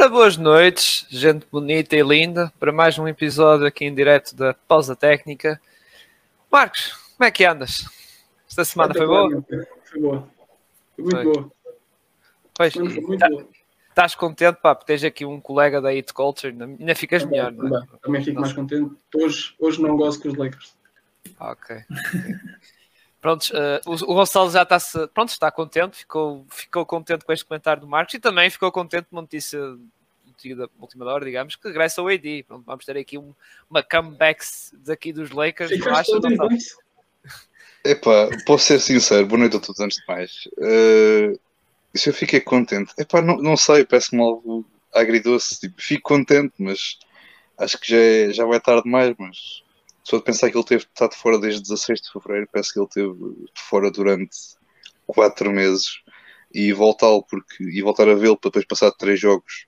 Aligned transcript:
Ora, 0.00 0.08
boas 0.08 0.38
noites, 0.38 1.04
gente 1.10 1.46
bonita 1.52 1.94
e 1.94 2.02
linda, 2.02 2.50
para 2.58 2.72
mais 2.72 2.98
um 2.98 3.06
episódio 3.06 3.66
aqui 3.66 3.84
em 3.84 3.94
direto 3.94 4.34
da 4.34 4.54
Pausa 4.54 4.96
Técnica. 4.96 5.60
Marcos, 6.50 6.92
como 7.18 7.28
é 7.28 7.30
que 7.30 7.44
andas? 7.44 7.84
Esta 8.48 8.64
semana 8.64 8.94
foi 8.94 9.06
boa? 9.06 9.44
Foi 9.84 10.00
boa. 10.00 10.28
Foi 10.96 11.04
muito 11.04 11.16
foi. 11.16 11.24
boa. 11.24 11.52
Pois, 12.54 12.72
foi 12.72 12.82
muito 12.82 13.18
tá, 13.18 13.28
boa. 13.28 13.46
Estás 13.90 14.14
contente, 14.14 14.56
pá, 14.62 14.74
porque 14.74 14.90
tens 14.90 15.04
aqui 15.04 15.26
um 15.26 15.38
colega 15.38 15.82
da 15.82 15.90
Hit 15.90 16.14
Culture, 16.14 16.56
ainda 16.58 16.94
ficas 16.94 17.22
também, 17.22 17.38
melhor, 17.38 17.54
também, 17.54 17.78
é? 17.78 17.96
também 17.98 18.24
fico 18.24 18.40
mais 18.40 18.54
contente. 18.54 18.96
Hoje, 19.14 19.54
hoje 19.60 19.82
não 19.82 19.98
gosto 19.98 20.22
com 20.22 20.28
os 20.30 20.34
Lakers. 20.34 20.74
Ok. 21.38 21.76
Prontos, 23.20 23.50
uh, 23.50 23.80
o, 23.86 24.12
o 24.12 24.14
Gonçalo 24.14 24.50
já 24.50 24.62
está 24.62 24.78
pronto, 25.12 25.28
está 25.28 25.50
contente, 25.50 25.98
ficou, 25.98 26.46
ficou 26.50 26.86
contente 26.86 27.24
com 27.24 27.32
este 27.32 27.44
comentário 27.44 27.82
do 27.82 27.86
Marcos 27.86 28.14
e 28.14 28.18
também 28.18 28.48
ficou 28.48 28.72
contente 28.72 29.06
com 29.10 29.16
uma 29.16 29.22
notícia 29.22 29.60
da 30.56 30.68
última 30.80 31.04
hora, 31.04 31.24
digamos, 31.24 31.54
que 31.54 31.68
regressa 31.68 32.00
ao 32.00 32.08
AD. 32.08 32.44
Pronto, 32.44 32.64
vamos 32.64 32.84
ter 32.84 32.96
aqui 32.96 33.18
um, 33.18 33.34
uma 33.68 33.82
comeback 33.82 34.42
daqui 34.86 35.12
dos 35.12 35.30
Lakers. 35.30 35.70
Todo 36.06 36.52
isso? 36.54 36.78
Epá, 37.84 38.28
posso 38.46 38.66
ser 38.66 38.78
sincero, 38.78 39.26
boa 39.26 39.38
noite 39.38 39.56
a 39.56 39.60
todos 39.60 39.80
antes 39.80 39.98
de 39.98 40.06
mais. 40.06 40.48
Uh, 40.58 41.38
se 41.94 42.10
eu 42.10 42.14
fiquei 42.14 42.40
contente, 42.40 42.92
epá, 42.98 43.22
não, 43.22 43.36
não 43.38 43.56
sei, 43.56 43.86
parece-me 43.86 44.20
algo 44.20 44.66
agridoce. 44.94 45.60
Tipo, 45.60 45.80
fico 45.80 46.02
contente, 46.02 46.52
mas 46.58 46.98
acho 47.56 47.80
que 47.80 47.90
já, 47.90 47.96
é, 47.96 48.32
já 48.32 48.44
vai 48.44 48.60
tarde 48.60 48.82
demais, 48.82 49.14
mas 49.18 49.62
só 50.02 50.18
de 50.18 50.24
pensar 50.24 50.50
que 50.50 50.56
ele 50.56 50.64
teve 50.64 50.84
estado 50.84 51.14
fora 51.14 51.38
desde 51.38 51.62
16 51.62 52.00
de 52.00 52.12
fevereiro, 52.12 52.48
parece 52.52 52.72
que 52.72 52.80
ele 52.80 52.88
teve 52.88 53.48
fora 53.54 53.90
durante 53.90 54.36
4 55.06 55.50
meses. 55.50 56.02
E 56.52 56.72
voltá-lo 56.72 57.22
porque 57.22 57.62
e 57.62 57.80
voltar 57.80 58.08
a 58.08 58.14
vê-lo 58.14 58.36
para 58.36 58.50
depois 58.50 58.64
passar 58.64 58.90
3 58.90 59.20
jogos 59.20 59.66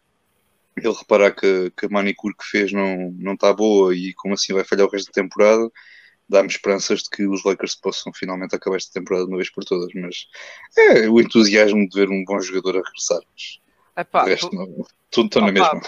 ele 0.76 0.92
reparar 0.92 1.32
que, 1.32 1.70
que 1.76 1.86
a 1.86 1.88
manicure 1.88 2.34
que 2.34 2.44
fez 2.44 2.72
não, 2.72 3.12
não 3.18 3.34
está 3.34 3.52
boa 3.52 3.94
e 3.94 4.14
como 4.14 4.34
assim 4.34 4.52
vai 4.52 4.64
falhar 4.64 4.86
o 4.86 4.90
resto 4.90 5.06
da 5.06 5.22
temporada 5.22 5.70
dá-me 6.28 6.48
esperanças 6.48 7.02
de 7.02 7.10
que 7.10 7.26
os 7.26 7.44
Lakers 7.44 7.74
possam 7.74 8.12
finalmente 8.12 8.56
acabar 8.56 8.76
esta 8.76 8.92
temporada 8.92 9.26
de 9.26 9.30
uma 9.30 9.36
vez 9.36 9.50
por 9.50 9.64
todas. 9.64 9.92
Mas 9.94 10.26
é 10.76 11.08
o 11.08 11.20
entusiasmo 11.20 11.86
de 11.88 12.00
ver 12.00 12.08
um 12.08 12.24
bom 12.24 12.40
jogador 12.40 12.78
a 12.78 12.82
regressar 12.82 13.20
mas 13.30 13.60
Epá, 13.94 14.24
resto 14.24 14.48
tu... 14.48 14.56
não, 14.56 14.86
tudo 15.10 15.26
está 15.26 15.40
na 15.40 15.52
mesma 15.52 15.80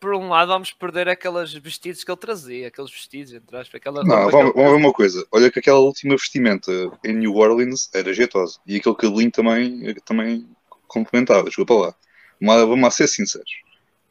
por 0.00 0.14
um 0.14 0.28
lado 0.28 0.48
vamos 0.48 0.72
perder 0.72 1.08
aqueles 1.08 1.52
vestidos 1.54 2.04
que 2.04 2.10
ele 2.10 2.18
trazia, 2.18 2.68
aqueles 2.68 2.90
vestidos, 2.90 3.32
entre 3.32 3.56
aspas, 3.56 3.74
aquela 3.74 4.02
Não, 4.04 4.30
vamos, 4.30 4.54
vamos 4.54 4.70
ver 4.70 4.76
uma 4.76 4.92
coisa. 4.92 5.26
Olha 5.32 5.50
que 5.50 5.58
aquela 5.58 5.78
última 5.78 6.14
vestimenta 6.14 6.70
em 7.04 7.14
New 7.14 7.34
Orleans 7.34 7.88
era 7.94 8.12
jeitosa. 8.12 8.58
E 8.66 8.76
aquele 8.76 8.94
cabelinho 8.94 9.30
também, 9.30 9.94
também 10.04 10.48
complementava, 10.86 11.44
desculpa 11.44 11.74
lá. 11.74 11.94
Mas 12.40 12.60
vamos 12.66 12.94
ser 12.94 13.06
sinceros. 13.06 13.50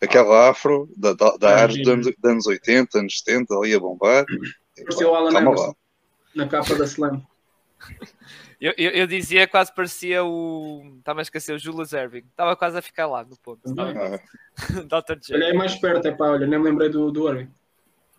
Aquela 0.01 0.47
ah. 0.47 0.49
afro 0.49 0.89
da, 0.95 1.13
da, 1.13 1.37
da 1.37 1.49
ah, 1.49 1.61
arte 1.63 1.81
dos 1.81 1.87
anos, 1.87 2.11
anos 2.23 2.47
80, 2.47 2.99
anos 2.99 3.19
70, 3.19 3.55
ali 3.55 3.73
a 3.73 3.79
bombar. 3.79 4.25
O 5.01 5.15
Alan 5.15 5.65
na 6.35 6.47
capa 6.47 6.75
da 6.75 6.83
Slam. 6.83 7.21
Eu, 8.59 8.73
eu, 8.77 8.91
eu, 8.91 9.07
dizia 9.07 9.47
quase 9.47 9.73
parecia 9.73 10.23
o. 10.23 10.95
Estava 10.99 11.19
a 11.19 11.23
esquecer 11.23 11.53
o 11.53 11.59
Julius 11.59 11.93
Erving. 11.93 12.25
Estava 12.29 12.55
quase 12.55 12.77
a 12.77 12.81
ficar 12.81 13.05
lá 13.05 13.23
no 13.23 13.37
ponto. 13.37 13.61
Ah. 13.77 14.19
Dr. 14.85 15.19
J. 15.19 15.35
Olha, 15.35 15.45
é 15.45 15.53
mais 15.53 15.75
perto, 15.75 16.07
é 16.07 16.11
pá, 16.11 16.27
olha, 16.27 16.47
nem 16.47 16.57
me 16.57 16.65
lembrei 16.65 16.89
do, 16.89 17.11
do 17.11 17.29
Erving. 17.29 17.51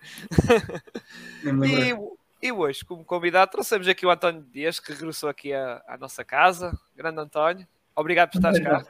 e, 2.42 2.46
e 2.46 2.52
hoje, 2.52 2.84
como 2.84 3.04
convidado, 3.04 3.50
trouxemos 3.50 3.88
aqui 3.88 4.04
o 4.04 4.10
António 4.10 4.44
Dias, 4.52 4.78
que 4.78 4.92
regressou 4.92 5.28
aqui 5.28 5.52
à, 5.52 5.82
à 5.88 5.96
nossa 5.96 6.24
casa. 6.24 6.78
Grande 6.94 7.20
António. 7.20 7.66
Obrigado 7.94 8.30
por 8.30 8.36
estares 8.36 8.60
cá. 8.60 8.84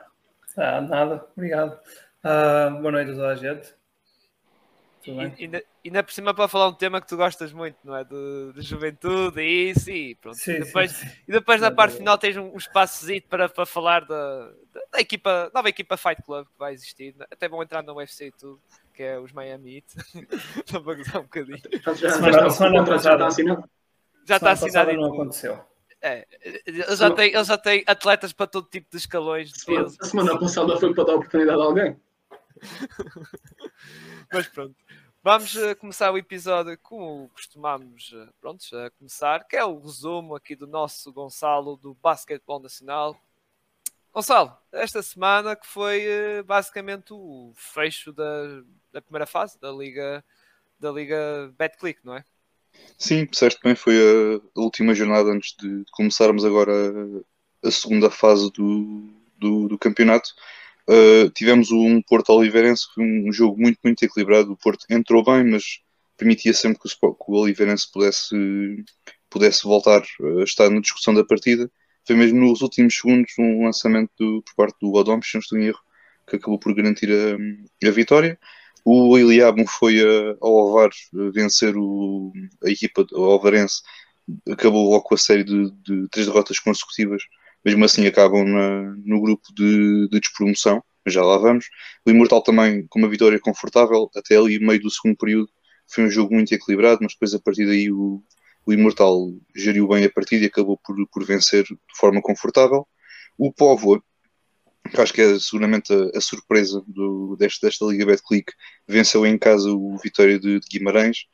Ah, 0.56 0.80
nada, 0.80 1.24
obrigado. 1.36 1.78
Uh, 2.24 2.80
boa 2.80 2.92
noite 2.92 3.12
a 3.12 3.14
toda 3.14 3.28
a 3.28 3.36
gente. 3.36 3.72
E, 5.10 5.44
ainda, 5.44 5.62
ainda 5.84 6.02
por 6.02 6.12
cima 6.12 6.34
para 6.34 6.48
falar 6.48 6.68
um 6.68 6.72
tema 6.72 7.00
que 7.00 7.06
tu 7.06 7.16
gostas 7.16 7.52
muito, 7.52 7.76
não 7.84 7.96
é? 7.96 8.04
De, 8.04 8.52
de 8.54 8.62
juventude 8.62 9.40
e 9.40 9.70
isso 9.70 9.90
e 9.90 10.14
pronto. 10.14 10.36
Sim, 10.36 10.52
e 10.52 10.60
depois, 10.60 10.92
sim, 10.92 11.06
sim. 11.06 11.16
E 11.28 11.32
depois 11.32 11.60
na 11.60 11.70
parte 11.70 11.96
final 11.96 12.18
tens 12.18 12.36
um, 12.36 12.52
um 12.52 12.56
espaço 12.56 13.06
para, 13.28 13.48
para 13.48 13.66
falar 13.66 14.04
da, 14.04 14.50
da, 14.72 14.80
da, 14.92 15.00
equipa, 15.00 15.50
nova 15.54 15.68
equipa 15.68 15.96
Fight 15.96 16.22
Club 16.22 16.46
que 16.46 16.58
vai 16.58 16.74
existir. 16.74 17.14
Até 17.30 17.48
vão 17.48 17.62
entrar 17.62 17.82
no 17.82 17.94
UFC 17.94 18.26
e 18.26 18.32
tudo, 18.32 18.60
que 18.92 19.02
é 19.02 19.18
os 19.18 19.32
Miami 19.32 19.76
Heat. 19.76 19.86
Só 20.66 20.80
para 20.80 20.94
gozar 20.94 21.18
um 21.18 21.24
bocadinho. 21.24 21.60
Já, 21.94 22.10
semana, 22.10 22.50
semana 22.50 22.84
passada 22.84 22.98
já 22.98 23.12
está 23.14 23.26
assinado. 23.26 23.70
Já 24.24 24.36
está 24.36 24.50
assinado. 24.52 24.92
Não 24.92 25.12
aconteceu. 25.12 25.58
É, 26.02 26.26
ele 26.66 26.96
já, 26.96 27.10
tem, 27.10 27.34
ele 27.34 27.44
já 27.44 27.58
tem 27.58 27.84
atletas 27.86 28.32
para 28.32 28.46
todo 28.46 28.68
tipo 28.68 28.86
de 28.90 28.96
escalões. 28.96 29.50
De 29.50 29.60
semana, 29.60 29.86
a 30.00 30.04
semana 30.04 30.38
passada 30.38 30.76
foi 30.78 30.94
para 30.94 31.04
dar 31.04 31.14
oportunidade 31.14 31.60
a 31.60 31.64
alguém. 31.64 31.96
Mas 34.32 34.46
pronto. 34.48 34.74
Vamos 35.22 35.54
uh, 35.56 35.74
começar 35.76 36.12
o 36.12 36.18
episódio 36.18 36.78
como 36.78 37.28
costumamos 37.30 38.12
uh, 38.12 38.32
prontos, 38.40 38.72
a 38.72 38.90
começar, 38.90 39.44
que 39.44 39.56
é 39.56 39.64
o 39.64 39.78
resumo 39.78 40.36
aqui 40.36 40.54
do 40.54 40.66
nosso 40.66 41.12
Gonçalo 41.12 41.76
do 41.76 41.94
Basquetebol 41.94 42.60
Nacional. 42.60 43.20
Gonçalo, 44.14 44.56
esta 44.70 45.02
semana 45.02 45.56
que 45.56 45.66
foi 45.66 46.06
uh, 46.06 46.44
basicamente 46.44 47.12
o 47.12 47.52
fecho 47.56 48.12
da, 48.12 48.62
da 48.92 49.02
primeira 49.02 49.26
fase 49.26 49.58
da 49.60 49.72
Liga 49.72 50.24
da 50.78 50.92
Liga 50.92 51.52
Betclick, 51.58 52.00
não 52.04 52.14
é? 52.14 52.24
Sim, 52.98 53.26
certo 53.32 53.60
bem, 53.62 53.74
foi 53.74 53.94
a, 53.96 54.60
última 54.60 54.94
jornada 54.94 55.30
antes 55.30 55.56
de 55.56 55.84
começarmos 55.90 56.44
agora 56.44 56.72
a 57.64 57.70
segunda 57.70 58.10
fase 58.10 58.50
do, 58.52 59.10
do, 59.38 59.68
do 59.68 59.78
campeonato. 59.78 60.34
Uh, 60.88 61.28
tivemos 61.30 61.70
um 61.72 62.00
Porto 62.00 62.30
Oliveirense, 62.30 62.86
um 62.96 63.32
jogo 63.32 63.60
muito, 63.60 63.78
muito 63.82 64.02
equilibrado. 64.04 64.52
O 64.52 64.56
Porto 64.56 64.86
entrou 64.88 65.24
bem, 65.24 65.44
mas 65.44 65.80
permitia 66.16 66.54
sempre 66.54 66.78
que 66.78 66.88
o, 66.88 67.14
que 67.14 67.24
o 67.28 67.34
Oliveirense 67.34 67.90
pudesse, 67.92 68.84
pudesse 69.28 69.64
voltar 69.64 70.02
a 70.02 70.42
estar 70.44 70.70
na 70.70 70.80
discussão 70.80 71.12
da 71.12 71.24
partida. 71.24 71.70
Foi 72.06 72.14
mesmo 72.14 72.40
nos 72.40 72.62
últimos 72.62 72.94
segundos 72.94 73.32
um 73.38 73.64
lançamento 73.64 74.10
do, 74.18 74.42
por 74.42 74.54
parte 74.54 74.76
do 74.80 74.92
Odom, 74.92 75.20
se 75.20 75.34
não 75.34 75.40
estou 75.40 75.58
em 75.58 75.66
erro, 75.66 75.80
que 76.26 76.36
acabou 76.36 76.58
por 76.58 76.74
garantir 76.74 77.10
a, 77.10 77.88
a 77.88 77.90
vitória. 77.90 78.38
O 78.84 79.18
Iliabum 79.18 79.66
foi 79.66 80.00
a, 80.00 80.36
ao 80.40 80.52
Ovar 80.52 80.90
vencer 81.32 81.76
o, 81.76 82.32
a 82.64 82.70
equipa 82.70 83.04
Ovarense, 83.12 83.82
acabou 84.48 84.90
logo 84.90 85.02
com 85.02 85.14
a 85.14 85.18
série 85.18 85.42
de, 85.42 85.70
de 85.82 86.08
três 86.08 86.26
derrotas 86.26 86.58
consecutivas 86.60 87.22
mesmo 87.66 87.84
assim 87.84 88.06
acabam 88.06 88.44
na, 88.44 88.94
no 89.04 89.20
grupo 89.20 89.42
de, 89.52 90.08
de 90.08 90.20
despromoção, 90.20 90.80
já 91.04 91.20
lá 91.24 91.36
vamos. 91.36 91.66
O 92.06 92.10
Imortal 92.10 92.40
também 92.40 92.86
com 92.86 93.00
uma 93.00 93.08
vitória 93.08 93.40
confortável, 93.40 94.08
até 94.14 94.36
ali 94.36 94.60
meio 94.60 94.80
do 94.80 94.88
segundo 94.88 95.16
período, 95.16 95.48
foi 95.88 96.04
um 96.04 96.10
jogo 96.10 96.32
muito 96.32 96.54
equilibrado, 96.54 97.00
mas 97.02 97.12
depois 97.12 97.34
a 97.34 97.40
partir 97.40 97.66
daí 97.66 97.90
o, 97.90 98.22
o 98.64 98.72
Imortal 98.72 99.32
geriu 99.54 99.88
bem 99.88 100.04
a 100.04 100.10
partida 100.10 100.44
e 100.44 100.46
acabou 100.46 100.78
por, 100.78 100.96
por 101.08 101.24
vencer 101.24 101.64
de 101.64 101.76
forma 101.98 102.22
confortável. 102.22 102.86
O 103.36 103.52
Povo, 103.52 104.00
que 104.88 105.00
acho 105.00 105.12
que 105.12 105.22
é 105.22 105.38
seguramente 105.40 105.92
a, 105.92 106.18
a 106.18 106.20
surpresa 106.20 106.80
do, 106.86 107.34
deste, 107.36 107.66
desta 107.66 107.84
Liga 107.86 108.06
Betclic, 108.06 108.52
venceu 108.86 109.26
em 109.26 109.36
casa 109.36 109.68
o 109.72 109.98
Vitória 109.98 110.38
de, 110.38 110.60
de 110.60 110.68
Guimarães, 110.70 111.26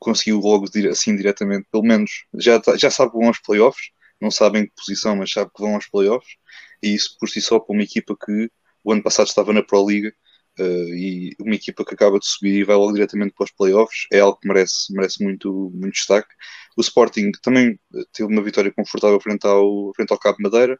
conseguiu 0.00 0.40
logo 0.40 0.66
assim 0.90 1.14
diretamente, 1.14 1.68
pelo 1.70 1.84
menos 1.84 2.24
já, 2.34 2.60
já 2.76 2.90
sabe 2.90 3.12
vão 3.12 3.28
aos 3.28 3.40
playoffs, 3.40 3.90
não 4.20 4.30
sabem 4.30 4.66
que 4.66 4.72
posição, 4.74 5.16
mas 5.16 5.30
sabem 5.30 5.50
que 5.54 5.62
vão 5.62 5.74
aos 5.74 5.88
playoffs, 5.88 6.36
e 6.82 6.94
isso 6.94 7.16
por 7.18 7.28
si 7.28 7.40
só 7.40 7.58
para 7.58 7.74
uma 7.74 7.82
equipa 7.82 8.16
que 8.16 8.50
o 8.84 8.92
ano 8.92 9.02
passado 9.02 9.26
estava 9.26 9.52
na 9.52 9.62
Pro 9.62 9.88
Liga 9.88 10.14
uh, 10.58 10.94
e 10.94 11.34
uma 11.40 11.54
equipa 11.54 11.84
que 11.84 11.94
acaba 11.94 12.18
de 12.18 12.26
subir 12.26 12.60
e 12.60 12.64
vai 12.64 12.76
logo 12.76 12.92
diretamente 12.92 13.34
para 13.34 13.44
os 13.44 13.52
playoffs 13.52 14.06
é 14.12 14.20
algo 14.20 14.38
que 14.38 14.48
merece, 14.48 14.92
merece 14.92 15.22
muito, 15.22 15.70
muito 15.74 15.94
destaque. 15.94 16.28
O 16.76 16.80
Sporting 16.80 17.32
também 17.42 17.78
eh, 17.94 18.02
teve 18.12 18.30
uma 18.30 18.42
vitória 18.42 18.70
confortável 18.72 19.18
frente 19.20 19.46
ao, 19.46 19.92
frente 19.94 20.12
ao 20.12 20.18
Cabo 20.18 20.38
Madeira. 20.40 20.78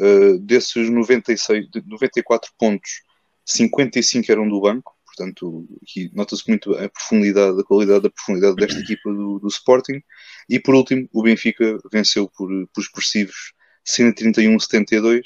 Uh, 0.00 0.38
desses 0.38 0.90
96, 0.90 1.66
94 1.86 2.50
pontos, 2.58 3.02
55 3.44 4.30
eram 4.30 4.48
do 4.48 4.60
banco, 4.60 4.94
Portanto, 5.14 5.68
aqui 5.82 6.10
nota-se 6.14 6.48
muito 6.48 6.74
a 6.74 6.88
profundidade, 6.88 7.60
a 7.60 7.64
qualidade 7.64 8.02
da 8.02 8.10
profundidade 8.10 8.56
desta 8.56 8.80
equipa 8.80 9.12
do, 9.12 9.38
do, 9.38 9.48
Sporting. 9.48 10.02
E 10.48 10.58
por 10.58 10.74
último, 10.74 11.08
o 11.12 11.22
Benfica 11.22 11.78
venceu 11.92 12.28
por, 12.28 12.48
por 12.68 12.80
expressivos 12.80 13.52
131-72, 13.86 15.22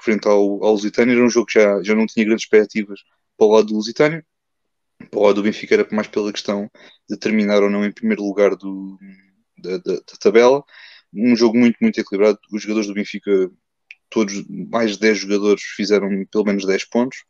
frente 0.00 0.28
ao, 0.28 0.64
ao 0.64 0.72
Lusitânia. 0.72 1.14
Era 1.14 1.24
um 1.24 1.28
jogo 1.28 1.46
que 1.46 1.54
já, 1.54 1.82
já 1.82 1.94
não 1.94 2.06
tinha 2.06 2.24
grandes 2.24 2.44
expectativas 2.44 3.00
para 3.36 3.46
o 3.46 3.50
lado 3.50 3.66
do 3.66 3.74
Lusitânia. 3.74 4.24
Para 5.10 5.18
o 5.18 5.22
lado 5.24 5.36
do 5.36 5.42
Benfica 5.42 5.74
era 5.74 5.88
mais 5.90 6.06
pela 6.06 6.32
questão 6.32 6.70
de 7.10 7.16
terminar 7.16 7.62
ou 7.62 7.70
não 7.70 7.84
em 7.84 7.92
primeiro 7.92 8.22
lugar 8.22 8.54
do, 8.54 8.98
da, 9.58 9.78
da, 9.78 9.94
da 9.94 10.16
tabela. 10.20 10.62
Um 11.12 11.34
jogo 11.34 11.58
muito, 11.58 11.76
muito 11.80 12.00
equilibrado. 12.00 12.38
Os 12.52 12.62
jogadores 12.62 12.86
do 12.86 12.94
Benfica, 12.94 13.50
todos, 14.08 14.46
mais 14.48 14.92
de 14.92 15.00
10 15.00 15.18
jogadores, 15.18 15.62
fizeram 15.62 16.08
pelo 16.30 16.44
menos 16.44 16.64
10 16.64 16.84
pontos 16.84 17.24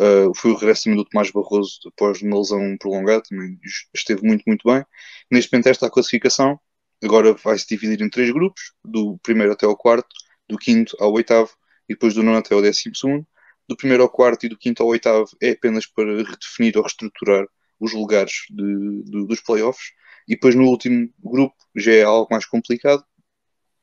Uh, 0.00 0.34
foi 0.34 0.50
o 0.50 0.54
regresso 0.54 0.84
também 0.84 0.96
do 0.96 1.04
Tomás 1.04 1.30
Barroso 1.30 1.78
após 1.86 2.20
uma 2.20 2.38
lesão 2.38 2.76
prolongada, 2.78 3.22
também 3.28 3.58
esteve 3.94 4.26
muito, 4.26 4.42
muito 4.46 4.68
bem. 4.68 4.84
Neste 5.30 5.52
momento, 5.52 5.68
esta 5.68 5.86
a 5.86 5.90
classificação 5.90 6.58
agora 7.02 7.32
vai-se 7.34 7.66
dividir 7.68 8.04
em 8.04 8.10
três 8.10 8.30
grupos: 8.30 8.72
do 8.84 9.18
primeiro 9.22 9.52
até 9.52 9.66
ao 9.66 9.76
quarto, 9.76 10.08
do 10.48 10.58
quinto 10.58 10.96
ao 11.00 11.12
oitavo 11.12 11.50
e 11.88 11.94
depois 11.94 12.14
do 12.14 12.22
nono 12.22 12.38
até 12.38 12.54
ao 12.54 12.62
décimo 12.62 12.94
segundo. 12.96 13.26
do 13.68 13.76
primeiro 13.76 14.02
ao 14.02 14.08
quarto 14.10 14.46
e 14.46 14.48
do 14.48 14.58
quinto 14.58 14.82
ao 14.82 14.88
oitavo 14.88 15.28
é 15.40 15.50
apenas 15.50 15.86
para 15.86 16.16
redefinir 16.22 16.76
ou 16.76 16.82
reestruturar 16.82 17.46
os 17.80 17.92
lugares 17.92 18.32
de, 18.50 19.02
de, 19.04 19.26
dos 19.26 19.40
playoffs. 19.40 19.92
E 20.28 20.34
depois 20.34 20.54
no 20.54 20.64
último 20.64 21.08
grupo 21.22 21.54
já 21.76 21.92
é 21.92 22.02
algo 22.02 22.28
mais 22.30 22.46
complicado, 22.46 23.04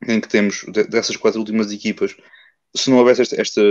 em 0.08 0.20
que 0.20 0.28
temos 0.28 0.64
dessas 0.88 1.16
quatro 1.16 1.40
últimas 1.40 1.70
equipas, 1.72 2.16
se 2.74 2.90
não 2.90 2.98
houvesse 2.98 3.22
esta, 3.22 3.40
esta, 3.40 3.62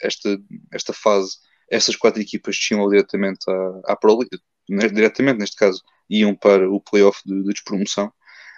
esta, 0.00 0.38
esta 0.72 0.92
fase, 0.92 1.38
essas 1.72 1.96
quatro 1.96 2.20
equipas 2.20 2.56
desciam 2.56 2.88
diretamente 2.88 3.44
à, 3.48 3.92
à 3.92 3.96
Pro 3.96 4.18
League, 4.18 4.38
né, 4.68 4.88
diretamente 4.88 5.38
neste 5.38 5.56
caso, 5.56 5.82
iam 6.08 6.34
para 6.34 6.70
o 6.70 6.80
playoff 6.80 7.20
de, 7.24 7.42
de 7.42 7.52
despromoção. 7.52 8.12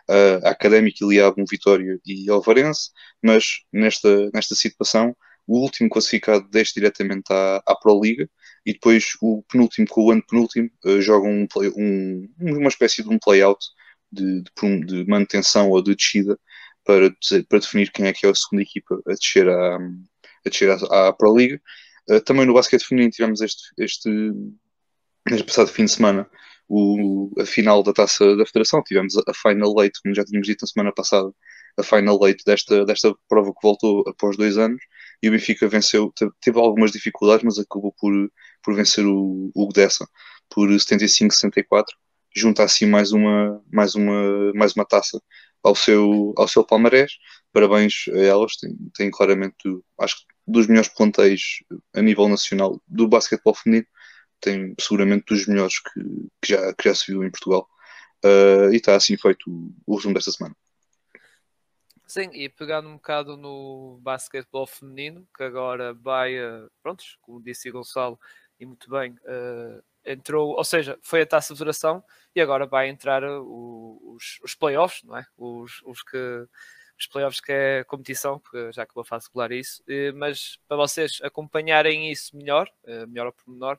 Uh, 0.08 0.46
a 0.46 0.50
Académica, 0.50 0.98
Iliabum, 1.02 1.44
Vitória 1.48 1.98
e 2.04 2.28
Alvarense, 2.28 2.90
mas 3.22 3.60
nesta, 3.72 4.30
nesta 4.34 4.54
situação 4.54 5.16
o 5.46 5.60
último 5.60 5.88
classificado 5.88 6.48
desce 6.50 6.74
diretamente 6.74 7.32
à, 7.32 7.62
à 7.66 7.74
Pro 7.74 8.00
Liga 8.02 8.28
e 8.66 8.72
depois 8.72 9.12
o 9.20 9.42
penúltimo 9.44 9.86
com 9.88 10.04
o 10.04 10.10
ano 10.10 10.24
penúltimo 10.26 10.70
uh, 10.84 11.00
jogam 11.00 11.30
um 11.30 11.46
play, 11.46 11.70
um, 11.76 12.28
uma 12.38 12.68
espécie 12.68 13.02
de 13.02 13.08
um 13.08 13.18
play-out 13.18 13.64
de, 14.10 14.42
de, 14.42 14.86
de, 14.86 15.06
manutenção 15.06 15.70
ou 15.70 15.82
de 15.82 15.94
descida 15.94 16.38
para, 16.84 17.10
para 17.48 17.58
definir 17.58 17.90
quem 17.90 18.06
é 18.06 18.12
que 18.12 18.26
é 18.26 18.30
a 18.30 18.34
segunda 18.34 18.62
equipa 18.62 19.00
a 19.06 19.12
descer 19.12 19.48
à, 19.48 19.76
a 19.76 20.48
descer 20.50 20.70
à, 20.70 21.08
à 21.08 21.12
Pro 21.12 21.36
Liga. 21.36 21.60
Uh, 22.08 22.20
também 22.20 22.46
no 22.46 22.54
basquete 22.54 22.84
feminino 22.84 23.10
tivemos 23.10 23.40
este, 23.40 23.62
este, 23.78 24.10
este 25.30 25.44
passado 25.44 25.68
fim 25.68 25.84
de 25.84 25.92
semana 25.92 26.28
o, 26.68 27.30
a 27.38 27.44
final 27.44 27.82
da 27.82 27.92
taça 27.92 28.36
da 28.36 28.46
Federação, 28.46 28.82
tivemos 28.82 29.16
a, 29.16 29.34
Final 29.34 29.82
Eight, 29.82 30.00
como 30.02 30.14
já 30.14 30.24
tínhamos 30.24 30.46
dito 30.46 30.62
na 30.62 30.68
semana 30.68 30.92
passada, 30.92 31.30
a 31.76 31.82
Final 31.82 32.18
Eight 32.26 32.42
desta, 32.44 32.84
desta 32.84 33.14
prova 33.28 33.52
que 33.52 33.60
voltou 33.62 34.04
após 34.06 34.36
dois 34.36 34.56
anos 34.56 34.82
e 35.22 35.28
o 35.28 35.32
Benfica 35.32 35.68
venceu, 35.68 36.12
teve 36.40 36.58
algumas 36.58 36.92
dificuldades, 36.92 37.44
mas 37.44 37.58
acabou 37.58 37.92
por, 37.98 38.12
por 38.62 38.74
vencer 38.74 39.06
o, 39.06 39.50
o 39.54 39.68
Dessa 39.72 40.06
por 40.48 40.68
75-64, 40.68 41.84
junta 42.34 42.64
assim 42.64 42.86
mais 42.86 43.12
uma, 43.12 43.62
mais 43.72 43.94
uma, 43.94 44.52
mais 44.54 44.74
uma 44.74 44.84
taça 44.84 45.20
ao 45.62 45.74
seu, 45.74 46.34
ao 46.36 46.46
seu 46.46 46.64
palmarés. 46.64 47.12
Parabéns 47.54 48.06
a 48.08 48.18
elas, 48.18 48.56
têm, 48.56 48.76
têm 48.92 49.10
claramente, 49.12 49.56
acho 50.00 50.16
que 50.16 50.24
dos 50.44 50.66
melhores 50.66 50.88
plantéis 50.88 51.62
a 51.94 52.02
nível 52.02 52.28
nacional 52.28 52.82
do 52.86 53.06
basquetebol 53.06 53.54
feminino, 53.54 53.86
tem 54.40 54.74
seguramente 54.78 55.24
dos 55.28 55.46
melhores 55.46 55.78
que, 55.78 56.00
que, 56.42 56.52
já, 56.52 56.74
que 56.74 56.88
já 56.88 56.94
se 56.96 57.12
viu 57.12 57.22
em 57.22 57.30
Portugal. 57.30 57.68
Uh, 58.24 58.72
e 58.72 58.76
está 58.76 58.96
assim 58.96 59.16
feito 59.16 59.48
o, 59.48 59.72
o 59.86 59.94
resumo 59.94 60.14
desta 60.14 60.32
semana. 60.32 60.56
Sim, 62.08 62.30
e 62.32 62.48
pegando 62.48 62.88
um 62.88 62.94
bocado 62.94 63.36
no 63.36 64.00
basquetebol 64.02 64.66
feminino, 64.66 65.24
que 65.36 65.44
agora 65.44 65.94
vai, 65.94 66.36
uh, 66.36 66.68
prontos, 66.82 67.18
como 67.22 67.40
disse 67.40 67.70
o 67.70 67.72
Gonçalo, 67.72 68.18
e 68.58 68.66
muito 68.66 68.90
bem, 68.90 69.12
uh, 69.12 69.82
entrou, 70.04 70.56
ou 70.56 70.64
seja, 70.64 70.98
foi 71.02 71.22
a 71.22 71.26
taça 71.26 71.54
de 71.54 71.58
federação 71.58 72.02
e 72.34 72.40
agora 72.40 72.66
vai 72.66 72.88
entrar 72.88 73.22
uh, 73.22 74.14
os, 74.14 74.40
os 74.42 74.54
playoffs, 74.56 75.04
não 75.04 75.16
é? 75.16 75.24
Os, 75.36 75.80
os 75.84 76.02
que 76.02 76.48
os 76.98 77.06
playoffs 77.06 77.40
que 77.40 77.52
é 77.52 77.80
a 77.80 77.84
competição, 77.84 78.38
porque 78.38 78.72
já 78.72 78.82
acabou 78.82 79.02
a 79.02 79.04
fase 79.04 79.26
regular 79.26 79.52
isso, 79.52 79.82
mas 80.14 80.58
para 80.68 80.76
vocês 80.76 81.18
acompanharem 81.22 82.10
isso 82.10 82.36
melhor, 82.36 82.70
melhor 83.08 83.26
ao 83.26 83.32
pormenor, 83.32 83.78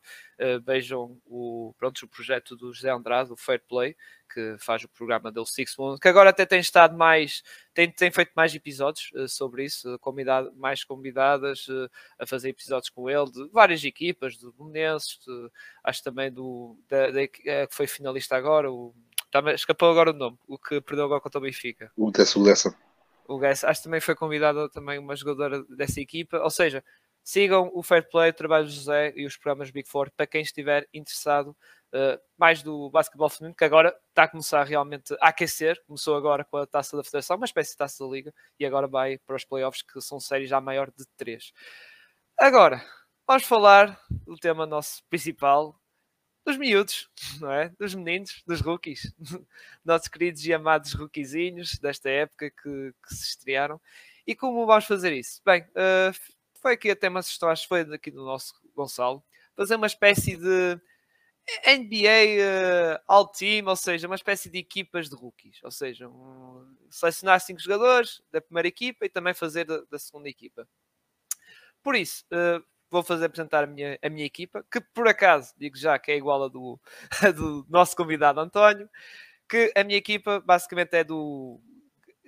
vejam 0.66 1.18
o, 1.26 1.74
pronto, 1.78 2.04
o 2.04 2.08
projeto 2.08 2.56
do 2.56 2.74
José 2.74 2.90
Andrade, 2.90 3.32
o 3.32 3.38
Fair 3.38 3.62
Play, 3.68 3.96
que 4.34 4.58
faz 4.60 4.84
o 4.84 4.90
programa 4.90 5.32
do 5.32 5.46
Six 5.46 5.78
Moon, 5.78 5.98
que 5.98 6.08
agora 6.08 6.32
até 6.32 6.46
tem 6.46 6.60
estado 6.60 6.98
mais, 6.98 7.42
tem, 7.74 7.90
tem 7.90 8.12
feito 8.12 8.32
mais 8.36 8.54
episódios 8.54 9.12
sobre 9.30 9.64
isso, 9.64 9.98
convidado, 10.00 10.52
mais 10.56 10.84
convidadas 10.84 11.68
a 12.20 12.26
fazer 12.26 12.50
episódios 12.50 12.90
com 12.90 13.10
ele, 13.10 13.32
de 13.32 13.48
várias 13.50 13.84
equipas, 13.84 14.36
do 14.38 14.52
Belenenses, 14.52 15.20
acho 15.84 16.04
também 16.04 16.32
do 16.32 16.78
da, 16.90 17.12
da, 17.12 17.28
que 17.28 17.68
foi 17.70 17.88
finalista 17.88 18.36
agora, 18.36 18.70
o, 18.70 18.94
escapou 19.54 19.90
agora 19.90 20.12
o 20.12 20.14
nome, 20.14 20.38
o 20.48 20.58
que 20.58 20.82
perdeu 20.82 21.06
agora 21.06 21.22
contra 21.22 21.40
o 21.40 21.42
Benfica. 21.42 21.92
O 21.96 22.12
Dessa, 22.12 22.40
o 22.40 22.44
Dessa. 22.44 22.85
O 23.28 23.40
Guess, 23.40 23.64
acho 23.64 23.82
que 23.82 23.86
também 23.86 24.02
foi 24.02 24.16
convidada 24.16 24.70
também 24.70 25.00
uma 25.00 25.16
jogadora 25.16 25.64
dessa 25.66 26.00
equipa, 26.00 26.38
ou 26.40 26.50
seja, 26.50 26.84
sigam 27.24 27.72
o 27.74 27.82
Fair 27.82 28.08
Play, 28.08 28.30
o 28.30 28.34
trabalho 28.34 28.66
do 28.66 28.72
José 28.72 29.12
e 29.16 29.26
os 29.26 29.36
programas 29.36 29.72
Big 29.72 29.90
Four 29.90 30.12
para 30.16 30.28
quem 30.28 30.42
estiver 30.42 30.88
interessado 30.94 31.50
uh, 31.94 32.22
mais 32.38 32.62
do 32.62 32.90
basquetebol 32.92 33.30
feminino, 33.30 33.56
que 33.56 33.66
agora 33.66 33.96
está 34.10 34.24
a 34.24 34.28
começar 34.28 34.64
realmente 34.64 35.14
a 35.20 35.30
aquecer. 35.30 35.82
Começou 35.88 36.16
agora 36.16 36.46
com 36.46 36.58
a 36.58 36.68
taça 36.68 36.96
da 36.96 37.04
Federação, 37.04 37.38
uma 37.38 37.46
espécie 37.46 37.72
de 37.72 37.78
taça 37.78 38.04
da 38.04 38.10
Liga, 38.10 38.34
e 38.60 38.66
agora 38.66 38.88
vai 38.88 39.18
para 39.18 39.36
os 39.36 39.44
playoffs, 39.44 39.82
que 39.82 40.00
são 40.02 40.20
séries 40.20 40.50
já 40.50 40.62
maior 40.62 40.92
de 40.92 41.04
3. 41.18 41.52
Agora, 42.40 42.86
vamos 43.28 43.44
falar 43.44 44.00
do 44.26 44.38
tema 44.38 44.68
nosso 44.68 45.04
principal, 45.10 45.76
dos 46.46 46.58
miúdos, 46.58 47.10
não 47.42 47.52
é? 47.52 47.70
Dos 47.70 47.96
meninos, 47.96 48.44
dos 48.46 48.62
rookies, 48.62 49.12
nossos 49.84 50.08
queridos 50.08 50.46
e 50.46 50.54
amados 50.54 50.94
rookiezinhos 50.94 51.80
desta 51.80 52.10
época 52.10 52.52
que, 52.52 52.94
que 53.04 53.16
se 53.16 53.30
estrearam. 53.30 53.82
E 54.28 54.36
como 54.36 54.66
vamos 54.66 54.86
fazer 54.86 55.12
isso? 55.12 55.42
Bem, 55.44 55.64
uh, 55.64 56.16
foi 56.62 56.74
aqui 56.74 56.92
até 56.92 57.10
uma 57.10 57.24
sugestão, 57.24 57.54
foi 57.68 57.84
daqui 57.84 58.12
do 58.12 58.24
nosso 58.24 58.54
Gonçalo, 58.76 59.24
fazer 59.56 59.76
uma 59.76 59.88
espécie 59.88 60.38
de 60.38 60.80
NBA 61.66 62.98
uh, 62.98 63.04
All 63.08 63.28
Team, 63.28 63.68
ou 63.68 63.76
seja, 63.76 64.08
uma 64.08 64.16
espécie 64.16 64.50
de 64.50 64.60
equipas 64.60 65.10
de 65.10 65.16
rookies, 65.16 65.60
ou 65.64 65.72
seja, 65.72 66.08
um, 66.08 66.76
selecionar 66.90 67.40
cinco 67.40 67.60
jogadores 67.60 68.22
da 68.32 68.42
primeira 68.42 68.68
equipa 68.68 69.06
e 69.06 69.10
também 69.10 69.34
fazer 69.34 69.66
da, 69.66 69.82
da 69.90 69.98
segunda 69.98 70.30
equipa. 70.30 70.68
Por 71.84 71.96
isso, 71.96 72.26
uh, 72.32 72.64
vou 72.90 73.04
fazer 73.04 73.26
apresentar 73.26 73.64
a 73.64 73.68
minha, 73.68 73.98
a 74.02 74.10
minha 74.10 74.26
equipa, 74.26 74.66
que 74.72 74.80
por 74.80 75.08
acaso, 75.08 75.54
digo 75.58 75.78
já 75.78 75.98
que 76.00 76.12
é 76.12 76.18
igual 76.18 76.44
a 76.44 76.48
do, 76.48 76.80
a 77.24 77.32
do 77.32 77.66
nosso 77.70 77.96
convidado 77.96 78.40
António, 78.40 78.90
que 79.50 79.72
a 79.76 79.84
minha 79.84 79.98
equipa 79.98 80.40
basicamente 80.40 80.96
é 80.96 81.04
do 81.04 81.62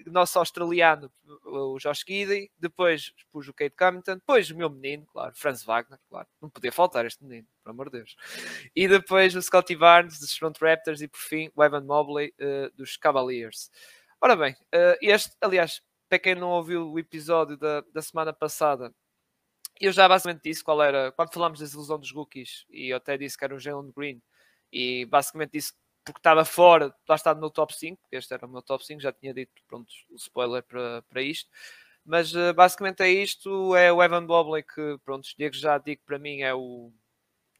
nosso 0.05 0.37
australiano, 0.39 1.11
o 1.43 1.77
Josh 1.79 2.03
Gidey, 2.07 2.51
depois 2.57 3.13
pus 3.31 3.47
o 3.47 3.53
Kate 3.53 3.75
Cummington, 3.75 4.15
depois 4.15 4.49
o 4.49 4.55
meu 4.55 4.69
menino, 4.69 5.05
claro, 5.07 5.33
Franz 5.35 5.63
Wagner, 5.63 5.99
claro, 6.09 6.27
não 6.41 6.49
podia 6.49 6.71
faltar 6.71 7.05
este 7.05 7.23
menino, 7.23 7.47
pelo 7.63 7.73
amor 7.73 7.89
de 7.89 7.99
Deus. 7.99 8.15
E 8.75 8.87
depois 8.87 9.35
o 9.35 9.41
Scotty 9.41 9.75
Barnes 9.75 10.19
dos 10.19 10.37
Toronto 10.37 10.63
Raptors 10.63 11.01
e 11.01 11.07
por 11.07 11.19
fim 11.19 11.51
o 11.55 11.63
Evan 11.63 11.81
Mobley 11.81 12.33
uh, 12.39 12.75
dos 12.75 12.95
Cavaliers. 12.97 13.71
Ora 14.21 14.35
bem, 14.35 14.53
uh, 14.53 14.97
este, 15.01 15.35
aliás, 15.41 15.81
para 16.07 16.19
quem 16.19 16.35
não 16.35 16.49
ouviu 16.49 16.91
o 16.91 16.99
episódio 16.99 17.57
da, 17.57 17.81
da 17.93 18.01
semana 18.01 18.31
passada, 18.31 18.93
eu 19.79 19.91
já 19.91 20.07
basicamente 20.07 20.43
disse 20.43 20.63
qual 20.63 20.81
era, 20.81 21.11
quando 21.11 21.33
falámos 21.33 21.59
da 21.59 21.65
desilusão 21.65 21.99
dos 21.99 22.11
rookies, 22.11 22.65
e 22.69 22.89
eu 22.89 22.97
até 22.97 23.17
disse 23.17 23.37
que 23.37 23.43
era 23.43 23.55
o 23.55 23.59
Jalen 23.59 23.91
Green, 23.95 24.21
e 24.71 25.05
basicamente 25.05 25.51
disse 25.53 25.73
porque 26.03 26.19
estava 26.19 26.45
fora, 26.45 26.95
lá 27.07 27.15
está 27.15 27.33
no 27.33 27.41
meu 27.41 27.49
top 27.49 27.75
5, 27.75 28.01
porque 28.01 28.15
este 28.15 28.33
era 28.33 28.45
o 28.45 28.49
meu 28.49 28.61
top 28.61 28.85
5, 28.85 29.01
já 29.01 29.11
tinha 29.11 29.33
dito, 29.33 29.51
pronto, 29.67 29.91
o 30.09 30.15
spoiler 30.15 30.63
para, 30.63 31.01
para 31.01 31.21
isto. 31.21 31.49
Mas 32.05 32.33
uh, 32.33 32.53
basicamente 32.53 33.01
é 33.03 33.09
isto, 33.09 33.75
é 33.75 33.91
o 33.91 34.01
Evan 34.01 34.25
Bobley 34.25 34.63
que, 34.63 34.97
pronto, 35.03 35.27
Diego 35.37 35.55
já 35.55 35.77
digo 35.77 36.01
para 36.05 36.17
mim 36.17 36.41
é 36.41 36.53
o 36.55 36.93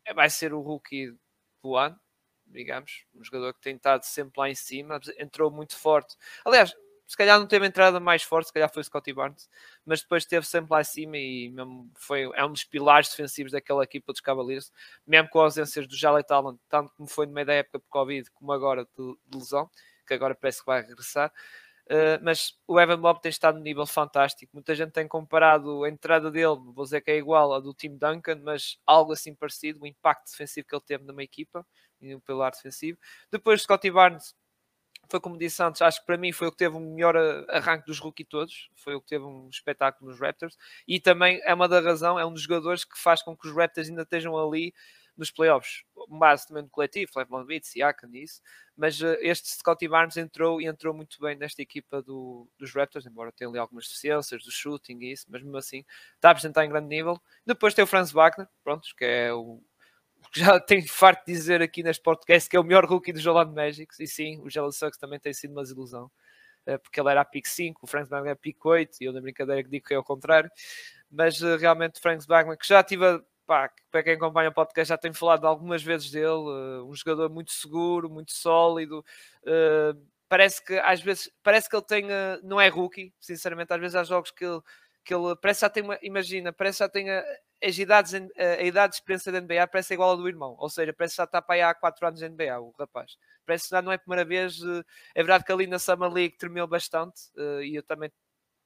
é, 0.05 0.13
vai 0.13 0.29
ser 0.29 0.53
o 0.53 0.62
rookie 0.62 1.13
do 1.62 1.75
ano, 1.75 2.00
digamos, 2.45 3.03
um 3.13 3.24
jogador 3.24 3.53
que 3.53 3.62
tem 3.62 3.75
estado 3.75 4.03
sempre 4.03 4.39
lá 4.39 4.50
em 4.50 4.55
cima, 4.55 5.00
entrou 5.19 5.51
muito 5.51 5.75
forte. 5.75 6.15
Aliás, 6.45 6.74
se 7.07 7.15
calhar 7.15 7.39
não 7.39 7.47
teve 7.47 7.65
entrada 7.65 7.99
mais 8.01 8.21
forte, 8.21 8.47
se 8.47 8.53
calhar 8.53 8.69
foi 8.71 8.81
o 8.81 8.83
Scotty 8.83 9.13
Barnes, 9.13 9.49
mas 9.85 10.01
depois 10.01 10.23
esteve 10.23 10.45
sempre 10.45 10.73
lá 10.73 10.79
acima 10.79 11.17
e 11.17 11.49
mesmo 11.49 11.89
foi, 11.95 12.29
é 12.35 12.45
um 12.45 12.51
dos 12.51 12.65
pilares 12.65 13.09
defensivos 13.09 13.53
daquela 13.53 13.83
equipa 13.83 14.11
dos 14.11 14.19
Cavaliers, 14.19 14.71
mesmo 15.05 15.29
com 15.29 15.39
ausências 15.39 15.87
do 15.87 15.95
Jalei 15.95 16.23
Talent, 16.23 16.59
tanto 16.67 16.93
como 16.93 17.07
foi 17.07 17.25
no 17.25 17.31
meio 17.31 17.47
da 17.47 17.53
época 17.53 17.79
por 17.79 17.87
Covid, 17.89 18.29
como 18.31 18.51
agora 18.51 18.83
de, 18.83 19.17
de 19.25 19.37
lesão, 19.37 19.69
que 20.05 20.13
agora 20.13 20.35
parece 20.35 20.59
que 20.59 20.65
vai 20.65 20.81
regressar. 20.81 21.31
Uh, 21.89 22.19
mas 22.21 22.53
o 22.67 22.77
Evan 22.77 22.99
Bob 22.99 23.21
tem 23.21 23.29
estado 23.29 23.57
no 23.57 23.63
nível 23.63 23.85
fantástico. 23.85 24.51
Muita 24.53 24.75
gente 24.75 24.91
tem 24.91 25.07
comparado 25.07 25.85
a 25.85 25.89
entrada 25.89 26.29
dele, 26.29 26.57
vou 26.73 26.83
dizer 26.83 26.99
que 26.99 27.11
é 27.11 27.17
igual 27.17 27.53
à 27.53 27.61
do 27.61 27.73
Tim 27.73 27.97
Duncan, 27.97 28.41
mas 28.43 28.77
algo 28.85 29.13
assim 29.13 29.33
parecido, 29.33 29.81
o 29.81 29.87
impacto 29.87 30.29
defensivo 30.29 30.67
que 30.67 30.75
ele 30.75 30.83
teve 30.85 31.05
numa 31.05 31.23
equipa 31.23 31.65
e 32.01 32.13
no 32.13 32.19
pilar 32.19 32.51
defensivo. 32.51 32.99
Depois, 33.31 33.61
Scotty 33.61 33.89
Barnes 33.89 34.35
foi 35.09 35.19
como 35.19 35.37
disse 35.37 35.61
antes, 35.61 35.81
acho 35.81 35.99
que 36.01 36.05
para 36.05 36.17
mim 36.17 36.31
foi 36.31 36.47
o 36.47 36.51
que 36.51 36.57
teve 36.57 36.75
o 36.75 36.79
melhor 36.79 37.15
arranque 37.49 37.85
dos 37.85 37.99
rookie 37.99 38.25
todos, 38.25 38.69
foi 38.75 38.95
o 38.95 39.01
que 39.01 39.07
teve 39.07 39.23
um 39.23 39.49
espetáculo 39.49 40.09
nos 40.09 40.19
Raptors. 40.19 40.57
E 40.87 40.99
também 40.99 41.41
é 41.43 41.53
uma 41.53 41.67
da 41.67 41.79
razão, 41.79 42.19
é 42.19 42.25
um 42.25 42.33
dos 42.33 42.41
jogadores 42.41 42.83
que 42.83 42.97
faz 42.97 43.21
com 43.21 43.35
que 43.35 43.47
os 43.47 43.55
Raptors 43.55 43.89
ainda 43.89 44.03
estejam 44.03 44.37
ali 44.37 44.73
nos 45.17 45.31
playoffs, 45.31 45.83
base 46.09 46.47
também 46.47 46.63
do 46.63 46.69
coletivo, 46.69 47.11
Flavon 47.11 47.43
Beats, 47.43 47.69
Siakam 47.69 48.09
e 48.13 48.23
isso, 48.23 48.39
mas 48.75 49.01
uh, 49.01 49.17
este 49.19 49.49
Scottie 49.49 49.87
Barnes 49.87 50.15
entrou 50.15 50.61
e 50.61 50.67
entrou 50.67 50.93
muito 50.93 51.19
bem 51.19 51.35
nesta 51.35 51.61
equipa 51.61 52.01
do, 52.03 52.47
dos 52.57 52.71
Raptors, 52.73 53.05
embora 53.05 53.31
tenha 53.31 53.49
ali 53.49 53.57
algumas 53.57 53.85
deficiências 53.87 54.43
do 54.43 54.51
shooting 54.51 54.99
e 55.01 55.13
isso, 55.13 55.25
mas 55.27 55.41
mesmo 55.41 55.57
assim 55.57 55.83
está 56.15 56.29
a 56.29 56.31
apresentar 56.31 56.63
em 56.65 56.69
grande 56.69 56.87
nível. 56.87 57.19
Depois 57.45 57.73
tem 57.73 57.83
o 57.83 57.87
Franz 57.87 58.11
Wagner, 58.11 58.47
pronto, 58.63 58.87
que 58.95 59.03
é 59.03 59.33
o, 59.33 59.59
já 60.33 60.59
tenho 60.59 60.88
farto 60.88 61.25
de 61.25 61.33
dizer 61.33 61.62
aqui 61.62 61.83
neste 61.83 62.01
podcast 62.03 62.50
que 62.50 62.55
é 62.55 62.59
o 62.59 62.63
melhor 62.63 62.86
rookie 62.86 63.12
do 63.13 63.19
Orlando 63.29 63.53
Magic, 63.53 63.91
e 64.00 64.07
sim, 64.07 64.39
o 64.41 64.50
Jalen 64.50 64.71
Suggs 64.71 65.00
também 65.00 65.19
tem 65.19 65.33
sido 65.33 65.51
uma 65.51 65.62
desilusão. 65.62 66.12
porque 66.83 67.00
ele 67.00 67.09
era 67.09 67.21
a 67.21 67.25
pick 67.25 67.45
5, 67.47 67.79
o 67.83 67.88
Frank 67.88 68.09
Wagner 68.09 68.33
é 68.33 68.36
pick 68.36 68.63
8, 68.63 68.97
e 69.01 69.05
eu 69.05 69.13
na 69.13 69.21
brincadeira 69.21 69.63
que 69.63 69.69
digo 69.69 69.88
que 69.88 69.93
é 69.93 69.97
ao 69.97 70.03
contrário, 70.03 70.51
mas 71.09 71.39
realmente 71.39 71.97
o 72.00 72.01
Frank 72.01 72.25
Wagner, 72.27 72.57
que 72.57 72.67
já 72.67 72.83
tive, 72.83 73.21
pá, 73.45 73.71
para 73.89 74.03
quem 74.03 74.13
acompanha 74.13 74.50
o 74.50 74.53
podcast, 74.53 74.89
já 74.89 74.97
tenho 74.97 75.13
falado 75.13 75.47
algumas 75.47 75.81
vezes 75.81 76.12
dele, 76.12 76.83
um 76.86 76.93
jogador 76.93 77.29
muito 77.29 77.51
seguro, 77.51 78.09
muito 78.09 78.33
sólido, 78.33 79.03
parece 80.27 80.63
que 80.63 80.77
às 80.79 81.01
vezes, 81.01 81.31
parece 81.41 81.69
que 81.69 81.75
ele 81.75 81.86
tem, 81.86 82.05
não 82.43 82.59
é 82.59 82.67
rookie, 82.67 83.13
sinceramente, 83.19 83.71
às 83.74 83.79
vezes 83.79 83.95
há 83.95 84.03
jogos 84.03 84.31
que 84.31 84.45
ele 84.45 84.62
que 85.07 85.13
ele 85.15 85.38
parece 85.38 85.62
já 85.62 85.69
tem 85.69 85.83
uma, 85.83 85.97
imagina, 86.01 86.51
parece 86.51 86.79
já 86.79 86.89
tem 86.89 87.09
a, 87.09 87.24
as 87.63 87.77
idades, 87.77 88.13
a, 88.13 88.61
idade 88.63 88.91
de 88.91 88.97
experiência 88.97 89.31
da 89.31 89.41
NBA 89.41 89.67
parece 89.67 89.93
igual 89.93 90.11
ao 90.11 90.17
do 90.17 90.27
irmão, 90.27 90.55
ou 90.59 90.69
seja, 90.69 90.93
parece 90.93 91.15
que 91.15 91.17
já 91.17 91.23
está 91.23 91.41
para 91.41 91.55
aí 91.55 91.61
há 91.61 91.73
4 91.73 92.07
anos 92.07 92.19
de 92.19 92.29
NBA, 92.29 92.59
o 92.59 92.71
rapaz. 92.77 93.17
Parece 93.45 93.65
que 93.65 93.71
já 93.71 93.81
não 93.81 93.91
é 93.91 93.95
a 93.95 93.99
primeira 93.99 94.25
vez. 94.25 94.61
Eh, 94.61 94.83
é 95.15 95.23
verdade 95.23 95.43
que 95.43 95.51
ali 95.51 95.67
na 95.67 95.79
Summer 95.79 96.11
League 96.11 96.37
tremeu 96.37 96.67
bastante 96.67 97.21
eh, 97.37 97.65
e 97.65 97.75
eu 97.75 97.83
também 97.83 98.11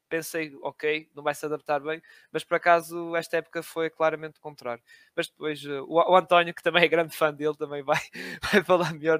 pensei, 0.09 0.53
ok, 0.61 1.09
não 1.15 1.23
vai 1.23 1.33
se 1.33 1.45
adaptar 1.45 1.79
bem, 1.79 2.01
mas 2.31 2.43
por 2.43 2.55
acaso 2.55 3.15
esta 3.15 3.37
época 3.37 3.63
foi 3.63 3.89
claramente 3.89 4.37
o 4.39 4.41
contrário. 4.41 4.83
Mas 5.15 5.29
depois 5.29 5.63
eh, 5.65 5.81
o, 5.81 6.15
António, 6.17 6.53
que 6.53 6.63
também 6.63 6.83
é 6.83 6.87
grande 6.87 7.15
fã 7.15 7.33
dele, 7.33 7.55
também 7.55 7.83
vai, 7.83 7.99
vai 8.53 8.63
falar 8.63 8.93
melhor 8.93 9.19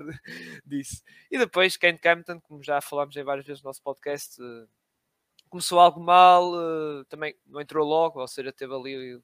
disso. 0.66 1.02
E 1.32 1.38
depois 1.38 1.78
Kent 1.78 2.02
Campton, 2.02 2.42
como 2.42 2.64
já 2.64 2.82
falámos 2.82 3.16
em 3.16 3.24
várias 3.24 3.46
vezes 3.46 3.64
no 3.64 3.70
nosso 3.70 3.82
podcast, 3.84 4.38
começou 5.50 5.80
algo 5.80 6.00
mal, 6.02 6.54
também 7.10 7.36
não 7.46 7.62
entrou 7.62 7.86
logo, 7.88 8.20
ou 8.22 8.28
seja, 8.28 8.54
teve 8.54 8.74
ali 8.74 9.22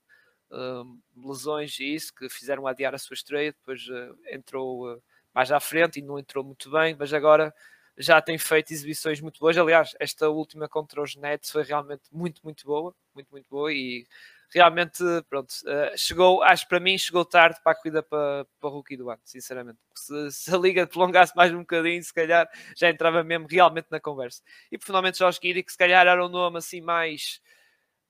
uh, 0.51 1.27
lesões 1.29 1.79
e 1.79 1.93
isso 1.95 2.13
que 2.13 2.29
fizeram 2.29 2.67
adiar 2.67 2.93
a 2.93 2.97
sua 2.97 3.13
estreia, 3.13 3.51
depois 3.51 3.87
uh, 3.87 4.17
entrou 4.31 5.01
mais 5.33 5.51
à 5.51 5.59
frente 5.59 5.99
e 5.99 6.01
não 6.01 6.17
entrou 6.17 6.43
muito 6.43 6.69
bem, 6.71 6.95
mas 6.97 7.13
agora 7.13 7.53
já 7.97 8.21
tem 8.21 8.37
feito 8.37 8.71
exibições 8.71 9.19
muito 9.19 9.39
boas. 9.39 9.57
Aliás, 9.57 9.95
esta 9.99 10.29
última 10.29 10.69
contra 10.69 11.01
os 11.01 11.15
Nets 11.15 11.51
foi 11.51 11.63
realmente 11.63 12.03
muito, 12.11 12.41
muito 12.43 12.65
boa, 12.65 12.93
muito, 13.13 13.29
muito 13.31 13.47
boa 13.49 13.73
e 13.73 14.05
realmente, 14.49 15.03
pronto, 15.29 15.51
uh, 15.51 15.97
chegou, 15.97 16.41
acho 16.41 16.67
para 16.67 16.79
mim, 16.79 16.97
chegou 16.97 17.25
tarde 17.25 17.59
para 17.63 17.73
a 17.73 17.75
corrida 17.75 18.01
para, 18.01 18.45
para 18.59 18.69
o 18.69 18.71
rookie 18.71 18.95
do 18.95 19.09
ano, 19.09 19.21
sinceramente. 19.23 19.79
Se, 19.93 20.31
se, 20.31 20.55
a 20.55 20.57
liga 20.57 20.87
prolongasse 20.87 21.35
mais 21.35 21.51
um 21.53 21.59
bocadinho, 21.59 22.01
se 22.01 22.13
calhar 22.13 22.49
já 22.75 22.89
entrava 22.89 23.23
mesmo 23.23 23.47
realmente 23.49 23.87
na 23.91 23.99
conversa. 23.99 24.41
E 24.71 24.77
finalmente 24.79 25.17
Jorge 25.17 25.39
Guiri, 25.39 25.63
que 25.63 25.71
se 25.71 25.77
calhar 25.77 26.05
era 26.07 26.25
um 26.25 26.29
nome 26.29 26.57
assim 26.59 26.81
mais, 26.81 27.41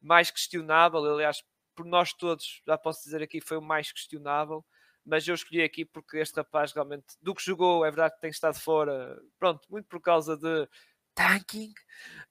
mais 0.02 0.30
questionável, 0.30 1.04
aliás, 1.04 1.44
por 1.78 1.86
nós 1.86 2.12
todos, 2.12 2.62
já 2.66 2.78
posso 2.78 3.04
dizer 3.04 3.22
aqui, 3.22 3.40
foi 3.40 3.58
o 3.58 3.62
mais 3.62 3.92
questionável. 3.92 4.66
Mas 5.06 5.26
eu 5.26 5.36
escolhi 5.36 5.64
aqui 5.64 5.86
porque 5.86 6.18
este 6.18 6.36
rapaz 6.36 6.74
realmente, 6.74 7.06
do 7.22 7.34
que 7.34 7.42
jogou, 7.42 7.86
é 7.86 7.90
verdade 7.90 8.16
que 8.16 8.22
tem 8.22 8.30
estado 8.30 8.60
fora, 8.60 9.18
pronto, 9.40 9.62
muito 9.70 9.88
por 9.88 10.02
causa 10.02 10.36
de 10.36 10.68
tanking, 11.16 11.74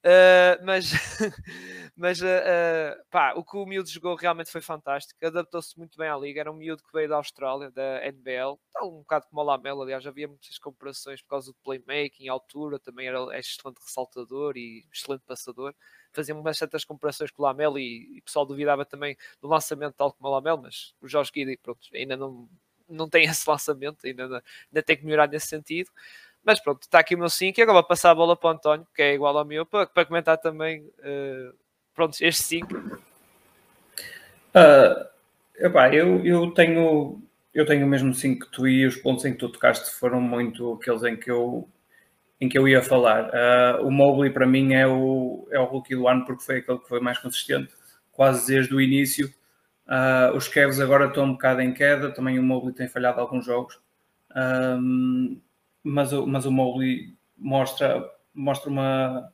uh, 0.05 0.63
mas, 0.63 0.91
mas 1.97 2.21
uh, 2.21 2.95
pá, 3.09 3.33
o 3.35 3.43
que 3.43 3.57
o 3.57 3.65
miúdo 3.65 3.89
jogou 3.89 4.15
realmente 4.15 4.51
foi 4.51 4.61
fantástico, 4.61 5.19
adaptou-se 5.25 5.77
muito 5.77 5.97
bem 5.97 6.07
à 6.07 6.15
liga, 6.15 6.39
era 6.39 6.51
um 6.51 6.55
miúdo 6.55 6.83
que 6.83 6.93
veio 6.93 7.09
da 7.09 7.17
Austrália, 7.17 7.69
da 7.71 8.05
NBL, 8.05 8.57
tal 8.71 8.93
um 8.95 8.99
bocado 8.99 9.25
como 9.29 9.41
o 9.41 9.43
Lamelo, 9.43 9.81
aliás, 9.81 10.05
havia 10.07 10.27
muitas 10.27 10.57
comparações 10.59 11.21
por 11.21 11.29
causa 11.29 11.51
do 11.51 11.57
playmaking, 11.63 12.29
altura, 12.29 12.79
também 12.79 13.07
era 13.07 13.19
é 13.35 13.39
excelente 13.39 13.79
ressaltador 13.81 14.55
e 14.55 14.85
excelente 14.93 15.23
passador, 15.25 15.75
faziam 16.13 16.39
umas 16.39 16.57
certas 16.57 16.83
comparações 16.83 17.31
com 17.31 17.41
o 17.41 17.45
Lamelo 17.45 17.77
e, 17.77 18.15
e 18.15 18.19
o 18.19 18.23
pessoal 18.23 18.45
duvidava 18.45 18.85
também 18.85 19.17
do 19.41 19.47
lançamento 19.47 19.95
tal 19.95 20.11
como 20.11 20.29
o 20.29 20.31
Lamelo, 20.31 20.61
mas 20.63 20.93
o 21.01 21.07
Jorge 21.07 21.31
Guidi, 21.33 21.57
pronto, 21.57 21.79
ainda 21.93 22.15
não, 22.15 22.47
não 22.87 23.09
tem 23.09 23.23
esse 23.29 23.47
lançamento, 23.49 24.05
ainda, 24.05 24.23
ainda 24.25 24.83
tem 24.83 24.97
que 24.97 25.05
melhorar 25.05 25.27
nesse 25.27 25.47
sentido, 25.47 25.89
mas 26.43 26.59
pronto, 26.59 26.83
está 26.83 26.99
aqui 26.99 27.15
o 27.15 27.17
meu 27.17 27.29
5 27.29 27.59
e 27.59 27.61
agora 27.61 27.79
vou 27.79 27.87
passar 27.87 28.11
a 28.11 28.15
bola 28.15 28.35
para 28.35 28.47
o 28.47 28.51
António, 28.51 28.87
que 28.95 29.01
é 29.01 29.13
igual 29.13 29.37
ao 29.37 29.45
meu, 29.45 29.65
para, 29.65 29.87
para 29.87 30.05
comentar 30.05 30.37
também 30.37 30.81
uh, 30.81 31.53
pronto, 31.93 32.17
este 32.21 32.43
5. 32.43 32.73
Uh, 32.75 32.99
ah, 34.53 35.09
epá, 35.57 35.93
eu, 35.93 36.25
eu 36.25 36.51
tenho 36.51 37.21
eu 37.53 37.65
tenho 37.65 37.87
o 37.87 37.89
mesmo 37.89 38.13
5 38.13 38.45
que 38.45 38.51
tu 38.51 38.67
e 38.67 38.85
os 38.85 38.97
pontos 38.97 39.25
em 39.25 39.33
que 39.33 39.39
tu 39.39 39.49
tocaste 39.49 39.89
foram 39.89 40.21
muito 40.21 40.73
aqueles 40.73 41.03
em 41.03 41.17
que 41.17 41.31
eu 41.31 41.67
em 42.39 42.47
que 42.47 42.57
eu 42.57 42.67
ia 42.67 42.81
falar. 42.81 43.29
Uh, 43.29 43.87
o 43.87 43.91
Mobley 43.91 44.31
para 44.31 44.45
mim 44.45 44.73
é 44.73 44.87
o, 44.87 45.47
é 45.51 45.59
o 45.59 45.65
rookie 45.65 45.95
do 45.95 46.07
ano 46.07 46.25
porque 46.25 46.43
foi 46.43 46.57
aquele 46.57 46.79
que 46.79 46.87
foi 46.87 46.99
mais 46.99 47.17
consistente, 47.17 47.73
quase 48.11 48.47
desde 48.47 48.73
o 48.73 48.81
início. 48.81 49.27
Uh, 49.87 50.35
os 50.35 50.47
Cavs 50.47 50.79
agora 50.79 51.07
estão 51.07 51.23
um 51.23 51.31
bocado 51.33 51.61
em 51.61 51.73
queda, 51.73 52.11
também 52.11 52.37
o 52.37 52.43
Mobley 52.43 52.73
tem 52.73 52.87
falhado 52.87 53.19
alguns 53.21 53.45
jogos 53.45 53.79
mas, 55.83 56.13
o, 56.13 56.25
mas 56.27 56.45
o 56.45 56.51
Mobley 56.51 57.15
mostra, 57.37 58.03
mostra 58.33 58.69
uma, 58.69 59.31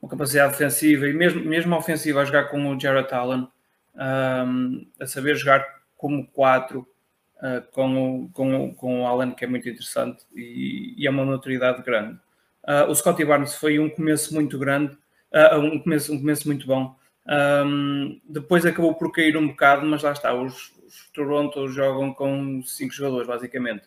uma 0.00 0.08
capacidade 0.08 0.52
defensiva 0.52 1.08
e 1.08 1.12
mesmo, 1.12 1.44
mesmo 1.44 1.76
ofensiva 1.76 2.20
a 2.20 2.24
jogar 2.24 2.44
com 2.44 2.70
o 2.70 2.78
Jared 2.78 3.12
Allen, 3.12 3.48
um, 3.96 4.86
a 5.00 5.06
saber 5.06 5.36
jogar 5.36 5.64
como 5.96 6.26
4 6.28 6.80
uh, 6.80 7.72
com, 7.72 8.24
o, 8.24 8.28
com, 8.30 8.54
o, 8.54 8.74
com 8.74 9.02
o 9.02 9.06
Allen, 9.06 9.32
que 9.32 9.44
é 9.44 9.48
muito 9.48 9.68
interessante 9.68 10.24
e, 10.34 10.94
e 10.98 11.06
é 11.06 11.10
uma 11.10 11.24
maturidade 11.24 11.82
grande. 11.82 12.18
Uh, 12.64 12.90
o 12.90 12.94
Scottie 12.94 13.24
Barnes 13.24 13.54
foi 13.54 13.78
um 13.78 13.90
começo 13.90 14.32
muito 14.34 14.58
grande, 14.58 14.96
uh, 15.32 15.58
um, 15.58 15.78
começo, 15.78 16.12
um 16.12 16.18
começo 16.18 16.46
muito 16.48 16.66
bom. 16.66 16.96
Um, 17.26 18.20
depois 18.28 18.64
acabou 18.66 18.94
por 18.94 19.12
cair 19.12 19.36
um 19.36 19.48
bocado, 19.48 19.86
mas 19.86 20.02
lá 20.02 20.12
está, 20.12 20.34
os, 20.34 20.72
os 20.86 21.10
Toronto 21.12 21.68
jogam 21.68 22.12
com 22.12 22.62
5 22.62 22.92
jogadores, 22.94 23.26
basicamente. 23.26 23.84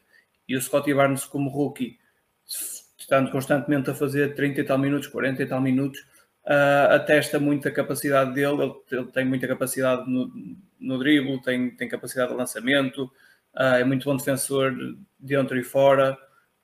E 0.48 0.56
o 0.56 0.62
Scottie 0.62 0.94
Barnes, 0.94 1.26
como 1.26 1.50
rookie, 1.50 1.98
estando 2.98 3.32
constantemente 3.32 3.90
a 3.90 3.96
fazer 3.96 4.36
30 4.36 4.62
e 4.62 4.64
tal 4.64 4.78
minutos, 4.78 5.08
40 5.08 5.44
e 5.44 5.46
tal 5.46 5.62
minutos, 5.62 6.00
uh, 6.46 6.94
atesta 6.94 7.40
muito 7.40 7.68
a 7.68 7.72
capacidade 7.72 8.34
dele. 8.34 8.64
Ele, 8.64 8.74
ele 8.92 9.12
tem 9.12 9.26
muita 9.26 9.48
capacidade 9.48 10.10
no, 10.10 10.32
no 10.80 11.42
tem, 11.42 11.72
tem 11.72 11.90
capacidade 11.90 12.32
de 12.32 12.38
lançamento, 12.38 13.04
uh, 13.56 13.76
é 13.80 13.84
muito 13.84 14.06
bom 14.06 14.16
defensor 14.16 14.74
dentro 15.20 15.58
e 15.58 15.64
fora. 15.64 16.18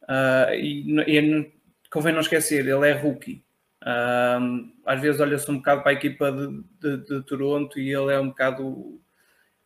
Uh, 0.03 0.53
e, 0.53 1.01
e 1.07 1.51
convém 1.93 2.13
não 2.13 2.21
esquecer, 2.21 2.67
ele 2.67 2.89
é 2.89 2.93
rookie. 2.93 3.43
Uh, 3.83 4.71
às 4.85 4.99
vezes 4.99 5.21
olha-se 5.21 5.49
um 5.51 5.57
bocado 5.57 5.81
para 5.81 5.91
a 5.91 5.93
equipa 5.93 6.31
de, 6.31 6.63
de, 6.79 7.05
de, 7.05 7.23
Toronto 7.23 7.77
e 7.77 7.93
ele 7.93 8.13
é 8.13 8.19
um 8.19 8.29
bocado 8.29 8.99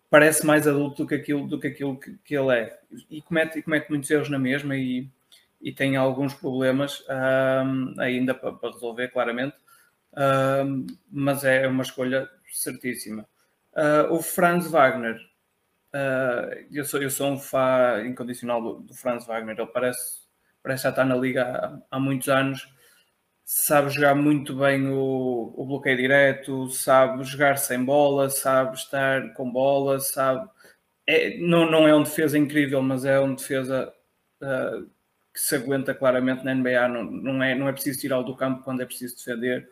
parece 0.09 0.45
mais 0.45 0.67
adulto 0.67 1.03
do 1.03 1.07
que 1.07 1.15
aquilo, 1.15 1.47
do 1.47 1.59
que, 1.59 1.67
aquilo 1.67 1.99
que, 1.99 2.17
que 2.23 2.35
ele 2.35 2.51
é 2.51 2.79
e 3.09 3.21
comete, 3.21 3.59
e 3.59 3.61
comete 3.61 3.89
muitos 3.89 4.09
erros 4.09 4.29
na 4.29 4.39
mesma 4.39 4.75
e, 4.75 5.07
e 5.61 5.71
tem 5.71 5.95
alguns 5.95 6.33
problemas 6.33 7.03
um, 7.09 7.99
ainda 7.99 8.33
para, 8.33 8.53
para, 8.53 8.71
resolver, 8.71 9.09
claramente, 9.09 9.55
um, 10.65 10.87
mas 11.11 11.43
é 11.43 11.67
uma 11.67 11.83
escolha 11.83 12.29
certíssima. 12.51 13.27
Uh, 13.73 14.13
o 14.13 14.21
Franz 14.21 14.69
Wagner, 14.69 15.15
uh, 15.93 16.65
eu, 16.71 16.85
sou, 16.85 17.01
eu 17.01 17.09
sou 17.09 17.31
um 17.31 17.37
fã 17.37 18.03
incondicional 18.05 18.61
do, 18.61 18.79
do, 18.79 18.93
Franz 18.93 19.25
Wagner, 19.25 19.55
ele 19.57 19.67
parece, 19.67 20.26
parece 20.67 20.83
já 20.83 20.89
estar 20.89 21.05
na 21.05 21.15
liga 21.15 21.43
há, 21.43 21.95
há 21.95 21.99
muitos 21.99 22.27
anos, 22.27 22.67
sabe 23.45 23.89
jogar 23.89 24.15
muito 24.15 24.53
bem 24.57 24.89
o, 24.89 25.53
o, 25.55 25.65
bloqueio 25.65 25.95
direto, 25.95 26.69
sabe 26.69 27.23
jogar 27.23 27.57
sem 27.57 27.83
bola, 27.83 28.29
sabe 28.29 28.75
estar 28.75 29.33
com 29.33 29.49
bola, 29.49 29.99
sabe. 29.99 30.49
É, 31.07 31.37
não, 31.39 31.71
não 31.71 31.87
é 31.87 31.95
um 31.95 32.03
defesa 32.03 32.37
incrível, 32.37 32.81
mas 32.81 33.05
é 33.05 33.17
um 33.19 33.33
defesa 33.33 33.93
uh, 34.41 34.89
que 35.33 35.39
se 35.39 35.55
aguenta 35.55 35.95
claramente 35.95 36.43
na 36.43 36.53
NBA. 36.53 36.87
Não, 36.89 37.03
não, 37.05 37.43
é, 37.43 37.55
não 37.55 37.69
é 37.69 37.71
preciso 37.71 38.01
tirá-lo 38.01 38.25
do 38.25 38.35
campo 38.35 38.63
quando 38.63 38.81
é 38.81 38.85
preciso 38.85 39.15
defender. 39.15 39.69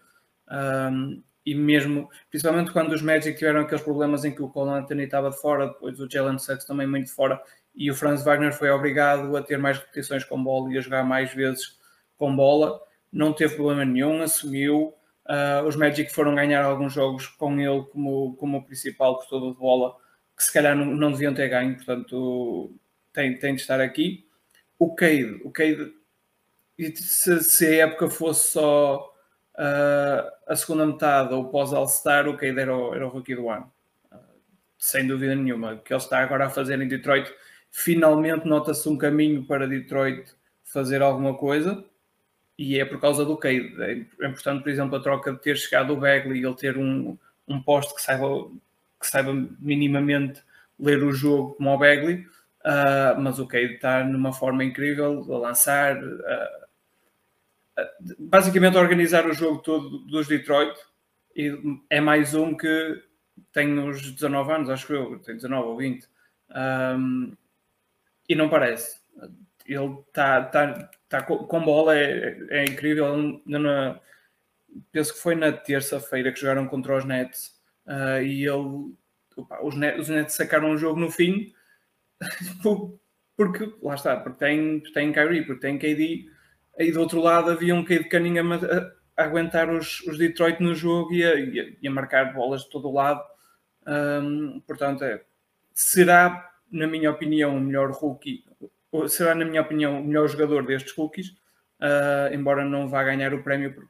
Um, 0.49 1.21
e 1.45 1.53
mesmo, 1.53 2.09
principalmente 2.29 2.71
quando 2.71 2.93
os 2.93 3.01
Magic 3.01 3.37
tiveram 3.37 3.61
aqueles 3.61 3.83
problemas 3.83 4.23
em 4.23 4.33
que 4.33 4.41
o 4.41 4.49
Cole 4.49 4.71
Anthony 4.71 5.03
estava 5.03 5.29
de 5.29 5.37
fora, 5.41 5.67
depois 5.67 5.99
o 5.99 6.09
Jalen 6.09 6.39
Suggs 6.39 6.65
também 6.65 6.87
muito 6.87 7.13
fora, 7.13 7.41
e 7.75 7.91
o 7.91 7.95
Franz 7.95 8.23
Wagner 8.23 8.53
foi 8.53 8.69
obrigado 8.69 9.35
a 9.35 9.41
ter 9.41 9.57
mais 9.57 9.77
repetições 9.77 10.23
com 10.23 10.41
bola 10.41 10.71
e 10.71 10.77
a 10.77 10.81
jogar 10.81 11.03
mais 11.03 11.33
vezes 11.33 11.77
com 12.17 12.35
bola. 12.35 12.79
Não 13.11 13.33
teve 13.33 13.55
problema 13.55 13.85
nenhum, 13.85 14.21
assumiu. 14.21 14.93
Uh, 15.25 15.65
os 15.67 15.75
Magic 15.75 16.13
foram 16.13 16.35
ganhar 16.35 16.63
alguns 16.63 16.93
jogos 16.93 17.27
com 17.27 17.59
ele 17.59 17.83
como, 17.91 18.35
como 18.35 18.57
o 18.59 18.63
principal 18.63 19.17
portador 19.17 19.53
de 19.53 19.59
bola, 19.59 19.95
que 20.37 20.43
se 20.43 20.53
calhar 20.53 20.75
não, 20.75 20.85
não 20.85 21.11
deviam 21.11 21.33
ter 21.33 21.49
ganho, 21.49 21.75
portanto 21.75 22.71
tem, 23.11 23.37
tem 23.39 23.55
de 23.55 23.61
estar 23.61 23.81
aqui 23.81 24.25
o 24.77 24.93
Cade, 24.93 25.41
o 25.43 25.51
Cade 25.51 25.93
se, 26.95 27.41
se 27.43 27.65
a 27.65 27.85
época 27.87 28.09
fosse 28.09 28.51
só 28.51 29.13
uh, 29.55 30.31
a 30.47 30.55
segunda 30.55 30.85
metade 30.85 31.33
ou 31.33 31.49
pós 31.49 31.71
All-Star, 31.73 32.27
o 32.27 32.37
Cade 32.37 32.59
era 32.59 32.75
o, 32.75 32.93
era 32.93 33.05
o 33.05 33.09
rookie 33.09 33.35
do 33.35 33.49
ano. 33.49 33.71
Uh, 34.11 34.17
sem 34.77 35.07
dúvida 35.07 35.35
nenhuma. 35.35 35.73
O 35.73 35.79
que 35.79 35.93
ele 35.93 36.01
está 36.01 36.19
agora 36.19 36.47
a 36.47 36.49
fazer 36.49 36.79
em 36.81 36.87
Detroit, 36.87 37.33
finalmente 37.77 38.47
nota-se 38.47 38.87
um 38.87 38.97
caminho 38.97 39.45
para 39.45 39.67
Detroit 39.67 40.31
fazer 40.63 41.01
alguma 41.01 41.35
coisa 41.35 41.83
e 42.57 42.79
é 42.79 42.85
por 42.85 42.99
causa 43.01 43.25
do 43.25 43.35
Cade. 43.37 43.75
É 43.81 44.27
importante, 44.27 44.63
por 44.63 44.69
exemplo, 44.69 44.95
a 44.95 45.01
troca 45.01 45.33
de 45.33 45.39
ter 45.39 45.57
chegado 45.57 45.93
o 45.93 45.97
Bagley 45.97 46.39
e 46.39 46.45
ele 46.45 46.55
ter 46.55 46.77
um, 46.77 47.17
um 47.47 47.61
poste 47.61 47.93
que 47.93 48.01
saiba, 48.01 48.49
que 48.99 49.07
saiba 49.07 49.33
minimamente 49.59 50.41
ler 50.79 51.03
o 51.03 51.11
jogo 51.11 51.55
como 51.55 51.73
o 51.73 51.77
Bagley 51.77 52.25
Uh, 52.65 53.21
mas 53.21 53.37
o 53.37 53.45
Cade 53.45 53.75
está 53.75 54.03
numa 54.03 54.33
forma 54.33 54.63
incrível 54.63 55.23
a 55.31 55.37
lançar, 55.37 56.03
uh, 56.03 56.65
basicamente 58.17 58.75
organizar 58.75 59.27
o 59.27 59.35
jogo 59.35 59.59
todo 59.59 59.99
dos 59.99 60.27
Detroit 60.27 60.75
e 61.35 61.55
é 61.91 62.01
mais 62.01 62.33
um 62.33 62.57
que 62.57 63.03
tem 63.53 63.77
os 63.77 64.11
19 64.11 64.51
anos, 64.51 64.69
acho 64.71 64.87
que 64.87 64.93
eu, 64.93 65.19
tem 65.19 65.35
19 65.35 65.67
ou 65.67 65.77
20 65.77 66.07
um, 66.97 67.33
e 68.27 68.35
não 68.35 68.49
parece 68.49 69.05
ele 69.65 69.99
está 70.07 70.43
tá, 70.43 70.89
tá 71.09 71.23
com 71.23 71.63
bola, 71.63 71.97
é, 71.97 72.37
é 72.49 72.65
incrível. 72.65 73.13
Ele, 73.15 73.99
penso 74.91 75.13
que 75.13 75.19
foi 75.19 75.35
na 75.35 75.51
terça-feira 75.51 76.31
que 76.31 76.39
jogaram 76.39 76.67
contra 76.67 76.95
os 76.95 77.05
Nets 77.05 77.59
uh, 77.87 78.21
e 78.21 78.45
ele, 78.45 78.93
opa, 79.35 79.63
os, 79.63 79.75
Nets, 79.75 80.01
os 80.01 80.09
Nets 80.09 80.35
sacaram 80.35 80.71
o 80.71 80.77
jogo 80.77 80.99
no 80.99 81.09
fim 81.09 81.51
porque 83.35 83.73
lá 83.81 83.95
está, 83.95 84.17
porque 84.17 84.39
tem, 84.39 84.79
tem 84.93 85.11
Kyrie, 85.11 85.45
porque 85.45 85.61
tem 85.61 85.77
KD. 85.77 86.29
Aí 86.79 86.91
do 86.91 87.01
outro 87.01 87.19
lado 87.19 87.49
havia 87.49 87.73
um 87.73 87.83
Cade 87.83 88.09
Cunningham 88.09 88.53
a, 88.53 89.21
a, 89.21 89.25
aguentar 89.25 89.69
os, 89.69 90.01
os 90.01 90.17
Detroit 90.17 90.61
no 90.61 90.75
jogo 90.75 91.13
e 91.13 91.23
a, 91.23 91.35
e 91.81 91.87
a, 91.87 91.91
marcar 91.91 92.33
bolas 92.33 92.63
de 92.63 92.69
todo 92.69 92.89
o 92.89 92.93
lado. 92.93 93.21
Um, 93.87 94.61
portanto, 94.61 95.03
é, 95.03 95.23
será, 95.73 96.54
na 96.71 96.87
minha 96.87 97.11
opinião, 97.11 97.57
o 97.57 97.59
melhor 97.59 97.91
rookie 97.91 98.43
será, 99.07 99.35
na 99.35 99.45
minha 99.45 99.61
opinião, 99.61 99.99
o 99.99 100.03
melhor 100.03 100.27
jogador 100.27 100.65
destes 100.65 100.93
rookies, 100.93 101.29
uh, 101.81 102.33
embora 102.33 102.63
não 102.63 102.87
vá 102.87 103.03
ganhar 103.03 103.33
o 103.33 103.43
prémio 103.43 103.73
porque 103.73 103.89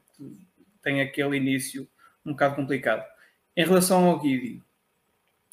tem 0.82 1.00
aquele 1.00 1.36
início 1.36 1.88
um 2.24 2.32
bocado 2.32 2.56
complicado. 2.56 3.04
Em 3.56 3.64
relação 3.64 4.04
ao 4.04 4.18
Guidi, 4.18 4.62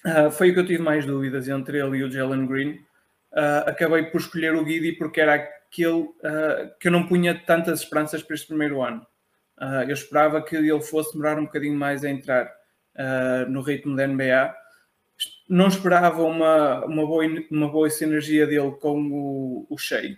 uh, 0.05 0.31
foi 0.31 0.49
o 0.49 0.53
que 0.53 0.59
eu 0.59 0.65
tive 0.65 0.81
mais 0.81 1.05
dúvidas 1.05 1.47
entre 1.47 1.79
ele 1.79 1.97
e 1.97 2.03
o 2.03 2.11
Jalen 2.11 2.47
Green. 2.47 2.71
Uh, 3.31 3.67
acabei 3.67 4.03
por 4.03 4.19
escolher 4.19 4.55
o 4.55 4.65
Guidi 4.65 4.93
porque 4.93 5.21
era 5.21 5.35
aquele 5.35 6.09
que 6.79 6.87
eu 6.87 6.91
não 6.91 7.07
punha 7.07 7.41
tantas 7.47 7.79
esperanças 7.79 8.21
para 8.21 8.35
este 8.35 8.45
primeiro 8.45 8.83
ano. 8.83 9.03
eu 9.87 9.93
esperava 9.93 10.39
que 10.39 10.55
ele 10.55 10.79
fosse 10.83 11.13
demorar 11.13 11.39
um 11.39 11.45
bocadinho 11.45 11.75
mais 11.75 12.05
a 12.05 12.11
entrar 12.11 12.47
no 13.49 13.59
ritmo 13.63 13.95
da 13.95 14.05
NBA 14.05 14.53
não 15.47 15.67
esperava 15.67 16.23
uma, 16.23 16.85
uma, 16.85 17.05
boa, 17.05 17.25
uma 17.51 17.69
boa 17.69 17.89
sinergia 17.89 18.47
dele 18.47 18.71
com 18.79 19.01
o, 19.11 19.67
o 19.69 19.77
Shea, 19.77 20.17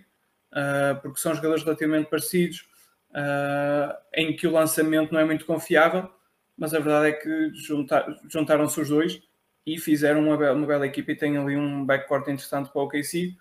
uh, 0.52 1.00
porque 1.02 1.20
são 1.20 1.34
jogadores 1.34 1.64
relativamente 1.64 2.08
parecidos, 2.08 2.68
uh, 3.10 3.96
em 4.14 4.34
que 4.36 4.46
o 4.46 4.52
lançamento 4.52 5.12
não 5.12 5.20
é 5.20 5.24
muito 5.24 5.44
confiável, 5.44 6.10
mas 6.56 6.72
a 6.72 6.78
verdade 6.78 7.08
é 7.08 7.12
que 7.12 7.50
juntar, 7.54 8.06
juntaram-se 8.28 8.80
os 8.80 8.88
dois 8.88 9.22
e 9.66 9.78
fizeram 9.78 10.22
uma, 10.22 10.36
bela, 10.36 10.56
uma 10.56 10.66
bela 10.66 10.86
equipa 10.86 11.12
e 11.12 11.16
tem 11.16 11.36
ali 11.36 11.56
um 11.56 11.84
backcourt 11.84 12.28
interessante 12.28 12.70
para 12.70 12.80
o 12.80 12.84
OKC. 12.84 13.36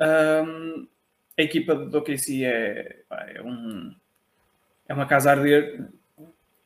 Um, 0.00 0.88
a 1.38 1.42
equipa 1.42 1.74
do 1.74 1.98
OKC 1.98 2.44
é, 2.44 3.02
é, 3.10 3.42
um, 3.42 3.94
é 4.88 4.94
uma 4.94 5.06
casa 5.06 5.30
a 5.30 5.32
arder 5.34 5.86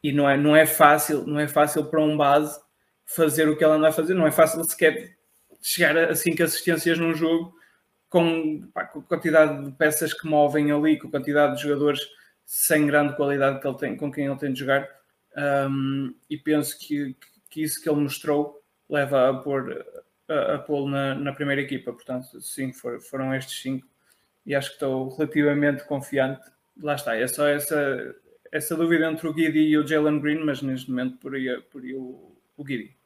e 0.03 0.13
não 0.13 0.31
é, 0.31 0.37
não 0.37 0.55
é 0.55 0.65
fácil, 0.65 1.27
não 1.27 1.41
é 1.41 1.49
fácil 1.49 1.85
para 1.87 2.01
um 2.01 2.17
base 2.17 2.59
fazer 3.11 3.49
o 3.49 3.57
que 3.57 3.65
ela 3.65 3.75
anda 3.75 3.89
a 3.89 3.93
fazer. 3.93 4.15
Não 4.15 4.27
é 4.27 4.31
fácil 4.31 4.63
sequer 4.65 5.17
chegar 5.61 5.97
a 5.97 6.15
5 6.15 6.43
assistências 6.43 6.99
num 6.99 7.15
jogo 7.15 7.55
com, 8.09 8.69
pá, 8.73 8.85
com, 8.85 9.01
a 9.01 9.03
quantidade 9.03 9.65
de 9.65 9.73
peças 9.73 10.15
que 10.15 10.27
movem 10.27 10.71
ali, 10.73 10.99
com 10.99 11.09
a 11.09 11.11
quantidade 11.11 11.57
de 11.57 11.63
jogadores 11.63 12.01
sem 12.47 12.87
grande 12.87 13.15
qualidade 13.17 13.61
que 13.61 13.67
ele 13.67 13.77
tem, 13.77 13.97
com 13.97 14.11
quem 14.11 14.27
ele 14.27 14.37
tem 14.37 14.53
de 14.53 14.61
jogar. 14.61 14.89
Um, 15.37 16.15
e 16.29 16.37
penso 16.37 16.79
que, 16.79 17.17
que 17.49 17.63
isso 17.63 17.81
que 17.81 17.89
ele 17.89 18.01
mostrou 18.01 18.61
leva 18.89 19.31
a 19.31 19.35
pôr 19.35 19.87
a, 20.29 20.55
a 20.55 20.59
pô-lo 20.59 20.89
na, 20.89 21.15
na, 21.15 21.33
primeira 21.33 21.61
equipa. 21.61 21.93
Portanto, 21.93 22.41
sim, 22.41 22.73
for, 22.73 23.01
foram 23.01 23.35
estes 23.35 23.61
cinco 23.61 23.87
e 24.45 24.55
acho 24.55 24.71
que 24.71 24.75
estou 24.75 25.09
relativamente 25.17 25.85
confiante. 25.85 26.43
Lá 26.83 26.95
está, 26.95 27.17
é 27.17 27.27
só 27.29 27.47
essa, 27.47 28.15
essa 28.51 28.77
dúvida 28.77 29.09
entre 29.11 29.29
o 29.29 29.35
Guidi 29.35 29.61
e 29.61 29.79
o 29.79 29.87
Jalen 29.87 30.21
Green, 30.21 30.45
mas 30.45 30.63
neste 30.63 30.91
momento 30.91 31.19
por 31.19 31.35
aí, 31.35 31.61
por 31.71 31.83
aí 31.83 31.95
o, 31.95 32.37
o 32.57 32.65
Guidi. 32.65 33.00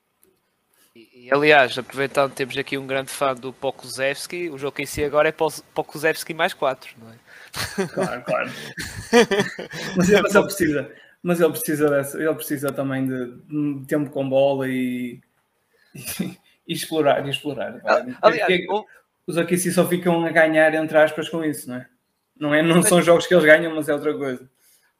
E, 0.96 1.28
aliás, 1.32 1.76
aproveitando, 1.76 2.32
temos 2.32 2.56
aqui 2.56 2.78
um 2.78 2.86
grande 2.86 3.10
fã 3.10 3.34
do 3.34 3.52
Pokusevski. 3.52 4.48
O 4.48 4.56
jogo 4.56 4.80
em 4.80 4.86
si 4.86 5.02
agora 5.02 5.28
é 5.28 5.32
Pokusevski 5.32 6.32
mais 6.32 6.54
4, 6.54 6.94
não 6.98 7.10
é? 7.10 7.86
Claro, 7.88 8.22
claro. 8.22 8.50
mas, 9.96 10.08
ele, 10.08 10.22
mas 10.22 10.34
ele 10.34 10.44
precisa, 10.44 10.92
mas 11.22 11.40
ele 11.40 11.50
precisa, 11.50 11.90
dessa, 11.90 12.22
ele 12.22 12.34
precisa 12.34 12.72
também 12.72 13.06
de, 13.06 13.86
tempo 13.86 14.10
com 14.10 14.28
bola 14.28 14.68
e, 14.68 15.20
e, 15.94 16.38
e 16.68 16.72
explorar. 16.72 17.26
E 17.26 17.30
explorar. 17.30 17.80
Ah, 17.84 18.04
aliás, 18.22 18.46
Porque, 18.46 18.66
o... 18.70 18.84
Os 19.26 19.38
aqui 19.38 19.56
só 19.56 19.88
ficam 19.88 20.24
a 20.24 20.30
ganhar, 20.30 20.74
entre 20.74 20.98
aspas, 20.98 21.28
com 21.28 21.42
isso, 21.42 21.68
não 21.68 21.76
é? 21.76 21.86
Não, 22.38 22.54
é, 22.54 22.62
não 22.62 22.82
são 22.82 23.00
jogos 23.00 23.26
que 23.26 23.34
eles 23.34 23.46
ganham, 23.46 23.74
mas 23.74 23.88
é 23.88 23.94
outra 23.94 24.12
coisa. 24.12 24.48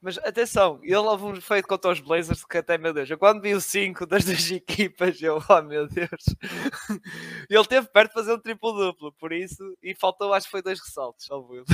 Mas 0.04 0.18
atenção, 0.18 0.80
ele 0.82 0.96
houve 0.96 1.24
um 1.24 1.40
feito 1.40 1.66
contra 1.66 1.90
os 1.90 1.98
Blazers 1.98 2.44
que 2.44 2.58
até, 2.58 2.76
meu 2.76 2.92
Deus, 2.92 3.08
eu 3.08 3.16
quando 3.16 3.40
vi 3.40 3.54
o 3.54 3.60
5 3.60 4.04
das 4.04 4.22
duas 4.22 4.50
equipas, 4.50 5.20
eu, 5.22 5.42
oh 5.48 5.62
meu 5.62 5.88
Deus, 5.88 6.10
ele 7.48 7.64
teve 7.64 7.88
perto 7.88 8.10
de 8.10 8.14
fazer 8.14 8.34
um 8.34 8.38
triplo-duplo, 8.38 9.14
por 9.14 9.32
isso, 9.32 9.74
e 9.82 9.94
faltou, 9.94 10.34
acho 10.34 10.46
que 10.46 10.50
foi 10.50 10.60
dois 10.60 10.78
ressaltos, 10.78 11.30
óbvio. 11.30 11.64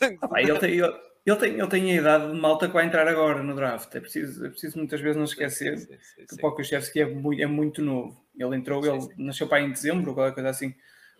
Ah, 0.00 0.40
ele, 0.40 0.58
tem, 0.58 0.70
ele, 0.70 0.94
ele, 1.26 1.36
tem, 1.36 1.52
ele 1.52 1.68
tem 1.68 1.92
a 1.92 2.00
idade 2.00 2.32
de 2.32 2.40
malta 2.40 2.66
que 2.66 2.72
vai 2.72 2.86
entrar 2.86 3.06
agora 3.06 3.42
no 3.42 3.54
draft, 3.54 3.94
é 3.94 4.00
preciso, 4.00 4.46
é 4.46 4.48
preciso 4.48 4.78
muitas 4.78 5.02
vezes 5.02 5.16
não 5.18 5.24
esquecer 5.24 5.76
sim, 5.76 5.86
sim, 5.86 5.98
sim, 6.00 6.26
que 6.26 6.34
o 6.34 6.38
Pokushevski 6.38 7.00
é 7.02 7.06
muito, 7.06 7.42
é 7.42 7.46
muito 7.46 7.82
novo. 7.82 8.24
Ele 8.38 8.56
entrou, 8.56 8.86
ele 8.86 9.06
nasceu 9.18 9.46
para 9.48 9.60
em 9.60 9.70
dezembro, 9.70 10.14
qualquer 10.14 10.32
coisa 10.32 10.48
assim. 10.48 10.74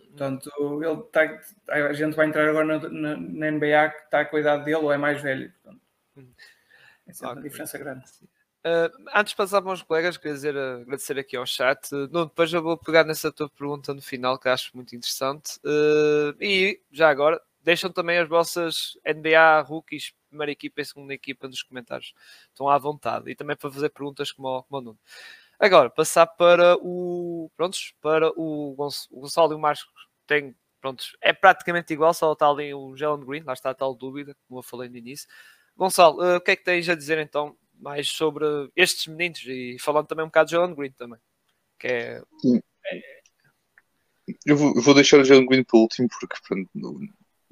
Portanto, 0.08 0.50
ele 0.82 1.02
tá, 1.12 1.38
a 1.68 1.92
gente 1.92 2.16
vai 2.16 2.26
entrar 2.26 2.48
agora 2.48 2.64
na, 2.64 2.88
na, 2.88 3.16
na 3.18 3.50
NBA 3.50 3.90
que 3.90 4.04
está 4.04 4.24
com 4.24 4.38
a 4.38 4.40
idade 4.40 4.64
dele 4.64 4.76
ou 4.76 4.90
é 4.90 4.96
mais 4.96 5.20
velho. 5.20 5.52
Portanto, 5.62 5.85
essa 7.06 7.26
é 7.26 7.32
uma 7.32 7.42
diferença 7.42 7.78
grande. 7.78 8.04
Uh, 8.66 8.90
antes 9.14 9.30
de 9.30 9.36
passar 9.36 9.62
para 9.62 9.72
os 9.72 9.82
colegas, 9.82 10.16
queria 10.16 10.34
dizer, 10.34 10.58
agradecer 10.58 11.18
aqui 11.18 11.36
ao 11.36 11.46
chat. 11.46 11.88
Depois 12.10 12.52
eu 12.52 12.62
vou 12.62 12.76
pegar 12.76 13.04
nessa 13.04 13.30
tua 13.30 13.48
pergunta 13.48 13.94
no 13.94 14.02
final, 14.02 14.38
que 14.38 14.48
acho 14.48 14.74
muito 14.74 14.96
interessante. 14.96 15.58
Uh, 15.64 16.34
e 16.40 16.82
já 16.90 17.08
agora, 17.08 17.40
deixam 17.62 17.92
também 17.92 18.18
as 18.18 18.28
vossas 18.28 18.98
NBA 19.06 19.60
rookies, 19.60 20.12
primeira 20.28 20.50
equipa 20.50 20.80
e 20.80 20.84
segunda 20.84 21.14
equipa 21.14 21.46
nos 21.46 21.62
comentários. 21.62 22.12
Estão 22.48 22.68
à 22.68 22.76
vontade. 22.76 23.30
E 23.30 23.36
também 23.36 23.56
para 23.56 23.70
fazer 23.70 23.88
perguntas 23.90 24.32
como, 24.32 24.64
como 24.64 24.80
o 24.80 24.80
Nuno. 24.80 24.98
Agora, 25.58 25.88
passar 25.88 26.26
para 26.26 26.76
o. 26.80 27.50
Prontos, 27.56 27.94
para 28.00 28.30
o, 28.30 28.74
o 29.10 29.20
Gonçalo 29.20 29.52
e 29.52 29.54
o 29.54 29.58
Marcos. 29.58 29.86
Tem, 30.26 30.54
prontos, 30.80 31.16
é 31.20 31.32
praticamente 31.32 31.92
igual, 31.92 32.12
só 32.12 32.32
está 32.32 32.48
ali 32.48 32.74
o 32.74 32.96
Jalen 32.96 33.24
Green, 33.24 33.42
lá 33.42 33.52
está 33.52 33.70
a 33.70 33.74
tal 33.74 33.94
dúvida, 33.94 34.36
como 34.46 34.58
eu 34.58 34.62
falei 34.62 34.88
no 34.88 34.96
início. 34.96 35.28
Gonçalo, 35.76 36.22
uh, 36.22 36.36
o 36.36 36.40
que 36.40 36.52
é 36.52 36.56
que 36.56 36.64
tens 36.64 36.88
a 36.88 36.94
dizer 36.94 37.18
então 37.18 37.56
mais 37.78 38.08
sobre 38.08 38.44
estes 38.74 39.06
meninos 39.06 39.42
e 39.46 39.76
falando 39.78 40.06
também 40.06 40.24
um 40.24 40.28
bocado 40.28 40.48
de 40.48 40.52
Jalen 40.56 40.74
Green 40.74 40.92
também? 40.92 41.18
Que 41.78 41.86
é... 41.88 42.22
Eu 44.44 44.56
vou, 44.56 44.74
eu 44.74 44.82
vou 44.82 44.94
deixar 44.94 45.20
o 45.20 45.24
Jalen 45.24 45.46
Green 45.46 45.62
para 45.62 45.78
o 45.78 45.82
último 45.82 46.08
porque 46.08 46.36
pronto, 46.48 46.68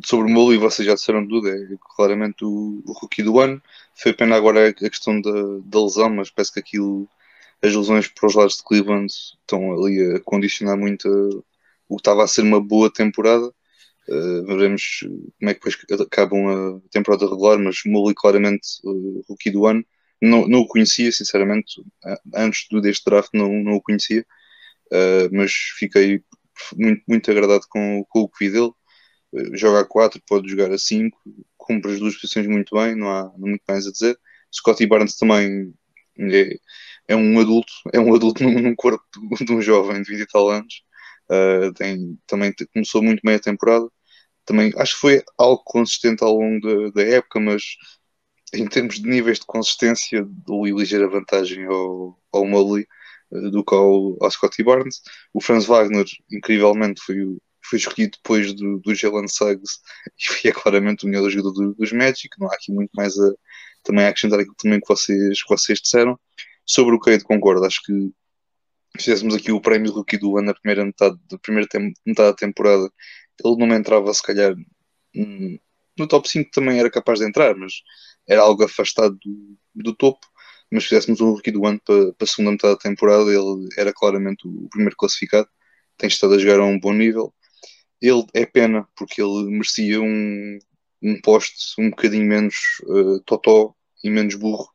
sobre 0.04 0.26
o 0.26 0.30
Molo 0.30 0.54
e 0.54 0.58
vocês 0.58 0.86
já 0.86 0.94
disseram 0.94 1.26
tudo, 1.26 1.48
é 1.48 1.76
claramente 1.96 2.44
o, 2.44 2.82
o 2.86 2.92
rookie 2.92 3.22
do 3.22 3.38
ano. 3.38 3.62
Foi 3.94 4.12
pena 4.12 4.36
agora 4.36 4.68
a 4.68 4.72
questão 4.72 5.20
da, 5.20 5.30
da 5.64 5.82
lesão, 5.82 6.10
mas 6.10 6.30
parece 6.30 6.52
que 6.52 6.60
aquilo, 6.60 7.08
as 7.62 7.74
lesões 7.74 8.08
para 8.08 8.26
os 8.26 8.34
lados 8.34 8.56
de 8.56 8.64
Cleveland 8.64 9.06
estão 9.06 9.72
ali 9.72 10.16
a 10.16 10.20
condicionar 10.20 10.76
muito 10.76 11.08
a, 11.08 11.42
o 11.88 11.96
que 11.96 12.00
estava 12.00 12.24
a 12.24 12.28
ser 12.28 12.42
uma 12.42 12.60
boa 12.60 12.92
temporada 12.92 13.52
Uh, 14.08 14.44
veremos 14.44 15.00
como 15.38 15.50
é 15.50 15.54
que 15.54 15.60
depois 15.60 16.00
acabam 16.00 16.46
a 16.48 16.88
temporada 16.90 17.26
regular, 17.26 17.58
mas 17.58 17.76
Muli 17.86 18.14
claramente 18.14 18.66
uh, 18.84 19.24
rookie 19.28 19.50
do 19.50 19.66
ano. 19.66 19.84
Não, 20.22 20.46
não 20.48 20.60
o 20.60 20.66
conhecia, 20.66 21.10
sinceramente, 21.12 21.82
antes 22.34 22.66
deste 22.82 23.04
draft 23.04 23.30
não, 23.34 23.52
não 23.62 23.74
o 23.74 23.82
conhecia, 23.82 24.24
uh, 24.92 25.28
mas 25.32 25.52
fiquei 25.78 26.22
muito, 26.76 27.02
muito 27.08 27.30
agradado 27.30 27.64
com, 27.68 28.04
com 28.08 28.20
o 28.20 28.28
que 28.28 28.46
vi 28.46 28.52
dele. 28.52 28.72
Joga 29.54 29.80
a 29.80 29.84
4, 29.84 30.22
pode 30.28 30.48
jogar 30.48 30.70
a 30.70 30.78
5, 30.78 31.18
cumpre 31.56 31.92
as 31.92 31.98
duas 31.98 32.14
posições 32.14 32.46
muito 32.46 32.74
bem, 32.76 32.94
não 32.94 33.10
há, 33.10 33.24
não 33.36 33.48
muito 33.48 33.62
mais 33.68 33.86
a 33.86 33.92
dizer. 33.92 34.18
Scotty 34.52 34.86
Barnes 34.86 35.16
também 35.16 35.74
é, 36.18 36.56
é 37.08 37.16
um 37.16 37.38
adulto, 37.40 37.72
é 37.92 38.00
um 38.00 38.14
adulto 38.14 38.42
num, 38.42 38.60
num 38.60 38.74
corpo 38.76 39.04
de, 39.38 39.44
de 39.44 39.52
um 39.52 39.60
jovem 39.60 40.02
de 40.02 40.10
20 40.10 40.20
e 40.20 40.26
tal 40.26 40.48
anos. 40.50 40.82
Uh, 41.30 41.72
tem, 41.74 42.18
também 42.26 42.54
começou 42.72 43.02
muito 43.02 43.20
bem 43.24 43.34
a 43.36 43.40
temporada. 43.40 43.88
Também 44.44 44.72
acho 44.76 44.94
que 44.94 45.00
foi 45.00 45.22
algo 45.38 45.62
consistente 45.64 46.22
ao 46.22 46.36
longo 46.36 46.60
da, 46.60 47.02
da 47.02 47.02
época, 47.02 47.40
mas 47.40 47.62
em 48.54 48.66
termos 48.66 48.96
de 49.00 49.08
níveis 49.08 49.38
de 49.40 49.46
consistência, 49.46 50.24
dou 50.24 50.66
ligeira 50.66 51.08
vantagem 51.08 51.64
ao, 51.64 52.18
ao 52.32 52.46
Mobley 52.46 52.86
uh, 53.32 53.50
do 53.50 53.64
que 53.64 53.74
ao, 53.74 54.16
ao 54.22 54.30
Scotty 54.30 54.62
Barnes. 54.62 55.02
O 55.32 55.40
Franz 55.40 55.66
Wagner, 55.66 56.06
incrivelmente, 56.30 57.00
foi, 57.02 57.16
foi 57.64 57.78
escolhido 57.78 58.16
depois 58.16 58.52
do, 58.54 58.78
do 58.78 58.94
Jalen 58.94 59.28
Suggs 59.28 59.80
e 60.44 60.48
é 60.48 60.52
claramente 60.52 61.04
o 61.04 61.08
melhor 61.08 61.28
jogador 61.30 61.52
do, 61.52 61.74
dos 61.74 61.92
Magic. 61.92 62.28
Não 62.38 62.48
há 62.50 62.54
aqui 62.54 62.72
muito 62.72 62.90
mais 62.94 63.18
a, 63.18 63.32
também 63.82 64.04
a 64.04 64.08
acrescentar 64.08 64.40
aquilo 64.40 64.56
também 64.56 64.80
que 64.80 64.88
vocês, 64.88 65.42
que 65.42 65.48
vocês 65.48 65.80
disseram. 65.80 66.18
Sobre 66.66 66.94
o 66.94 67.00
Cade, 67.00 67.24
concordo. 67.24 67.64
Acho 67.64 67.82
que 67.82 67.92
fizéssemos 68.96 69.34
aqui 69.34 69.52
o 69.52 69.60
prémio 69.60 69.92
rookie 69.92 70.16
do 70.16 70.36
ano 70.38 70.48
na 70.48 70.54
primeira 70.54 70.84
metade, 70.84 71.18
da 71.28 71.38
primeira 71.38 71.68
metade 72.06 72.30
da 72.30 72.34
temporada, 72.34 72.90
ele 73.42 73.56
não 73.56 73.74
entrava 73.74 74.12
se 74.12 74.22
calhar 74.22 74.54
hum, 75.14 75.58
no 75.98 76.08
top 76.08 76.28
5 76.28 76.50
também 76.52 76.78
era 76.78 76.90
capaz 76.90 77.20
de 77.20 77.26
entrar, 77.26 77.54
mas 77.56 77.72
era 78.28 78.42
algo 78.42 78.64
afastado 78.64 79.16
do, 79.24 79.58
do 79.74 79.94
topo, 79.94 80.26
mas 80.70 80.84
se 80.84 80.88
fizéssemos 80.90 81.20
um 81.20 81.30
rookie 81.30 81.50
do 81.50 81.66
ano 81.66 81.80
para, 81.84 82.12
para 82.12 82.24
a 82.24 82.26
segunda 82.26 82.52
metade 82.52 82.74
da 82.74 82.80
temporada, 82.80 83.30
ele 83.30 83.68
era 83.76 83.92
claramente 83.92 84.46
o 84.46 84.68
primeiro 84.70 84.96
classificado, 84.96 85.48
tem 85.96 86.08
estado 86.08 86.34
a 86.34 86.38
jogar 86.38 86.60
a 86.60 86.64
um 86.64 86.78
bom 86.78 86.92
nível. 86.92 87.32
Ele 88.00 88.24
é 88.34 88.44
pena, 88.44 88.86
porque 88.96 89.22
ele 89.22 89.44
merecia 89.50 90.00
um, 90.00 90.58
um 91.02 91.20
poste 91.20 91.54
um 91.78 91.90
bocadinho 91.90 92.26
menos 92.26 92.56
uh, 92.84 93.20
totó 93.20 93.74
e 94.02 94.10
menos 94.10 94.34
burro 94.34 94.68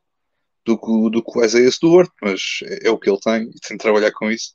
do 0.64 0.78
que, 0.78 1.10
do 1.10 1.22
que 1.22 1.38
o 1.38 1.44
Isaiah 1.44 1.70
Stewart, 1.70 2.10
mas 2.22 2.60
é, 2.64 2.88
é, 2.88 2.90
o 2.90 2.98
que 2.98 3.10
ele 3.10 3.20
tem 3.20 3.42
e 3.42 3.60
tem 3.60 3.76
de 3.76 3.82
trabalhar 3.82 4.12
com 4.12 4.30
isso. 4.30 4.54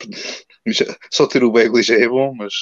Só 1.10 1.26
ter 1.26 1.42
o 1.42 1.50
Bagley 1.50 1.82
já 1.82 1.96
é 1.96 2.08
bom, 2.08 2.34
mas 2.34 2.52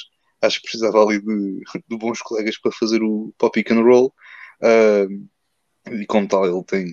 acho 0.47 0.61
que 0.61 0.69
precisava 0.69 1.03
ali 1.03 1.21
de, 1.21 1.61
de 1.89 1.97
bons 1.99 2.21
colegas 2.23 2.59
para 2.59 2.73
fazer 2.73 3.03
o 3.03 3.33
pop 3.39 3.53
pick 3.53 3.71
and 3.73 3.83
roll. 3.83 4.15
Uh, 4.63 5.29
e 6.01 6.07
como 6.07 6.27
tal, 6.29 6.47
ele 6.47 6.65
tem, 6.65 6.87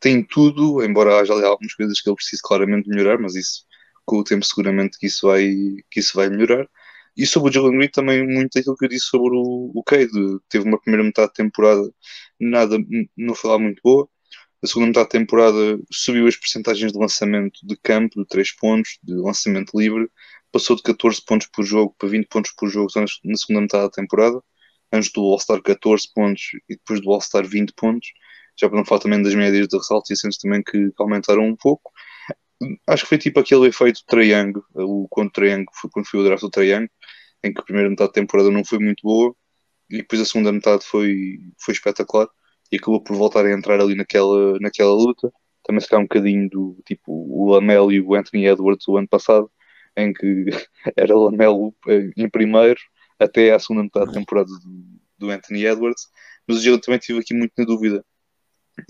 tem 0.00 0.22
tudo, 0.24 0.84
embora 0.84 1.20
haja 1.20 1.32
ali 1.32 1.44
algumas 1.44 1.74
coisas 1.74 2.00
que 2.00 2.08
ele 2.08 2.16
precisa 2.16 2.42
claramente 2.44 2.88
melhorar, 2.88 3.18
mas 3.18 3.34
isso 3.36 3.64
com 4.04 4.18
o 4.18 4.24
tempo 4.24 4.44
seguramente 4.44 4.98
que 4.98 5.06
isso 5.06 5.28
vai, 5.28 5.48
que 5.90 6.00
isso 6.00 6.16
vai 6.16 6.28
melhorar. 6.28 6.68
E 7.16 7.26
sobre 7.26 7.50
o 7.50 7.52
Jalen 7.52 7.76
Green 7.78 7.88
também 7.88 8.26
muito 8.26 8.58
aquilo 8.58 8.76
que 8.76 8.86
eu 8.86 8.88
disse 8.88 9.06
sobre 9.06 9.36
o, 9.36 9.70
o 9.74 9.82
Cade. 9.84 10.10
Teve 10.48 10.66
uma 10.66 10.80
primeira 10.80 11.04
metade 11.04 11.28
de 11.28 11.34
temporada 11.34 11.82
nada, 12.40 12.76
não 13.16 13.34
foi 13.34 13.50
lá 13.50 13.58
muito 13.58 13.80
boa. 13.82 14.08
A 14.62 14.66
segunda 14.66 14.88
metade 14.88 15.06
da 15.06 15.10
temporada 15.10 15.80
subiu 15.92 16.26
as 16.26 16.36
percentagens 16.36 16.92
de 16.92 16.98
lançamento 16.98 17.60
de 17.64 17.76
campo, 17.76 18.20
de 18.20 18.26
3 18.28 18.52
pontos, 18.56 18.98
de 19.02 19.14
lançamento 19.14 19.78
livre. 19.78 20.08
Passou 20.52 20.76
de 20.76 20.82
14 20.82 21.24
pontos 21.24 21.48
por 21.52 21.64
jogo 21.64 21.94
para 21.98 22.08
20 22.08 22.26
pontos 22.28 22.52
por 22.56 22.68
jogo 22.68 22.88
na 22.96 23.36
segunda 23.36 23.62
metade 23.62 23.84
da 23.84 23.90
temporada. 23.90 24.40
Antes 24.92 25.10
do 25.12 25.22
All-Star 25.22 25.62
14 25.62 26.06
pontos 26.14 26.42
e 26.68 26.76
depois 26.76 27.00
do 27.00 27.10
All-Star 27.10 27.46
20 27.46 27.72
pontos. 27.74 28.08
Já 28.60 28.68
para 28.68 28.76
não 28.78 28.84
falar 28.84 29.00
também 29.00 29.22
das 29.22 29.34
médias 29.34 29.66
de 29.66 29.76
ressaltos 29.76 30.10
e 30.10 30.12
assentos 30.12 30.36
também 30.38 30.62
que, 30.62 30.90
aumentaram 30.98 31.46
um 31.46 31.56
pouco 31.56 31.90
acho 32.86 33.02
que 33.04 33.08
foi 33.08 33.18
tipo 33.18 33.40
aquele 33.40 33.68
efeito 33.68 34.00
triângulo, 34.06 34.64
o 34.74 35.06
quando 35.08 35.30
triângulo 35.30 35.70
foi 35.80 35.90
quando 35.90 36.06
foi 36.06 36.20
o 36.20 36.24
draft 36.24 36.42
do 36.42 36.50
triângulo, 36.50 36.90
em 37.42 37.52
que 37.52 37.60
a 37.60 37.64
primeira 37.64 37.90
metade 37.90 38.08
da 38.08 38.14
temporada 38.14 38.50
não 38.50 38.64
foi 38.64 38.78
muito 38.78 39.02
boa 39.02 39.34
e 39.90 39.98
depois 39.98 40.20
a 40.20 40.24
segunda 40.24 40.52
metade 40.52 40.84
foi, 40.84 41.38
foi 41.58 41.74
espetacular 41.74 42.28
e 42.70 42.76
acabou 42.76 43.02
por 43.02 43.16
voltar 43.16 43.44
a 43.44 43.52
entrar 43.52 43.80
ali 43.80 43.94
naquela, 43.94 44.58
naquela 44.60 44.92
luta. 44.92 45.32
Também 45.64 45.80
se 45.80 45.88
calhar 45.88 46.02
um 46.02 46.06
bocadinho 46.06 46.48
do 46.48 46.78
tipo 46.86 47.12
o 47.12 47.50
Lamelo 47.50 47.92
e 47.92 48.00
o 48.00 48.14
Anthony 48.14 48.46
Edwards 48.46 48.86
o 48.88 48.96
ano 48.96 49.08
passado, 49.08 49.50
em 49.96 50.12
que 50.12 50.46
era 50.96 51.16
Lamelo 51.16 51.74
em 52.16 52.28
primeiro 52.28 52.80
até 53.18 53.52
à 53.52 53.58
segunda 53.58 53.84
metade 53.84 54.06
da 54.06 54.12
temporada 54.12 54.50
do, 55.18 55.30
Anthony 55.30 55.64
Edwards, 55.66 56.08
mas 56.48 56.64
eu 56.66 56.80
também 56.80 56.98
tive 56.98 57.20
aqui 57.20 57.32
muito 57.32 57.52
na 57.56 57.64
dúvida 57.64 58.04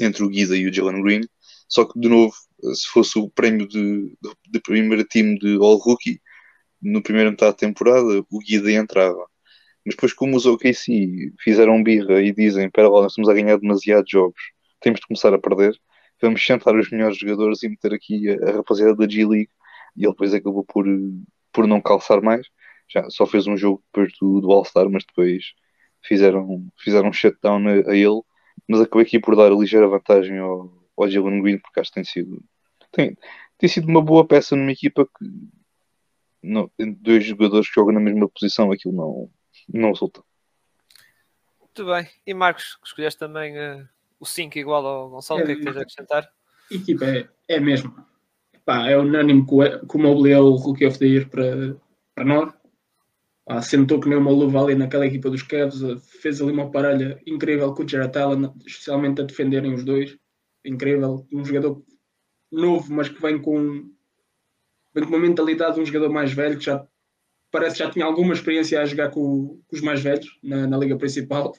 entre 0.01 0.25
o 0.25 0.29
Guida 0.29 0.57
e 0.57 0.67
o 0.67 0.73
Jalen 0.73 1.03
Green, 1.03 1.21
só 1.69 1.85
que 1.85 1.99
de 1.99 2.09
novo 2.09 2.33
se 2.75 2.87
fosse 2.89 3.19
o 3.19 3.29
prémio 3.29 3.67
de, 3.69 4.17
de, 4.49 4.61
primeiro 4.61 5.05
time 5.05 5.39
de 5.39 5.57
All 5.57 5.77
Rookie, 5.77 6.21
no 6.81 7.03
primeiro 7.03 7.31
metade 7.31 7.53
da 7.53 7.57
temporada, 7.57 8.25
o 8.31 8.39
Guida 8.39 8.71
entrava. 8.73 9.27
Mas 9.85 9.95
depois, 9.95 10.13
como 10.13 10.37
os 10.37 10.47
OKC 10.47 11.33
fizeram 11.43 11.83
birra 11.83 12.23
e 12.23 12.33
dizem: 12.33 12.67
Espera 12.67 12.89
lá, 12.89 13.03
nós 13.03 13.13
estamos 13.13 13.29
a 13.29 13.35
ganhar 13.35 13.59
demasiados 13.59 14.09
jogos, 14.11 14.41
temos 14.81 15.01
de 15.01 15.07
começar 15.07 15.35
a 15.35 15.39
perder, 15.39 15.77
vamos 16.21 16.45
sentar 16.45 16.75
os 16.77 16.91
melhores 16.91 17.19
jogadores 17.19 17.63
e 17.63 17.69
meter 17.69 17.93
aqui 17.93 18.31
a, 18.31 18.51
a 18.51 18.53
rapaziada 18.57 18.95
da 18.95 19.09
G-League. 19.09 19.51
E 19.97 20.05
ele 20.05 20.13
depois 20.13 20.35
acabou 20.35 20.65
por, 20.65 20.87
por 21.53 21.67
não 21.67 21.81
calçar 21.81 22.23
mais. 22.23 22.47
Já 22.89 23.09
só 23.11 23.27
fez 23.27 23.47
um 23.47 23.57
jogo 23.57 23.83
depois 23.87 24.13
do, 24.19 24.41
do 24.41 24.53
All-Star, 24.53 24.89
mas 24.91 25.05
depois 25.05 25.55
fizeram, 26.03 26.67
fizeram 26.79 27.09
um 27.09 27.13
shutdown 27.13 27.67
a, 27.69 27.91
a 27.91 27.97
ele. 27.97 28.21
Mas 28.69 28.81
acabei 28.81 29.05
aqui 29.05 29.19
por 29.19 29.37
dar 29.37 29.51
a 29.51 29.55
ligeira 29.55 29.89
vantagem 29.89 30.39
ao, 30.39 30.73
ao 30.97 31.09
Jalen 31.09 31.43
Green, 31.43 31.59
porque 31.59 31.81
acho 31.81 31.91
que 31.91 31.95
tem 31.95 32.05
sido 32.05 32.43
tem, 32.93 33.17
tem 33.59 33.69
sido 33.69 33.89
uma 33.89 34.03
boa 34.03 34.27
peça 34.27 34.55
numa 34.55 34.71
equipa 34.71 35.07
que 35.07 35.25
não, 36.43 36.71
dois 37.01 37.25
jogadores 37.25 37.69
que 37.69 37.75
jogam 37.75 37.95
na 37.95 38.01
mesma 38.01 38.29
posição, 38.29 38.71
aquilo 38.71 38.95
não, 38.95 39.31
não 39.69 39.93
resulta. 39.93 40.23
Muito 41.61 41.87
bem. 41.87 42.09
E 42.27 42.35
Marcos, 42.35 42.79
escolheste 42.85 43.19
também 43.19 43.57
uh, 43.57 43.89
o 44.21 44.27
5 44.27 44.59
igual 44.59 44.85
ao 44.85 45.11
Gonçalo, 45.11 45.41
o 45.41 45.47
que 45.47 45.53
é 45.53 45.57
que 45.57 45.63
tens 45.63 45.77
a 45.77 45.81
acrescentar? 45.81 46.33
Equipa 46.71 47.05
é, 47.07 47.29
é 47.49 47.61
mesmo. 47.61 47.95
Pá, 48.65 48.89
é 48.89 48.97
unânime 48.97 49.45
que 49.45 49.55
o 49.55 49.99
Mobley 49.99 50.33
é 50.33 50.41
o 50.41 50.55
Rookie 50.55 50.87
of 50.87 50.99
the 50.99 51.07
Year 51.07 51.29
para, 51.29 51.77
para 52.15 52.25
nós. 52.25 52.55
Pá, 53.45 53.61
sentou 53.61 54.01
que 54.01 54.09
nem 54.09 54.19
uma 54.19 54.31
luva 54.31 54.63
ali 54.63 54.75
naquela 54.75 55.07
equipa 55.07 55.29
dos 55.29 55.43
Cavs, 55.43 55.81
fez 56.21 56.41
ali 56.41 56.53
uma 56.53 56.71
parelha 56.71 57.21
incrível 57.27 57.75
com 57.75 57.83
o 57.83 57.89
Jared 57.89 58.17
Allen, 58.17 58.53
especialmente 58.65 59.21
a 59.21 59.25
defenderem 59.25 59.75
os 59.75 59.85
dois. 59.85 60.17
Incrível. 60.65 61.27
Um 61.33 61.45
jogador 61.45 61.83
novo, 62.53 62.95
mas 62.95 63.09
que 63.09 63.21
vem 63.21 63.41
com, 63.41 63.91
vem 64.95 65.05
com 65.05 65.11
uma 65.11 65.19
mentalidade 65.19 65.75
de 65.75 65.81
um 65.81 65.87
jogador 65.87 66.11
mais 66.11 66.33
velho, 66.33 66.59
que 66.59 66.67
já 66.67 66.87
parece 67.51 67.77
que 67.77 67.83
já 67.85 67.91
tinha 67.91 68.05
alguma 68.05 68.33
experiência 68.33 68.81
a 68.81 68.87
jogar 68.87 69.11
com, 69.11 69.61
com 69.67 69.77
os 69.77 69.81
mais 69.81 70.01
velhos 70.01 70.39
na, 70.43 70.67
na 70.67 70.79
liga 70.79 70.97
principal. 70.97 71.53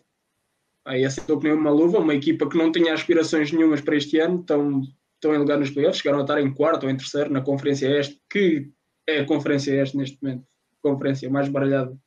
Aí 0.85 1.05
acertou 1.05 1.39
que 1.39 1.47
nem 1.47 1.57
uma 1.57 1.71
luva, 1.71 1.99
uma 1.99 2.15
equipa 2.15 2.49
que 2.49 2.57
não 2.57 2.71
tinha 2.71 2.93
aspirações 2.93 3.51
nenhumas 3.51 3.81
para 3.81 3.95
este 3.95 4.19
ano, 4.19 4.41
estão, 4.41 4.81
estão 5.23 5.33
em 5.33 5.37
lugar 5.37 5.57
nos 5.57 5.71
playoffs, 5.71 6.01
chegaram 6.01 6.19
a 6.19 6.23
estar 6.23 6.41
em 6.41 6.53
quarto 6.53 6.83
ou 6.83 6.89
em 6.89 6.97
terceiro 6.97 7.31
na 7.31 7.41
Conferência 7.41 7.87
Este, 7.87 8.21
que 8.29 8.69
é 9.07 9.19
a 9.19 9.25
Conferência 9.25 9.81
Este 9.81 9.95
neste 9.95 10.21
momento, 10.21 10.45
conferência 10.81 11.29
mais 11.29 11.47
baralhada 11.47 11.97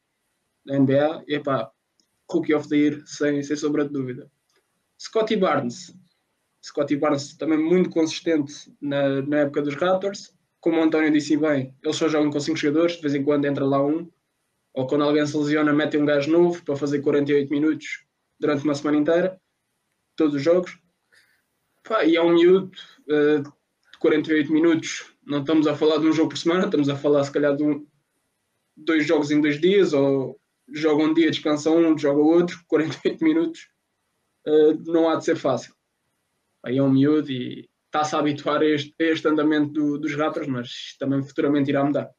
da 0.66 0.78
NBA. 0.78 1.24
E 1.26 1.40
pá, 1.40 1.70
Rookie 2.30 2.54
of 2.54 2.68
the 2.68 2.76
Year, 2.76 3.02
sem, 3.06 3.42
sem 3.42 3.56
sombra 3.56 3.86
de 3.86 3.92
dúvida. 3.92 4.30
Scotty 5.00 5.36
Barnes, 5.36 5.94
Scotty 6.62 6.96
Barnes 6.96 7.34
também 7.36 7.58
muito 7.58 7.88
consistente 7.88 8.70
na, 8.80 9.22
na 9.22 9.38
época 9.38 9.62
dos 9.62 9.74
Raptors. 9.74 10.34
Como 10.60 10.78
o 10.78 10.82
António 10.82 11.12
disse 11.12 11.36
bem, 11.36 11.74
eles 11.82 11.96
só 11.96 12.08
jogam 12.08 12.30
com 12.30 12.40
5 12.40 12.56
jogadores, 12.56 12.96
de 12.96 13.02
vez 13.02 13.14
em 13.14 13.24
quando 13.24 13.46
entra 13.46 13.64
lá 13.64 13.84
um. 13.84 14.10
Ou 14.74 14.86
quando 14.86 15.04
alguém 15.04 15.24
se 15.24 15.36
lesiona, 15.36 15.72
mete 15.72 15.96
um 15.96 16.04
gajo 16.04 16.30
novo 16.30 16.62
para 16.64 16.76
fazer 16.76 17.00
48 17.00 17.50
minutos 17.50 18.04
durante 18.38 18.64
uma 18.64 18.74
semana 18.74 18.98
inteira, 18.98 19.40
todos 20.16 20.34
os 20.34 20.42
jogos. 20.42 20.78
Pá, 21.86 22.04
e 22.04 22.16
é 22.16 22.22
um 22.22 22.34
miúdo 22.34 22.70
uh, 23.08 23.42
de 23.42 23.98
48 23.98 24.52
minutos. 24.52 25.12
Não 25.24 25.40
estamos 25.40 25.66
a 25.66 25.76
falar 25.76 25.98
de 25.98 26.06
um 26.06 26.12
jogo 26.12 26.30
por 26.30 26.38
semana, 26.38 26.64
estamos 26.64 26.88
a 26.88 26.96
falar 26.96 27.24
se 27.24 27.32
calhar 27.32 27.56
de 27.56 27.62
um, 27.62 27.86
dois 28.76 29.06
jogos 29.06 29.30
em 29.30 29.40
dois 29.40 29.60
dias, 29.60 29.92
ou 29.92 30.40
joga 30.72 31.04
um 31.04 31.14
dia, 31.14 31.30
descansa 31.30 31.70
um, 31.70 31.96
joga 31.96 32.20
outro, 32.20 32.58
48 32.68 33.22
minutos. 33.22 33.68
Uh, 34.46 34.74
não 34.90 35.08
há 35.08 35.16
de 35.16 35.24
ser 35.24 35.36
fácil 35.36 35.76
aí 36.66 36.78
é 36.78 36.82
um 36.82 36.90
miúdo 36.90 37.30
e 37.30 37.68
está-se 37.86 38.16
a 38.16 38.18
habituar 38.18 38.60
a 38.60 38.66
este, 38.66 38.92
a 39.00 39.04
este 39.04 39.28
andamento 39.28 39.72
do, 39.72 39.98
dos 39.98 40.14
Raptors, 40.14 40.48
mas 40.48 40.96
também 40.98 41.22
futuramente 41.22 41.70
irá 41.70 41.84
mudar. 41.84 42.10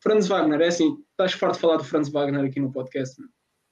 Franz 0.00 0.28
Wagner, 0.28 0.60
é 0.60 0.68
assim, 0.68 0.98
estás 1.10 1.32
farto 1.32 1.54
de 1.54 1.60
falar 1.60 1.76
do 1.78 1.84
Franz 1.84 2.10
Wagner 2.10 2.44
aqui 2.44 2.60
no 2.60 2.70
podcast. 2.70 3.16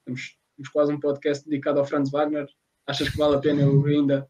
Temos, 0.04 0.36
temos, 0.56 0.70
quase 0.72 0.92
um 0.92 0.98
podcast 0.98 1.48
dedicado 1.48 1.78
ao 1.78 1.84
Franz 1.84 2.10
Wagner. 2.10 2.46
Achas 2.86 3.10
que 3.10 3.18
vale 3.18 3.36
a 3.36 3.40
pena 3.40 3.62
eu 3.62 3.84
ainda 3.84 4.28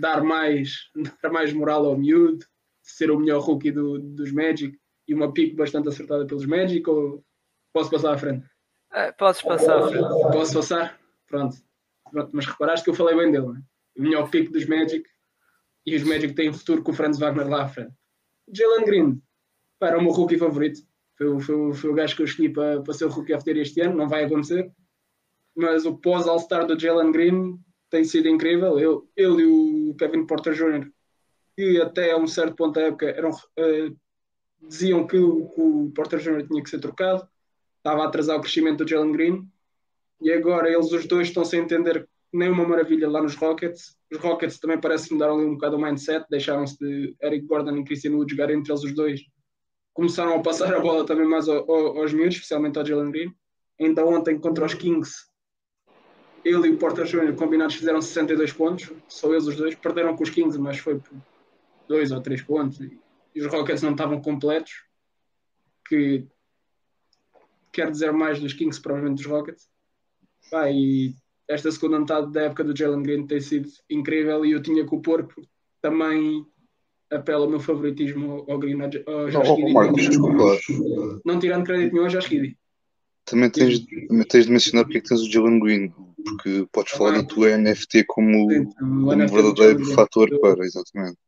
dar 0.00 0.22
mais, 0.22 0.90
dar 1.22 1.30
mais 1.30 1.52
moral 1.52 1.86
ao 1.86 1.96
miúdo, 1.96 2.44
ser 2.82 3.10
o 3.10 3.18
melhor 3.18 3.40
rookie 3.40 3.70
do, 3.70 3.98
dos 3.98 4.32
Magic 4.32 4.78
e 5.06 5.14
uma 5.14 5.32
pique 5.32 5.54
bastante 5.54 5.88
acertada 5.88 6.26
pelos 6.26 6.46
Magic 6.46 6.88
ou 6.88 7.24
posso 7.72 7.90
passar 7.90 8.14
à 8.14 8.18
frente? 8.18 8.46
É, 8.92 9.12
podes 9.12 9.42
passar 9.42 9.78
à 9.78 9.88
frente. 9.88 10.08
Posso 10.32 10.54
passar? 10.54 11.00
Pronto. 11.26 11.56
Pronto. 12.10 12.30
Mas 12.32 12.46
reparaste 12.46 12.84
que 12.84 12.90
eu 12.90 12.94
falei 12.94 13.16
bem 13.16 13.30
dele, 13.30 13.46
não 13.46 13.56
é? 13.56 13.60
o 13.98 14.02
melhor 14.02 14.30
pick 14.30 14.50
dos 14.50 14.64
Magic 14.66 15.04
e 15.84 15.96
os 15.96 16.04
Magic 16.04 16.34
têm 16.34 16.52
futuro 16.52 16.82
com 16.82 16.92
o 16.92 16.94
Franz 16.94 17.18
Wagner 17.18 17.48
lá 17.48 17.64
à 17.64 17.68
frente. 17.68 17.92
Jalen 18.52 18.84
Green, 18.84 19.22
para 19.78 19.90
era 19.90 19.98
o 19.98 20.02
meu 20.02 20.12
rookie 20.12 20.38
favorito. 20.38 20.80
Foi, 21.16 21.40
foi, 21.40 21.74
foi 21.74 21.90
o 21.90 21.94
gajo 21.94 22.14
que 22.14 22.22
eu 22.22 22.26
escolhi 22.26 22.52
para, 22.52 22.80
para 22.80 22.94
ser 22.94 23.06
o 23.06 23.08
rookie 23.08 23.34
of 23.34 23.44
the 23.44 23.50
este 23.52 23.80
ano, 23.80 23.96
não 23.96 24.08
vai 24.08 24.24
acontecer. 24.24 24.70
Mas 25.56 25.84
o 25.84 25.98
pós-All-Star 25.98 26.66
do 26.66 26.78
Jalen 26.78 27.10
Green 27.10 27.58
tem 27.90 28.04
sido 28.04 28.28
incrível. 28.28 28.78
Ele, 28.78 29.00
ele 29.16 29.42
e 29.42 29.90
o 29.90 29.94
Kevin 29.94 30.26
Porter 30.26 30.54
Jr., 30.54 30.90
que 31.56 31.80
até 31.80 32.12
a 32.12 32.16
um 32.16 32.26
certo 32.26 32.54
ponto 32.54 32.74
da 32.74 32.82
época 32.82 33.06
eram, 33.06 33.30
uh, 33.30 33.96
diziam 34.68 35.06
que 35.06 35.16
o, 35.16 35.50
o 35.56 35.92
Porter 35.94 36.18
Jr. 36.18 36.46
tinha 36.46 36.62
que 36.62 36.70
ser 36.70 36.80
trocado, 36.80 37.26
estava 37.78 38.02
a 38.02 38.06
atrasar 38.06 38.36
o 38.36 38.40
crescimento 38.40 38.84
do 38.84 38.88
Jalen 38.88 39.12
Green. 39.12 39.48
E 40.20 40.32
agora 40.32 40.70
eles 40.70 40.92
os 40.92 41.06
dois 41.06 41.28
estão 41.28 41.44
sem 41.44 41.60
entender 41.60 42.08
nem 42.32 42.50
uma 42.50 42.66
maravilha 42.66 43.08
lá 43.08 43.22
nos 43.22 43.34
Rockets. 43.34 43.96
Os 44.12 44.18
Rockets 44.18 44.58
também 44.58 44.80
parece 44.80 45.08
que 45.08 45.14
mudaram 45.14 45.36
ali 45.36 45.46
um 45.46 45.54
bocado 45.54 45.76
o 45.76 45.80
mindset, 45.80 46.26
deixaram-se 46.28 46.78
de 46.78 47.16
Eric 47.22 47.46
Gordon 47.46 47.76
e 47.76 47.84
Christian 47.84 48.12
Wood 48.12 48.30
jogar 48.30 48.50
entre 48.50 48.72
eles 48.72 48.84
os 48.84 48.94
dois. 48.94 49.20
Começaram 49.94 50.34
a 50.34 50.42
passar 50.42 50.72
a 50.74 50.80
bola 50.80 51.04
também 51.04 51.26
mais 51.26 51.48
ao, 51.48 51.70
ao, 51.70 51.98
aos 51.98 52.12
miúdos, 52.12 52.34
especialmente 52.34 52.78
ao 52.78 52.86
Jalen 52.86 53.10
Green. 53.10 53.34
Ainda 53.80 54.04
ontem 54.04 54.38
contra 54.38 54.66
os 54.66 54.74
Kings, 54.74 55.27
ele 56.44 56.68
e 56.68 56.70
o 56.70 56.76
Porter 56.78 57.04
Jr. 57.04 57.34
combinados 57.34 57.76
fizeram 57.76 58.00
62 58.00 58.52
pontos, 58.52 58.90
só 59.08 59.30
eles 59.30 59.46
os 59.46 59.56
dois. 59.56 59.74
Perderam 59.74 60.16
com 60.16 60.22
os 60.22 60.30
Kings, 60.30 60.58
mas 60.58 60.78
foi 60.78 60.98
por 60.98 61.16
2 61.88 62.12
ou 62.12 62.20
3 62.20 62.42
pontos. 62.42 62.80
E, 62.80 62.98
os 63.40 63.46
Rockets 63.46 63.82
não 63.82 63.92
estavam 63.92 64.20
completos, 64.20 64.84
que 65.88 66.26
quer 67.72 67.90
dizer 67.90 68.12
mais 68.12 68.40
dos 68.40 68.52
Kings, 68.52 68.80
provavelmente 68.80 69.22
dos 69.22 69.26
Rockets. 69.30 69.68
Vai, 70.50 70.72
e 70.72 71.14
esta 71.46 71.70
segunda 71.70 72.00
metade 72.00 72.32
da 72.32 72.42
época 72.42 72.64
do 72.64 72.76
Jalen 72.76 73.02
Green 73.02 73.26
tem 73.26 73.40
sido 73.40 73.68
incrível 73.88 74.44
e 74.44 74.52
eu 74.52 74.62
tinha 74.62 74.86
que 74.86 74.94
o 74.94 75.00
pôr 75.00 75.24
porque 75.24 75.48
também 75.80 76.44
apela 77.10 77.44
ao 77.44 77.50
meu 77.50 77.60
favoritismo 77.60 78.44
ao 78.48 78.58
Green, 78.58 78.80
ao 78.80 78.88
Oh, 79.06 79.30
Giddey. 79.30 79.72
Marcos, 79.72 80.08
desculpa. 80.08 80.58
Não 81.24 81.38
tirando 81.38 81.64
crédito 81.64 81.92
nenhum 81.92 82.04
ao 82.04 82.10
Giddey. 82.10 82.56
Também 83.30 83.50
tens, 83.50 83.86
também 84.06 84.26
tens 84.26 84.46
de 84.46 84.52
mencionar 84.52 84.84
porque 84.84 84.98
é 84.98 85.00
que 85.00 85.08
tens 85.08 85.20
o 85.20 85.30
Jalen 85.30 85.60
Green, 85.60 85.92
porque 86.24 86.66
podes 86.72 86.92
falar 86.92 87.12
da 87.12 87.24
tua 87.24 87.56
NFT 87.56 88.04
como, 88.04 88.50
Sim, 88.50 88.64
como 88.72 89.16
do 89.16 89.28
verdadeiro 89.28 89.84
fator 89.94 90.28
para, 90.40 90.64
exatamente. 90.64 91.18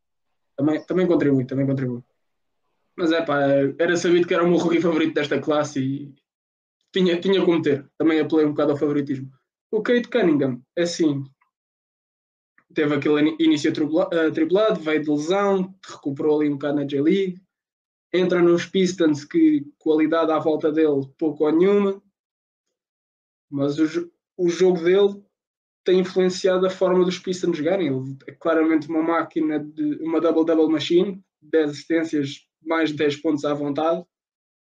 Também, 0.57 0.85
também 0.85 1.07
contribui, 1.07 1.45
também 1.45 1.65
contribui. 1.65 2.01
Mas 2.95 3.11
é 3.11 3.21
pá, 3.21 3.39
era 3.79 3.95
sabido 3.95 4.27
que 4.27 4.33
era 4.33 4.43
o 4.43 4.47
meu 4.47 4.57
rookie 4.57 4.81
favorito 4.81 5.13
desta 5.13 5.39
classe 5.39 5.79
e 5.79 6.13
tinha, 6.93 7.19
tinha 7.19 7.43
como 7.43 7.61
ter. 7.61 7.87
Também 7.97 8.19
apelei 8.19 8.45
um 8.45 8.49
bocado 8.51 8.71
ao 8.71 8.77
favoritismo. 8.77 9.29
O 9.71 9.81
Kate 9.81 10.09
Cunningham, 10.09 10.61
é 10.75 10.83
assim, 10.83 11.23
teve 12.73 12.95
aquele 12.95 13.35
início 13.39 13.71
eh, 13.71 14.31
tripulado, 14.31 14.79
veio 14.79 15.01
de 15.01 15.09
lesão, 15.09 15.73
recuperou 15.87 16.39
ali 16.39 16.49
um 16.49 16.53
bocado 16.53 16.75
na 16.75 16.85
J-League, 16.85 17.41
entra 18.13 18.41
nos 18.41 18.65
Pistons 18.65 19.23
que 19.23 19.65
qualidade 19.79 20.31
à 20.31 20.39
volta 20.39 20.71
dele 20.71 21.07
pouco 21.17 21.45
ou 21.45 21.51
nenhuma, 21.51 22.01
mas 23.49 23.77
o, 23.77 24.11
o 24.37 24.49
jogo 24.49 24.83
dele 24.83 25.23
tem 25.83 25.99
influenciado 25.99 26.65
a 26.65 26.69
forma 26.69 27.03
dos 27.03 27.19
Pistons 27.19 27.57
jogarem. 27.57 27.87
Ele 27.87 28.17
é 28.27 28.31
claramente 28.33 28.87
uma 28.87 29.01
máquina 29.01 29.59
de 29.59 29.95
uma 30.01 30.21
double-double 30.21 30.71
machine, 30.71 31.23
10 31.41 31.71
assistências, 31.71 32.47
mais 32.61 32.89
de 32.89 32.97
10 32.97 33.17
pontos 33.17 33.45
à 33.45 33.53
vontade, 33.53 34.05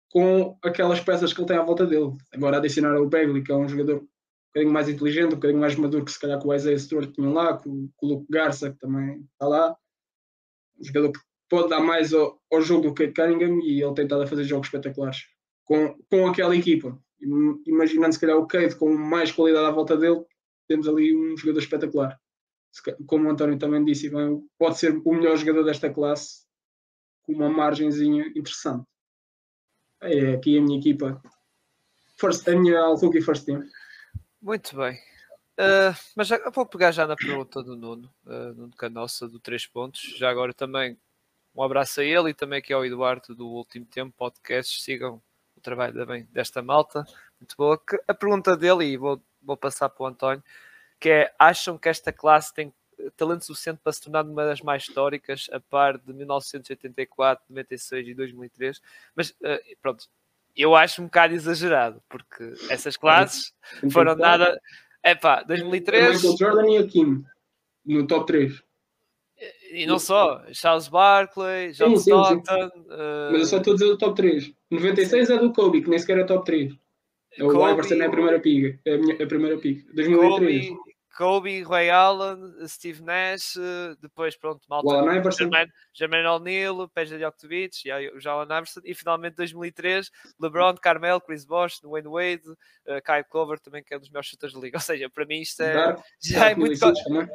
com 0.10 0.58
aquelas 0.64 1.00
peças 1.00 1.34
que 1.34 1.40
ele 1.40 1.48
tem 1.48 1.58
à 1.58 1.64
volta 1.64 1.86
dele. 1.86 2.16
Agora 2.34 2.58
adicionar 2.58 3.00
o 3.00 3.10
Bagley, 3.10 3.44
que 3.44 3.52
é 3.52 3.56
um 3.56 3.68
jogador 3.68 3.98
um 3.98 4.08
bocadinho 4.48 4.74
mais 4.74 4.90
inteligente, 4.90 5.34
um 5.34 5.36
bocadinho 5.36 5.60
mais 5.60 5.76
maduro 5.76 6.06
que 6.06 6.12
se 6.12 6.20
calhar 6.20 6.40
com 6.40 6.48
o 6.48 6.54
Isaiah 6.54 6.80
Stewart 6.80 7.12
tinham 7.12 7.34
lá, 7.34 7.58
com, 7.58 7.90
com 7.98 8.06
o 8.06 8.10
Luke 8.10 8.26
Garça, 8.30 8.72
que 8.72 8.80
também 8.80 9.22
está 9.34 9.48
lá. 9.48 9.76
Um 10.80 10.84
jogador 10.84 11.12
que 11.12 11.20
pode 11.50 11.70
dar 11.70 11.80
mais 11.80 12.14
ao, 12.14 12.42
ao 12.52 12.62
jogo 12.62 12.90
do 12.90 12.94
Kate 12.94 13.14
Cunningham 13.14 13.60
e 13.64 13.82
ele 13.82 13.94
tem 13.94 14.06
estado 14.06 14.24
a 14.24 14.28
fazer 14.28 14.44
jogos 14.44 14.68
espetaculares 14.68 15.26
com, 15.64 15.98
com 16.10 16.28
aquela 16.28 16.56
equipa. 16.56 17.00
Im- 17.22 17.62
Imaginando 17.66 18.14
se 18.14 18.20
calhar 18.20 18.38
o 18.38 18.48
Kate 18.48 18.76
com 18.76 18.94
mais 18.96 19.32
qualidade 19.32 19.68
à 19.68 19.72
volta 19.72 19.96
dele, 19.98 20.24
temos 20.68 20.88
ali 20.88 21.16
um 21.16 21.38
jogador 21.38 21.60
espetacular. 21.60 22.20
Como 23.06 23.28
o 23.28 23.32
António 23.32 23.58
também 23.58 23.84
disse, 23.86 24.10
bem, 24.10 24.46
pode 24.58 24.78
ser 24.80 25.02
o 25.06 25.14
melhor 25.14 25.38
jogador 25.38 25.64
desta 25.64 25.90
classe 25.90 26.46
com 27.24 27.34
uma 27.34 27.50
margenzinha 27.50 28.28
interessante. 28.36 28.86
É 30.02 30.34
aqui 30.34 30.58
a 30.58 30.62
minha 30.62 30.78
equipa, 30.78 31.22
first, 32.20 32.48
a 32.48 32.56
minha 32.56 32.80
All-Rookie 32.80 33.22
First 33.22 33.46
Team. 33.46 33.64
Muito 34.42 34.76
bem. 34.76 34.96
Uh, 35.58 35.96
mas 36.18 36.28
já, 36.28 36.38
vou 36.50 36.66
pegar 36.66 36.92
já 36.92 37.08
na 37.08 37.16
pergunta 37.16 37.64
do 37.64 37.78
Nuno, 37.78 38.14
uh, 38.26 38.54
Nuno 38.54 38.76
Canossa, 38.76 39.28
do 39.28 39.40
3 39.40 39.66
pontos. 39.68 40.02
Já 40.18 40.30
agora 40.30 40.54
também 40.54 41.00
um 41.56 41.64
abraço 41.64 42.02
a 42.02 42.04
ele 42.04 42.32
e 42.32 42.34
também 42.34 42.60
aqui 42.60 42.74
ao 42.74 42.86
Eduardo 42.86 43.34
do 43.34 43.48
Último 43.48 43.86
Tempo 43.86 44.14
Podcast. 44.18 44.82
Sigam 44.82 45.22
o 45.56 45.62
trabalho 45.62 45.94
também 45.94 46.28
desta 46.32 46.62
malta. 46.62 47.06
Muito 47.40 47.56
boa. 47.58 47.82
A 48.08 48.14
pergunta 48.14 48.58
dele, 48.58 48.86
e 48.86 48.98
vou, 48.98 49.22
vou 49.42 49.56
passar 49.56 49.90
para 49.90 50.04
o 50.04 50.08
António, 50.08 50.44
que 51.00 51.10
é: 51.10 51.34
acham 51.40 51.78
que 51.78 51.88
esta 51.88 52.12
classe 52.12 52.54
tem 52.54 52.74
talento 53.16 53.46
suficiente 53.46 53.80
para 53.84 53.94
se 53.94 54.02
tornar 54.02 54.26
uma 54.26 54.46
das 54.46 54.62
mais 54.62 54.84
históricas, 54.84 55.48
a 55.52 55.60
par 55.60 55.98
de 55.98 56.14
1984, 56.14 57.46
96 57.50 58.08
e 58.08 58.14
2003? 58.14 58.82
Mas 59.16 59.30
uh, 59.30 59.78
pronto, 59.82 60.08
eu 60.56 60.76
acho 60.76 61.02
um 61.02 61.06
bocado 61.06 61.34
exagerado, 61.34 62.02
porque 62.10 62.54
essas 62.70 62.98
classes 62.98 63.54
foram 63.92 64.16
nada. 64.16 64.60
É 65.04 65.14
pá, 65.14 65.42
É 65.42 65.46
2003 65.46 66.16
Michael 66.16 66.38
Jordan 66.38 66.70
e 66.72 66.78
Hakim 66.78 67.24
no 67.86 68.08
top 68.08 68.26
3. 68.26 68.65
E 69.72 69.86
não 69.86 70.00
só, 70.00 70.44
Charles 70.54 70.88
Barkley, 70.88 71.72
John. 71.74 71.94
Stockton, 71.96 72.72
Mas 73.32 73.42
eu 73.42 73.46
só 73.46 73.58
estou 73.58 73.74
a 73.74 73.76
dizer 73.76 73.92
o 73.92 73.98
top 73.98 74.16
3. 74.16 74.54
96 74.72 75.30
é 75.30 75.38
do 75.38 75.52
Kobe, 75.52 75.82
que 75.82 75.90
nem 75.90 76.00
sequer 76.00 76.20
é 76.20 76.24
top 76.24 76.46
3. 76.46 76.74
É 77.38 77.44
o 77.44 77.52
Kobe, 77.52 77.72
Iverson 77.72 77.96
é 77.96 78.06
a 78.06 78.10
primeira 78.10 78.40
piga. 78.40 78.80
É 78.86 78.94
a, 78.94 78.98
minha, 78.98 79.16
a 79.16 79.28
primeira 79.28 79.58
piga. 79.58 79.84
2003. 79.94 80.70
Kobe, 80.70 80.86
Kobe, 81.16 81.64
Ray 81.64 81.90
Allen, 81.90 82.68
Steve 82.68 83.02
Nash, 83.02 83.56
uh, 83.56 83.96
depois 84.02 84.38
pronto, 84.38 84.62
malta. 84.70 84.90
Jermaine, 85.32 85.72
Jermaine 85.94 86.28
O'Neal, 86.28 86.90
Peja 86.90 87.18
Djokovic, 87.18 87.86
e 87.86 87.92
aí 87.92 88.10
o 88.10 88.20
Jalen 88.20 88.46
Iverson, 88.46 88.82
e 88.84 88.94
finalmente 88.94 89.36
2003, 89.36 90.12
LeBron, 90.40 90.76
Carmel, 90.76 91.22
Chris 91.22 91.46
Bosh, 91.46 91.82
Wayne 91.84 92.10
Wade, 92.10 92.50
uh, 92.50 93.02
Kyle 93.06 93.24
Clover, 93.30 93.60
também 93.60 93.84
que 93.84 93.94
é 93.94 93.98
um 93.98 94.00
dos 94.00 94.10
melhores 94.10 94.30
chutadores 94.30 94.56
da 94.56 94.62
liga. 94.62 94.78
Ou 94.78 94.82
seja, 94.82 95.10
para 95.10 95.26
mim 95.26 95.40
isto 95.40 95.62
é, 95.62 95.74
Dark, 95.74 96.00
já 96.22 96.40
Dark 96.40 96.52
é 96.52 96.56
muito. 96.56 96.80
2006 96.80 97.04
também. 97.04 97.28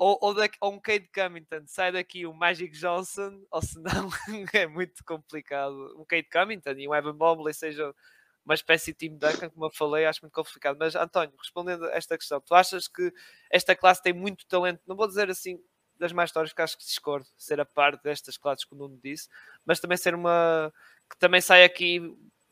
Ou, 0.00 0.18
ou, 0.22 0.32
daqui, 0.32 0.56
ou 0.62 0.72
um 0.72 0.80
Cade 0.80 1.10
Cummington, 1.14 1.64
sai 1.66 1.92
daqui 1.92 2.26
o 2.26 2.32
Magic 2.32 2.72
Johnson, 2.72 3.44
ou 3.50 3.60
se 3.60 3.78
não 3.78 4.08
é 4.54 4.66
muito 4.66 5.04
complicado. 5.04 5.94
Um 6.00 6.06
Cade 6.06 6.26
Cummington 6.32 6.72
e 6.78 6.88
um 6.88 6.94
Evan 6.94 7.12
Mobley 7.12 7.52
seja 7.52 7.94
uma 8.42 8.54
espécie 8.54 8.92
de 8.92 8.98
time 8.98 9.18
Duncan, 9.18 9.50
como 9.50 9.66
eu 9.66 9.70
falei, 9.70 10.06
acho 10.06 10.22
muito 10.22 10.32
complicado. 10.32 10.78
Mas 10.78 10.96
António, 10.96 11.34
respondendo 11.38 11.84
a 11.84 11.90
esta 11.90 12.16
questão, 12.16 12.40
tu 12.40 12.54
achas 12.54 12.88
que 12.88 13.12
esta 13.50 13.76
classe 13.76 14.02
tem 14.02 14.14
muito 14.14 14.46
talento? 14.46 14.80
Não 14.86 14.96
vou 14.96 15.06
dizer 15.06 15.28
assim 15.28 15.62
das 15.98 16.12
mais 16.12 16.30
histórias, 16.30 16.54
que 16.54 16.62
acho 16.62 16.78
que 16.78 16.84
discordo, 16.84 17.26
ser 17.36 17.60
a 17.60 17.66
parte 17.66 18.02
destas 18.02 18.38
classes 18.38 18.64
que 18.64 18.74
o 18.74 18.78
Nuno 18.78 18.98
disse, 19.04 19.28
mas 19.66 19.80
também 19.80 19.98
ser 19.98 20.14
uma 20.14 20.72
que 21.10 21.18
também 21.18 21.42
sai 21.42 21.62
aqui 21.62 22.00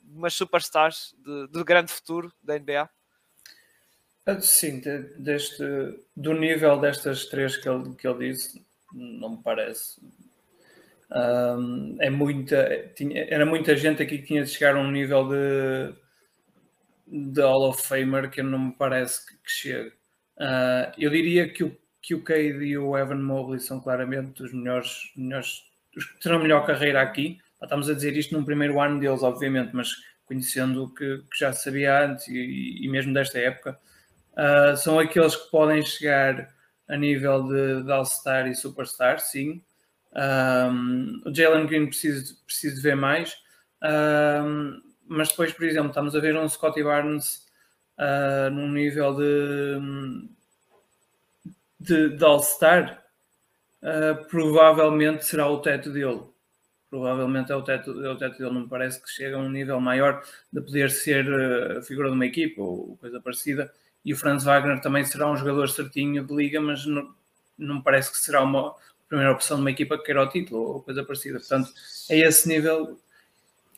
umas 0.02 0.34
superstars 0.34 1.14
de, 1.16 1.48
de 1.48 1.64
grande 1.64 1.90
futuro 1.90 2.30
da 2.42 2.58
NBA. 2.58 2.90
Ah, 4.28 4.40
Sim, 4.40 4.78
de- 4.80 5.08
deste, 5.26 5.64
do 6.16 6.32
nível 6.34 6.78
destas 6.80 7.26
três 7.26 7.56
que 7.56 7.68
ele, 7.68 7.94
que 7.96 8.06
ele 8.06 8.28
disse, 8.32 8.64
não 8.92 9.30
me 9.30 9.42
parece. 9.42 10.00
Ahm, 11.10 11.96
é 12.00 12.10
muita, 12.10 12.68
tinha, 12.94 13.24
era 13.30 13.46
muita 13.46 13.74
gente 13.76 14.02
aqui 14.02 14.18
que 14.18 14.26
tinha 14.26 14.44
de 14.44 14.50
chegar 14.50 14.76
a 14.76 14.80
um 14.80 14.90
nível 14.90 15.26
de, 15.28 15.94
de 17.06 17.40
Hall 17.40 17.68
of 17.68 17.82
Famer 17.86 18.30
que 18.30 18.42
não 18.42 18.58
me 18.58 18.72
parece 18.72 19.26
que, 19.26 19.34
que 19.34 19.50
chegue. 19.50 19.92
Ah, 20.38 20.92
eu 20.98 21.10
diria 21.10 21.48
que 21.48 21.64
o, 21.64 21.76
que 22.02 22.14
o 22.14 22.22
Cade 22.22 22.64
e 22.64 22.76
o 22.78 22.96
Evan 22.96 23.16
Mobley 23.16 23.60
são 23.60 23.80
claramente 23.80 24.42
os 24.42 24.52
melhores, 24.52 25.10
melhores 25.16 25.64
os 25.96 26.04
que 26.04 26.20
terão 26.20 26.38
melhor 26.40 26.66
carreira 26.66 27.00
aqui. 27.02 27.38
Estamos 27.62 27.88
a 27.88 27.94
dizer 27.94 28.16
isto 28.16 28.34
num 28.36 28.44
primeiro 28.44 28.80
ano 28.80 29.00
deles, 29.00 29.22
obviamente, 29.22 29.74
mas 29.74 29.90
conhecendo 30.26 30.84
o 30.84 30.94
que, 30.94 31.18
que 31.30 31.38
já 31.38 31.52
sabia 31.52 32.04
antes 32.04 32.28
e, 32.28 32.84
e 32.84 32.88
mesmo 32.88 33.12
desta 33.14 33.38
época, 33.38 33.78
Uh, 34.38 34.76
são 34.76 35.00
aqueles 35.00 35.34
que 35.34 35.50
podem 35.50 35.82
chegar 35.82 36.48
a 36.88 36.96
nível 36.96 37.42
de, 37.48 37.82
de 37.82 37.90
All-Star 37.90 38.46
e 38.46 38.54
Superstar, 38.54 39.18
sim. 39.18 39.60
Um, 40.14 41.20
o 41.26 41.34
Jalen 41.34 41.66
Green 41.66 41.86
preciso 41.86 42.36
de 42.46 42.80
ver 42.80 42.94
mais. 42.94 43.36
Um, 43.82 44.80
mas 45.08 45.28
depois, 45.28 45.52
por 45.52 45.64
exemplo, 45.64 45.88
estamos 45.88 46.14
a 46.14 46.20
ver 46.20 46.36
um 46.36 46.48
Scottie 46.48 46.84
Barnes 46.84 47.46
uh, 47.98 48.50
num 48.50 48.70
nível 48.70 49.14
de, 49.16 50.28
de, 51.80 52.08
de 52.10 52.24
All-Star, 52.24 53.04
uh, 53.82 54.24
provavelmente 54.28 55.26
será 55.26 55.48
o 55.48 55.60
teto 55.60 55.90
dele. 55.90 56.22
Provavelmente 56.88 57.50
é 57.50 57.56
o, 57.56 57.62
teto, 57.62 58.04
é 58.04 58.08
o 58.08 58.16
teto 58.16 58.38
dele. 58.38 58.54
Não 58.54 58.62
me 58.62 58.68
parece 58.68 59.02
que 59.02 59.10
chega 59.10 59.36
a 59.36 59.40
um 59.40 59.50
nível 59.50 59.80
maior 59.80 60.22
de 60.52 60.60
poder 60.60 60.90
ser 60.90 61.26
a 61.76 61.82
figura 61.82 62.08
de 62.08 62.14
uma 62.14 62.24
equipa 62.24 62.62
ou 62.62 62.96
coisa 62.96 63.20
parecida 63.20 63.70
e 64.08 64.12
o 64.14 64.16
Franz 64.16 64.42
Wagner 64.42 64.80
também 64.80 65.04
será 65.04 65.30
um 65.30 65.36
jogador 65.36 65.68
certinho 65.68 66.24
de 66.24 66.34
liga, 66.34 66.60
mas 66.62 66.86
não, 66.86 67.14
não 67.58 67.74
me 67.76 67.82
parece 67.82 68.10
que 68.10 68.16
será 68.16 68.42
uma 68.42 68.74
primeira 69.06 69.30
opção 69.32 69.58
de 69.58 69.60
uma 69.60 69.70
equipa 69.70 69.98
que 69.98 70.04
queira 70.04 70.22
o 70.22 70.28
título 70.28 70.62
ou 70.62 70.82
coisa 70.82 71.04
parecida. 71.04 71.38
Portanto, 71.38 71.70
a 72.10 72.14
esse 72.14 72.48
nível, 72.48 72.98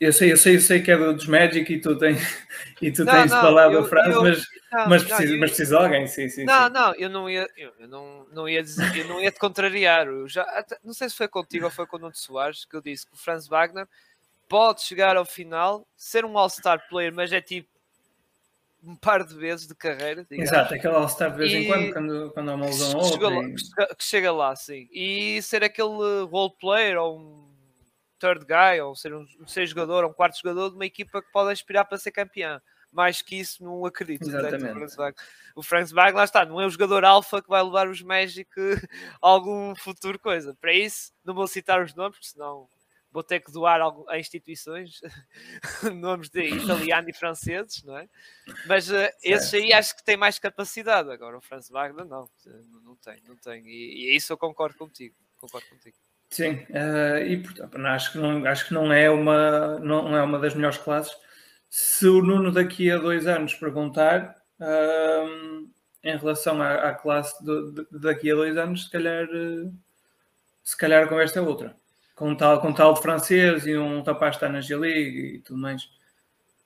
eu 0.00 0.12
sei, 0.12 0.30
eu 0.30 0.36
sei, 0.36 0.54
eu 0.54 0.60
sei 0.60 0.80
que 0.82 0.92
é 0.92 0.96
dos 0.96 1.26
Magic 1.26 1.72
e 1.72 1.80
tu, 1.80 1.98
tens, 1.98 2.18
e 2.80 2.92
tu 2.92 3.04
Não, 3.04 3.12
tens 3.12 3.32
não, 3.32 3.40
falado 3.40 3.72
eu- 3.72 3.80
a 3.80 3.84
Franz, 3.84 4.14
eu- 4.14 4.22
mas, 4.22 4.38
Não, 4.72 4.88
mas, 4.88 5.02
precisa, 5.02 5.36
mas 5.36 5.50
precisa 5.50 5.76
de 5.76 5.82
alguém, 5.82 6.06
sim, 6.06 6.28
sim. 6.28 6.44
Não, 6.44 6.66
sim. 6.68 6.72
não, 6.72 6.94
eu 6.94 7.10
não 7.10 7.28
ia, 7.28 7.48
eu, 7.56 7.72
eu 7.80 7.88
não, 7.88 8.26
não 8.32 8.48
ia 8.48 8.62
dizer, 8.62 8.88
eu 8.94 9.08
não 9.08 9.20
ia 9.20 9.32
te 9.32 9.40
contrariar. 9.40 10.06
Eu 10.06 10.28
já, 10.28 10.42
até- 10.42 10.78
não 10.84 10.94
sei 10.94 11.08
se 11.10 11.16
foi 11.16 11.26
contigo 11.26 11.64
ou 11.64 11.72
foi 11.72 11.88
com 11.88 11.96
o 11.96 12.00
Nuno 12.00 12.14
Soares 12.14 12.64
que 12.64 12.76
eu 12.76 12.80
disse 12.80 13.04
que 13.04 13.14
o 13.14 13.18
Franz 13.18 13.48
Wagner 13.48 13.88
pode 14.48 14.82
chegar 14.82 15.16
ao 15.16 15.24
final, 15.24 15.84
ser 15.96 16.24
um 16.24 16.38
All-Star 16.38 16.88
player, 16.88 17.12
mas 17.12 17.32
é 17.32 17.40
tipo 17.40 17.68
um 18.82 18.96
par 18.96 19.24
de 19.24 19.34
vezes 19.34 19.66
de 19.66 19.74
carreira. 19.74 20.24
digamos. 20.30 20.50
Exato, 20.50 20.74
aquele 20.74 20.94
All-Star 20.94 21.30
de 21.32 21.36
vez 21.38 21.52
em 21.52 21.62
E- 21.62 21.66
quando, 21.66 21.92
quando, 21.92 22.30
quando 22.32 22.50
há 22.50 22.54
uma 22.54 22.66
lesão 22.66 22.98
ou 22.98 23.04
chega 23.04 23.28
outra. 23.28 23.40
lá, 23.40 23.48
e- 23.48 23.94
que 23.96 24.04
chega- 24.04 24.32
lá, 24.32 24.56
sim. 24.56 24.88
E 24.92 25.42
ser 25.42 25.62
aquele 25.64 26.22
role 26.30 26.52
player 26.60 26.98
ou 26.98 27.18
um 27.18 27.50
third 28.18 28.44
guy, 28.44 28.80
ou 28.80 28.94
ser 28.94 29.14
um, 29.14 29.26
um 29.40 29.46
sexto 29.46 29.70
jogador, 29.74 30.04
ou 30.04 30.10
um 30.10 30.14
quarto 30.14 30.36
jogador 30.38 30.70
de 30.70 30.76
uma 30.76 30.84
equipa 30.86 31.22
que 31.22 31.30
pode 31.32 31.52
aspirar 31.52 31.84
para 31.84 31.98
ser 31.98 32.10
campeã. 32.10 32.60
Mais 32.92 33.22
que 33.22 33.36
isso, 33.38 33.62
não 33.62 33.86
acredito. 33.86 34.22
Portanto, 34.24 34.46
Exatamente. 34.56 34.72
o 34.72 34.74
Franz 34.74 34.96
Wagner- 34.96 35.24
O 35.54 35.62
Franz 35.62 35.92
Wagner, 35.92 36.16
lá 36.16 36.24
está, 36.24 36.44
não 36.44 36.60
é 36.60 36.66
o 36.66 36.70
jogador 36.70 37.04
alfa 37.04 37.40
que 37.40 37.48
vai 37.48 37.62
levar 37.62 37.88
os 37.88 38.02
Magic 38.02 38.50
a 38.58 38.60
algum 39.22 39.74
futuro 39.76 40.18
coisa. 40.18 40.56
Para 40.60 40.72
isso, 40.72 41.12
não 41.24 41.32
vou 41.34 41.46
citar 41.46 41.80
os 41.82 41.94
nomes, 41.94 42.16
porque 42.18 42.28
senão 42.32 42.68
vou 43.12 43.22
ter 43.22 43.40
que 43.40 43.50
doar 43.50 43.80
algo 43.80 44.08
a 44.08 44.18
instituições, 44.18 45.00
nomes 45.94 46.28
de 46.28 46.42
italiano 46.42 47.08
e 47.08 47.12
franceses, 47.12 47.82
não 47.82 47.96
é? 47.96 48.08
Mas 48.66 48.90
uh, 48.90 49.08
esses 49.22 49.52
aí 49.52 49.72
acho 49.72 49.96
que 49.96 50.04
têm 50.04 50.16
mais 50.16 50.38
capacidade. 50.38 51.10
Agora 51.10 51.36
o 51.36 51.40
Franz 51.40 51.68
Wagner 51.68 52.04
não, 52.04 52.28
não, 52.46 52.80
não 52.80 52.96
tem, 52.96 53.20
não 53.26 53.36
tem. 53.36 53.66
E, 53.66 54.12
e 54.12 54.16
isso 54.16 54.32
eu 54.32 54.38
concordo 54.38 54.76
contigo, 54.78 55.14
concordo 55.38 55.68
contigo. 55.68 55.96
Sim, 56.30 56.52
uh, 56.70 57.18
e 57.26 57.42
portanto, 57.42 57.76
acho 57.76 58.12
que, 58.12 58.18
não, 58.18 58.46
acho 58.46 58.68
que 58.68 58.74
não, 58.74 58.92
é 58.92 59.10
uma, 59.10 59.80
não 59.80 60.16
é 60.16 60.22
uma 60.22 60.38
das 60.38 60.54
melhores 60.54 60.78
classes. 60.78 61.12
Se 61.68 62.06
o 62.06 62.22
Nuno 62.22 62.52
daqui 62.52 62.90
a 62.90 62.98
dois 62.98 63.26
anos 63.26 63.54
perguntar 63.54 64.36
uh, 64.60 65.68
em 66.04 66.16
relação 66.16 66.62
à, 66.62 66.90
à 66.90 66.94
classe 66.94 67.44
de, 67.44 67.72
de, 67.72 67.98
daqui 67.98 68.30
a 68.30 68.34
dois 68.36 68.56
anos, 68.56 68.84
se 68.84 68.90
calhar, 68.90 69.26
se 70.62 70.76
calhar 70.76 71.04
a 71.04 71.08
conversa 71.08 71.40
é 71.40 71.42
outra. 71.42 71.79
Com 72.20 72.35
tal, 72.35 72.61
com 72.61 72.70
tal 72.70 72.92
de 72.92 73.00
francês 73.00 73.66
e 73.66 73.78
um 73.78 74.02
rapaz 74.02 74.37
está 74.37 74.46
na 74.46 74.61
G-League 74.61 75.37
e 75.37 75.38
tudo 75.38 75.59
mais. 75.59 75.88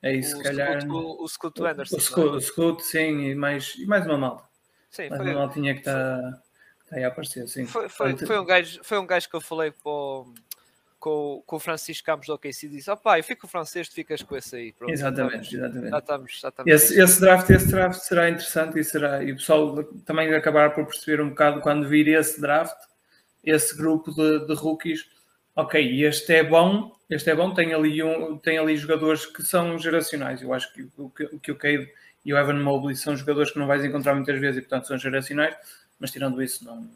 É 0.03 0.13
isso, 0.13 0.37
se 0.37 0.43
calhar. 0.43 0.81
Scoot, 0.81 0.97
o, 0.97 1.23
o 1.23 1.29
Scoot 1.29 1.63
Anderson. 1.65 1.97
O, 1.97 2.01
Scoot, 2.01 2.37
o 2.37 2.41
Scoot, 2.41 2.85
sim, 2.85 3.21
e 3.21 3.35
mais, 3.37 3.77
e 3.77 3.87
mais 3.87 4.05
uma 4.05 4.19
malta. 4.19 4.43
Sim, 4.91 5.09
mais 5.11 5.23
foi, 5.23 5.31
uma 5.31 5.39
malta 5.39 5.55
tinha 5.55 5.73
que 5.73 5.79
estar. 5.79 6.33
Tá 6.33 6.43
Aí 6.91 7.05
a 7.05 7.09
aparecer, 7.09 7.47
sim. 7.47 7.67
Foi, 7.67 7.89
foi, 7.89 8.17
foi, 8.17 8.37
um 8.37 8.45
gajo, 8.45 8.81
foi 8.83 8.99
um 8.99 9.07
gajo 9.07 9.31
que 9.31 9.37
eu 9.37 9.41
falei 9.41 9.73
com, 9.81 10.35
com, 10.99 11.41
com 11.47 11.57
o 11.57 11.61
Francisco 11.61 12.05
Campos 12.05 12.27
do 12.27 12.35
OKC 12.35 12.67
e 12.67 12.69
disse: 12.71 12.91
ó 12.91 12.95
oh, 12.95 12.97
pá, 12.97 13.17
eu 13.17 13.23
fico 13.23 13.43
com 13.43 13.47
o 13.47 13.51
francês, 13.51 13.89
tu 13.89 13.95
ficas 13.95 14.23
com 14.23 14.37
esse 14.37 14.57
aí. 14.57 14.73
Pronto, 14.73 14.93
exatamente, 14.93 15.55
exatamente. 15.55 15.91
Já 15.91 15.99
estamos, 15.99 16.41
já 16.41 16.49
estamos 16.49 16.73
esse, 16.73 17.01
esse, 17.01 17.21
draft, 17.21 17.51
esse 17.51 17.69
draft 17.69 18.01
será 18.01 18.29
interessante 18.29 18.79
e 18.81 18.83
será. 18.83 19.23
E 19.23 19.31
o 19.31 19.37
pessoal 19.37 19.85
também 20.05 20.35
acabar 20.35 20.75
por 20.75 20.85
perceber 20.87 21.23
um 21.23 21.29
bocado 21.29 21.61
quando 21.61 21.89
vir 21.89 22.09
esse 22.09 22.41
draft, 22.41 22.77
esse 23.45 23.77
grupo 23.77 24.13
de, 24.13 24.47
de 24.47 24.55
rookies. 24.55 25.14
Ok, 25.57 26.03
este 26.05 26.35
é 26.35 26.43
bom, 26.43 26.93
este 27.09 27.31
é 27.31 27.35
bom, 27.35 27.55
tem 27.55 27.73
ali, 27.73 28.03
um, 28.03 28.37
tem 28.39 28.59
ali 28.59 28.77
jogadores 28.77 29.25
que 29.27 29.43
são 29.43 29.79
geracionais. 29.79 30.43
Eu 30.43 30.53
acho 30.53 30.73
que 30.73 30.89
o 30.97 31.11
que, 31.11 31.53
o 31.53 31.57
Cade 31.57 31.89
e 32.25 32.33
o 32.33 32.39
Evan 32.39 32.63
Mobley 32.63 32.97
são 32.97 33.17
jogadores 33.17 33.53
que 33.53 33.59
não 33.59 33.67
vais 33.67 33.85
encontrar 33.85 34.15
muitas 34.15 34.41
vezes 34.41 34.59
e, 34.59 34.61
portanto, 34.63 34.89
são 34.89 34.99
geracionais 34.99 35.57
mas 35.99 36.11
tirando 36.11 36.43
isso, 36.43 36.65
não, 36.65 36.89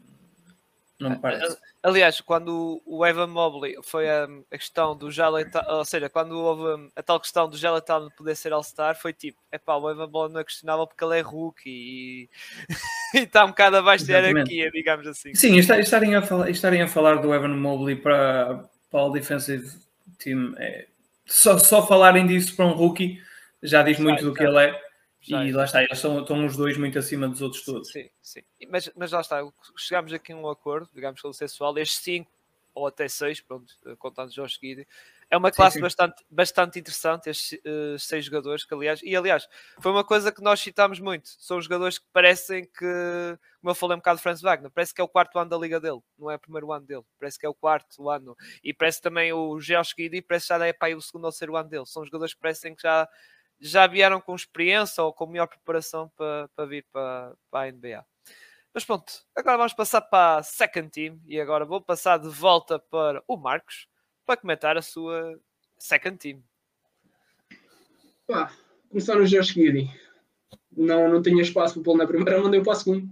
não 0.99 1.11
me 1.11 1.15
parece. 1.17 1.57
Aliás, 1.81 2.19
quando 2.19 2.81
o 2.85 3.05
Evan 3.05 3.27
Mobley 3.27 3.77
foi 3.83 4.09
a, 4.09 4.27
a 4.51 4.57
questão 4.57 4.95
do 4.95 5.09
Jaletal, 5.09 5.63
ou 5.77 5.85
seja, 5.85 6.09
quando 6.09 6.37
houve 6.37 6.91
a 6.95 7.01
tal 7.01 7.19
questão 7.19 7.49
do 7.49 7.57
Jaletal 7.57 8.11
poder 8.11 8.35
ser 8.35 8.51
All-Star, 8.51 8.99
foi 8.99 9.13
tipo: 9.13 9.39
é 9.51 9.57
pá, 9.57 9.75
o 9.75 9.89
Evan 9.89 10.07
Mobley 10.07 10.33
não 10.33 10.41
é 10.41 10.43
questionável 10.43 10.85
porque 10.85 11.03
ele 11.03 11.19
é 11.19 11.21
rookie 11.21 11.69
e, 11.69 12.29
e 13.17 13.23
está 13.23 13.45
um 13.45 13.49
bocado 13.49 13.77
abaixo 13.77 14.05
da 14.05 14.19
hierarquia, 14.19 14.69
digamos 14.71 15.07
assim. 15.07 15.33
Sim, 15.33 15.57
estarem 15.57 16.15
a 16.15 16.21
falar, 16.21 16.49
estarem 16.49 16.81
a 16.81 16.87
falar 16.87 17.15
do 17.15 17.33
Evan 17.33 17.55
Mobley 17.55 17.95
para, 17.95 18.65
para 18.91 19.03
o 19.03 19.11
Defensive 19.11 19.71
Team, 20.17 20.53
é, 20.57 20.87
só, 21.25 21.57
só 21.57 21.85
falarem 21.87 22.27
disso 22.27 22.55
para 22.55 22.65
um 22.65 22.73
rookie 22.73 23.21
já 23.61 23.83
diz 23.83 23.99
muito 23.99 24.23
do 24.23 24.33
que 24.33 24.43
ele 24.43 24.65
é. 24.65 24.88
E 25.27 25.51
lá 25.51 25.65
está, 25.65 25.83
eles 25.83 25.99
são, 25.99 26.21
estão 26.21 26.45
os 26.45 26.55
dois 26.55 26.77
muito 26.77 26.97
acima 26.97 27.27
dos 27.27 27.41
outros 27.41 27.63
todos. 27.63 27.91
Sim, 27.91 28.09
sim. 28.21 28.41
Mas, 28.69 28.89
mas 28.95 29.11
lá 29.11 29.21
está, 29.21 29.41
chegámos 29.77 30.13
aqui 30.13 30.31
a 30.31 30.35
um 30.35 30.49
acordo, 30.49 30.89
digamos, 30.93 31.21
consensual, 31.21 31.77
estes 31.77 32.01
5 32.01 32.31
ou 32.73 32.87
até 32.87 33.07
6, 33.07 33.41
pronto, 33.41 33.73
contando 33.97 34.33
Jorge 34.33 34.57
Guidi, 34.61 34.87
é 35.29 35.37
uma 35.37 35.51
classe 35.51 35.73
sim, 35.73 35.79
sim. 35.79 35.83
Bastante, 35.83 36.25
bastante 36.29 36.79
interessante, 36.79 37.29
estes 37.29 37.59
uh, 37.59 37.99
seis 37.99 38.25
jogadores, 38.25 38.63
que 38.63 38.73
aliás, 38.73 38.99
e 39.03 39.15
aliás, 39.15 39.47
foi 39.79 39.91
uma 39.91 40.03
coisa 40.03 40.31
que 40.31 40.41
nós 40.41 40.59
citámos 40.59 40.99
muito, 40.99 41.29
são 41.39 41.61
jogadores 41.61 41.99
que 41.99 42.05
parecem 42.11 42.65
que, 42.65 43.37
como 43.59 43.69
eu 43.69 43.75
falei 43.75 43.95
um 43.95 43.99
bocado 43.99 44.17
de 44.17 44.23
Franz 44.23 44.41
Wagner, 44.41 44.71
parece 44.71 44.93
que 44.93 45.01
é 45.01 45.03
o 45.03 45.07
quarto 45.07 45.37
ano 45.37 45.49
da 45.49 45.57
liga 45.57 45.79
dele, 45.79 45.99
não 46.17 46.31
é 46.31 46.35
o 46.35 46.39
primeiro 46.39 46.71
ano 46.71 46.85
dele, 46.85 47.03
parece 47.19 47.37
que 47.37 47.45
é 47.45 47.49
o 47.49 47.53
quarto 47.53 48.09
ano, 48.09 48.35
e 48.63 48.73
parece 48.73 49.01
também 49.01 49.31
o 49.31 49.59
Jorge 49.59 49.93
Guidi, 49.95 50.21
parece 50.21 50.47
que 50.47 50.57
já 50.57 50.65
é 50.65 50.73
para 50.73 50.95
o 50.97 51.01
segundo 51.01 51.25
ou 51.25 51.31
terceiro 51.31 51.55
ano 51.55 51.69
dele, 51.69 51.85
são 51.85 52.03
jogadores 52.03 52.33
que 52.33 52.39
parecem 52.39 52.73
que 52.73 52.81
já 52.81 53.07
já 53.59 53.85
vieram 53.87 54.21
com 54.21 54.35
experiência 54.35 55.03
ou 55.03 55.13
com 55.13 55.27
melhor 55.27 55.47
preparação 55.47 56.09
para, 56.15 56.49
para 56.55 56.65
vir 56.65 56.85
para, 56.91 57.35
para 57.51 57.67
a 57.67 57.71
NBA. 57.71 58.05
Mas 58.73 58.85
pronto, 58.85 59.11
agora 59.35 59.57
vamos 59.57 59.73
passar 59.73 60.01
para 60.01 60.37
a 60.37 60.43
second 60.43 60.89
team 60.89 61.19
e 61.25 61.39
agora 61.39 61.65
vou 61.65 61.81
passar 61.81 62.17
de 62.17 62.29
volta 62.29 62.79
para 62.79 63.21
o 63.27 63.35
Marcos 63.35 63.87
para 64.25 64.37
comentar 64.37 64.77
a 64.77 64.81
sua 64.81 65.39
second 65.77 66.17
team. 66.17 66.43
Pá, 68.27 68.53
começar 68.89 69.15
no 69.15 69.25
Jorge 69.25 69.53
Guidi. 69.53 69.91
Não, 70.71 71.09
não 71.09 71.21
tinha 71.21 71.41
espaço 71.41 71.73
para 71.75 71.83
pô-lo 71.83 71.97
na 71.97 72.07
primeira, 72.07 72.41
mandei 72.41 72.61
para 72.61 72.73
a 72.73 72.75
segunda. 72.75 73.11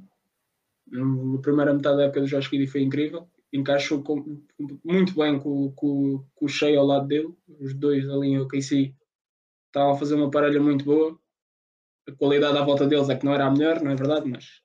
A 0.94 1.42
primeira 1.42 1.74
metade 1.74 1.98
da 1.98 2.04
época 2.04 2.22
do 2.22 2.28
Jorge 2.28 2.50
Guidi 2.50 2.68
foi 2.68 2.82
incrível. 2.82 3.28
Encaixou 3.52 4.04
com, 4.04 4.40
muito 4.84 5.16
bem 5.16 5.40
com, 5.40 5.72
com, 5.72 6.24
com 6.36 6.46
o 6.46 6.48
Shea 6.50 6.78
ao 6.78 6.86
lado 6.86 7.08
dele. 7.08 7.34
Os 7.60 7.74
dois 7.74 8.08
ali 8.08 8.28
em 8.28 8.40
OKC 8.40 8.94
estavam 9.78 9.94
a 9.94 9.98
fazer 9.98 10.16
uma 10.16 10.32
parelha 10.32 10.60
muito 10.60 10.84
boa. 10.84 11.18
A 12.08 12.12
qualidade 12.14 12.58
à 12.58 12.64
volta 12.64 12.88
deles 12.88 13.10
é 13.10 13.16
que 13.16 13.26
não 13.26 13.34
era 13.34 13.46
a 13.46 13.52
melhor, 13.52 13.82
não 13.82 13.92
é 13.92 13.96
verdade? 13.96 14.30
Mas 14.30 14.62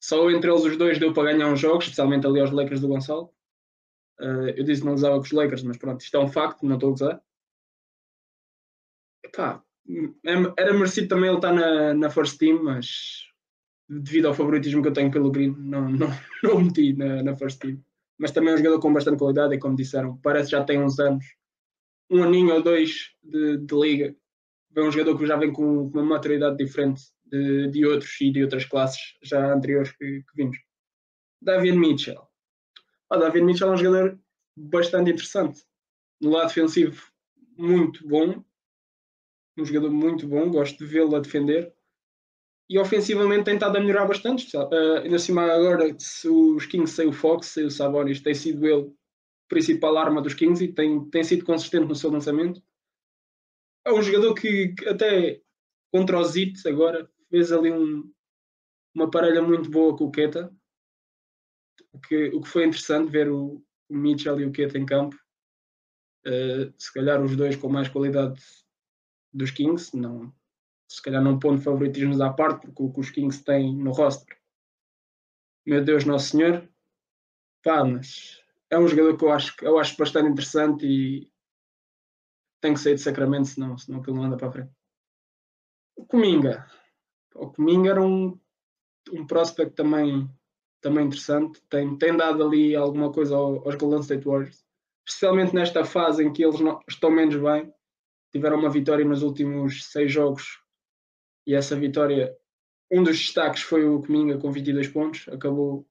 só 0.00 0.30
entre 0.30 0.50
eles 0.50 0.64
os 0.64 0.76
dois 0.76 0.98
deu 0.98 1.12
para 1.12 1.32
ganhar 1.32 1.48
uns 1.48 1.60
jogos, 1.60 1.84
especialmente 1.84 2.26
ali 2.26 2.40
aos 2.40 2.50
Lakers 2.50 2.80
do 2.80 2.88
Gonçalo. 2.88 3.32
Uh, 4.20 4.50
eu 4.56 4.64
disse 4.64 4.80
que 4.80 4.86
não 4.86 4.94
usava 4.94 5.16
com 5.16 5.22
os 5.22 5.32
Lakers, 5.32 5.62
mas 5.62 5.76
pronto, 5.76 6.00
isto 6.00 6.16
é 6.16 6.20
um 6.20 6.28
facto, 6.28 6.64
não 6.64 6.74
estou 6.74 6.90
a 6.90 6.92
usar. 6.92 7.22
Epá, 9.24 9.62
é, 10.24 10.32
era 10.56 10.72
merecido 10.72 11.08
também 11.08 11.28
ele 11.28 11.38
estar 11.38 11.52
na, 11.52 11.94
na 11.94 12.10
first 12.10 12.38
team, 12.38 12.62
mas 12.62 13.28
devido 13.88 14.26
ao 14.26 14.34
favoritismo 14.34 14.82
que 14.82 14.88
eu 14.88 14.92
tenho 14.92 15.10
pelo 15.10 15.30
Green, 15.30 15.54
não, 15.58 15.88
não, 15.88 16.08
não 16.42 16.56
o 16.56 16.60
meti 16.60 16.92
na, 16.94 17.22
na 17.22 17.36
first 17.36 17.60
team. 17.60 17.82
Mas 18.18 18.32
também 18.32 18.50
é 18.50 18.54
um 18.54 18.58
jogador 18.58 18.80
com 18.80 18.92
bastante 18.92 19.18
qualidade 19.18 19.54
e 19.54 19.58
como 19.58 19.76
disseram, 19.76 20.16
parece 20.18 20.50
que 20.50 20.56
já 20.56 20.64
tem 20.64 20.80
uns 20.80 20.98
anos, 20.98 21.24
um 22.10 22.22
aninho 22.22 22.54
ou 22.54 22.62
dois 22.62 23.12
de, 23.22 23.58
de 23.58 23.74
liga 23.74 24.16
é 24.78 24.88
um 24.88 24.90
jogador 24.90 25.18
que 25.18 25.26
já 25.26 25.36
vem 25.36 25.52
com 25.52 25.84
uma 25.88 26.02
maturidade 26.02 26.56
diferente 26.56 27.02
de, 27.24 27.68
de 27.70 27.86
outros 27.86 28.20
e 28.20 28.30
de 28.30 28.42
outras 28.42 28.64
classes 28.64 29.00
já 29.22 29.52
anteriores 29.52 29.92
que, 29.92 30.22
que 30.22 30.36
vimos. 30.36 30.58
David 31.40 31.76
Mitchell. 31.78 32.28
O 33.10 33.16
David 33.16 33.44
Mitchell 33.44 33.68
é 33.68 33.72
um 33.72 33.76
jogador 33.76 34.18
bastante 34.56 35.10
interessante. 35.10 35.62
No 36.20 36.30
lado 36.30 36.48
defensivo, 36.48 37.10
muito 37.56 38.06
bom. 38.06 38.42
Um 39.56 39.64
jogador 39.64 39.90
muito 39.90 40.26
bom, 40.26 40.50
gosto 40.50 40.78
de 40.78 40.86
vê-lo 40.86 41.16
a 41.16 41.20
defender. 41.20 41.72
E 42.68 42.78
ofensivamente 42.78 43.44
tem 43.44 43.54
estado 43.54 43.76
a 43.76 43.80
melhorar 43.80 44.06
bastante. 44.06 44.54
Uh, 44.56 44.98
ainda 45.02 45.18
cima 45.18 45.42
agora, 45.42 45.94
se 45.98 46.28
os 46.28 46.66
Kings 46.66 46.92
sem 46.92 47.08
o 47.08 47.12
Fox, 47.12 47.46
sem 47.46 47.64
o 47.64 47.70
Sabonis, 47.70 48.20
tem 48.20 48.34
sido 48.34 48.66
ele 48.66 48.82
a 48.82 49.48
principal 49.48 49.96
arma 49.96 50.20
dos 50.20 50.34
Kings 50.34 50.62
e 50.62 50.72
tem, 50.72 51.08
tem 51.08 51.24
sido 51.24 51.44
consistente 51.44 51.86
no 51.86 51.94
seu 51.94 52.10
lançamento 52.10 52.62
é 53.88 53.92
um 53.92 54.02
jogador 54.02 54.34
que, 54.34 54.68
que 54.68 54.88
até 54.88 55.40
contra 55.90 56.20
os 56.20 56.32
Zits 56.32 56.66
agora 56.66 57.10
fez 57.30 57.50
ali 57.50 57.72
um, 57.72 58.12
uma 58.94 59.10
parelha 59.10 59.42
muito 59.42 59.70
boa 59.70 59.96
com 59.96 60.04
o 60.04 60.10
Keta. 60.10 60.54
O 61.92 61.98
que, 61.98 62.28
o 62.28 62.40
que 62.40 62.48
foi 62.48 62.64
interessante 62.64 63.10
ver 63.10 63.30
o, 63.30 63.64
o 63.88 63.96
Mitchell 63.96 64.38
e 64.40 64.44
o 64.44 64.52
Keta 64.52 64.78
em 64.78 64.84
campo. 64.86 65.16
Uh, 66.26 66.72
se 66.76 66.92
calhar 66.92 67.22
os 67.22 67.34
dois 67.34 67.56
com 67.56 67.68
mais 67.68 67.88
qualidade 67.88 68.40
dos 69.32 69.50
Kings, 69.50 69.96
não, 69.96 70.34
se 70.86 71.00
calhar 71.00 71.22
não 71.22 71.38
pondo 71.38 71.60
favoritismos 71.60 72.20
à 72.20 72.30
parte, 72.32 72.66
porque 72.66 72.82
o 72.82 72.92
que 72.92 73.00
os 73.00 73.10
Kings 73.10 73.42
têm 73.42 73.74
no 73.74 73.92
roster. 73.92 74.36
Meu 75.64 75.82
Deus, 75.82 76.04
Nosso 76.04 76.30
Senhor. 76.30 76.68
Pá, 77.62 77.84
mas 77.84 78.42
é 78.70 78.78
um 78.78 78.88
jogador 78.88 79.16
que 79.16 79.24
eu 79.24 79.32
acho, 79.32 79.54
eu 79.62 79.78
acho 79.78 79.96
bastante 79.96 80.28
interessante 80.28 80.86
e, 80.86 81.32
tem 82.60 82.74
que 82.74 82.80
sair 82.80 82.94
de 82.94 83.00
Sacramento, 83.00 83.48
senão, 83.48 83.76
senão 83.78 84.00
aquilo 84.00 84.16
não 84.16 84.24
anda 84.24 84.36
para 84.36 84.48
a 84.48 84.52
frente. 84.52 84.72
O 85.96 86.06
Cominga. 86.06 86.66
O 87.34 87.50
Cominga 87.50 87.90
era 87.90 88.02
um, 88.02 88.38
um 89.12 89.26
prospect 89.26 89.74
também, 89.74 90.28
também 90.80 91.06
interessante. 91.06 91.60
Tem, 91.68 91.96
tem 91.96 92.16
dado 92.16 92.44
ali 92.44 92.74
alguma 92.74 93.12
coisa 93.12 93.36
aos 93.36 93.74
Golden 93.74 94.00
State 94.00 94.24
Warriors. 94.24 94.64
Especialmente 95.06 95.54
nesta 95.54 95.84
fase 95.84 96.24
em 96.24 96.32
que 96.32 96.44
eles 96.44 96.60
não, 96.60 96.80
estão 96.88 97.10
menos 97.10 97.36
bem. 97.36 97.72
Tiveram 98.32 98.58
uma 98.58 98.70
vitória 98.70 99.04
nos 99.04 99.22
últimos 99.22 99.84
seis 99.86 100.12
jogos. 100.12 100.60
E 101.46 101.54
essa 101.54 101.74
vitória, 101.74 102.36
um 102.90 103.02
dos 103.02 103.16
destaques 103.16 103.62
foi 103.62 103.88
o 103.88 104.02
Cominga 104.02 104.38
com 104.38 104.52
22 104.52 104.88
pontos. 104.88 105.26
Acabou, 105.28 105.86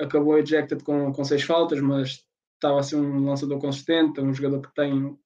acabou 0.00 0.38
ejected 0.38 0.82
com, 0.84 1.12
com 1.12 1.24
seis 1.24 1.42
faltas, 1.42 1.80
mas 1.80 2.24
estava 2.54 2.78
a 2.78 2.82
ser 2.82 2.96
um 2.96 3.24
lançador 3.24 3.58
consistente, 3.58 4.20
um 4.20 4.32
jogador 4.32 4.60
que 4.60 4.74
tem 4.74 5.18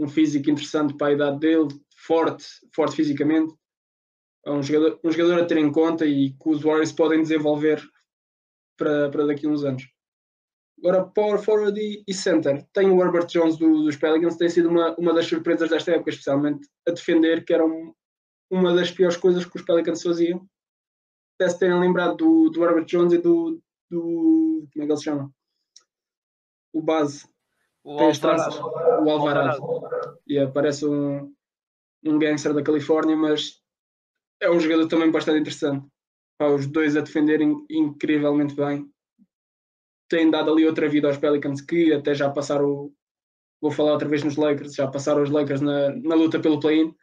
um 0.00 0.08
físico 0.08 0.50
interessante 0.50 0.94
para 0.94 1.08
a 1.08 1.12
idade 1.12 1.38
dele, 1.38 1.68
forte, 1.94 2.46
forte 2.74 2.96
fisicamente. 2.96 3.54
É 4.46 4.50
um 4.50 4.62
jogador, 4.62 4.98
um 5.04 5.12
jogador 5.12 5.42
a 5.42 5.44
ter 5.44 5.58
em 5.58 5.70
conta 5.70 6.06
e 6.06 6.30
que 6.30 6.48
os 6.48 6.62
Warriors 6.62 6.92
podem 6.92 7.20
desenvolver 7.20 7.86
para, 8.78 9.10
para 9.10 9.26
daqui 9.26 9.46
a 9.46 9.50
uns 9.50 9.62
anos. 9.62 9.86
Agora, 10.78 11.04
power 11.04 11.38
forward 11.38 11.78
e, 11.78 12.02
e 12.08 12.14
center. 12.14 12.66
Tem 12.72 12.90
o 12.90 13.02
Herbert 13.02 13.26
Jones 13.26 13.58
do, 13.58 13.84
dos 13.84 13.96
Pelicans, 13.96 14.38
tem 14.38 14.48
sido 14.48 14.70
uma, 14.70 14.96
uma 14.96 15.12
das 15.12 15.26
surpresas 15.26 15.68
desta 15.68 15.90
época, 15.90 16.08
especialmente 16.08 16.66
a 16.88 16.90
defender, 16.90 17.44
que 17.44 17.52
era 17.52 17.66
um, 17.66 17.92
uma 18.50 18.74
das 18.74 18.90
piores 18.90 19.18
coisas 19.18 19.44
que 19.44 19.56
os 19.56 19.62
Pelicans 19.62 20.02
faziam. 20.02 20.48
Até 21.38 21.50
se 21.50 21.58
terem 21.58 21.78
lembrado 21.78 22.16
do, 22.16 22.48
do 22.48 22.64
Herbert 22.64 22.86
Jones 22.86 23.12
e 23.12 23.18
do, 23.18 23.60
do. 23.90 24.66
Como 24.72 24.82
é 24.82 24.86
que 24.86 24.92
ele 24.92 24.96
se 24.96 25.04
chama? 25.04 25.30
O 26.72 26.80
base 26.80 27.28
O 27.84 27.96
tem 27.96 28.10
as 28.10 28.22
Alvarado. 28.22 28.42
tranças, 28.50 28.60
o 29.04 29.10
Alvarado. 29.10 30.20
E 30.26 30.38
aparece 30.38 30.86
um, 30.86 31.34
um 32.04 32.18
gangster 32.18 32.52
da 32.54 32.62
Califórnia, 32.62 33.16
mas 33.16 33.60
é 34.40 34.50
um 34.50 34.60
jogador 34.60 34.86
também 34.86 35.10
bastante 35.10 35.40
interessante. 35.40 35.86
Pá, 36.38 36.46
os 36.48 36.66
dois 36.66 36.96
a 36.96 37.00
defenderem 37.00 37.64
incrivelmente 37.70 38.54
bem. 38.54 38.90
Têm 40.08 40.30
dado 40.30 40.50
ali 40.52 40.66
outra 40.66 40.88
vida 40.88 41.06
aos 41.08 41.18
Pelicans 41.18 41.60
que 41.60 41.92
até 41.92 42.14
já 42.14 42.28
passaram, 42.30 42.92
vou 43.60 43.70
falar 43.70 43.92
outra 43.92 44.08
vez 44.08 44.24
nos 44.24 44.36
Lakers, 44.36 44.74
já 44.74 44.86
passaram 44.90 45.22
os 45.22 45.30
Lakers 45.30 45.60
na, 45.60 45.90
na 45.96 46.14
luta 46.14 46.40
pelo 46.40 46.58
play-in. 46.60 46.94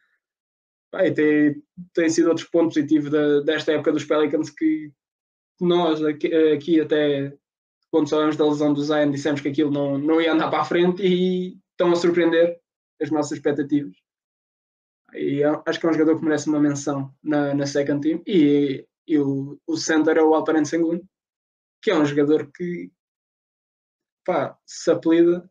Tem, 1.16 1.64
tem 1.94 2.10
sido 2.10 2.30
outro 2.30 2.48
ponto 2.52 2.70
positivo 2.74 3.10
da- 3.10 3.42
desta 3.42 3.72
época 3.74 3.92
dos 3.92 4.06
Pelicans 4.06 4.50
que 4.50 4.92
nós 5.60 6.04
aqui, 6.04 6.34
aqui 6.54 6.80
até 6.80 7.38
quando 7.92 8.10
soubemos 8.10 8.36
da 8.36 8.46
lesão 8.46 8.74
do 8.74 8.84
Zion 8.84 9.12
dissemos 9.12 9.42
que 9.42 9.50
aquilo 9.50 9.72
não, 9.72 9.98
não 9.98 10.22
ia 10.22 10.34
andar 10.34 10.50
para 10.50 10.62
a 10.62 10.66
frente 10.66 11.02
e 11.04 11.58
estão 11.72 11.92
a 11.92 11.96
surpreender 11.96 12.60
as 13.02 13.12
nossas 13.12 13.34
expectativas. 13.34 13.96
E 15.14 15.40
eu 15.44 15.64
acho 15.66 15.80
que 15.80 15.86
é 15.86 15.90
um 15.90 15.94
jogador 15.94 16.18
que 16.18 16.26
merece 16.26 16.50
uma 16.50 16.60
menção 16.60 17.14
na, 17.24 17.54
na 17.54 17.66
second 17.66 18.02
team. 18.02 18.22
E, 18.28 18.86
e 19.08 19.18
o, 19.18 19.60
o 19.66 19.78
center 19.78 20.18
é 20.18 20.22
o 20.22 20.34
Alperen 20.34 20.66
Sengun, 20.66 21.00
que 21.82 21.92
é 21.92 21.98
um 21.98 22.06
jogador 22.06 22.52
que 22.52 22.92
pá, 24.26 24.58
se 24.66 24.92
apelida 24.92 25.50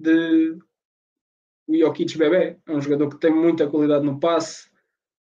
de 0.00 0.58
o 1.68 1.76
Jokic 1.76 2.16
bebê. 2.16 2.58
É 2.66 2.72
um 2.72 2.80
jogador 2.80 3.10
que 3.10 3.20
tem 3.20 3.32
muita 3.32 3.68
qualidade 3.68 4.04
no 4.04 4.18
passe, 4.18 4.70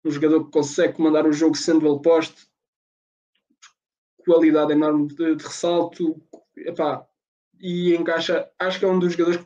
um 0.06 0.12
jogador 0.12 0.46
que 0.46 0.52
consegue 0.52 0.94
comandar 0.94 1.26
o 1.26 1.34
jogo 1.34 1.56
sendo 1.56 1.88
ele 1.88 2.02
posto, 2.02 2.48
qualidade 4.26 4.74
enorme 4.74 5.08
de, 5.08 5.36
de 5.36 5.44
ressalto, 5.44 6.22
epá, 6.58 7.06
e 7.60 7.96
encaixa, 7.96 8.50
acho 8.60 8.80
que 8.80 8.86
é 8.86 8.88
um 8.88 9.00
dos 9.00 9.14
jogadores 9.14 9.46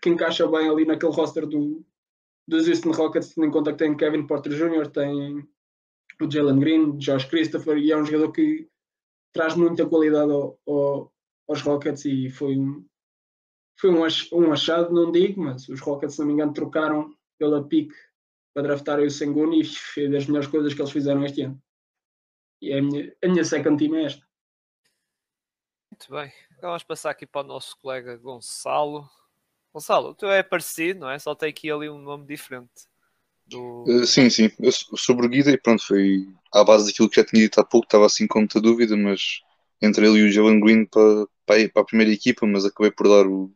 que 0.00 0.08
encaixa 0.08 0.46
bem 0.48 0.68
ali 0.68 0.84
naquele 0.84 1.12
roster 1.12 1.46
do, 1.46 1.84
dos 2.48 2.68
Houston 2.68 2.92
Rockets, 2.92 3.34
tendo 3.34 3.46
em 3.46 3.50
conta 3.50 3.72
que 3.72 3.78
tem 3.78 3.96
Kevin 3.96 4.26
Porter 4.26 4.52
Jr., 4.52 4.88
tem 4.88 5.46
o 6.20 6.30
Jalen 6.30 6.58
Green, 6.58 6.96
Josh 6.98 7.26
Christopher, 7.26 7.76
e 7.76 7.92
é 7.92 7.96
um 7.96 8.04
jogador 8.04 8.32
que 8.32 8.68
traz 9.32 9.54
muita 9.54 9.86
qualidade 9.86 10.32
ao, 10.32 10.58
ao, 10.66 11.12
aos 11.48 11.60
Rockets 11.60 12.04
e 12.06 12.30
foi 12.30 12.56
um, 12.56 12.86
foi 13.78 13.90
um, 13.90 14.00
um 14.32 14.52
achado, 14.52 14.94
não 14.94 15.12
digo, 15.12 15.42
mas 15.42 15.68
os 15.68 15.80
Rockets, 15.80 16.14
se 16.14 16.20
não 16.20 16.26
me 16.26 16.32
engano, 16.32 16.54
trocaram 16.54 17.14
pela 17.38 17.62
pick 17.62 17.92
para 18.54 18.62
draftarem 18.62 19.06
o 19.06 19.10
Sengun 19.10 19.52
e 19.52 19.62
foi 19.64 20.08
das 20.08 20.26
melhores 20.26 20.48
coisas 20.48 20.72
que 20.72 20.80
eles 20.80 20.92
fizeram 20.92 21.22
este 21.24 21.42
ano. 21.42 21.60
E 22.60 22.72
a 22.72 22.82
minha, 22.82 23.14
a 23.22 23.28
minha 23.28 23.44
second 23.44 23.76
team 23.76 23.96
é 23.96 24.04
esta. 24.04 24.26
Muito 25.90 26.10
bem. 26.10 26.32
Então 26.56 26.70
vamos 26.70 26.84
passar 26.84 27.10
aqui 27.10 27.26
para 27.26 27.42
o 27.42 27.48
nosso 27.48 27.76
colega 27.78 28.16
Gonçalo. 28.16 29.08
Gonçalo, 29.72 30.10
o 30.10 30.14
teu 30.14 30.30
é 30.30 30.42
parecido, 30.42 31.00
não 31.00 31.10
é? 31.10 31.18
Só 31.18 31.34
tem 31.34 31.50
aqui 31.50 31.70
ali 31.70 31.88
um 31.88 31.98
nome 31.98 32.26
diferente. 32.26 32.86
Do... 33.46 33.84
Uh, 33.86 34.04
sim, 34.06 34.28
sim. 34.28 34.50
Eu, 34.58 34.72
sobre 34.72 35.26
o 35.26 35.28
Guida, 35.28 35.50
e 35.50 35.58
pronto, 35.58 35.86
foi 35.86 36.26
à 36.52 36.64
base 36.64 36.86
daquilo 36.86 37.08
que 37.08 37.16
já 37.16 37.24
tinha 37.24 37.42
dito 37.42 37.60
há 37.60 37.64
pouco, 37.64 37.86
estava 37.86 38.06
assim 38.06 38.26
com 38.26 38.40
muita 38.40 38.60
dúvida, 38.60 38.96
mas 38.96 39.40
entre 39.80 40.06
ele 40.06 40.18
e 40.18 40.22
o 40.24 40.32
Jalen 40.32 40.60
Green 40.60 40.86
para, 40.86 41.26
para, 41.44 41.68
para 41.68 41.82
a 41.82 41.84
primeira 41.84 42.12
equipa, 42.12 42.46
mas 42.46 42.64
acabei 42.64 42.90
por 42.90 43.08
dar 43.08 43.26
o, 43.26 43.52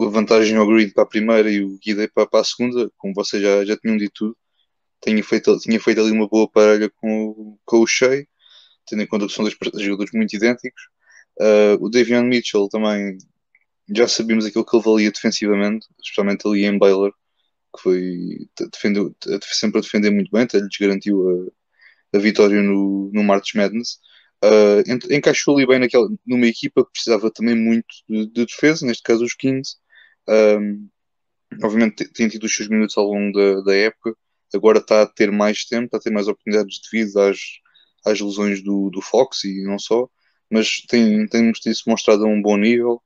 a 0.00 0.04
vantagem 0.06 0.56
ao 0.56 0.66
Green 0.66 0.90
para 0.90 1.04
a 1.04 1.08
primeira 1.08 1.50
e 1.50 1.62
o 1.62 1.78
Guida 1.78 2.08
para, 2.14 2.26
para 2.26 2.40
a 2.40 2.44
segunda, 2.44 2.90
como 2.96 3.14
vocês 3.14 3.42
já, 3.42 3.64
já 3.64 3.76
tinham 3.76 3.96
dito 3.96 4.12
tudo. 4.14 4.36
Tinha 5.04 5.22
feito, 5.22 5.58
tinha 5.58 5.78
feito 5.78 6.00
ali 6.00 6.10
uma 6.10 6.26
boa 6.26 6.48
parelha 6.50 6.90
com, 6.96 7.58
com 7.64 7.78
o 7.80 7.86
Shea, 7.86 8.26
tendo 8.86 9.02
em 9.02 9.06
conta 9.06 9.26
que 9.26 9.32
são 9.32 9.44
dois 9.44 9.56
jogadores 9.82 10.12
muito 10.12 10.34
idênticos. 10.34 10.82
Uh, 11.38 11.76
o 11.84 11.90
Davion 11.90 12.24
Mitchell 12.24 12.68
também 12.68 13.18
já 13.94 14.08
sabíamos 14.08 14.46
aquilo 14.46 14.64
que 14.64 14.74
ele 14.74 14.84
valia 14.84 15.10
defensivamente, 15.10 15.86
especialmente 16.02 16.46
ali 16.46 16.64
em 16.64 16.78
Baylor, 16.78 17.12
que 17.76 17.82
foi 17.82 18.48
defendeu, 18.72 19.14
sempre 19.42 19.78
a 19.78 19.82
defender 19.82 20.10
muito 20.10 20.30
bem, 20.30 20.42
até 20.42 20.58
lhes 20.58 20.76
garantiu 20.80 21.52
a, 22.12 22.16
a 22.16 22.20
vitória 22.20 22.62
no, 22.62 23.10
no 23.12 23.22
March 23.22 23.54
Madness. 23.54 23.98
Uh, 24.42 25.12
encaixou 25.12 25.56
ali 25.56 25.66
bem 25.66 25.80
naquela, 25.80 26.08
numa 26.26 26.46
equipa 26.46 26.84
que 26.84 26.92
precisava 26.92 27.30
também 27.30 27.54
muito 27.54 27.86
de, 28.08 28.26
de 28.26 28.46
defesa, 28.46 28.86
neste 28.86 29.02
caso 29.02 29.24
os 29.24 29.34
Kings. 29.34 29.76
Um, 30.28 30.88
obviamente 31.62 32.04
te- 32.04 32.12
tem 32.12 32.28
tido 32.28 32.44
os 32.44 32.54
seus 32.54 32.68
minutos 32.68 32.96
ao 32.96 33.06
longo 33.06 33.36
da, 33.36 33.60
da 33.62 33.74
época, 33.74 34.16
agora 34.54 34.78
está 34.78 35.02
a 35.02 35.06
ter 35.06 35.30
mais 35.32 35.64
tempo, 35.64 35.86
está 35.86 35.98
a 35.98 36.00
ter 36.00 36.10
mais 36.10 36.28
oportunidades 36.28 36.80
devido 36.90 37.18
às, 37.20 37.38
às 38.06 38.20
lesões 38.20 38.62
do, 38.62 38.90
do 38.90 39.00
Fox 39.00 39.44
e 39.44 39.62
não 39.64 39.78
só, 39.78 40.08
mas 40.50 40.82
tem, 40.88 41.26
tem 41.26 41.52
se 41.54 41.82
mostrado 41.86 42.24
a 42.24 42.28
um 42.28 42.40
bom 42.40 42.56
nível. 42.56 43.02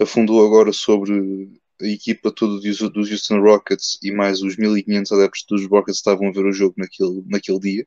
Afundou 0.00 0.44
agora 0.46 0.72
sobre 0.72 1.50
a 1.80 1.86
equipa 1.86 2.30
toda 2.30 2.60
dos, 2.60 3.10
Houston 3.10 3.40
Rockets 3.40 3.98
e 4.02 4.12
mais 4.12 4.42
os 4.42 4.56
1500 4.56 5.12
adeptos 5.12 5.44
dos 5.48 5.66
Rockets 5.66 5.98
estavam 5.98 6.28
a 6.28 6.32
ver 6.32 6.44
o 6.44 6.52
jogo 6.52 6.74
naquele, 6.76 7.22
naquele 7.26 7.58
dia. 7.58 7.86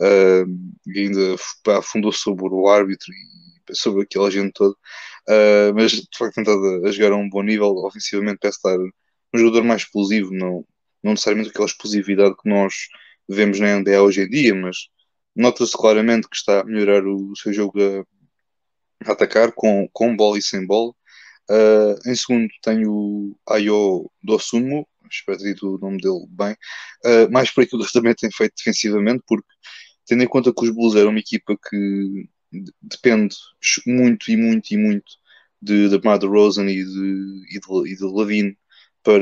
Uh, 0.00 0.72
e 0.86 1.00
ainda 1.00 1.36
afundou 1.78 2.12
sobre 2.12 2.44
o 2.44 2.68
árbitro 2.68 3.12
e 3.70 3.76
sobre 3.76 4.02
aquela 4.02 4.30
gente 4.30 4.52
toda. 4.52 4.74
Uh, 5.28 5.74
mas 5.74 5.92
de 5.92 6.18
facto 6.18 6.34
tem 6.34 6.42
estado 6.42 6.86
a 6.86 6.90
jogar 6.90 7.12
a 7.12 7.16
um 7.16 7.28
bom 7.28 7.42
nível. 7.42 7.68
Ofensivamente 7.76 8.38
parece 8.40 8.58
estar 8.58 8.78
um 8.78 9.38
jogador 9.38 9.64
mais 9.64 9.82
explosivo, 9.82 10.30
não, 10.32 10.64
não 11.02 11.12
necessariamente 11.12 11.50
aquela 11.50 11.66
explosividade 11.66 12.36
que 12.36 12.48
nós 12.48 12.74
vemos 13.28 13.58
na 13.60 13.78
NBA 13.78 14.02
hoje 14.02 14.22
em 14.22 14.28
dia, 14.28 14.54
mas 14.54 14.88
nota-se 15.34 15.72
claramente 15.72 16.28
que 16.28 16.36
está 16.36 16.60
a 16.60 16.64
melhorar 16.64 17.06
o, 17.06 17.34
seu 17.36 17.52
jogo 17.52 17.78
a, 17.80 18.04
a, 19.08 19.12
atacar 19.12 19.52
com, 19.52 19.88
com 19.92 20.16
bola 20.16 20.38
e 20.38 20.42
sem 20.42 20.66
bola. 20.66 20.92
Uh, 21.50 22.08
em 22.08 22.14
segundo 22.14 22.48
tenho 22.62 22.92
o 22.92 23.36
Ayo 23.48 24.10
Dosumo, 24.22 24.86
espero 25.10 25.38
ter 25.38 25.54
dito 25.54 25.74
o 25.74 25.78
nome 25.78 25.98
dele 25.98 26.24
bem, 26.28 26.52
uh, 27.04 27.30
mais 27.30 27.50
por 27.50 27.64
aquilo 27.64 27.84
que 27.84 27.92
também 27.92 28.14
tem 28.14 28.30
feito 28.30 28.54
defensivamente, 28.56 29.22
porque 29.26 29.48
tendo 30.06 30.22
em 30.22 30.28
conta 30.28 30.52
que 30.52 30.64
os 30.64 30.70
Bulls 30.70 30.94
eram 30.94 31.10
uma 31.10 31.18
equipa 31.18 31.56
que 31.68 32.28
depende 32.80 33.34
muito 33.86 34.30
e 34.30 34.36
muito 34.36 34.72
e 34.72 34.76
muito 34.76 35.12
de, 35.60 35.88
de 35.88 36.00
Mar 36.04 36.22
Rosen 36.22 36.68
e 36.68 36.84
de, 36.84 37.56
e 37.56 37.60
de, 37.60 37.92
e 37.92 37.96
de 37.96 38.04
Lavine 38.04 38.58
para, 39.02 39.20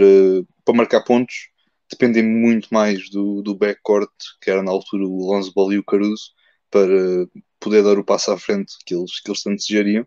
para 0.65 0.75
marcar 0.75 1.03
pontos, 1.05 1.49
dependem 1.91 2.23
muito 2.23 2.69
mais 2.73 3.11
do, 3.11 3.43
do 3.43 3.55
backcourt, 3.55 4.11
que 4.41 4.51
era 4.51 4.63
na 4.63 4.71
altura 4.71 5.05
o 5.05 5.27
Lonzo 5.27 5.53
Ball 5.53 5.73
e 5.73 5.79
o 5.79 5.85
Caruso, 5.85 6.31
para 6.71 7.27
poder 7.59 7.83
dar 7.83 7.99
o 7.99 8.05
passo 8.05 8.31
à 8.31 8.39
frente 8.39 8.75
que 8.87 8.95
eles, 8.95 9.21
que 9.21 9.31
eles 9.31 9.43
tanto 9.43 9.57
desejariam. 9.57 10.07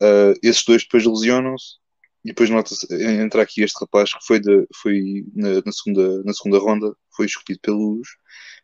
Uh, 0.00 0.34
esses 0.42 0.64
dois 0.64 0.82
depois 0.82 1.04
lesionam-se 1.04 1.76
e 2.24 2.28
depois 2.28 2.50
entra 2.90 3.42
aqui 3.42 3.62
este 3.62 3.78
rapaz 3.80 4.12
que 4.12 4.26
foi, 4.26 4.40
de, 4.40 4.66
foi 4.74 5.24
na, 5.34 5.62
na, 5.64 5.72
segunda, 5.72 6.22
na 6.24 6.32
segunda 6.32 6.58
ronda, 6.58 6.94
foi 7.14 7.26
escolhido 7.26 7.60
pelos, 7.62 8.08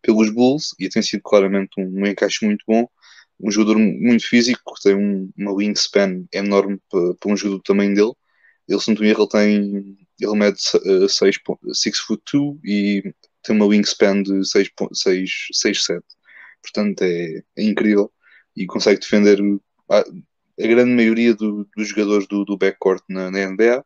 pelos 0.02 0.30
Bulls 0.30 0.74
e 0.78 0.88
tem 0.88 1.02
sido 1.02 1.22
claramente 1.22 1.70
um, 1.78 2.02
um 2.02 2.06
encaixe 2.06 2.44
muito 2.44 2.64
bom. 2.66 2.88
Um 3.40 3.50
jogador 3.50 3.78
muito 3.78 4.26
físico, 4.26 4.74
tem 4.82 4.94
um, 4.94 5.30
uma 5.36 5.52
wingspan 5.52 6.24
enorme 6.32 6.80
para, 6.88 7.32
um 7.32 7.36
jogador 7.36 7.58
do 7.58 7.62
tamanho 7.62 7.94
dele. 7.94 8.12
Ele, 8.68 8.80
se 8.80 8.92
não 8.92 9.00
me 9.00 9.08
erro, 9.08 9.26
tem. 9.26 9.98
Ele 10.20 10.36
mede 10.36 10.58
6 10.60 11.98
foot 11.98 12.22
2 12.32 12.58
e 12.64 13.14
tem 13.42 13.56
uma 13.56 13.66
wingspan 13.66 14.22
de 14.22 14.44
6, 14.44 14.70
6, 14.92 15.30
6 15.52 15.84
7. 15.84 16.04
Portanto, 16.62 17.02
é, 17.02 17.42
é 17.56 17.62
incrível 17.62 18.12
e 18.56 18.66
consegue 18.66 19.00
defender 19.00 19.38
a, 19.90 19.98
a 19.98 20.66
grande 20.66 20.92
maioria 20.92 21.34
do, 21.34 21.68
dos 21.76 21.88
jogadores 21.88 22.26
do, 22.26 22.44
do 22.44 22.56
backcourt 22.56 23.02
na, 23.08 23.30
na 23.30 23.46
NBA. 23.50 23.84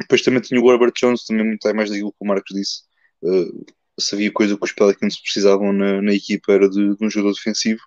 Depois 0.00 0.22
também 0.22 0.40
tinha 0.40 0.60
o 0.60 0.72
Herbert 0.72 0.92
Jones, 0.94 1.24
também 1.24 1.46
muito 1.46 1.74
mais 1.74 1.90
daquilo 1.90 2.12
que 2.12 2.18
o 2.20 2.26
Marcos 2.26 2.54
disse. 2.54 2.82
Uh, 3.22 3.64
se 3.98 4.14
havia 4.14 4.32
coisa 4.32 4.56
que 4.56 4.64
os 4.64 4.72
Pelicans 4.72 5.20
precisavam 5.20 5.72
na, 5.72 6.02
na 6.02 6.12
equipa 6.12 6.52
era 6.52 6.68
de, 6.68 6.96
de, 6.96 7.04
um 7.04 7.10
jogador 7.10 7.34
defensivo 7.34 7.80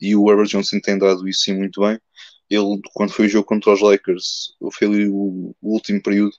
e 0.00 0.14
o 0.14 0.28
Herbert 0.28 0.48
Johnson 0.48 0.80
tem 0.80 0.98
dado 0.98 1.26
isso 1.28 1.42
sim 1.42 1.54
muito 1.54 1.80
bem. 1.80 1.98
Ele, 2.50 2.80
quando 2.92 3.12
foi 3.12 3.26
o 3.26 3.28
jogo 3.28 3.46
contra 3.46 3.72
os 3.72 3.80
Lakers, 3.80 4.54
foi 4.72 4.86
ali 4.86 5.08
o, 5.08 5.56
o 5.60 5.72
último 5.72 6.02
período 6.02 6.34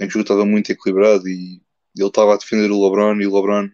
em 0.00 0.08
que 0.08 0.08
o 0.08 0.12
jogo 0.12 0.22
estava 0.22 0.46
muito 0.46 0.72
equilibrado 0.72 1.28
e 1.28 1.60
ele 1.96 2.08
estava 2.08 2.34
a 2.34 2.38
defender 2.38 2.70
o 2.70 2.82
LeBron 2.82 3.20
e 3.20 3.26
o 3.26 3.34
LeBron 3.34 3.68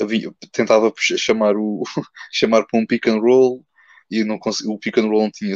havia, 0.00 0.32
tentava 0.52 0.92
chamar, 0.98 1.54
o, 1.56 1.82
chamar 2.32 2.64
para 2.66 2.80
um 2.80 2.86
pick 2.86 3.06
and 3.06 3.20
roll 3.20 3.64
e 4.10 4.24
não 4.24 4.38
consegui, 4.38 4.70
o 4.70 4.78
pick 4.78 4.96
and 4.98 5.08
roll 5.08 5.22
não 5.24 5.30
tinha, 5.30 5.54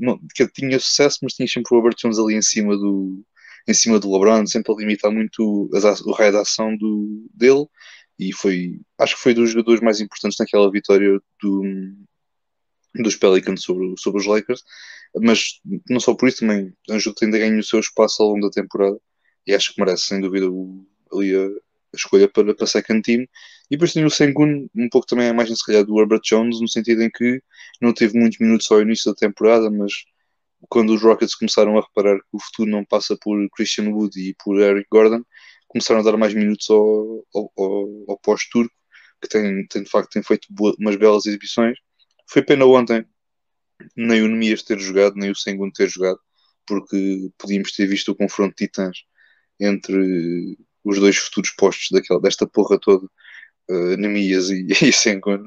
não, 0.00 0.18
tinha 0.54 0.80
sucesso, 0.80 1.18
mas 1.22 1.34
tinha 1.34 1.46
sempre 1.46 1.74
o 1.74 1.78
Herbert 1.78 1.96
Jones 1.96 2.18
ali 2.18 2.34
em 2.34 2.42
cima 2.42 2.76
do, 2.76 3.22
em 3.68 3.74
cima 3.74 4.00
do 4.00 4.10
LeBron, 4.10 4.46
sempre 4.46 4.72
a 4.72 4.76
limitar 4.76 5.12
muito 5.12 5.70
as, 5.74 6.00
o 6.00 6.12
raio 6.12 6.32
de 6.32 6.38
ação 6.38 6.74
do, 6.76 7.26
dele 7.34 7.66
e 8.18 8.32
foi, 8.32 8.80
acho 8.98 9.16
que 9.16 9.22
foi 9.22 9.34
dos 9.34 9.50
jogadores 9.50 9.82
mais 9.82 10.00
importantes 10.00 10.38
naquela 10.38 10.70
vitória 10.70 11.20
do, 11.42 11.62
dos 12.94 13.16
Pelicans 13.16 13.62
sobre, 13.62 13.94
sobre 13.98 14.20
os 14.20 14.26
Lakers, 14.26 14.64
mas 15.20 15.60
não 15.90 16.00
só 16.00 16.14
por 16.14 16.28
isso 16.28 16.40
também 16.40 16.72
Anjo 16.88 17.14
ainda 17.20 17.38
ganha 17.38 17.58
o 17.58 17.62
seu 17.62 17.80
espaço 17.80 18.22
ao 18.22 18.30
longo 18.30 18.48
da 18.48 18.50
temporada 18.50 18.98
e 19.46 19.54
acho 19.54 19.74
que 19.74 19.80
merece 19.80 20.04
sem 20.04 20.20
dúvida 20.20 20.50
o, 20.50 20.86
ali 21.12 21.34
a, 21.34 21.46
a, 21.46 21.96
escolha 21.96 22.28
para, 22.28 22.54
para 22.54 22.66
second 22.66 23.02
team 23.02 23.22
e 23.22 23.76
depois 23.76 23.92
tem 23.92 24.04
o 24.04 24.10
Sengun 24.10 24.68
um 24.74 24.88
pouco 24.88 25.06
também 25.06 25.28
a 25.28 25.34
mais 25.34 25.48
se 25.48 25.64
calhar 25.64 25.84
do 25.84 26.00
Herbert 26.00 26.20
Jones 26.22 26.60
no 26.60 26.68
sentido 26.68 27.02
em 27.02 27.10
que 27.10 27.42
não 27.80 27.92
teve 27.92 28.18
muitos 28.18 28.38
minutos 28.38 28.70
ao 28.70 28.80
início 28.80 29.10
da 29.10 29.16
temporada 29.16 29.70
mas 29.70 29.92
quando 30.68 30.94
os 30.94 31.02
Rockets 31.02 31.34
começaram 31.34 31.78
a 31.78 31.82
reparar 31.82 32.18
que 32.18 32.28
o 32.32 32.40
futuro 32.40 32.70
não 32.70 32.84
passa 32.84 33.16
por 33.20 33.36
Christian 33.50 33.90
Wood 33.90 34.18
e 34.20 34.34
por 34.42 34.60
Eric 34.60 34.86
Gordon, 34.90 35.22
começaram 35.68 36.00
a 36.00 36.04
dar 36.04 36.16
mais 36.16 36.34
minutos 36.34 36.68
ao, 36.70 37.26
ao, 37.34 37.52
ao, 37.56 38.04
ao 38.08 38.18
pós-turco, 38.18 38.74
que 39.20 39.28
tem, 39.28 39.66
tem 39.66 39.82
de 39.82 39.90
facto 39.90 40.10
tem 40.10 40.22
feito 40.22 40.46
boas, 40.50 40.74
umas 40.78 40.96
belas 40.96 41.26
exibições. 41.26 41.78
Foi 42.28 42.42
pena 42.42 42.64
ontem 42.66 43.04
nem 43.96 44.22
o 44.22 44.28
Nemias 44.28 44.62
ter 44.62 44.78
jogado, 44.78 45.16
nem 45.16 45.30
o 45.30 45.36
Sengun 45.36 45.70
ter 45.70 45.88
jogado, 45.88 46.18
porque 46.66 47.30
podíamos 47.38 47.72
ter 47.72 47.86
visto 47.86 48.12
o 48.12 48.14
confronto 48.14 48.54
de 48.56 48.66
titãs 48.66 48.98
entre 49.62 50.56
os 50.84 50.98
dois 50.98 51.16
futuros 51.16 51.50
postos 51.50 51.88
daquela, 51.92 52.20
desta 52.20 52.46
porra 52.46 52.78
toda, 52.78 53.06
uh, 53.70 53.96
Nemias 53.96 54.50
e, 54.50 54.66
e 54.88 54.92
Sengun. 54.92 55.44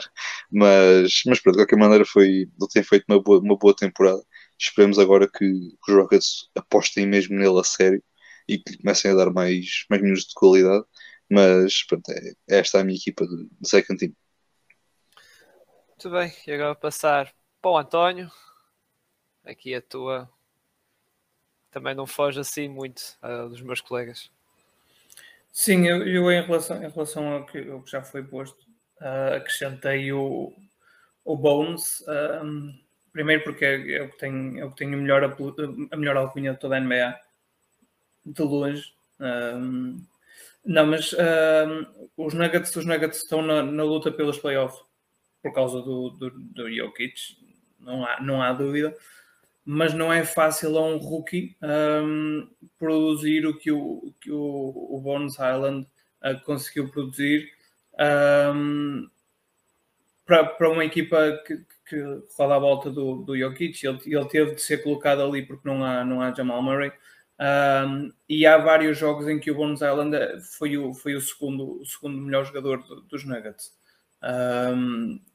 Mas, 0.51 1.21
mas 1.25 1.39
pronto, 1.39 1.57
de 1.57 1.63
qualquer 1.63 1.77
maneira 1.77 2.05
foi, 2.05 2.27
ele 2.27 2.69
tem 2.71 2.83
feito 2.83 3.05
uma 3.09 3.21
boa, 3.21 3.39
uma 3.39 3.57
boa 3.57 3.75
temporada. 3.75 4.23
Esperemos 4.59 4.97
agora 4.99 5.29
que, 5.29 5.45
os 5.87 5.93
Rockets 5.93 6.49
apostem 6.55 7.05
mesmo 7.05 7.37
nele 7.37 7.59
a 7.59 7.63
sério 7.63 8.01
e 8.47 8.57
que 8.57 8.77
comecem 8.77 9.11
a 9.11 9.15
dar 9.15 9.31
mais, 9.31 9.85
mais 9.89 10.01
minutos 10.01 10.25
de 10.25 10.33
qualidade. 10.35 10.85
Mas 11.29 11.83
pronto, 11.83 12.09
é, 12.11 12.33
é 12.49 12.59
esta 12.59 12.79
a 12.79 12.83
minha 12.83 12.97
equipa 12.97 13.25
de, 13.27 13.49
de 13.59 13.69
second 13.69 13.99
team. 13.99 14.13
Muito 15.89 16.09
bem, 16.11 16.31
e 16.45 16.51
agora 16.51 16.75
passar 16.75 17.33
para 17.61 17.71
o 17.71 17.77
António. 17.77 18.31
Aqui 19.43 19.73
a 19.73 19.81
tua 19.81 20.29
também 21.75 21.93
não 21.93 22.07
foge 22.07 22.39
assim 22.39 22.69
muito 22.69 23.01
uh, 23.21 23.49
dos 23.49 23.59
meus 23.59 23.81
colegas. 23.81 24.31
Sim, 25.51 25.85
eu, 25.85 26.07
eu 26.07 26.31
em, 26.31 26.41
relação, 26.41 26.81
em 26.81 26.89
relação 26.89 27.33
ao 27.33 27.45
que, 27.45 27.69
ao 27.69 27.81
que 27.81 27.91
já 27.91 28.01
foi 28.01 28.23
posto, 28.23 28.57
uh, 29.01 29.35
acrescentei 29.35 30.09
o, 30.13 30.53
o 31.25 31.35
Bones. 31.35 31.99
Uh, 31.99 32.73
primeiro 33.11 33.43
porque 33.43 33.65
é, 33.65 33.91
é, 33.97 34.03
o 34.03 34.09
que 34.09 34.17
tem, 34.17 34.57
é 34.57 34.63
o 34.63 34.71
que 34.71 34.85
a 34.85 34.87
melhor, 34.87 35.23
a 35.91 35.97
melhor 35.97 36.15
alcunha 36.15 36.53
de 36.53 36.59
toda 36.61 36.77
a 36.77 36.79
NBA. 36.79 37.19
De 38.25 38.41
longe. 38.41 38.93
Não, 40.63 40.87
mas 40.87 41.13
os, 42.17 42.33
Nuggets, 42.33 42.75
os 42.75 42.85
Nuggets 42.85 43.21
estão 43.21 43.41
na, 43.41 43.61
na 43.61 43.83
luta 43.83 44.11
pelos 44.11 44.39
playoffs 44.39 44.81
por 45.43 45.53
causa 45.53 45.79
do, 45.81 46.09
do, 46.09 46.31
do 46.31 46.73
Jokic 46.73 47.37
não 47.79 48.03
há, 48.03 48.19
não 48.19 48.41
há 48.41 48.51
dúvida, 48.51 48.97
mas 49.65 49.95
não 49.95 50.13
é 50.13 50.23
fácil 50.23 50.77
a 50.77 50.85
um 50.85 50.97
rookie 50.97 51.57
um, 51.61 52.47
produzir 52.77 53.47
o 53.47 53.57
que 53.57 53.71
o, 53.71 54.13
que 54.21 54.31
o, 54.31 54.37
o 54.91 55.01
Bones 55.01 55.33
Island 55.33 55.87
uh, 56.21 56.39
conseguiu 56.45 56.89
produzir 56.89 57.49
um, 58.53 59.09
para, 60.23 60.45
para 60.45 60.69
uma 60.69 60.85
equipa 60.85 61.41
que, 61.47 61.65
que 61.89 62.03
roda 62.37 62.55
à 62.55 62.59
volta 62.59 62.91
do, 62.91 63.23
do 63.23 63.37
Jokic. 63.37 63.83
Ele, 63.85 63.99
ele 64.05 64.25
teve 64.27 64.53
de 64.53 64.61
ser 64.61 64.83
colocado 64.83 65.23
ali 65.23 65.41
porque 65.41 65.67
não 65.67 65.83
há, 65.83 66.05
não 66.05 66.21
há 66.21 66.31
Jamal 66.31 66.61
Murray. 66.61 66.91
Um, 67.39 68.13
e 68.29 68.45
há 68.45 68.57
vários 68.57 68.97
jogos 68.97 69.27
em 69.27 69.39
que 69.39 69.49
o 69.49 69.55
Bones 69.55 69.81
Island 69.81 70.15
foi 70.57 70.77
o, 70.77 70.93
foi 70.93 71.15
o, 71.15 71.21
segundo, 71.21 71.81
o 71.81 71.85
segundo 71.85 72.17
melhor 72.17 72.45
jogador 72.45 72.83
do, 72.83 73.01
dos 73.01 73.25
Nuggets. 73.25 73.73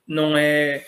Não 0.06 0.36
é 0.36 0.84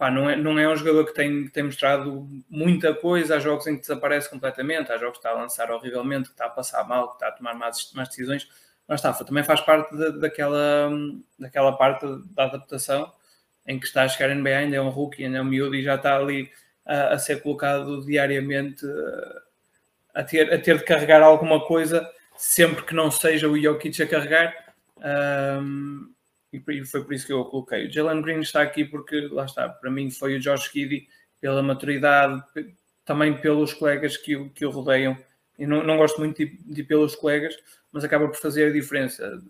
Não, 0.00 0.30
é, 0.30 0.36
não 0.36 0.58
é 0.58 0.68
um 0.68 0.76
jogador 0.76 1.04
que 1.06 1.14
tem, 1.14 1.48
tem 1.48 1.62
mostrado 1.64 2.26
muita 2.48 2.94
coisa. 2.94 3.36
Há 3.36 3.38
jogos 3.38 3.66
em 3.66 3.74
que 3.74 3.82
desaparece 3.82 4.30
completamente, 4.30 4.92
há 4.92 4.98
jogos 4.98 5.18
que 5.18 5.26
está 5.26 5.30
a 5.30 5.40
lançar 5.40 5.70
horrivelmente, 5.70 6.28
que 6.28 6.34
está 6.34 6.46
a 6.46 6.50
passar 6.50 6.86
mal, 6.86 7.08
que 7.08 7.14
está 7.14 7.28
a 7.28 7.32
tomar 7.32 7.54
más, 7.54 7.92
más 7.94 8.08
decisões. 8.08 8.48
Mas 8.86 9.00
está, 9.00 9.12
também 9.24 9.44
faz 9.44 9.60
parte 9.60 9.94
de, 9.96 10.20
daquela, 10.20 10.90
daquela 11.38 11.76
parte 11.76 12.06
da 12.34 12.44
adaptação 12.44 13.12
em 13.66 13.78
que 13.78 13.86
está 13.86 14.02
a 14.02 14.08
chegar 14.08 14.34
NBA, 14.34 14.56
ainda 14.56 14.76
é 14.76 14.80
um 14.80 14.88
rookie, 14.88 15.24
ainda 15.24 15.38
é 15.38 15.40
um 15.42 15.44
miúdo 15.44 15.74
e 15.74 15.82
já 15.82 15.94
está 15.94 16.16
ali 16.16 16.50
a, 16.84 17.14
a 17.14 17.18
ser 17.18 17.42
colocado 17.42 18.04
diariamente 18.04 18.84
a 20.14 20.22
ter, 20.22 20.52
a 20.52 20.58
ter 20.58 20.78
de 20.78 20.84
carregar 20.84 21.22
alguma 21.22 21.64
coisa, 21.64 22.08
sempre 22.36 22.82
que 22.84 22.94
não 22.94 23.10
seja 23.10 23.48
o 23.48 23.60
Jokic 23.60 24.02
a 24.02 24.06
carregar. 24.06 24.54
Um, 24.98 26.11
e 26.52 26.84
foi 26.84 27.02
por 27.02 27.14
isso 27.14 27.26
que 27.26 27.32
eu 27.32 27.40
o 27.40 27.44
coloquei. 27.46 27.86
O 27.86 27.92
Jalen 27.92 28.20
Green 28.20 28.40
está 28.40 28.60
aqui 28.60 28.84
porque, 28.84 29.28
lá 29.28 29.46
está, 29.46 29.68
para 29.68 29.90
mim 29.90 30.10
foi 30.10 30.36
o 30.36 30.40
Josh 30.40 30.70
Giddy, 30.70 31.08
pela 31.40 31.62
maturidade, 31.62 32.42
também 33.04 33.36
pelos 33.36 33.72
colegas 33.72 34.16
que 34.16 34.36
o, 34.36 34.50
que 34.50 34.64
o 34.64 34.70
rodeiam. 34.70 35.16
Eu 35.58 35.68
não, 35.68 35.82
não 35.82 35.96
gosto 35.96 36.18
muito 36.18 36.38
de, 36.38 36.58
de 36.62 36.82
pelos 36.82 37.16
colegas, 37.16 37.56
mas 37.90 38.04
acaba 38.04 38.28
por 38.28 38.36
fazer 38.36 38.66
a 38.66 38.72
diferença. 38.72 39.42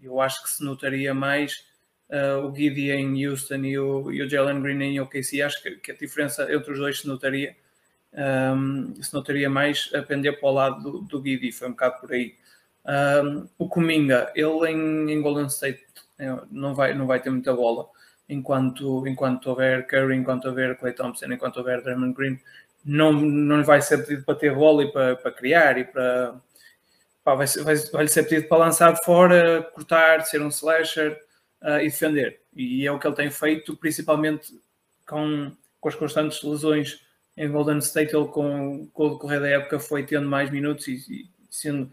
Eu 0.00 0.20
acho 0.20 0.42
que 0.42 0.50
se 0.50 0.64
notaria 0.64 1.12
mais 1.12 1.64
uh, 2.10 2.46
o 2.46 2.54
Giddy 2.54 2.90
em 2.90 3.26
Houston 3.26 3.64
e 3.64 3.78
o, 3.78 4.12
e 4.12 4.22
o 4.22 4.28
Jalen 4.28 4.62
Green 4.62 4.82
em 4.82 5.00
OKC. 5.00 5.42
Acho 5.42 5.62
que, 5.62 5.72
que, 5.76 5.92
a 5.92 5.94
diferença 5.94 6.50
entre 6.52 6.72
os 6.72 6.78
dois 6.78 7.00
se 7.00 7.08
notaria. 7.08 7.56
Um, 8.12 8.94
se 9.02 9.12
notaria 9.12 9.50
mais 9.50 9.90
a 9.94 10.00
pender 10.00 10.40
para 10.40 10.48
o 10.48 10.52
lado 10.52 10.82
do, 10.82 10.98
do 11.02 11.22
Giddy, 11.22 11.52
foi 11.52 11.68
um 11.68 11.72
bocado 11.72 12.00
por 12.00 12.12
aí. 12.12 12.34
Um, 12.86 13.48
o 13.58 13.68
Kuminga, 13.68 14.32
ele 14.34 14.70
em, 14.70 15.12
em 15.12 15.20
Golden 15.20 15.46
State 15.46 15.85
não 16.50 16.74
vai, 16.74 16.94
não 16.94 17.06
vai 17.06 17.20
ter 17.20 17.30
muita 17.30 17.54
bola 17.54 17.88
enquanto, 18.28 19.06
enquanto 19.06 19.48
houver 19.48 19.86
Curry, 19.86 20.16
enquanto 20.16 20.46
houver 20.46 20.76
Clay 20.76 20.92
Thompson, 20.92 21.26
enquanto 21.26 21.58
houver 21.58 21.82
Draymond 21.82 22.14
Green, 22.14 22.40
não, 22.84 23.12
não 23.12 23.64
vai 23.64 23.80
ser 23.82 23.98
pedido 23.98 24.24
para 24.24 24.34
ter 24.36 24.54
bola 24.54 24.84
e 24.84 24.92
para, 24.92 25.16
para 25.16 25.30
criar 25.32 25.78
e 25.78 25.84
para. 25.84 26.34
Pá, 27.24 27.34
vai, 27.34 27.46
vai, 27.46 27.76
vai 27.76 28.08
ser 28.08 28.22
pedido 28.24 28.48
para 28.48 28.58
lançar 28.58 28.92
de 28.92 29.04
fora, 29.04 29.62
cortar, 29.74 30.24
ser 30.24 30.40
um 30.40 30.48
slasher 30.48 31.20
uh, 31.60 31.80
e 31.80 31.84
defender. 31.84 32.40
E 32.54 32.86
é 32.86 32.92
o 32.92 32.98
que 32.98 33.06
ele 33.06 33.16
tem 33.16 33.30
feito, 33.30 33.76
principalmente 33.76 34.58
com, 35.06 35.50
com 35.80 35.88
as 35.88 35.94
constantes 35.96 36.40
lesões 36.42 37.00
em 37.36 37.50
Golden 37.50 37.78
State. 37.78 38.14
Ele, 38.14 38.28
com, 38.28 38.88
com 38.92 39.06
o 39.06 39.10
decorrer 39.10 39.40
da 39.40 39.48
época, 39.48 39.80
foi 39.80 40.04
tendo 40.04 40.28
mais 40.28 40.50
minutos 40.50 40.86
e, 40.86 40.94
e 41.10 41.28
sendo, 41.50 41.90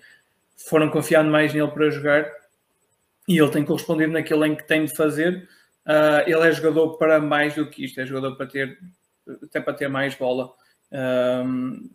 foram 0.55 0.89
confiando 0.91 1.31
mais 1.31 1.51
nele 1.51 1.67
para 1.71 1.89
jogar 1.89 2.31
e 3.27 3.37
ele 3.37 3.51
tem 3.51 3.63
correspondido 3.63 4.11
naquilo 4.11 4.45
em 4.45 4.55
que 4.55 4.67
tem 4.67 4.85
de 4.85 4.95
fazer. 4.95 5.47
Uh, 5.85 6.23
ele 6.25 6.47
é 6.47 6.51
jogador 6.51 6.97
para 6.97 7.19
mais 7.19 7.55
do 7.55 7.69
que 7.69 7.85
isto, 7.85 7.99
é 7.99 8.05
jogador 8.05 8.35
para 8.35 8.47
ter 8.47 8.77
até 9.43 9.59
para 9.61 9.73
ter 9.73 9.87
mais 9.87 10.15
bola. 10.15 10.51
Um, 10.91 11.89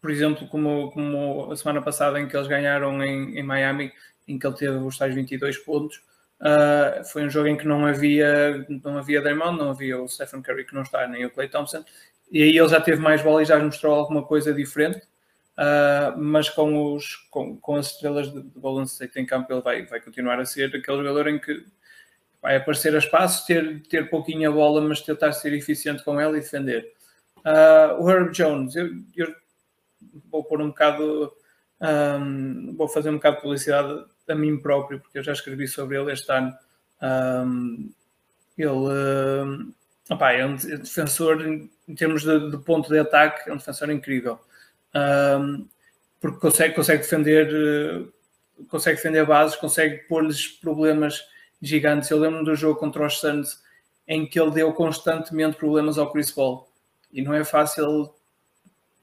por 0.00 0.10
exemplo, 0.10 0.48
como, 0.48 0.90
como 0.90 1.50
a 1.52 1.56
semana 1.56 1.82
passada 1.82 2.18
em 2.20 2.26
que 2.26 2.36
eles 2.36 2.48
ganharam 2.48 3.02
em, 3.04 3.38
em 3.38 3.42
Miami, 3.42 3.92
em 4.26 4.38
que 4.38 4.46
ele 4.46 4.56
teve 4.56 4.76
os 4.76 4.96
tais 4.96 5.14
22 5.14 5.58
pontos, 5.58 6.02
uh, 6.40 7.04
foi 7.04 7.24
um 7.24 7.30
jogo 7.30 7.48
em 7.48 7.56
que 7.56 7.66
não 7.66 7.86
havia, 7.86 8.66
não 8.82 8.98
havia 8.98 9.20
Draymond, 9.20 9.58
não 9.58 9.70
havia 9.70 10.00
o 10.00 10.08
Stephen 10.08 10.42
Curry 10.42 10.64
que 10.64 10.74
não 10.74 10.82
está, 10.82 11.06
nem 11.06 11.24
o 11.24 11.30
Clay 11.30 11.48
Thompson, 11.48 11.84
e 12.30 12.42
aí 12.42 12.56
ele 12.56 12.68
já 12.68 12.80
teve 12.80 13.00
mais 13.00 13.22
bola 13.22 13.42
e 13.42 13.46
já 13.46 13.58
mostrou 13.58 13.94
alguma 13.94 14.24
coisa 14.24 14.54
diferente. 14.54 15.02
Uh, 15.60 16.16
mas 16.16 16.48
com, 16.48 16.94
os, 16.94 17.16
com, 17.30 17.54
com 17.58 17.76
as 17.76 17.88
estrelas 17.88 18.32
de, 18.32 18.40
de 18.40 18.58
Golden 18.58 18.86
State 18.86 19.20
em 19.20 19.26
campo, 19.26 19.52
ele 19.52 19.60
vai, 19.60 19.84
vai 19.84 20.00
continuar 20.00 20.40
a 20.40 20.46
ser 20.46 20.74
aquele 20.74 20.96
jogador 20.96 21.28
em 21.28 21.38
que 21.38 21.66
vai 22.40 22.56
aparecer 22.56 22.94
a 22.94 22.98
espaço, 22.98 23.46
ter, 23.46 23.82
ter 23.82 24.08
pouquinha 24.08 24.50
bola, 24.50 24.80
mas 24.80 25.02
tentar 25.02 25.32
ser 25.32 25.52
eficiente 25.52 26.02
com 26.02 26.18
ela 26.18 26.38
e 26.38 26.40
defender. 26.40 26.90
Uh, 27.40 28.02
o 28.02 28.10
Herb 28.10 28.32
Jones, 28.32 28.74
eu, 28.74 28.88
eu, 29.14 29.34
vou 30.30 30.42
pôr 30.42 30.62
um 30.62 30.68
bocado, 30.68 31.30
um, 31.78 32.74
vou 32.74 32.88
fazer 32.88 33.10
um 33.10 33.16
bocado 33.16 33.36
de 33.36 33.42
publicidade 33.42 34.04
a 34.30 34.34
mim 34.34 34.58
próprio, 34.58 34.98
porque 34.98 35.18
eu 35.18 35.22
já 35.22 35.32
escrevi 35.32 35.68
sobre 35.68 36.00
ele 36.00 36.10
este 36.10 36.32
ano. 36.32 36.56
Um, 37.02 37.92
ele 38.56 38.70
um, 38.70 39.74
opa, 40.08 40.32
é 40.32 40.46
um 40.46 40.56
defensor, 40.56 41.46
em 41.46 41.94
termos 41.94 42.22
de, 42.22 42.50
de 42.50 42.56
ponto 42.56 42.88
de 42.88 42.98
ataque, 42.98 43.50
é 43.50 43.52
um 43.52 43.58
defensor 43.58 43.90
incrível 43.90 44.40
um, 44.94 45.68
porque 46.20 46.38
consegue, 46.38 46.74
consegue 46.74 47.02
defender 47.02 47.48
uh, 47.52 48.12
consegue 48.68 48.96
defender 48.96 49.26
bases, 49.26 49.56
consegue 49.56 49.98
pôr-lhes 50.08 50.46
problemas 50.46 51.24
gigantes. 51.60 52.10
Eu 52.10 52.18
lembro 52.18 52.44
do 52.44 52.54
jogo 52.54 52.78
contra 52.78 53.06
os 53.06 53.18
Suns 53.18 53.62
em 54.06 54.26
que 54.26 54.40
ele 54.40 54.50
deu 54.50 54.72
constantemente 54.72 55.56
problemas 55.56 55.98
ao 55.98 56.12
Chris 56.12 56.30
Paul 56.30 56.68
e 57.12 57.22
não 57.22 57.34
é 57.34 57.44
fácil 57.44 58.14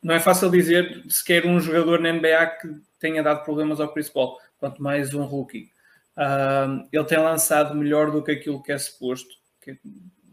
não 0.01 0.13
é 0.13 0.19
fácil 0.19 0.49
dizer 0.49 1.03
sequer 1.09 1.45
um 1.45 1.59
jogador 1.59 1.99
na 1.99 2.13
NBA 2.13 2.45
que 2.61 2.81
tenha 2.99 3.23
dado 3.23 3.43
problemas 3.43 3.79
ao 3.79 3.91
Chris 3.91 4.09
Paul, 4.09 4.38
quanto 4.59 4.81
mais 4.81 5.13
um 5.13 5.23
rookie. 5.23 5.71
Um, 6.15 6.88
ele 6.91 7.03
tem 7.03 7.17
lançado 7.17 7.75
melhor 7.75 8.11
do 8.11 8.23
que 8.23 8.31
aquilo 8.31 8.61
que 8.61 8.71
é 8.71 8.77
suposto, 8.77 9.29
que, 9.61 9.71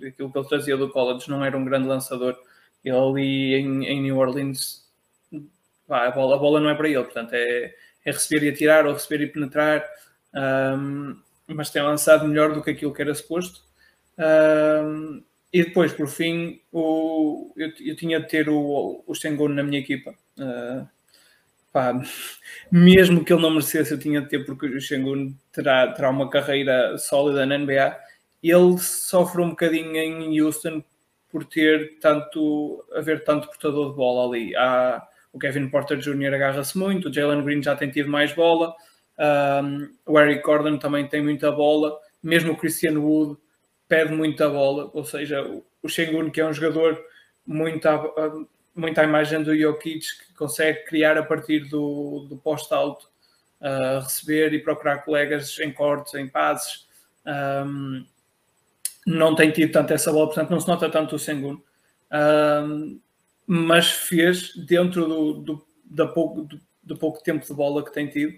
aquilo 0.06 0.30
que 0.30 0.38
ele 0.38 0.48
trazia 0.48 0.76
do 0.76 0.90
college, 0.90 1.28
não 1.28 1.44
era 1.44 1.56
um 1.56 1.64
grande 1.64 1.88
lançador. 1.88 2.36
Ele 2.84 2.96
ali 2.96 3.54
em, 3.54 3.84
em 3.86 4.02
New 4.02 4.18
Orleans 4.18 4.83
a, 5.94 6.10
bola, 6.10 6.36
a 6.36 6.38
bola 6.38 6.60
não 6.60 6.70
é 6.70 6.74
para 6.74 6.88
ele, 6.88 7.04
portanto 7.04 7.32
é, 7.32 7.74
é 8.04 8.10
receber 8.10 8.44
e 8.44 8.48
atirar 8.50 8.86
ou 8.86 8.92
receber 8.92 9.22
e 9.22 9.26
penetrar, 9.28 9.84
um, 10.76 11.16
mas 11.46 11.70
tem 11.70 11.82
lançado 11.82 12.26
melhor 12.26 12.52
do 12.52 12.62
que 12.62 12.70
aquilo 12.70 12.92
que 12.92 13.02
era 13.02 13.14
suposto. 13.14 13.62
Um, 14.18 15.22
e 15.52 15.62
depois, 15.62 15.92
por 15.92 16.08
fim, 16.08 16.60
o, 16.72 17.52
eu, 17.56 17.72
eu 17.80 17.96
tinha 17.96 18.18
de 18.18 18.28
ter 18.28 18.48
o, 18.48 19.04
o 19.06 19.48
na 19.48 19.62
minha 19.62 19.78
equipa. 19.78 20.12
Uh, 20.36 20.86
pá, 21.72 21.92
mesmo 22.70 23.24
que 23.24 23.32
ele 23.32 23.42
não 23.42 23.50
merecesse, 23.50 23.92
eu 23.92 23.98
tinha 23.98 24.20
de 24.20 24.28
ter, 24.28 24.44
porque 24.44 24.66
o 24.66 24.80
Sengun 24.80 25.34
terá, 25.52 25.92
terá 25.92 26.10
uma 26.10 26.28
carreira 26.28 26.98
sólida 26.98 27.46
na 27.46 27.58
NBA. 27.58 27.96
Ele 28.42 28.78
sofre 28.78 29.42
um 29.42 29.50
bocadinho 29.50 29.96
em 29.96 30.40
Houston 30.40 30.82
por 31.30 31.44
ter 31.44 31.98
tanto, 32.00 32.84
haver 32.92 33.24
tanto 33.24 33.48
portador 33.48 33.90
de 33.90 33.96
bola 33.96 34.28
ali. 34.28 34.54
Há, 34.56 35.06
o 35.34 35.38
Kevin 35.38 35.68
Porter 35.68 35.98
Jr. 35.98 36.32
agarra-se 36.32 36.78
muito, 36.78 37.08
o 37.08 37.12
Jalen 37.12 37.44
Green 37.44 37.60
já 37.60 37.74
tem 37.74 37.90
tido 37.90 38.08
mais 38.08 38.32
bola, 38.32 38.72
um, 39.62 39.88
o 40.06 40.18
Eric 40.18 40.42
Gordon 40.42 40.78
também 40.78 41.08
tem 41.08 41.22
muita 41.22 41.50
bola, 41.50 41.98
mesmo 42.22 42.52
o 42.52 42.56
Christian 42.56 43.00
Wood 43.00 43.36
perde 43.88 44.14
muita 44.14 44.48
bola, 44.48 44.90
ou 44.94 45.04
seja, 45.04 45.42
o 45.82 45.88
Shengun, 45.88 46.30
que 46.30 46.40
é 46.40 46.46
um 46.46 46.52
jogador 46.52 46.98
muito 47.44 47.86
à, 47.86 48.00
muito 48.74 48.98
à 48.98 49.04
imagem 49.04 49.42
do 49.42 49.56
Jokic, 49.56 50.00
que 50.00 50.34
consegue 50.34 50.84
criar 50.84 51.18
a 51.18 51.22
partir 51.22 51.68
do, 51.68 52.26
do 52.28 52.36
posto 52.36 52.72
alto, 52.72 53.08
uh, 53.60 54.00
receber 54.00 54.54
e 54.54 54.60
procurar 54.60 54.98
colegas 54.98 55.58
em 55.58 55.72
cortes, 55.72 56.14
em 56.14 56.28
passes. 56.28 56.86
Um, 57.26 58.06
não 59.06 59.34
tem 59.34 59.50
tido 59.50 59.72
tanto 59.72 59.92
essa 59.92 60.12
bola, 60.12 60.26
portanto 60.26 60.50
não 60.50 60.60
se 60.60 60.68
nota 60.68 60.88
tanto 60.88 61.16
o 61.16 61.18
Sengun. 61.18 61.60
Um, 62.12 63.00
mas 63.46 63.90
fez 63.90 64.54
dentro 64.56 65.06
do, 65.06 65.32
do, 65.34 65.66
da 65.84 66.06
pouco, 66.06 66.42
do, 66.42 66.60
do, 66.82 66.96
pouco 66.96 67.22
tempo 67.22 67.44
de 67.44 67.52
bola 67.54 67.84
que 67.84 67.92
tem 67.92 68.08
tido, 68.08 68.34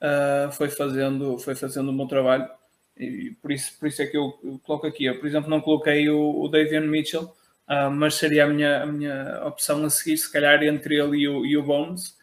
uh, 0.00 0.52
foi, 0.52 0.68
fazendo, 0.68 1.38
foi 1.38 1.54
fazendo 1.54 1.90
um 1.90 1.96
bom 1.96 2.06
trabalho. 2.06 2.48
E 2.96 3.36
por 3.42 3.52
isso, 3.52 3.78
por 3.78 3.88
isso 3.88 4.00
é 4.02 4.06
que 4.06 4.16
eu, 4.16 4.32
coloco 4.62 4.86
aqui. 4.86 5.04
Eu, 5.04 5.18
por 5.18 5.26
exemplo, 5.26 5.50
não 5.50 5.60
coloquei 5.60 6.08
o, 6.08 6.40
o 6.40 6.48
Davian 6.48 6.82
Mitchell, 6.82 7.24
uh, 7.68 7.90
mas 7.90 8.14
seria 8.14 8.44
a 8.44 8.48
minha, 8.48 8.82
a 8.82 8.86
minha 8.86 9.42
opção 9.46 9.84
a 9.84 9.90
seguir, 9.90 10.16
se 10.16 10.30
calhar 10.32 10.62
entre 10.62 10.96
ele 10.96 11.18
e 11.18 11.28
o, 11.28 11.44
e 11.44 11.56
o 11.56 11.62
Bones. 11.62 12.16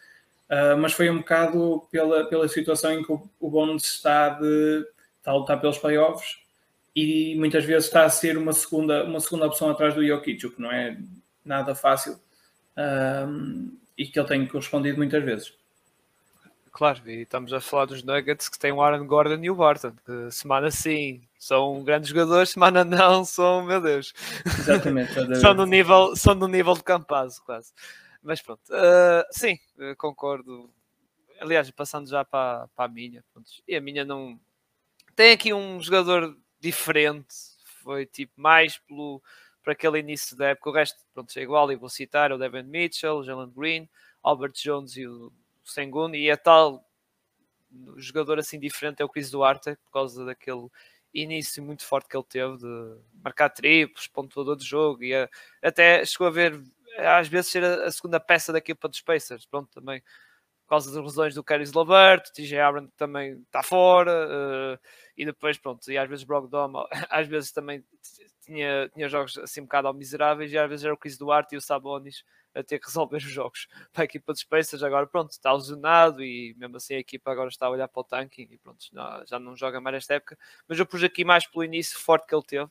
Uh, 0.49 0.77
mas 0.77 0.93
foi 0.93 1.09
um 1.09 1.17
bocado 1.17 1.87
pela, 1.91 2.25
pela 2.25 2.47
situação 2.47 2.91
em 2.93 3.03
que 3.03 3.11
o, 3.11 3.29
o 3.39 3.49
Bones 3.49 3.83
está, 3.83 4.29
de, 4.29 4.85
está 5.17 5.31
a 5.31 5.35
lutar 5.35 5.59
pelos 5.59 5.77
playoffs 5.77 6.43
e 6.95 7.35
muitas 7.37 7.65
vezes 7.65 7.85
está 7.85 8.05
a 8.05 8.09
ser 8.09 8.37
uma 8.37 8.53
segunda, 8.53 9.03
uma 9.03 9.19
segunda 9.19 9.47
opção 9.47 9.69
atrás 9.69 9.95
do 9.95 10.05
Jokic, 10.05 10.45
o 10.45 10.51
que 10.51 10.61
não 10.61 10.71
é 10.71 10.97
nada 11.45 11.75
fácil 11.75 12.19
um, 12.77 13.77
e 13.97 14.05
que 14.05 14.19
ele 14.19 14.27
tem 14.27 14.47
correspondido 14.47 14.97
muitas 14.97 15.23
vezes. 15.23 15.53
Claro, 16.73 17.07
e 17.07 17.21
estamos 17.21 17.53
a 17.53 17.61
falar 17.61 17.85
dos 17.85 18.01
Nuggets 18.01 18.49
que 18.49 18.57
têm 18.57 18.71
o 18.71 18.81
Aaron 18.81 19.05
Gordon 19.05 19.43
e 19.43 19.49
o 19.51 19.55
Barton, 19.55 19.91
que 20.03 20.31
semana 20.31 20.71
sim 20.71 21.21
são 21.37 21.83
grandes 21.83 22.09
jogadores, 22.09 22.49
semana 22.49 22.83
não 22.83 23.23
são, 23.23 23.63
meu 23.63 23.79
Deus. 23.79 24.11
Exatamente. 24.43 25.13
são, 25.39 25.53
no 25.53 25.67
nível, 25.67 26.15
são 26.15 26.33
no 26.33 26.47
nível 26.47 26.73
de 26.73 26.83
Campazzo, 26.83 27.43
quase. 27.43 27.71
Mas 28.23 28.41
pronto, 28.41 28.61
uh, 28.71 29.23
sim, 29.29 29.59
concordo. 29.99 30.67
Aliás, 31.39 31.69
passando 31.69 32.09
já 32.09 32.25
para, 32.25 32.67
para 32.75 32.85
a 32.85 32.87
minha, 32.87 33.23
pronto, 33.31 33.51
e 33.67 33.75
a 33.75 33.81
minha 33.81 34.03
não. 34.03 34.39
Tem 35.15 35.31
aqui 35.31 35.53
um 35.53 35.79
jogador 35.79 36.35
diferente, 36.59 37.35
foi 37.83 38.07
tipo 38.07 38.33
mais 38.35 38.79
pelo, 38.79 39.21
para 39.63 39.73
aquele 39.73 39.99
início 39.99 40.35
da 40.35 40.49
época. 40.49 40.69
O 40.69 40.73
resto, 40.73 40.99
pronto, 41.13 41.37
é 41.37 41.41
igual, 41.41 41.71
e 41.71 41.75
vou 41.75 41.89
citar 41.89 42.31
o 42.31 42.37
Devin 42.37 42.63
Mitchell, 42.63 43.17
o 43.17 43.23
Jalen 43.23 43.51
Green, 43.55 43.89
Albert 44.21 44.53
Jones 44.53 44.95
e 44.97 45.07
o 45.07 45.31
Sengun, 45.63 46.13
e 46.13 46.29
a 46.29 46.37
tal 46.37 46.85
jogador 47.97 48.37
assim 48.37 48.59
diferente 48.59 49.01
é 49.01 49.05
o 49.05 49.09
Chris 49.09 49.31
Duarte, 49.31 49.75
por 49.85 49.91
causa 49.91 50.25
daquele 50.25 50.67
início 51.13 51.63
muito 51.63 51.85
forte 51.85 52.07
que 52.07 52.17
ele 52.17 52.25
teve 52.27 52.57
de 52.57 52.97
marcar 53.23 53.49
triplos, 53.49 54.07
pontuador 54.07 54.55
de 54.55 54.65
jogo, 54.65 55.03
e 55.03 55.15
a, 55.15 55.29
até 55.61 56.05
chegou 56.05 56.27
a 56.27 56.31
ver 56.31 56.61
às 56.97 57.27
vezes 57.27 57.51
ser 57.51 57.63
a, 57.63 57.85
a 57.85 57.91
segunda 57.91 58.19
peça 58.19 58.51
da 58.51 58.59
equipa 58.59 58.87
dos 58.87 59.01
Pacers, 59.01 59.45
pronto, 59.45 59.69
também 59.71 60.01
por 60.63 60.69
causa 60.69 60.93
das 60.93 61.03
lesões 61.03 61.35
do 61.35 61.43
Caris 61.43 61.73
Lavert, 61.73 62.31
TJ 62.31 62.57
Aaron 62.57 62.87
também 62.97 63.41
está 63.41 63.61
fora, 63.61 64.27
uh, 64.27 64.79
e 65.17 65.25
depois, 65.25 65.57
pronto, 65.57 65.89
e 65.91 65.97
às 65.97 66.09
vezes 66.09 66.25
Brogdon, 66.25 66.87
às 67.09 67.27
vezes 67.27 67.51
também 67.51 67.83
tinha, 68.41 68.89
tinha 68.89 69.07
jogos 69.07 69.37
assim 69.37 69.61
um 69.61 69.65
bocado 69.65 69.93
miseráveis, 69.93 70.51
e 70.51 70.57
às 70.57 70.69
vezes 70.69 70.85
era 70.85 70.93
o 70.93 70.97
Chris 70.97 71.17
Duarte 71.17 71.55
e 71.55 71.57
o 71.57 71.61
Sabonis 71.61 72.23
a 72.55 72.63
ter 72.63 72.79
que 72.79 72.85
resolver 72.87 73.17
os 73.17 73.23
jogos 73.23 73.67
para 73.91 74.03
a 74.03 74.05
equipa 74.05 74.33
dos 74.33 74.43
Pacers, 74.43 74.83
agora 74.83 75.07
pronto, 75.07 75.31
está 75.31 75.51
lesionado 75.53 76.23
e 76.23 76.53
mesmo 76.57 76.77
assim 76.77 76.95
a 76.95 76.99
equipa 76.99 77.31
agora 77.31 77.49
está 77.49 77.67
a 77.67 77.69
olhar 77.69 77.87
para 77.87 78.01
o 78.01 78.03
tanking 78.03 78.47
e 78.51 78.57
pronto, 78.57 78.85
já 79.25 79.39
não 79.39 79.55
joga 79.55 79.79
mais 79.79 79.97
esta 79.97 80.15
época, 80.15 80.37
mas 80.67 80.77
eu 80.79 80.85
pus 80.85 81.03
aqui 81.03 81.23
mais 81.23 81.47
pelo 81.47 81.63
início 81.63 81.97
forte 81.99 82.27
que 82.27 82.35
ele 82.35 82.43
teve, 82.43 82.65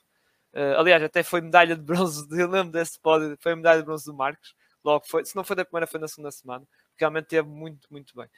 uh, 0.54 0.78
aliás 0.78 1.02
até 1.02 1.22
foi 1.22 1.40
medalha 1.40 1.76
de 1.76 1.82
bronze, 1.82 2.26
eu 2.38 2.48
lembro 2.48 2.72
desse 2.72 2.98
pódio, 3.00 3.36
foi 3.40 3.54
medalha 3.54 3.80
de 3.80 3.86
bronze 3.86 4.04
do 4.04 4.14
Marcos, 4.14 4.54
logo 4.84 5.04
foi, 5.06 5.24
se 5.24 5.34
não 5.36 5.44
foi 5.44 5.56
da 5.56 5.64
primeira 5.64 5.86
foi 5.86 6.00
na 6.00 6.08
segunda 6.08 6.30
semana, 6.30 6.66
realmente 6.96 7.26
teve 7.26 7.48
muito, 7.48 7.86
muito 7.90 8.14
bem. 8.14 8.28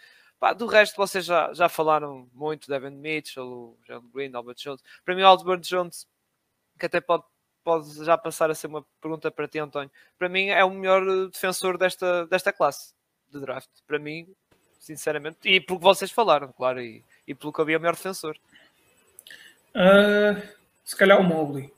Pá, 0.44 0.52
do 0.52 0.66
resto, 0.66 0.98
vocês 0.98 1.24
já, 1.24 1.54
já 1.54 1.70
falaram 1.70 2.28
muito, 2.34 2.68
Devin 2.68 2.90
Mitchell, 2.90 3.46
o 3.46 3.78
John 3.88 4.02
Green, 4.12 4.30
Albert 4.34 4.56
Jones. 4.56 4.82
Para 5.02 5.14
mim, 5.14 5.22
o 5.22 5.26
Albert 5.26 5.60
Jones, 5.60 6.06
que 6.78 6.84
até 6.84 7.00
pode, 7.00 7.24
pode 7.64 8.04
já 8.04 8.18
passar 8.18 8.50
a 8.50 8.54
ser 8.54 8.66
uma 8.66 8.84
pergunta 9.00 9.30
para 9.30 9.48
ti, 9.48 9.58
António. 9.58 9.90
Para 10.18 10.28
mim, 10.28 10.48
é 10.48 10.62
o 10.62 10.68
melhor 10.68 11.30
defensor 11.30 11.78
desta, 11.78 12.26
desta 12.26 12.52
classe 12.52 12.92
de 13.32 13.40
draft. 13.40 13.70
Para 13.86 13.98
mim, 13.98 14.28
sinceramente, 14.78 15.38
e 15.44 15.62
pelo 15.62 15.78
que 15.78 15.84
vocês 15.84 16.10
falaram, 16.10 16.52
claro, 16.52 16.78
e, 16.78 17.02
e 17.26 17.34
pelo 17.34 17.50
que 17.50 17.62
havia, 17.62 17.78
o 17.78 17.80
melhor 17.80 17.94
defensor. 17.94 18.36
Uh, 19.74 20.46
se 20.84 20.94
calhar 20.94 21.18
o 21.18 21.24
Mobley. 21.24 21.72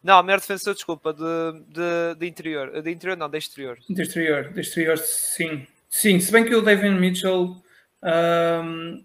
Não, 0.00 0.22
melhor 0.22 0.38
defensor, 0.38 0.72
desculpa, 0.72 1.12
de, 1.12 1.64
de, 1.66 2.14
de 2.16 2.26
interior. 2.28 2.80
De 2.80 2.92
interior 2.92 3.16
não, 3.16 3.28
de 3.28 3.38
exterior. 3.38 3.76
De 3.90 4.02
exterior, 4.02 4.52
de 4.52 4.60
exterior, 4.60 4.98
sim. 4.98 5.66
Sim, 5.94 6.18
se 6.18 6.32
bem 6.32 6.44
que 6.44 6.52
o 6.52 6.60
David 6.60 6.98
Mitchell. 6.98 7.62
Um, 8.02 9.04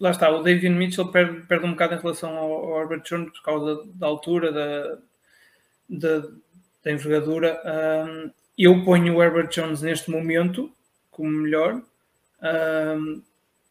lá 0.00 0.10
está, 0.10 0.30
o 0.30 0.42
David 0.42 0.70
Mitchell 0.70 1.08
perde, 1.08 1.42
perde 1.42 1.66
um 1.66 1.72
bocado 1.72 1.94
em 1.96 1.98
relação 1.98 2.34
ao, 2.34 2.50
ao 2.50 2.80
Herbert 2.80 3.02
Jones 3.02 3.30
por 3.30 3.42
causa 3.42 3.84
da 3.94 4.06
altura, 4.06 4.50
da, 4.50 4.98
da, 5.86 6.28
da 6.82 6.90
envergadura. 6.90 7.60
Um, 8.08 8.30
eu 8.56 8.82
ponho 8.86 9.16
o 9.16 9.22
Herbert 9.22 9.48
Jones 9.50 9.82
neste 9.82 10.10
momento 10.10 10.72
como 11.10 11.28
melhor, 11.28 11.82
um, 12.96 13.22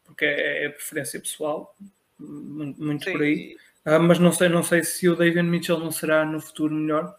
porque 0.04 0.24
é, 0.24 0.66
é 0.66 0.68
preferência 0.68 1.18
pessoal, 1.18 1.74
muito 2.20 3.10
por 3.10 3.20
aí. 3.20 3.56
Uh, 3.84 3.98
mas 4.00 4.20
não 4.20 4.30
sei, 4.30 4.48
não 4.48 4.62
sei 4.62 4.84
se 4.84 5.08
o 5.08 5.16
David 5.16 5.42
Mitchell 5.42 5.80
não 5.80 5.90
será 5.90 6.24
no 6.24 6.40
futuro 6.40 6.72
melhor. 6.72 7.18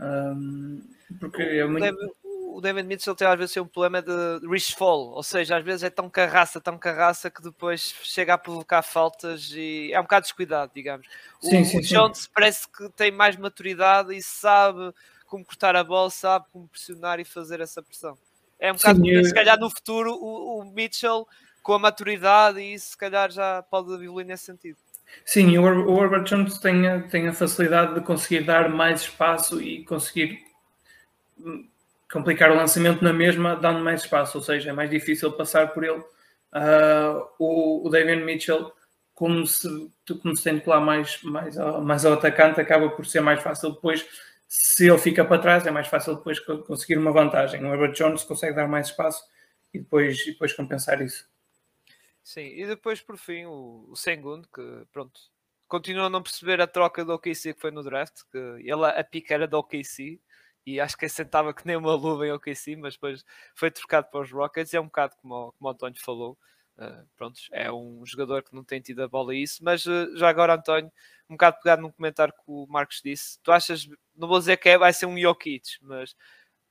Um, 0.00 0.82
porque 1.20 1.42
é 1.42 1.64
muito... 1.64 1.84
David, 1.84 2.21
o 2.56 2.60
David 2.60 2.86
Mitchell 2.86 3.14
tem 3.14 3.26
às 3.26 3.38
vezes 3.38 3.56
um 3.56 3.66
problema 3.66 4.02
de 4.02 4.46
reach 4.46 4.74
fall, 4.74 5.10
ou 5.10 5.22
seja, 5.22 5.56
às 5.56 5.64
vezes 5.64 5.84
é 5.84 5.90
tão 5.90 6.08
carraça, 6.08 6.60
tão 6.60 6.78
carraça 6.78 7.30
que 7.30 7.42
depois 7.42 7.94
chega 8.02 8.34
a 8.34 8.38
provocar 8.38 8.82
faltas 8.82 9.50
e 9.52 9.90
é 9.92 9.98
um 9.98 10.02
bocado 10.02 10.24
descuidado, 10.24 10.72
digamos. 10.74 11.06
Sim, 11.40 11.62
o, 11.62 11.64
sim, 11.64 11.78
o 11.78 11.80
Jones 11.80 12.18
sim. 12.18 12.28
parece 12.34 12.68
que 12.68 12.88
tem 12.90 13.10
mais 13.10 13.36
maturidade 13.36 14.14
e 14.14 14.22
sabe 14.22 14.92
como 15.26 15.44
cortar 15.44 15.74
a 15.74 15.82
bola, 15.82 16.10
sabe 16.10 16.46
como 16.52 16.68
pressionar 16.68 17.18
e 17.18 17.24
fazer 17.24 17.60
essa 17.60 17.82
pressão. 17.82 18.16
É 18.60 18.70
um 18.70 18.76
bocado 18.76 19.00
sim, 19.00 19.10
eu... 19.10 19.24
se 19.24 19.34
calhar 19.34 19.58
no 19.58 19.70
futuro 19.70 20.12
o, 20.12 20.60
o 20.60 20.64
Mitchell 20.64 21.26
com 21.62 21.72
a 21.72 21.78
maturidade 21.78 22.60
e 22.60 22.74
isso 22.74 22.90
se 22.90 22.96
calhar 22.96 23.30
já 23.30 23.62
pode 23.62 23.92
evoluir 23.92 24.26
nesse 24.26 24.44
sentido. 24.44 24.76
Sim, 25.24 25.58
o 25.58 26.02
Herbert 26.02 26.24
Jones 26.24 26.58
tem, 26.58 26.86
a, 26.88 27.02
tem 27.02 27.28
a 27.28 27.32
facilidade 27.32 27.94
de 27.94 28.00
conseguir 28.00 28.44
dar 28.44 28.68
mais 28.68 29.02
espaço 29.02 29.60
e 29.60 29.84
conseguir 29.84 30.42
hum, 31.38 31.68
complicar 32.12 32.50
o 32.52 32.54
lançamento 32.54 33.02
na 33.02 33.12
mesma, 33.12 33.56
dando 33.56 33.80
mais 33.80 34.02
espaço, 34.02 34.36
ou 34.36 34.44
seja, 34.44 34.70
é 34.70 34.72
mais 34.72 34.90
difícil 34.90 35.32
passar 35.32 35.72
por 35.72 35.82
ele. 35.82 36.00
Uh, 36.52 37.26
o, 37.38 37.86
o 37.86 37.90
David 37.90 38.22
Mitchell, 38.22 38.70
como 39.14 39.46
se, 39.46 39.66
como 40.20 40.36
se 40.36 40.44
tem 40.44 40.56
de 40.56 40.60
colar 40.60 40.80
mais, 40.80 41.22
mais, 41.22 41.56
mais 41.56 42.04
ao 42.04 42.12
atacante, 42.12 42.60
acaba 42.60 42.90
por 42.90 43.06
ser 43.06 43.22
mais 43.22 43.42
fácil 43.42 43.72
depois. 43.72 44.06
Se 44.46 44.86
ele 44.86 44.98
fica 44.98 45.24
para 45.24 45.40
trás, 45.40 45.66
é 45.66 45.70
mais 45.70 45.88
fácil 45.88 46.16
depois 46.16 46.38
conseguir 46.38 46.98
uma 46.98 47.10
vantagem. 47.10 47.64
O 47.64 47.72
Herbert 47.72 47.92
Jones 47.92 48.22
consegue 48.22 48.54
dar 48.54 48.68
mais 48.68 48.88
espaço 48.88 49.24
e 49.72 49.78
depois, 49.78 50.22
depois 50.26 50.52
compensar 50.52 51.00
isso. 51.00 51.26
Sim, 52.22 52.46
e 52.54 52.66
depois 52.66 53.00
por 53.00 53.16
fim 53.16 53.46
o, 53.46 53.90
o 53.90 54.42
que 54.54 54.86
pronto, 54.92 55.18
continua 55.66 56.06
a 56.06 56.10
não 56.10 56.22
perceber 56.22 56.60
a 56.60 56.66
troca 56.66 57.04
do 57.04 57.14
OKC 57.14 57.54
que 57.54 57.60
foi 57.60 57.70
no 57.70 57.82
draft, 57.82 58.20
que 58.30 58.38
ele 58.38 58.84
a 58.84 59.02
pica 59.02 59.32
era 59.32 59.48
do 59.48 59.58
OKC 59.58 60.20
e 60.64 60.80
acho 60.80 60.96
que 60.96 61.08
sentava 61.08 61.52
que 61.52 61.66
nem 61.66 61.76
uma 61.76 61.94
luva 61.94 62.26
em 62.26 62.32
OKC, 62.32 62.76
mas 62.76 62.94
depois 62.94 63.24
foi 63.54 63.70
trocado 63.70 64.08
para 64.10 64.20
os 64.20 64.30
Rockets 64.30 64.74
é 64.74 64.80
um 64.80 64.86
bocado 64.86 65.16
como, 65.20 65.52
como 65.52 65.68
o 65.68 65.72
António 65.72 66.00
falou. 66.00 66.38
Uh, 66.78 67.32
é 67.52 67.70
um 67.70 68.04
jogador 68.04 68.42
que 68.42 68.54
não 68.54 68.64
tem 68.64 68.80
tido 68.80 69.02
a 69.02 69.08
bola 69.08 69.34
isso, 69.34 69.62
mas 69.62 69.84
uh, 69.84 70.16
já 70.16 70.28
agora, 70.28 70.54
António, 70.54 70.90
um 71.28 71.34
bocado 71.34 71.58
pegado 71.58 71.82
num 71.82 71.90
comentário 71.90 72.32
que 72.32 72.42
o 72.46 72.66
Marcos 72.66 73.00
disse, 73.04 73.38
tu 73.42 73.52
achas, 73.52 73.88
não 74.16 74.26
vou 74.26 74.38
dizer 74.38 74.56
que 74.56 74.68
é, 74.70 74.78
vai 74.78 74.92
ser 74.92 75.06
um 75.06 75.18
Jokic, 75.18 75.78
mas 75.82 76.16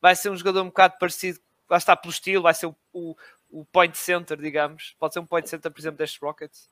vai 0.02 0.16
ser 0.16 0.30
um 0.30 0.36
jogador 0.36 0.64
um 0.64 0.68
bocado 0.68 0.96
parecido, 1.00 1.40
lá 1.70 1.78
está 1.78 1.96
pelo 1.96 2.12
estilo, 2.12 2.44
vai 2.44 2.54
ser 2.54 2.66
o, 2.66 2.76
o, 2.92 3.16
o 3.50 3.66
point 3.66 3.96
center, 3.98 4.38
digamos. 4.38 4.96
Pode 5.00 5.14
ser 5.14 5.20
um 5.20 5.26
point 5.26 5.48
center, 5.48 5.72
por 5.72 5.80
exemplo, 5.80 6.00
destes 6.00 6.20
Rockets? 6.20 6.70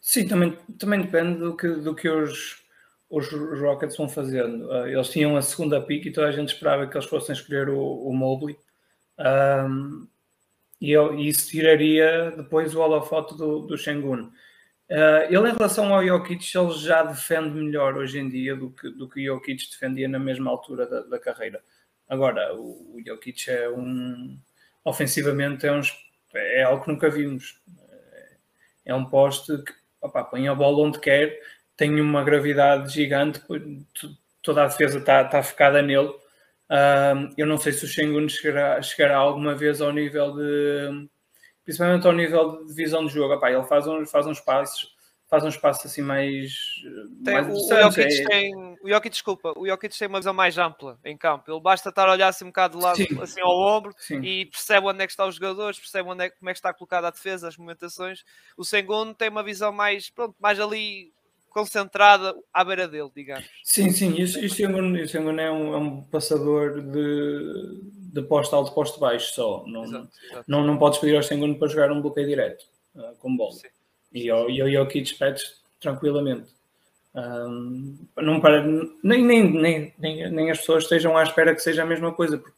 Sim, 0.00 0.26
também, 0.26 0.58
também 0.78 1.00
depende 1.00 1.38
do 1.38 1.56
que, 1.56 1.68
do 1.68 1.94
que 1.94 2.08
os, 2.08 2.62
os 3.12 3.60
Rockets 3.60 3.96
vão 3.96 4.08
fazendo. 4.08 4.66
Uh, 4.68 4.86
eles 4.86 5.10
tinham 5.10 5.36
a 5.36 5.42
segunda 5.42 5.80
pick 5.80 6.06
e 6.06 6.12
toda 6.12 6.28
a 6.28 6.32
gente 6.32 6.48
esperava 6.48 6.86
que 6.86 6.96
eles 6.96 7.06
fossem 7.06 7.34
escolher 7.34 7.68
o, 7.68 7.78
o 7.78 8.12
Mobley. 8.12 8.56
Um, 9.18 10.08
e, 10.80 10.90
eu, 10.90 11.14
e 11.18 11.28
isso 11.28 11.48
tiraria 11.48 12.32
depois 12.36 12.74
o 12.74 12.80
holofote 12.80 13.36
do, 13.36 13.60
do 13.60 13.76
Shengun. 13.76 14.30
Uh, 14.90 15.24
ele, 15.28 15.48
em 15.48 15.52
relação 15.52 15.94
ao 15.94 16.04
Jokic, 16.04 16.56
ele 16.56 16.72
já 16.72 17.02
defende 17.02 17.50
melhor 17.50 17.96
hoje 17.96 18.18
em 18.18 18.28
dia 18.28 18.56
do 18.56 18.70
que, 18.70 18.90
do 18.90 19.08
que 19.08 19.30
o 19.30 19.34
Jokic 19.34 19.70
defendia 19.70 20.08
na 20.08 20.18
mesma 20.18 20.50
altura 20.50 20.86
da, 20.86 21.02
da 21.02 21.18
carreira. 21.18 21.62
Agora, 22.08 22.54
o, 22.54 22.96
o 22.96 23.02
Jokic 23.04 23.50
é 23.50 23.68
um. 23.68 24.38
Ofensivamente, 24.84 25.66
é, 25.66 25.72
um, 25.72 25.80
é 26.34 26.62
algo 26.62 26.82
que 26.82 26.90
nunca 26.90 27.08
vimos. 27.08 27.60
É 28.84 28.92
um 28.94 29.04
poste 29.04 29.56
que 29.62 29.72
opa, 30.00 30.24
põe 30.24 30.48
a 30.48 30.54
bola 30.54 30.86
onde 30.86 30.98
quer, 30.98 31.38
tem 31.76 32.00
uma 32.00 32.22
gravidade 32.22 32.92
gigante, 32.92 33.40
toda 34.42 34.64
a 34.64 34.66
defesa 34.66 34.98
está, 34.98 35.22
está 35.22 35.42
focada 35.42 35.82
nele. 35.82 36.08
Uh, 36.08 37.28
eu 37.36 37.46
não 37.46 37.58
sei 37.58 37.72
se 37.72 37.84
o 37.84 37.88
Shengun 37.88 38.28
chegará, 38.28 38.80
chegará 38.80 39.16
alguma 39.16 39.54
vez 39.54 39.80
ao 39.80 39.92
nível 39.92 40.34
de 40.34 41.08
principalmente 41.64 42.06
ao 42.06 42.12
nível 42.12 42.64
de 42.64 42.74
visão 42.74 43.04
de 43.06 43.12
jogo. 43.12 43.34
Epá, 43.34 43.50
ele 43.50 43.64
faz 43.64 43.86
uns, 43.86 44.10
faz 44.10 44.26
uns 44.26 44.40
passos, 44.40 44.94
faz 45.28 45.44
uns 45.44 45.56
passos 45.56 45.86
assim 45.86 46.02
mais. 46.02 46.52
Tem, 47.24 47.34
mais 47.34 47.48
o, 47.48 47.68
Jokic 47.68 48.20
é... 48.20 48.24
tem, 48.24 48.54
o 48.82 48.88
Jokic, 48.88 49.10
desculpa, 49.10 49.52
o 49.56 49.66
Jokic 49.66 49.96
tem 49.96 50.08
uma 50.08 50.18
visão 50.18 50.34
mais 50.34 50.58
ampla 50.58 50.98
em 51.04 51.16
campo. 51.16 51.50
Ele 51.50 51.60
basta 51.60 51.88
estar 51.88 52.08
a 52.08 52.12
olhar 52.12 52.28
assim 52.28 52.44
um 52.44 52.48
bocado 52.48 52.78
de 52.78 52.84
lado, 52.84 52.96
Sim. 52.96 53.20
assim 53.20 53.40
ao 53.40 53.56
ombro 53.56 53.94
Sim. 53.98 54.20
e 54.22 54.46
percebe 54.46 54.86
onde 54.86 55.02
é 55.02 55.06
que 55.06 55.12
estão 55.12 55.28
os 55.28 55.36
jogadores, 55.36 55.78
percebe 55.78 56.08
onde 56.08 56.24
é, 56.24 56.30
como 56.30 56.50
é 56.50 56.52
que 56.52 56.58
está 56.58 56.72
colocada 56.72 57.08
a 57.08 57.10
defesa, 57.10 57.48
as 57.48 57.56
movimentações. 57.56 58.24
O 58.56 58.64
segundo 58.64 59.14
tem 59.14 59.28
uma 59.28 59.42
visão 59.42 59.72
mais, 59.72 60.10
pronto, 60.10 60.34
mais 60.40 60.58
ali 60.58 61.12
concentrada 61.52 62.34
à 62.52 62.64
beira 62.64 62.88
dele, 62.88 63.10
digamos. 63.14 63.44
Sim, 63.62 63.90
sim, 63.90 64.14
e 64.16 64.24
o 64.24 64.50
Sengun 64.50 65.38
é 65.38 65.50
um, 65.50 65.74
é 65.74 65.76
um 65.76 66.02
passador 66.02 66.80
de, 66.80 67.80
de 68.12 68.22
posto 68.22 68.56
alto, 68.56 68.72
posto 68.72 68.98
baixo 68.98 69.34
só. 69.34 69.64
Não, 69.66 69.84
exato, 69.84 70.08
exato. 70.30 70.44
não, 70.48 70.64
não 70.64 70.78
podes 70.78 70.98
pedir 70.98 71.16
ao 71.16 71.22
Sengun 71.22 71.54
para 71.54 71.68
jogar 71.68 71.92
um 71.92 72.00
bloqueio 72.00 72.26
direto 72.26 72.64
uh, 72.94 73.14
com 73.18 73.36
bola. 73.36 73.52
Sim. 73.52 73.68
E 74.12 74.30
ao, 74.30 74.50
e 74.50 74.60
ao 74.60 74.68
Jokic 74.68 75.14
pedes 75.14 75.60
tranquilamente. 75.80 76.50
Um, 77.14 77.98
não 78.16 78.40
para, 78.40 78.62
nem, 79.02 79.22
nem, 79.22 79.52
nem, 79.52 79.94
nem, 79.98 80.30
nem 80.30 80.50
as 80.50 80.58
pessoas 80.58 80.84
estejam 80.84 81.16
à 81.16 81.22
espera 81.22 81.54
que 81.54 81.60
seja 81.60 81.82
a 81.82 81.86
mesma 81.86 82.12
coisa, 82.12 82.38
porque 82.38 82.56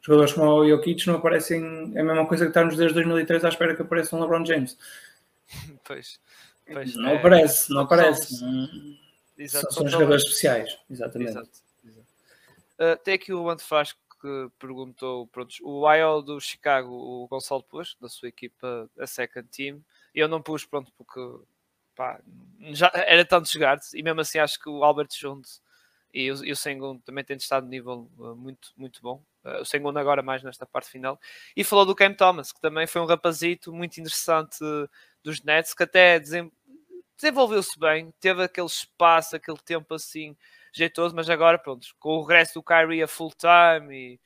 jogadores 0.00 0.32
como 0.32 0.50
o 0.50 0.68
Jokic 0.68 1.06
não 1.06 1.16
aparecem, 1.16 1.92
é 1.94 2.00
a 2.00 2.04
mesma 2.04 2.26
coisa 2.26 2.44
que 2.44 2.50
estamos 2.50 2.76
desde 2.76 2.94
2003 2.94 3.44
à 3.44 3.48
espera 3.48 3.76
que 3.76 3.82
apareça 3.82 4.16
um 4.16 4.20
LeBron 4.20 4.44
James. 4.44 4.78
Pois. 5.84 6.20
Pois, 6.72 6.94
não 6.94 7.10
é, 7.10 7.16
aparece, 7.16 7.72
não 7.72 7.80
aparece. 7.82 8.34
Exato, 9.36 9.72
são, 9.72 9.82
são 9.82 9.88
jogadores 9.88 10.22
especiais, 10.22 10.78
exatamente. 10.88 11.30
Exato, 11.30 11.50
exato. 11.84 12.06
Uh, 12.78 12.96
tem 13.02 13.14
aqui 13.14 13.32
o 13.32 13.48
Antefaz 13.48 13.92
que 13.92 14.50
perguntou, 14.58 15.26
pronto, 15.28 15.52
o 15.62 15.92
IO 15.94 16.20
do 16.20 16.40
Chicago, 16.40 16.92
o 16.92 17.26
Gonçalo 17.26 17.62
pôs, 17.62 17.96
da 18.00 18.08
sua 18.08 18.28
equipa, 18.28 18.88
a 18.98 19.06
second 19.06 19.48
team. 19.48 19.82
Eu 20.14 20.28
não 20.28 20.42
pus, 20.42 20.64
pronto, 20.64 20.92
porque 20.96 21.20
pá, 21.96 22.20
já 22.72 22.90
era 22.94 23.24
tanto 23.24 23.48
chegar 23.48 23.78
e 23.94 24.02
mesmo 24.02 24.20
assim 24.20 24.38
acho 24.38 24.58
que 24.60 24.68
o 24.68 24.84
Albert 24.84 25.08
Jones 25.18 25.62
e 26.12 26.30
o, 26.30 26.44
e 26.44 26.52
o 26.52 26.56
Sengun 26.56 26.98
também 26.98 27.24
têm 27.24 27.36
estado 27.36 27.64
de 27.64 27.70
nível 27.70 28.10
uh, 28.18 28.34
muito, 28.34 28.72
muito 28.76 29.00
bom. 29.00 29.22
Uh, 29.44 29.62
o 29.62 29.64
Sengun 29.64 29.96
agora 29.96 30.22
mais 30.22 30.42
nesta 30.42 30.66
parte 30.66 30.90
final. 30.90 31.18
E 31.56 31.64
falou 31.64 31.86
do 31.86 31.94
Cam 31.94 32.12
Thomas, 32.12 32.52
que 32.52 32.60
também 32.60 32.86
foi 32.86 33.00
um 33.00 33.06
rapazito 33.06 33.72
muito 33.72 33.98
interessante 33.98 34.58
dos 35.22 35.42
Nets, 35.42 35.72
que 35.72 35.82
até 35.82 36.18
desenvolveu-se 37.20 37.78
bem, 37.78 38.12
teve 38.20 38.42
aquele 38.42 38.66
espaço, 38.66 39.36
aquele 39.36 39.58
tempo 39.58 39.94
assim 39.94 40.36
jeitoso, 40.72 41.14
mas 41.14 41.28
agora, 41.28 41.58
pronto, 41.58 41.86
com 41.98 42.16
o 42.16 42.22
regresso 42.22 42.54
do 42.54 42.62
Kyrie 42.62 43.02
a 43.02 43.08
full 43.08 43.32
time 43.36 43.94
e, 43.94 44.20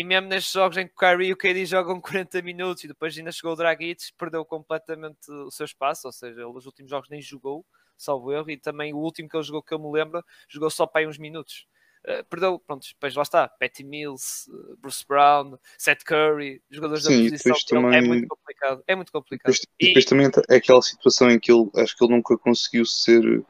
e 0.00 0.04
mesmo 0.04 0.28
nestes 0.28 0.52
jogos 0.52 0.76
em 0.76 0.86
que 0.86 0.92
o 0.92 0.96
Kyrie 0.96 1.28
e 1.28 1.32
o 1.32 1.36
KD 1.36 1.64
jogam 1.66 2.00
40 2.00 2.42
minutos 2.42 2.84
e 2.84 2.88
depois 2.88 3.16
ainda 3.16 3.32
chegou 3.32 3.52
o 3.52 3.56
Dragic, 3.56 4.12
perdeu 4.18 4.44
completamente 4.44 5.30
o 5.30 5.50
seu 5.50 5.64
espaço, 5.64 6.06
ou 6.06 6.12
seja, 6.12 6.40
ele 6.40 6.52
nos 6.52 6.66
últimos 6.66 6.90
jogos 6.90 7.08
nem 7.08 7.20
jogou, 7.20 7.64
salvo 7.96 8.32
erro, 8.32 8.50
e 8.50 8.56
também 8.56 8.92
o 8.92 8.98
último 8.98 9.28
que 9.28 9.36
ele 9.36 9.44
jogou, 9.44 9.62
que 9.62 9.74
eu 9.74 9.78
me 9.78 9.90
lembro, 9.90 10.22
jogou 10.48 10.70
só 10.70 10.86
para 10.86 11.00
aí 11.00 11.06
uns 11.06 11.18
minutos. 11.18 11.66
Uh, 12.06 12.24
perdeu, 12.30 12.56
pronto, 12.60 12.86
depois 12.86 13.16
lá 13.16 13.22
está, 13.22 13.48
Patty 13.48 13.82
Mills, 13.82 14.48
uh, 14.48 14.76
Bruce 14.76 15.04
Brown, 15.08 15.58
Seth 15.76 16.04
Curry, 16.04 16.62
jogadores 16.70 17.02
Sim, 17.02 17.24
da 17.24 17.30
posição, 17.30 17.56
também... 17.68 17.98
é 17.98 18.00
muito 18.00 18.28
complicado, 18.28 18.84
é 18.86 18.94
muito 18.94 19.10
complicado. 19.10 19.52
Depois, 19.52 19.66
e 19.80 19.86
depois 19.88 20.04
também 20.04 20.30
é 20.48 20.56
aquela 20.56 20.80
situação 20.82 21.28
em 21.28 21.40
que 21.40 21.50
ele, 21.50 21.68
acho 21.74 21.96
que 21.96 22.04
ele 22.04 22.14
nunca 22.14 22.38
conseguiu 22.38 22.86
ser 22.86 23.44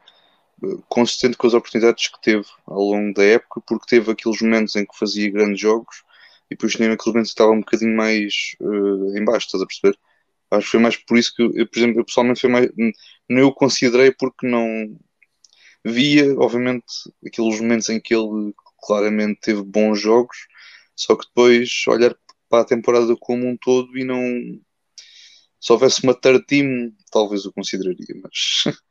uh, 0.63 0.83
consistente 0.89 1.37
com 1.37 1.45
as 1.45 1.53
oportunidades 1.53 2.07
que 2.07 2.19
teve 2.19 2.47
ao 2.65 2.81
longo 2.81 3.13
da 3.13 3.23
época, 3.23 3.61
porque 3.61 3.85
teve 3.87 4.11
aqueles 4.11 4.41
momentos 4.41 4.75
em 4.75 4.87
que 4.87 4.97
fazia 4.97 5.31
grandes 5.31 5.61
jogos 5.61 6.03
e 6.49 6.55
depois 6.55 6.73
tinha 6.73 6.91
aqueles 6.91 7.13
momentos 7.13 7.29
que 7.29 7.35
estava 7.35 7.51
um 7.51 7.59
bocadinho 7.59 7.95
mais 7.95 8.55
uh, 8.59 9.15
em 9.15 9.23
baixo, 9.23 9.45
estás 9.45 9.61
a 9.61 9.67
perceber? 9.67 9.99
Acho 10.49 10.65
que 10.65 10.71
foi 10.71 10.79
mais 10.79 10.95
por 10.95 11.17
isso 11.17 11.35
que, 11.35 11.43
eu, 11.43 11.67
por 11.67 11.77
exemplo, 11.77 11.99
eu 11.99 12.05
pessoalmente 12.05 12.41
foi 12.41 12.49
mais, 12.49 12.71
não 13.29 13.39
eu 13.39 13.51
considerei 13.51 14.11
porque 14.11 14.47
não, 14.47 14.97
via, 15.85 16.37
obviamente, 16.37 16.85
aqueles 17.25 17.59
momentos 17.59 17.89
em 17.89 17.99
que 17.99 18.15
ele 18.15 18.53
claramente 18.81 19.39
teve 19.41 19.63
bons 19.63 19.99
jogos, 19.99 20.37
só 20.95 21.15
que 21.15 21.25
depois 21.27 21.69
olhar 21.87 22.15
para 22.49 22.61
a 22.61 22.65
temporada 22.65 23.15
como 23.19 23.47
um 23.47 23.57
todo 23.57 23.97
e 23.97 24.03
não. 24.03 24.21
Se 25.59 25.71
houvesse 25.71 26.03
uma 26.03 26.13
third 26.13 26.45
team, 26.45 26.93
talvez 27.11 27.45
o 27.45 27.51
consideraria, 27.51 28.15
mas 28.23 28.63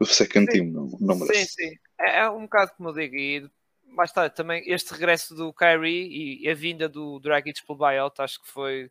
o 0.00 0.06
second 0.06 0.46
sim. 0.46 0.58
team 0.58 0.72
não, 0.72 0.98
não 1.00 1.16
merece. 1.16 1.46
Sim, 1.46 1.68
sim. 1.68 1.76
É, 2.00 2.20
é 2.20 2.30
um 2.30 2.42
bocado 2.42 2.72
como 2.76 2.88
eu 2.88 2.94
digo, 2.94 3.14
e 3.14 3.50
mais 3.84 4.12
tarde 4.12 4.34
também 4.34 4.62
este 4.66 4.92
regresso 4.92 5.34
do 5.34 5.52
Kyrie 5.52 6.42
e 6.42 6.48
a 6.48 6.54
vinda 6.54 6.88
do 6.88 7.18
Dragic 7.20 7.64
pelo 7.66 7.78
buyout, 7.78 8.20
acho 8.20 8.42
que 8.42 8.48
foi 8.48 8.90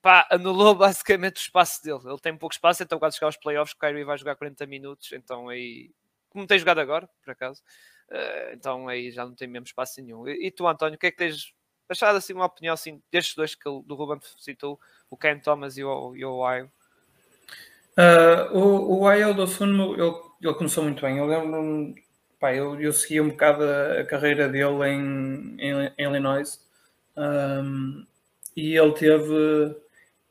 pá, 0.00 0.26
anulou 0.30 0.74
basicamente 0.76 1.36
o 1.36 1.40
espaço 1.40 1.82
dele. 1.82 2.00
Ele 2.04 2.18
tem 2.18 2.36
pouco 2.36 2.54
espaço, 2.54 2.82
então 2.82 2.98
quando 2.98 3.14
chegar 3.14 3.26
aos 3.26 3.36
playoffs, 3.36 3.74
o 3.74 3.78
Kyrie 3.78 4.04
vai 4.04 4.18
jogar 4.18 4.36
40 4.36 4.66
minutos, 4.66 5.12
então 5.12 5.48
aí 5.48 5.90
como 6.34 6.46
tem 6.48 6.58
jogado 6.58 6.80
agora, 6.80 7.08
por 7.22 7.30
acaso. 7.30 7.62
Uh, 8.10 8.52
então 8.52 8.88
aí 8.88 9.10
já 9.10 9.24
não 9.24 9.34
tem 9.34 9.48
mesmo 9.48 9.66
espaço 9.66 10.02
nenhum. 10.02 10.28
E, 10.28 10.48
e, 10.48 10.50
tu, 10.50 10.66
António, 10.66 10.96
o 10.96 10.98
que 10.98 11.06
é 11.06 11.10
que 11.10 11.16
tens 11.16 11.54
achado 11.88 12.16
assim 12.16 12.32
uma 12.32 12.46
opinião 12.46 12.74
assim, 12.74 13.00
destes 13.10 13.36
dois 13.36 13.54
que 13.54 13.64
do 13.64 13.94
Ruben 13.94 14.18
citou, 14.38 14.78
o 15.08 15.16
Ken 15.16 15.38
Thomas 15.38 15.78
e 15.78 15.84
o, 15.84 16.16
e 16.16 16.24
o 16.24 16.44
Ayo? 16.44 16.70
Uh, 17.96 18.58
o 18.58 18.98
o 19.00 19.06
Ayo 19.06 19.32
do 19.32 19.46
Sunmo, 19.46 19.94
ele, 19.94 20.12
ele 20.42 20.54
começou 20.54 20.82
muito 20.82 21.00
bem. 21.00 21.18
Eu 21.18 21.26
lembro 21.26 21.94
pá, 22.40 22.52
eu, 22.52 22.78
eu 22.80 22.92
segui 22.92 23.20
um 23.20 23.28
bocado 23.28 23.62
a, 23.62 24.00
a 24.00 24.04
carreira 24.04 24.48
dele 24.48 24.88
em, 24.88 25.56
em, 25.58 25.92
em 25.96 26.04
Illinois 26.04 26.60
um, 27.16 28.04
e 28.56 28.76
ele 28.76 28.92
teve. 28.92 29.32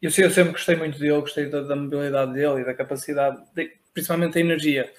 Eu, 0.01 0.11
eu 0.17 0.29
sempre 0.29 0.51
gostei 0.51 0.75
muito 0.75 0.99
dele, 0.99 1.21
gostei 1.21 1.45
da, 1.45 1.61
da 1.61 1.77
mobilidade 1.77 2.33
dele 2.33 2.61
e 2.61 2.65
da 2.65 2.73
capacidade, 2.73 3.41
de, 3.55 3.71
principalmente 3.93 4.33
da 4.33 4.41
energia 4.41 4.91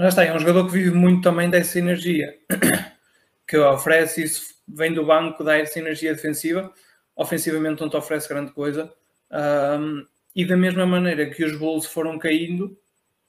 mas 0.00 0.14
está, 0.14 0.24
é 0.24 0.34
um 0.34 0.38
jogador 0.38 0.64
que 0.64 0.72
vive 0.72 0.92
muito 0.92 1.20
também 1.20 1.50
dessa 1.50 1.78
energia, 1.78 2.34
que 3.46 3.58
oferece 3.58 4.22
isso, 4.22 4.54
vem 4.66 4.94
do 4.94 5.04
banco, 5.04 5.44
dá 5.44 5.58
essa 5.58 5.78
energia 5.78 6.14
defensiva, 6.14 6.72
ofensivamente 7.14 7.82
não 7.82 7.90
te 7.90 7.98
oferece 7.98 8.26
grande 8.26 8.50
coisa. 8.52 8.90
Um, 9.30 10.06
e 10.34 10.46
da 10.46 10.56
mesma 10.56 10.86
maneira 10.86 11.28
que 11.28 11.44
os 11.44 11.54
Bulls 11.54 11.84
foram 11.84 12.18
caindo, 12.18 12.74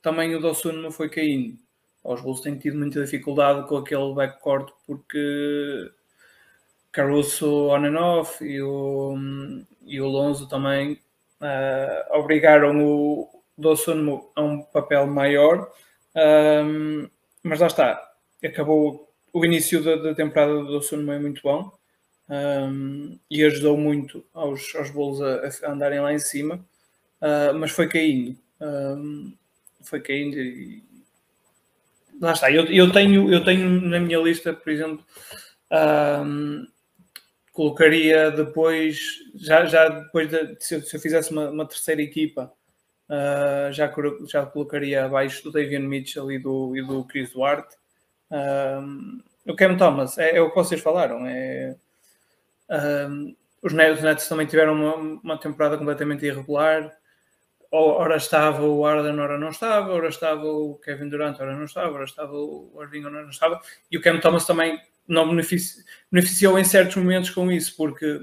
também 0.02 0.34
o 0.34 0.40
Dossuno 0.40 0.90
foi 0.92 1.10
caindo. 1.10 1.58
Os 2.06 2.22
Bulls 2.22 2.40
têm 2.40 2.58
tido 2.58 2.78
muita 2.78 3.04
dificuldade 3.04 3.68
com 3.68 3.76
aquele 3.76 4.14
backcourt 4.14 4.72
porque 4.88 5.92
Caruso 6.90 7.68
on 7.68 7.84
and 7.84 8.00
off 8.00 8.42
e 8.46 8.62
o, 8.62 9.18
e 9.86 10.00
o 10.00 10.08
Lonzo 10.08 10.48
também 10.48 10.94
uh, 11.42 12.18
obrigaram 12.18 12.82
o 12.82 13.44
Dossuno 13.58 14.32
a 14.38 14.42
um 14.42 14.62
papel 14.62 15.06
maior 15.06 15.70
um, 16.16 17.10
mas 17.44 17.60
lá 17.60 17.68
está, 17.68 18.12
acabou 18.44 19.12
o 19.34 19.46
início 19.46 19.84
da, 19.84 19.96
da 19.96 20.16
temporada 20.16 20.64
do 20.64 20.82
Sunmo 20.82 21.12
é 21.12 21.20
muito 21.20 21.42
bom 21.42 21.72
um, 22.30 23.18
e 23.30 23.44
ajudou 23.44 23.78
muito 23.78 24.26
aos, 24.34 24.74
aos 24.76 24.90
Bulls 24.90 25.22
a, 25.22 25.68
a 25.68 25.72
andarem 25.72 26.00
lá 26.00 26.14
em 26.14 26.20
cima, 26.20 26.56
uh, 27.22 27.54
mas 27.58 27.72
foi 27.72 27.88
caindo, 27.88 28.38
um, 28.62 29.34
foi 29.82 30.02
caindo 30.02 30.38
e 30.38 30.84
lá 32.22 32.34
está. 32.34 32.52
Eu, 32.52 32.66
eu, 32.66 32.92
tenho, 32.92 33.34
eu 33.34 33.44
tenho 33.44 33.82
na 33.82 34.00
minha 34.00 34.20
lista, 34.20 34.54
por 34.54 34.72
exemplo, 34.72 35.04
um, 36.26 36.66
colocaria 37.52 38.32
depois, 38.32 39.00
já, 39.36 39.66
já 39.66 39.90
depois 39.90 40.30
de, 40.30 40.56
se, 40.60 40.76
eu, 40.76 40.82
se 40.82 40.96
eu 40.96 41.02
fizesse 41.02 41.32
uma, 41.32 41.50
uma 41.50 41.66
terceira 41.66 42.02
equipa 42.02 42.52
Uh, 43.12 43.74
já, 43.74 43.94
já 44.26 44.46
colocaria 44.46 45.04
abaixo 45.04 45.44
do 45.44 45.52
Davian 45.52 45.82
Mitchell 45.82 46.32
e 46.32 46.40
do, 46.40 46.78
e 46.78 46.82
do 46.82 47.04
Chris 47.04 47.34
Duarte. 47.34 47.76
Uh, 48.32 49.22
o 49.46 49.54
Cam 49.54 49.76
Thomas, 49.76 50.18
é, 50.18 50.38
é, 50.38 50.42
o 50.42 50.50
que 50.50 50.56
vocês 50.56 50.80
falaram. 50.80 51.26
É, 51.28 51.76
uh, 52.70 53.36
os, 53.62 53.74
Nets, 53.74 53.98
os 53.98 54.04
Nets 54.04 54.30
também 54.30 54.48
tiveram 54.48 54.76
uma, 54.76 54.96
uma 54.96 55.38
temporada 55.38 55.78
completamente 55.78 56.26
irregular. 56.26 56.90
Ora 57.70 58.16
estava 58.16 58.64
o 58.66 58.86
Arden, 58.86 59.20
ora 59.20 59.38
não 59.38 59.50
estava, 59.50 59.92
ora 59.94 60.08
estava 60.08 60.46
o 60.46 60.76
Kevin 60.76 61.10
Durant, 61.10 61.38
ora 61.40 61.56
não 61.56 61.66
estava, 61.66 61.94
ora 61.94 62.06
estava 62.06 62.34
o 62.34 62.78
Irving, 62.82 63.04
ora 63.06 63.24
não 63.24 63.30
estava. 63.30 63.60
E 63.90 63.98
o 63.98 64.02
Cam 64.02 64.22
Thomas 64.22 64.46
também 64.46 64.80
não 65.06 65.28
beneficiou, 65.28 65.84
beneficiou 66.10 66.60
em 66.60 66.64
certos 66.64 66.96
momentos 66.96 67.30
com 67.30 67.52
isso, 67.52 67.76
porque 67.76 68.22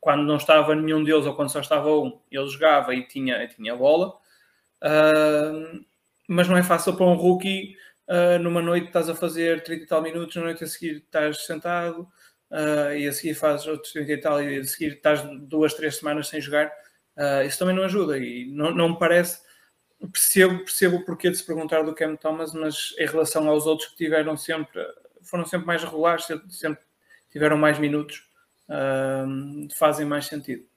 quando 0.00 0.24
não 0.24 0.36
estava 0.36 0.74
nenhum 0.74 1.04
deles 1.04 1.26
ou 1.26 1.34
quando 1.34 1.52
só 1.52 1.60
estava 1.60 1.90
um, 1.90 2.18
ele 2.30 2.48
jogava 2.48 2.94
e 2.94 3.06
tinha, 3.06 3.46
tinha 3.48 3.76
bola. 3.76 4.16
Uh, 4.82 5.84
mas 6.26 6.48
não 6.48 6.56
é 6.56 6.62
fácil 6.62 6.96
para 6.96 7.06
um 7.06 7.14
rookie. 7.14 7.76
Uh, 8.08 8.38
numa 8.40 8.62
noite 8.62 8.88
estás 8.88 9.08
a 9.08 9.14
fazer 9.14 9.62
30 9.62 9.84
e 9.84 9.86
tal 9.86 10.02
minutos, 10.02 10.34
na 10.34 10.42
noite 10.42 10.64
a 10.64 10.66
seguir 10.66 10.96
estás 10.96 11.44
sentado 11.44 12.08
uh, 12.50 12.92
e 12.96 13.06
a 13.06 13.12
seguir 13.12 13.34
fazes 13.34 13.66
outros 13.66 13.92
30 13.92 14.12
e 14.12 14.16
tal, 14.18 14.42
e 14.42 14.58
a 14.58 14.64
seguir 14.64 14.94
estás 14.94 15.22
duas, 15.42 15.74
três 15.74 15.96
semanas 15.96 16.28
sem 16.28 16.40
jogar. 16.40 16.72
Uh, 17.16 17.46
isso 17.46 17.58
também 17.58 17.74
não 17.74 17.84
ajuda 17.84 18.18
e 18.18 18.46
não, 18.50 18.72
não 18.72 18.88
me 18.90 18.98
parece. 18.98 19.42
Percebo, 20.12 20.58
percebo 20.60 20.96
o 20.96 21.04
porquê 21.04 21.30
de 21.30 21.36
se 21.36 21.44
perguntar 21.44 21.82
do 21.82 21.94
Cam 21.94 22.16
Thomas, 22.16 22.54
mas 22.54 22.94
em 22.98 23.06
relação 23.06 23.48
aos 23.48 23.66
outros 23.66 23.90
que 23.90 23.96
tiveram 23.96 24.36
sempre, 24.36 24.80
foram 25.22 25.44
sempre 25.44 25.66
mais 25.66 25.84
regulares, 25.84 26.26
sempre 26.48 26.82
tiveram 27.30 27.58
mais 27.58 27.78
minutos, 27.78 28.29
fazem 29.76 30.06
mais 30.06 30.26
sentido. 30.26 30.70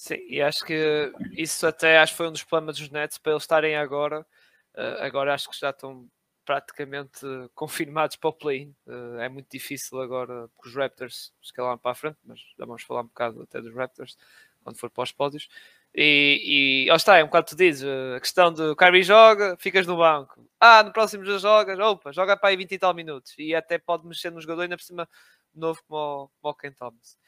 Sim, 0.00 0.16
e 0.28 0.40
acho 0.40 0.64
que 0.64 1.12
isso 1.32 1.66
até 1.66 1.98
acho 1.98 2.14
que 2.14 2.16
foi 2.16 2.28
um 2.28 2.32
dos 2.32 2.42
problemas 2.42 2.78
dos 2.78 2.88
Nets 2.90 3.18
para 3.18 3.32
eles 3.32 3.42
estarem 3.42 3.76
agora. 3.76 4.26
Uh, 4.74 5.02
agora 5.02 5.34
acho 5.34 5.50
que 5.50 5.58
já 5.58 5.70
estão 5.70 6.08
praticamente 6.42 7.20
confirmados 7.54 8.16
para 8.16 8.30
o 8.30 8.32
play-in. 8.32 8.74
Uh, 8.86 9.18
é 9.18 9.28
muito 9.28 9.50
difícil 9.50 10.00
agora 10.00 10.48
porque 10.54 10.70
os 10.70 10.74
Raptors 10.74 11.34
escalaram 11.42 11.76
para 11.76 11.90
a 11.90 11.94
frente, 11.94 12.16
mas 12.24 12.40
já 12.58 12.64
vamos 12.64 12.82
falar 12.82 13.02
um 13.02 13.08
bocado 13.08 13.42
até 13.42 13.60
dos 13.60 13.74
Raptors 13.74 14.16
quando 14.64 14.78
for 14.78 14.88
para 14.88 15.04
os 15.04 15.12
pódios. 15.12 15.48
E, 15.94 16.86
e 16.86 16.90
ó 16.90 16.94
está, 16.94 17.18
é 17.18 17.22
um 17.22 17.26
bocado 17.26 17.48
tu 17.48 17.56
dizes, 17.56 17.86
a 18.16 18.20
questão 18.20 18.52
de 18.52 18.74
Kyrie 18.76 19.02
joga, 19.02 19.56
ficas 19.58 19.86
no 19.86 19.96
banco. 19.96 20.48
Ah, 20.58 20.82
no 20.82 20.92
próximo 20.92 21.24
já 21.24 21.36
jogas, 21.36 21.78
opa, 21.78 22.10
joga 22.12 22.36
para 22.36 22.50
aí 22.50 22.56
20 22.56 22.72
e 22.72 22.78
tal 22.78 22.94
minutos. 22.94 23.34
E 23.36 23.54
até 23.54 23.76
pode 23.76 24.06
mexer 24.06 24.30
no 24.30 24.40
jogador 24.40 24.62
ainda 24.62 24.76
por 24.76 24.84
cima 24.84 25.08
novo 25.54 25.82
como 25.86 26.30
o, 26.42 26.54
Ken 26.54 26.72
Thomas. 26.72 27.18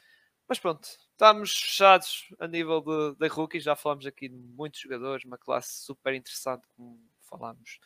Mas 0.47 0.59
pronto, 0.59 0.83
estamos 0.83 1.55
fechados 1.55 2.27
a 2.39 2.47
nível 2.47 2.81
de, 2.81 3.15
de 3.17 3.27
rookies. 3.27 3.63
Já 3.63 3.75
falamos 3.75 4.05
aqui 4.05 4.27
de 4.27 4.35
muitos 4.35 4.79
jogadores, 4.81 5.25
uma 5.25 5.37
classe 5.37 5.83
super 5.83 6.13
interessante, 6.13 6.67
como 6.75 6.99
falámos 7.21 7.79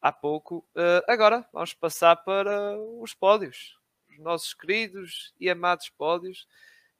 há 0.00 0.10
pouco. 0.12 0.66
Uh, 0.74 1.04
agora 1.08 1.46
vamos 1.52 1.74
passar 1.74 2.16
para 2.16 2.78
os 3.00 3.14
pódios, 3.14 3.78
os 4.08 4.18
nossos 4.18 4.54
queridos 4.54 5.34
e 5.38 5.50
amados 5.50 5.88
pódios, 5.90 6.46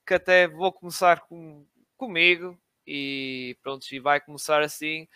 que 0.07 0.15
até 0.15 0.47
vou 0.47 0.73
começar 0.73 1.21
com, 1.21 1.67
comigo 1.97 2.59
e 2.87 3.57
pronto, 3.63 3.87
e 3.93 3.99
vai 4.01 4.21
começar 4.21 4.63
assim 4.63 5.09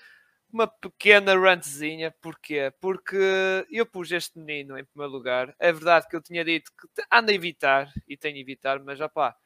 uma 0.55 0.69
pequena 0.69 1.35
rantzinha. 1.35 2.15
Porquê? 2.23 2.73
Porque 2.81 3.17
eu 3.71 3.85
pus 3.85 4.11
este 4.13 4.39
menino 4.39 4.79
em 4.79 4.85
primeiro 4.85 5.13
lugar. 5.13 5.55
É 5.59 5.73
verdade 5.73 6.09
que 6.09 6.17
eu 6.17 6.23
tinha 6.23 6.45
dito 6.45 6.71
que 6.71 7.03
anda 7.13 7.33
a 7.33 7.35
evitar 7.35 7.93
e 8.09 8.17
tenho 8.17 8.37
a 8.37 8.41
evitar, 8.41 8.79
mas 8.81 8.99
já 8.99 9.09
pá, 9.09 9.37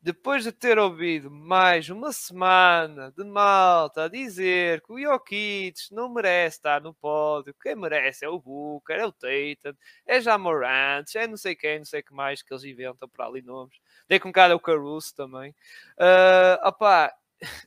depois 0.00 0.44
de 0.44 0.52
ter 0.52 0.78
ouvido 0.78 1.28
mais 1.28 1.90
uma 1.90 2.12
semana 2.12 3.12
de 3.16 3.24
malta 3.24 4.04
a 4.04 4.08
dizer 4.08 4.80
que 4.82 4.92
o 4.92 5.00
Jokic 5.00 5.74
não 5.90 6.08
merece 6.08 6.58
estar 6.58 6.80
no 6.80 6.94
pódio, 6.94 7.52
quem 7.60 7.74
merece 7.74 8.24
é 8.24 8.28
o 8.28 8.38
Booker, 8.38 8.96
é 8.96 9.06
o 9.06 9.10
Tatum, 9.12 9.76
é 10.06 10.20
já 10.20 10.38
Morant, 10.38 11.04
é 11.16 11.26
não 11.26 11.36
sei 11.36 11.56
quem, 11.56 11.78
não 11.78 11.84
sei 11.84 12.00
que 12.00 12.14
mais 12.14 12.42
que 12.42 12.54
eles 12.54 12.62
inventam 12.62 13.08
para 13.08 13.26
ali 13.26 13.42
nomes. 13.42 13.76
Dei 14.08 14.20
com 14.20 14.30
cara 14.32 14.54
o 14.54 14.60
Caruso 14.60 15.12
também. 15.16 15.50
Uh, 15.98 16.68
opá, 16.68 17.12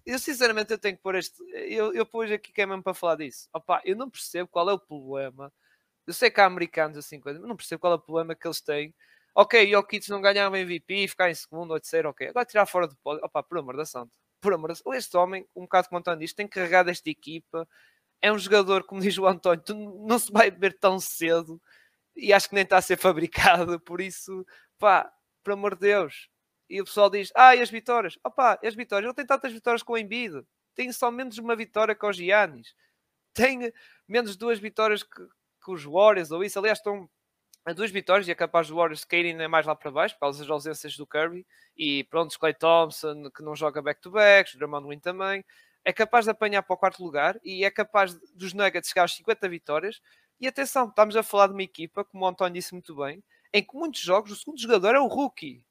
eu 0.06 0.20
sinceramente 0.20 0.72
eu 0.72 0.78
tenho 0.78 0.98
que 0.98 1.04
pôr 1.04 1.16
este. 1.16 1.42
Eu, 1.54 1.94
eu 1.94 2.06
pus 2.06 2.32
aqui 2.32 2.52
que 2.52 2.62
é 2.62 2.66
mesmo 2.66 2.84
para 2.84 2.94
falar 2.94 3.16
disso. 3.16 3.50
Opá, 3.54 3.82
eu 3.86 3.96
não 3.96 4.10
percebo 4.10 4.50
qual 4.50 4.70
é 4.70 4.74
o 4.74 4.80
problema. 4.80 5.52
Eu 6.08 6.14
sei 6.14 6.32
que 6.32 6.42
há 6.42 6.46
americanos 6.46 6.98
assim, 6.98 7.22
mas 7.24 7.40
não 7.40 7.56
percebo 7.56 7.82
qual 7.82 7.94
é 7.94 7.96
o 7.96 8.00
problema 8.00 8.36
que 8.36 8.48
eles 8.48 8.62
têm 8.62 8.94
Ok, 9.34 9.70
Jokic 9.72 10.10
não 10.10 10.22
ganhava 10.22 10.60
MVP, 10.60 11.08
ficar 11.08 11.30
em 11.30 11.34
segundo 11.36 11.72
ou 11.72 11.80
terceiro, 11.80 12.10
ok. 12.10 12.28
Agora 12.28 12.46
tirar 12.46 12.66
fora 12.66 12.88
do 12.88 12.96
pódio, 12.98 13.24
opa, 13.24 13.42
por 13.42 13.58
amor 13.58 13.78
da 13.78 13.86
santa. 13.86 14.12
Por 14.42 14.54
amor 14.54 14.70
da 14.70 14.76
santa. 14.76 14.98
Este 14.98 15.16
homem, 15.16 15.48
um 15.56 15.62
bocado 15.62 15.88
contando 15.90 16.22
isto, 16.22 16.36
tem 16.36 16.48
carregado 16.48 16.90
esta 16.90 17.10
equipa. 17.10 17.68
É 18.22 18.32
um 18.32 18.38
jogador, 18.38 18.84
como 18.84 19.02
diz 19.02 19.18
o 19.18 19.26
António, 19.26 19.64
não 20.06 20.20
se 20.20 20.32
vai 20.32 20.52
ver 20.52 20.78
tão 20.80 21.00
cedo 21.00 21.62
e 22.16 22.34
acho 22.34 22.50
que 22.50 22.56
nem 22.56 22.64
está 22.64 22.78
a 22.78 22.82
ser 22.82 22.98
fabricado. 23.00 23.80
Por 23.80 24.02
isso, 24.02 24.46
pá, 24.78 25.12
por 25.44 25.54
amor 25.54 25.76
de 25.76 25.82
Deus. 25.82 26.30
E 26.72 26.80
o 26.80 26.86
pessoal 26.86 27.10
diz, 27.10 27.34
ah, 27.36 27.54
e 27.54 27.62
as 27.62 27.70
vitórias? 27.70 28.18
Opa, 28.24 28.58
e 28.64 28.68
as 28.68 28.76
vitórias? 28.76 29.06
Ele 29.06 29.14
tem 29.14 29.26
tantas 29.26 29.52
vitórias 29.52 29.84
com 29.84 29.92
o 29.92 29.98
Embiid. 29.98 30.42
Tem 30.74 30.90
só 30.94 31.12
menos 31.12 31.38
uma 31.38 31.54
vitória 31.54 31.94
com 31.94 32.08
os 32.08 32.16
Giannis. 32.16 32.74
Tem 33.34 33.74
menos 34.08 34.38
duas 34.38 34.58
vitórias 34.58 35.04
que, 35.04 35.22
que 35.66 35.72
os 35.72 35.84
Warriors, 35.84 36.32
ou 36.32 36.42
isso. 36.46 36.58
Aliás, 36.58 36.80
estão 36.80 37.10
a 37.66 37.74
duas 37.74 37.92
vitórias 37.92 38.26
e 38.26 38.32
é 38.32 38.36
capaz 38.36 38.68
dos 38.68 38.76
Warriors 38.78 39.04
caírem 39.04 39.36
mais 39.50 39.66
lá 39.66 39.76
para 39.76 39.92
baixo 39.92 40.16
por 40.16 40.22
causa 40.22 40.40
das 40.40 40.50
ausências 40.50 40.96
do 40.96 41.06
Curry 41.06 41.46
e 41.78 42.06
pronto, 42.06 42.40
Clay 42.40 42.54
Thompson 42.54 43.30
que 43.30 43.44
não 43.44 43.56
joga 43.56 43.82
back-to-back, 43.82 44.58
Draymond 44.58 44.88
Green 44.88 45.00
também 45.00 45.46
é 45.84 45.94
capaz 45.94 46.26
de 46.26 46.32
apanhar 46.32 46.64
para 46.64 46.74
o 46.74 46.78
quarto 46.78 47.04
lugar 47.04 47.40
e 47.44 47.64
é 47.64 47.70
capaz 47.70 48.16
dos 48.34 48.54
Nuggets 48.54 48.90
chegar 48.90 49.04
aos 49.04 49.16
50 49.16 49.48
vitórias 49.48 50.02
e 50.40 50.48
atenção, 50.48 50.88
estamos 50.88 51.16
a 51.16 51.22
falar 51.22 51.48
de 51.48 51.54
uma 51.54 51.64
equipa, 51.64 52.04
como 52.04 52.26
o 52.26 52.28
António 52.28 52.54
disse 52.54 52.74
muito 52.74 52.96
bem, 52.96 53.24
em 53.54 53.64
que 53.64 53.76
muitos 53.76 54.02
jogos 54.02 54.32
o 54.32 54.36
segundo 54.36 54.60
jogador 54.60 54.96
é 54.96 55.00
o 55.00 55.06
rookie 55.06 55.64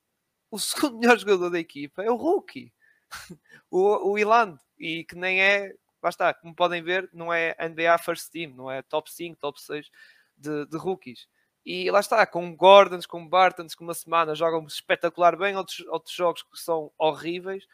o 0.50 0.58
segundo 0.58 0.98
melhor 1.00 1.18
jogador 1.18 1.50
da 1.50 1.58
equipa 1.58 2.02
é 2.02 2.10
o 2.10 2.16
rookie 2.16 2.72
o, 3.70 4.12
o 4.12 4.18
Iland 4.18 4.58
e 4.78 5.04
que 5.04 5.16
nem 5.16 5.42
é, 5.42 5.74
basta, 6.00 6.32
como 6.34 6.54
podem 6.54 6.82
ver 6.82 7.08
não 7.12 7.32
é 7.32 7.56
NBA 7.60 7.98
First 7.98 8.30
Team, 8.30 8.54
não 8.54 8.70
é 8.70 8.82
top 8.82 9.10
5, 9.12 9.36
top 9.38 9.60
6 9.60 9.90
de, 10.36 10.66
de 10.66 10.76
rookies 10.76 11.28
e 11.64 11.90
lá 11.90 12.00
está, 12.00 12.24
com 12.26 12.54
Gordons, 12.56 13.06
com 13.06 13.26
Bartons, 13.26 13.74
com 13.74 13.84
uma 13.84 13.94
semana 13.94 14.34
jogam 14.34 14.66
espetacular 14.66 15.36
bem, 15.36 15.56
outros, 15.56 15.80
outros 15.88 16.14
jogos 16.14 16.42
que 16.42 16.58
são 16.58 16.90
horríveis. 16.98 17.66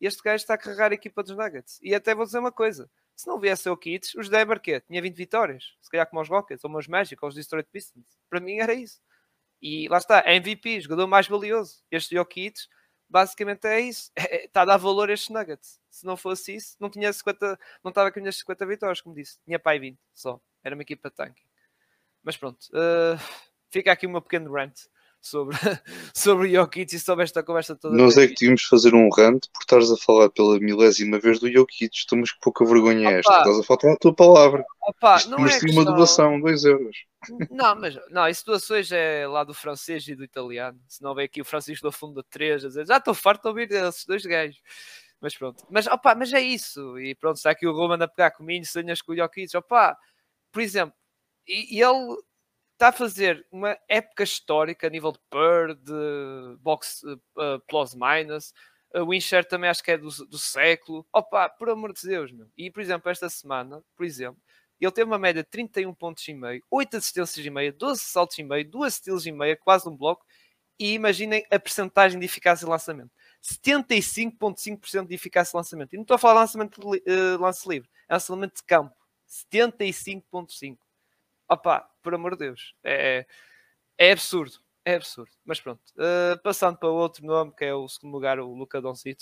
Este 0.00 0.22
gajo 0.22 0.36
está 0.36 0.54
a 0.54 0.58
carregar 0.58 0.92
a 0.92 0.94
equipa 0.94 1.22
dos 1.22 1.36
Nuggets. 1.36 1.78
E 1.82 1.94
até 1.94 2.14
vou 2.14 2.24
dizer 2.24 2.38
uma 2.38 2.52
coisa: 2.52 2.90
se 3.14 3.26
não 3.26 3.38
viesse 3.38 3.68
o 3.68 3.76
Kits, 3.76 4.14
os 4.14 4.28
que 4.62 4.80
tinha 4.80 5.02
20 5.02 5.14
vitórias, 5.16 5.74
se 5.80 5.90
calhar 5.90 6.08
como 6.08 6.22
os 6.22 6.28
Rockets, 6.28 6.64
ou 6.64 6.76
os 6.76 6.88
Magic, 6.88 7.22
ou 7.22 7.28
os 7.28 7.34
Detroit 7.34 7.68
Pistons. 7.70 8.18
Para 8.28 8.40
mim 8.40 8.58
era 8.58 8.72
isso. 8.72 9.00
E 9.66 9.88
lá 9.88 9.96
está, 9.96 10.22
MVP, 10.30 10.82
jogador 10.82 11.06
mais 11.06 11.26
valioso. 11.26 11.82
Este 11.90 12.14
Jokic, 12.16 12.54
basicamente 13.08 13.66
é 13.66 13.80
isso. 13.80 14.12
É, 14.30 14.44
está 14.44 14.60
a 14.60 14.64
dar 14.66 14.76
valor 14.76 15.08
a 15.08 15.14
estes 15.14 15.30
Nuggets. 15.30 15.80
Se 15.88 16.04
não 16.04 16.18
fosse 16.18 16.54
isso, 16.54 16.76
não 16.78 16.90
tinha 16.90 17.10
50, 17.10 17.58
não 17.82 17.88
estava 17.88 18.12
com 18.12 18.20
as 18.28 18.36
50 18.36 18.66
vitórias, 18.66 19.00
como 19.00 19.14
disse. 19.14 19.38
Tinha 19.42 19.58
pai 19.58 19.78
20 19.78 19.98
só. 20.12 20.38
Era 20.62 20.76
uma 20.76 20.82
equipa 20.82 21.10
tanking. 21.10 21.46
Mas 22.22 22.36
pronto, 22.36 22.62
uh, 22.74 23.18
fica 23.70 23.90
aqui 23.90 24.06
uma 24.06 24.20
pequena 24.20 24.50
rant 24.50 24.78
sobre, 25.24 25.56
sobre 26.14 26.48
o 26.48 26.50
Jokic 26.50 26.94
e 26.94 26.98
sobre 26.98 27.24
esta 27.24 27.42
conversa 27.42 27.74
toda. 27.74 27.96
Nós 27.96 28.16
é 28.16 28.26
que 28.28 28.34
tínhamos 28.34 28.60
de 28.60 28.68
fazer 28.68 28.94
um 28.94 29.08
rant 29.08 29.46
por 29.52 29.60
estares 29.60 29.90
a 29.90 29.96
falar 29.96 30.28
pela 30.30 30.58
milésima 30.60 31.18
vez 31.18 31.40
do 31.40 31.50
Jokic. 31.50 31.96
Estamos 31.96 32.32
que 32.32 32.40
pouca 32.40 32.64
vergonha 32.64 33.10
é 33.10 33.18
esta. 33.18 33.38
Estás 33.38 33.58
a 33.58 33.62
faltar 33.62 33.92
a 33.92 33.96
tua 33.96 34.14
palavra. 34.14 34.64
Opa, 34.82 35.24
não 35.28 35.38
mas 35.38 35.56
é 35.56 35.60
questão... 35.60 35.82
uma 35.82 35.96
doação, 35.96 36.40
2 36.40 36.64
euros. 36.64 36.96
Não, 37.50 37.74
mas 37.74 37.98
não, 38.10 38.28
isso 38.28 38.44
doações 38.44 38.92
é 38.92 39.26
lá 39.26 39.44
do 39.44 39.54
francês 39.54 40.06
e 40.08 40.14
do 40.14 40.22
italiano. 40.22 40.78
Se 40.86 41.02
não 41.02 41.14
vem 41.14 41.24
aqui 41.24 41.40
o 41.40 41.44
Francisco 41.44 41.86
do 41.86 41.92
fundo 41.92 42.14
da 42.14 42.22
3 42.22 42.66
a 42.66 42.68
dizer 42.68 42.86
já 42.86 42.98
estou 42.98 43.14
farto 43.14 43.42
de 43.42 43.48
ouvir 43.48 43.72
esses 43.72 44.04
dois 44.04 44.24
gajos. 44.24 44.60
Mas 45.20 45.34
pronto, 45.34 45.64
mas, 45.70 45.86
opa, 45.86 46.14
mas 46.14 46.30
é 46.34 46.40
isso. 46.40 46.98
E 46.98 47.14
pronto, 47.14 47.36
está 47.36 47.50
aqui 47.50 47.66
o 47.66 47.72
Roman 47.72 48.02
a 48.04 48.08
pegar 48.08 48.32
comigo, 48.32 48.66
sonhas 48.66 49.00
com 49.00 49.12
o 49.12 49.16
Jokic. 49.16 49.56
Opa, 49.56 49.96
por 50.52 50.60
exemplo, 50.60 50.94
e, 51.48 51.78
e 51.78 51.82
ele 51.82 52.18
está 52.84 52.88
a 52.88 52.92
fazer 52.92 53.46
uma 53.50 53.78
época 53.88 54.24
histórica 54.24 54.86
a 54.86 54.90
nível 54.90 55.12
de 55.12 55.18
per, 55.30 55.74
de 55.74 56.56
box 56.60 57.02
uh, 57.02 57.60
plus 57.66 57.94
minus. 57.94 58.52
O 58.94 59.06
Wincher 59.06 59.44
também 59.44 59.70
acho 59.70 59.82
que 59.82 59.90
é 59.90 59.96
do, 59.96 60.08
do 60.26 60.38
século. 60.38 61.06
Opa, 61.10 61.48
por 61.48 61.70
amor 61.70 61.94
de 61.94 62.06
Deus, 62.06 62.30
meu. 62.30 62.46
E 62.56 62.70
por 62.70 62.82
exemplo, 62.82 63.10
esta 63.10 63.28
semana, 63.30 63.82
por 63.96 64.04
exemplo, 64.04 64.40
ele 64.78 64.92
teve 64.92 65.10
uma 65.10 65.18
média 65.18 65.42
de 65.42 65.48
31 65.48 65.94
pontos 65.94 66.28
e 66.28 66.34
meio, 66.34 66.62
8 66.70 66.98
assistências 66.98 67.46
e 67.46 67.48
meia, 67.48 67.72
12 67.72 68.00
saltos 68.00 68.38
e 68.38 68.42
meio, 68.42 68.70
2 68.70 68.94
steals 68.94 69.24
e 69.24 69.32
meia, 69.32 69.56
quase 69.56 69.88
um 69.88 69.96
bloco. 69.96 70.26
E 70.78 70.92
imaginem 70.92 71.42
a 71.50 71.58
percentagem 71.58 72.18
de 72.18 72.26
eficácia 72.26 72.66
de 72.66 72.70
lançamento. 72.70 73.10
75,5% 73.42 75.06
de 75.06 75.14
eficácia 75.14 75.52
de 75.52 75.56
lançamento. 75.56 75.94
E 75.94 75.96
não 75.96 76.02
estou 76.02 76.16
a 76.16 76.18
falar 76.18 76.34
de 76.34 76.40
lançamento 76.40 76.80
de 76.80 76.86
uh, 77.10 77.40
lance 77.40 77.66
livre, 77.66 77.88
é 78.08 78.12
lançamento 78.12 78.56
de 78.56 78.62
campo. 78.64 78.94
75,5% 79.52 80.76
opá, 81.48 81.88
por 82.02 82.14
amor 82.14 82.32
de 82.32 82.46
Deus, 82.46 82.74
é, 82.84 83.26
é 83.98 84.12
absurdo, 84.12 84.58
é 84.84 84.94
absurdo. 84.96 85.30
Mas 85.44 85.60
pronto, 85.60 85.80
uh, 85.96 86.40
passando 86.42 86.76
para 86.78 86.88
outro 86.88 87.24
nome, 87.24 87.52
que 87.56 87.64
é 87.64 87.74
o 87.74 87.88
segundo 87.88 88.12
lugar, 88.12 88.38
o 88.38 88.52
Luca 88.54 88.80
Doncic, 88.80 89.20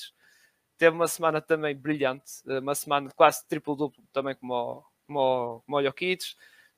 teve 0.76 0.96
uma 0.96 1.08
semana 1.08 1.40
também 1.40 1.74
brilhante, 1.76 2.42
uh, 2.46 2.60
uma 2.60 2.74
semana 2.74 3.10
quase 3.14 3.46
triplo-duplo, 3.48 4.04
também 4.12 4.34
como 4.34 4.54
o, 4.54 4.84
como, 5.06 5.20
o, 5.20 5.60
como 5.62 5.76
o 5.78 5.82
Jokic, 5.82 6.24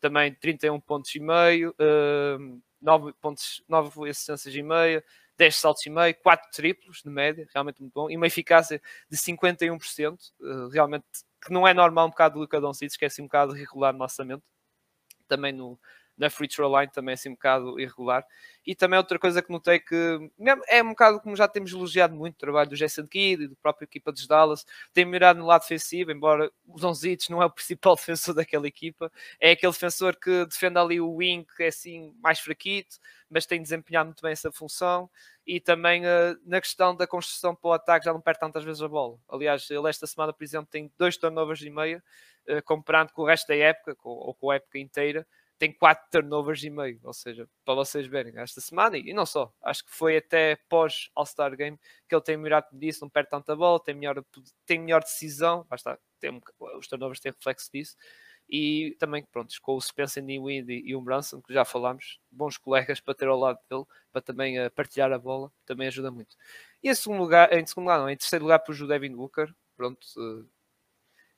também 0.00 0.34
31 0.34 0.80
pontos 0.80 1.14
e 1.14 1.20
meio, 1.20 1.74
uh, 1.80 2.62
9, 2.80 3.12
pontos, 3.14 3.62
9 3.68 4.10
assistências 4.10 4.54
e 4.54 4.62
meia, 4.62 5.02
10 5.36 5.56
saltos 5.56 5.86
e 5.86 5.90
meio, 5.90 6.14
4 6.22 6.50
triplos 6.52 7.02
de 7.02 7.10
média, 7.10 7.48
realmente 7.52 7.80
muito 7.80 7.92
bom, 7.94 8.10
e 8.10 8.16
uma 8.16 8.26
eficácia 8.26 8.80
de 9.10 9.16
51%, 9.16 10.18
uh, 10.40 10.68
realmente 10.68 11.04
que 11.44 11.52
não 11.52 11.66
é 11.68 11.74
normal 11.74 12.06
um 12.06 12.10
bocado 12.10 12.34
do 12.34 12.40
Luca 12.40 12.60
Doncic, 12.60 12.98
que 12.98 13.04
é 13.04 13.08
assim 13.08 13.22
um 13.22 13.26
bocado 13.26 13.56
irregular 13.56 13.92
no 13.92 13.98
lançamento 14.00 14.42
também 15.34 15.52
no, 15.52 15.78
na 16.16 16.30
free 16.30 16.48
throw 16.48 16.78
line 16.78 16.90
também 16.92 17.12
é 17.12 17.14
assim 17.14 17.28
um 17.28 17.34
bocado 17.34 17.78
irregular. 17.78 18.24
E 18.66 18.74
também 18.74 18.96
outra 18.96 19.18
coisa 19.18 19.42
que 19.42 19.50
notei 19.50 19.78
que 19.78 20.30
é 20.68 20.82
um 20.82 20.90
bocado 20.90 21.20
como 21.20 21.36
já 21.36 21.46
temos 21.46 21.72
elogiado 21.72 22.14
muito 22.14 22.34
o 22.36 22.38
trabalho 22.38 22.70
do 22.70 22.76
Jason 22.76 23.06
Kidd 23.06 23.44
e 23.44 23.48
do 23.48 23.56
próprio 23.56 23.84
equipa 23.84 24.12
dos 24.12 24.26
Dallas, 24.26 24.64
tem 24.92 25.04
melhorado 25.04 25.38
no 25.38 25.46
lado 25.46 25.62
defensivo, 25.62 26.12
embora 26.12 26.50
o 26.66 26.78
Donzic 26.78 27.30
não 27.30 27.42
é 27.42 27.46
o 27.46 27.50
principal 27.52 27.96
defensor 27.96 28.34
daquela 28.34 28.66
equipa, 28.66 29.10
é 29.40 29.50
aquele 29.50 29.72
defensor 29.72 30.16
que 30.16 30.46
defende 30.46 30.78
ali 30.78 31.00
o 31.00 31.16
wing, 31.16 31.44
que 31.56 31.64
é 31.64 31.68
assim 31.68 32.14
mais 32.22 32.38
fraquito, 32.38 32.96
mas 33.28 33.46
tem 33.46 33.60
desempenhado 33.60 34.06
muito 34.06 34.22
bem 34.22 34.32
essa 34.32 34.52
função. 34.52 35.10
E 35.46 35.60
também 35.60 36.06
uh, 36.06 36.38
na 36.46 36.58
questão 36.60 36.96
da 36.96 37.06
construção 37.06 37.54
para 37.54 37.68
o 37.68 37.72
ataque 37.72 38.06
já 38.06 38.12
não 38.12 38.20
perde 38.20 38.40
tantas 38.40 38.64
vezes 38.64 38.80
a 38.80 38.88
bola. 38.88 39.18
Aliás, 39.28 39.68
ele 39.68 39.88
esta 39.90 40.06
semana, 40.06 40.32
por 40.32 40.42
exemplo, 40.42 40.68
tem 40.70 40.90
dois 40.96 41.18
turnovers 41.18 41.60
e 41.60 41.68
meio, 41.68 41.98
uh, 41.98 42.02
comparando 42.64 43.12
com 43.12 43.22
o 43.22 43.26
resto 43.26 43.48
da 43.48 43.56
época, 43.56 43.94
com, 43.94 44.10
ou 44.10 44.34
com 44.34 44.50
a 44.50 44.56
época 44.56 44.78
inteira 44.78 45.26
tem 45.58 45.72
4 45.72 46.10
turnovers 46.10 46.62
e 46.64 46.70
meio, 46.70 47.00
ou 47.04 47.12
seja, 47.12 47.48
para 47.64 47.74
vocês 47.74 48.06
verem, 48.06 48.36
esta 48.36 48.60
semana, 48.60 48.98
e 48.98 49.12
não 49.12 49.24
só, 49.24 49.52
acho 49.62 49.84
que 49.84 49.94
foi 49.94 50.16
até 50.16 50.56
pós 50.68 51.10
All-Star 51.14 51.56
Game 51.56 51.78
que 52.08 52.14
ele 52.14 52.22
tem 52.22 52.36
melhorado 52.36 52.66
disso, 52.72 53.00
não 53.02 53.08
perde 53.08 53.30
tanta 53.30 53.54
bola, 53.54 53.82
tem 53.82 53.94
melhor, 53.94 54.22
tem 54.66 54.80
melhor 54.80 55.00
decisão, 55.02 55.64
basta, 55.68 55.98
tem, 56.18 56.42
os 56.76 56.88
turnovers 56.88 57.20
têm 57.20 57.32
reflexo 57.32 57.70
disso, 57.72 57.96
e 58.48 58.94
também, 58.98 59.24
pronto, 59.24 59.54
com 59.62 59.74
o 59.74 59.80
Spencer 59.80 60.22
Newid 60.22 60.70
e, 60.70 60.94
o 60.94 61.00
Brunson, 61.00 61.40
que 61.40 61.52
já 61.52 61.64
falámos, 61.64 62.20
bons 62.30 62.58
colegas 62.58 63.00
para 63.00 63.14
ter 63.14 63.28
ao 63.28 63.38
lado 63.38 63.58
dele, 63.70 63.84
para 64.12 64.20
também 64.20 64.58
uh, 64.60 64.70
partilhar 64.70 65.10
a 65.12 65.18
bola, 65.18 65.50
também 65.64 65.88
ajuda 65.88 66.10
muito. 66.10 66.36
E 66.82 66.90
em 66.90 66.94
segundo 66.94 67.20
lugar, 67.20 67.50
em 67.52 67.64
segundo 67.66 67.84
lugar, 67.84 68.00
não, 68.00 68.10
em 68.10 68.16
terceiro 68.16 68.44
lugar, 68.44 68.58
para 68.58 68.74
o 68.74 68.86
Devin 68.86 69.16
Booker, 69.16 69.54
pronto, 69.76 70.06
uh, 70.18 70.46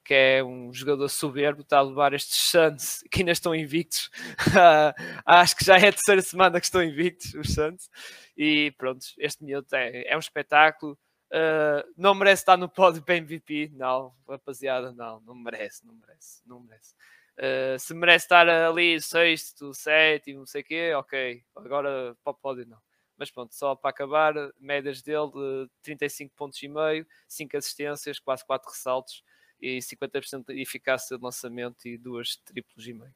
que 0.07 0.15
é 0.15 0.45
um 0.45 0.73
jogador 0.73 1.09
soberbo, 1.09 1.63
está 1.63 1.79
a 1.79 1.83
levar 1.83 2.15
estes 2.15 2.39
Suns 2.39 3.03
que 3.11 3.21
ainda 3.21 3.33
estão 3.33 3.53
invictos. 3.53 4.09
Acho 5.27 5.57
que 5.57 5.65
já 5.65 5.75
é 5.75 5.89
a 5.89 5.93
terceira 5.93 6.23
semana 6.23 6.61
que 6.61 6.67
estão 6.67 6.83
invictos, 6.83 7.35
os 7.35 7.53
Suns. 7.53 7.91
E 8.37 8.71
pronto, 8.79 9.05
este 9.19 9.43
miúdo 9.43 9.67
é, 9.73 10.05
é 10.07 10.17
um 10.17 10.21
espetáculo. 10.21 10.97
Uh, 11.27 11.83
não 11.97 12.15
merece 12.15 12.43
estar 12.43 12.57
no 12.57 12.69
pódio 12.69 13.03
para 13.03 13.17
MVP, 13.17 13.73
não, 13.75 14.15
rapaziada, 14.29 14.93
não, 14.93 15.21
não 15.23 15.35
merece, 15.35 15.85
não 15.85 15.95
merece, 15.95 16.41
não 16.47 16.61
merece. 16.61 16.95
Uh, 17.37 17.79
se 17.79 17.93
merece 17.93 18.27
estar 18.27 18.49
ali 18.49 19.01
sexto, 19.01 19.75
sétimo, 19.75 20.39
não 20.41 20.47
sei 20.47 20.63
o 20.63 20.65
quê, 20.65 20.95
ok. 20.95 21.43
Agora 21.57 22.17
para 22.23 22.31
o 22.31 22.35
pódio 22.35 22.65
não. 22.65 22.79
Mas 23.19 23.29
pronto, 23.29 23.57
só 23.57 23.75
para 23.75 23.91
acabar, 23.91 24.35
médias 24.61 25.03
dele 25.03 25.33
de 25.33 25.71
35 25.83 26.33
pontos 26.37 26.63
e 26.63 26.69
meio, 26.69 27.05
5 27.27 27.57
assistências, 27.57 28.21
quase 28.21 28.45
4 28.47 28.71
ressaltos 28.71 29.25
e 29.61 29.79
50% 29.79 30.47
de 30.47 30.61
eficácia 30.61 31.17
de 31.17 31.23
lançamento 31.23 31.87
e 31.87 31.97
duas 31.97 32.37
triplos 32.37 32.87
e 32.87 32.93
meio. 32.93 33.15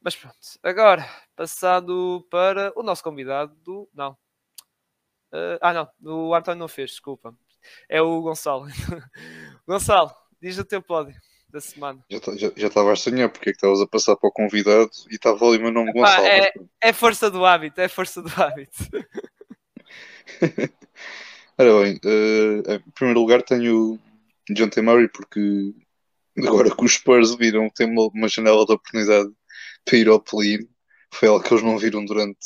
Mas 0.00 0.14
pronto, 0.14 0.36
agora 0.62 1.08
passado 1.34 2.26
para 2.30 2.72
o 2.76 2.82
nosso 2.82 3.02
convidado 3.02 3.54
do. 3.64 3.88
Não. 3.92 4.12
Uh, 5.32 5.58
ah, 5.60 5.74
não, 5.74 5.88
o 6.28 6.34
António 6.34 6.60
não 6.60 6.68
fez, 6.68 6.90
desculpa. 6.90 7.36
É 7.88 8.00
o 8.00 8.22
Gonçalo. 8.22 8.66
Gonçalo, 9.66 10.14
diz 10.40 10.56
o 10.58 10.64
teu 10.64 10.80
pódio 10.80 11.14
da 11.50 11.60
semana. 11.60 12.02
Já, 12.10 12.48
estava 12.56 12.92
a 12.92 12.96
sonhar 12.96 13.28
porque 13.28 13.50
é 13.50 13.52
que 13.52 13.56
estavas 13.56 13.80
a 13.80 13.86
passar 13.86 14.16
para 14.16 14.28
o 14.28 14.32
convidado 14.32 14.90
e 15.10 15.16
estava 15.16 15.44
ali 15.44 15.58
o 15.58 15.62
meu 15.62 15.72
nome 15.72 15.92
Gonçalo. 15.92 16.26
É, 16.26 16.52
é 16.80 16.92
força 16.92 17.30
do 17.30 17.44
hábito, 17.44 17.80
é 17.80 17.88
força 17.88 18.22
do 18.22 18.30
hábito. 18.40 18.76
Ora 21.58 21.82
bem, 21.82 22.00
uh, 22.04 22.72
em 22.72 22.90
primeiro 22.92 23.20
lugar 23.20 23.42
tenho 23.42 23.98
John. 24.54 24.70
Murray, 24.82 25.08
porque 25.08 25.74
agora 26.38 26.74
que 26.74 26.84
os 26.84 26.94
Spurs 26.94 27.34
viram 27.36 27.68
tem 27.70 27.86
uma, 27.86 28.08
uma 28.08 28.28
janela 28.28 28.64
de 28.64 28.72
oportunidade 28.72 29.30
para 29.84 29.98
ir 29.98 30.08
ao 30.08 30.20
play 30.20 30.58
foi 31.12 31.28
algo 31.28 31.42
que 31.42 31.52
eles 31.52 31.64
não 31.64 31.78
viram 31.78 32.04
durante 32.04 32.38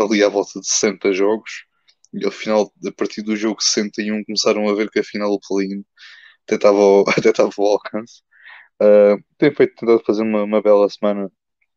ali 0.00 0.22
à 0.22 0.28
volta 0.28 0.60
de 0.60 0.66
60 0.68 1.12
jogos. 1.12 1.64
E 2.12 2.24
ao 2.24 2.30
final, 2.30 2.72
a 2.86 2.92
partir 2.92 3.22
do 3.22 3.36
jogo 3.36 3.62
61, 3.62 4.24
começaram 4.24 4.68
a 4.68 4.74
ver 4.74 4.90
que 4.90 5.00
afinal 5.00 5.30
o 5.32 5.40
play 5.40 5.68
até 6.44 6.56
estava 6.56 6.78
ao, 6.78 7.04
até 7.10 7.30
estava 7.30 7.50
ao 7.58 7.66
alcance. 7.66 8.22
Uh, 8.80 9.22
tem 9.38 9.54
feito 9.54 9.74
tentado 9.76 10.02
fazer 10.04 10.22
uma, 10.22 10.42
uma 10.44 10.62
bela 10.62 10.88
semana 10.88 11.30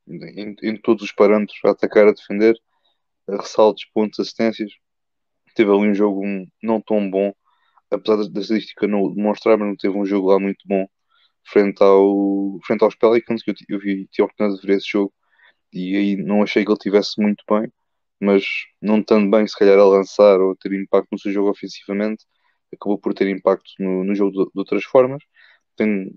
em, 0.08 0.56
em, 0.64 0.78
todos 0.78 1.04
os 1.04 1.12
parâmetros, 1.12 1.58
a 1.66 1.72
atacar, 1.72 2.08
a 2.08 2.14
defender, 2.14 2.56
a 3.28 3.38
ressaltos, 3.38 3.86
pontos, 3.94 4.20
assistências. 4.20 4.72
Teve 5.56 5.72
ali 5.72 5.90
um 5.90 5.94
jogo 5.94 6.24
não 6.64 6.82
tão 6.82 7.10
bom, 7.10 7.34
apesar 7.92 8.18
da 8.18 8.40
estadística 8.42 8.88
não 8.88 9.14
demonstrar, 9.14 9.58
mas 9.58 9.68
não 9.70 9.76
teve 9.76 9.98
um 9.98 10.06
jogo 10.06 10.30
lá 10.30 10.40
muito 10.40 10.64
bom 10.68 10.88
frente, 11.46 11.82
ao, 11.84 12.60
frente 12.66 12.84
aos 12.84 12.96
Pelicans, 12.96 13.44
que 13.44 13.52
eu, 13.52 13.56
eu 13.70 13.80
vi, 13.80 14.08
tive 14.08 14.24
a 14.24 14.26
oportunidade 14.26 14.62
de 14.62 14.68
ver 14.68 14.78
esse 14.78 14.90
jogo 14.90 15.14
e 15.74 15.96
aí 15.98 16.16
não 16.18 16.44
achei 16.44 16.66
que 16.66 16.72
ele 16.72 16.80
tivesse 16.80 17.22
muito 17.22 17.44
bem, 17.50 17.72
mas 18.20 18.44
não 18.82 19.00
estando 19.00 19.30
bem, 19.30 19.48
se 19.48 19.58
calhar, 19.58 19.80
a 19.80 19.86
lançar 19.86 20.40
ou 20.40 20.52
a 20.52 20.56
ter 20.56 20.74
impacto 20.74 21.10
no 21.12 21.20
seu 21.20 21.32
jogo 21.32 21.50
ofensivamente, 21.50 22.26
acabou 22.74 22.98
por 23.00 23.14
ter 23.14 23.28
impacto 23.30 23.72
no, 23.80 24.04
no 24.04 24.16
jogo 24.16 24.32
de, 24.32 24.52
de 24.52 24.60
outras 24.60 24.84
formas. 24.84 25.24
Tem, 25.76 26.12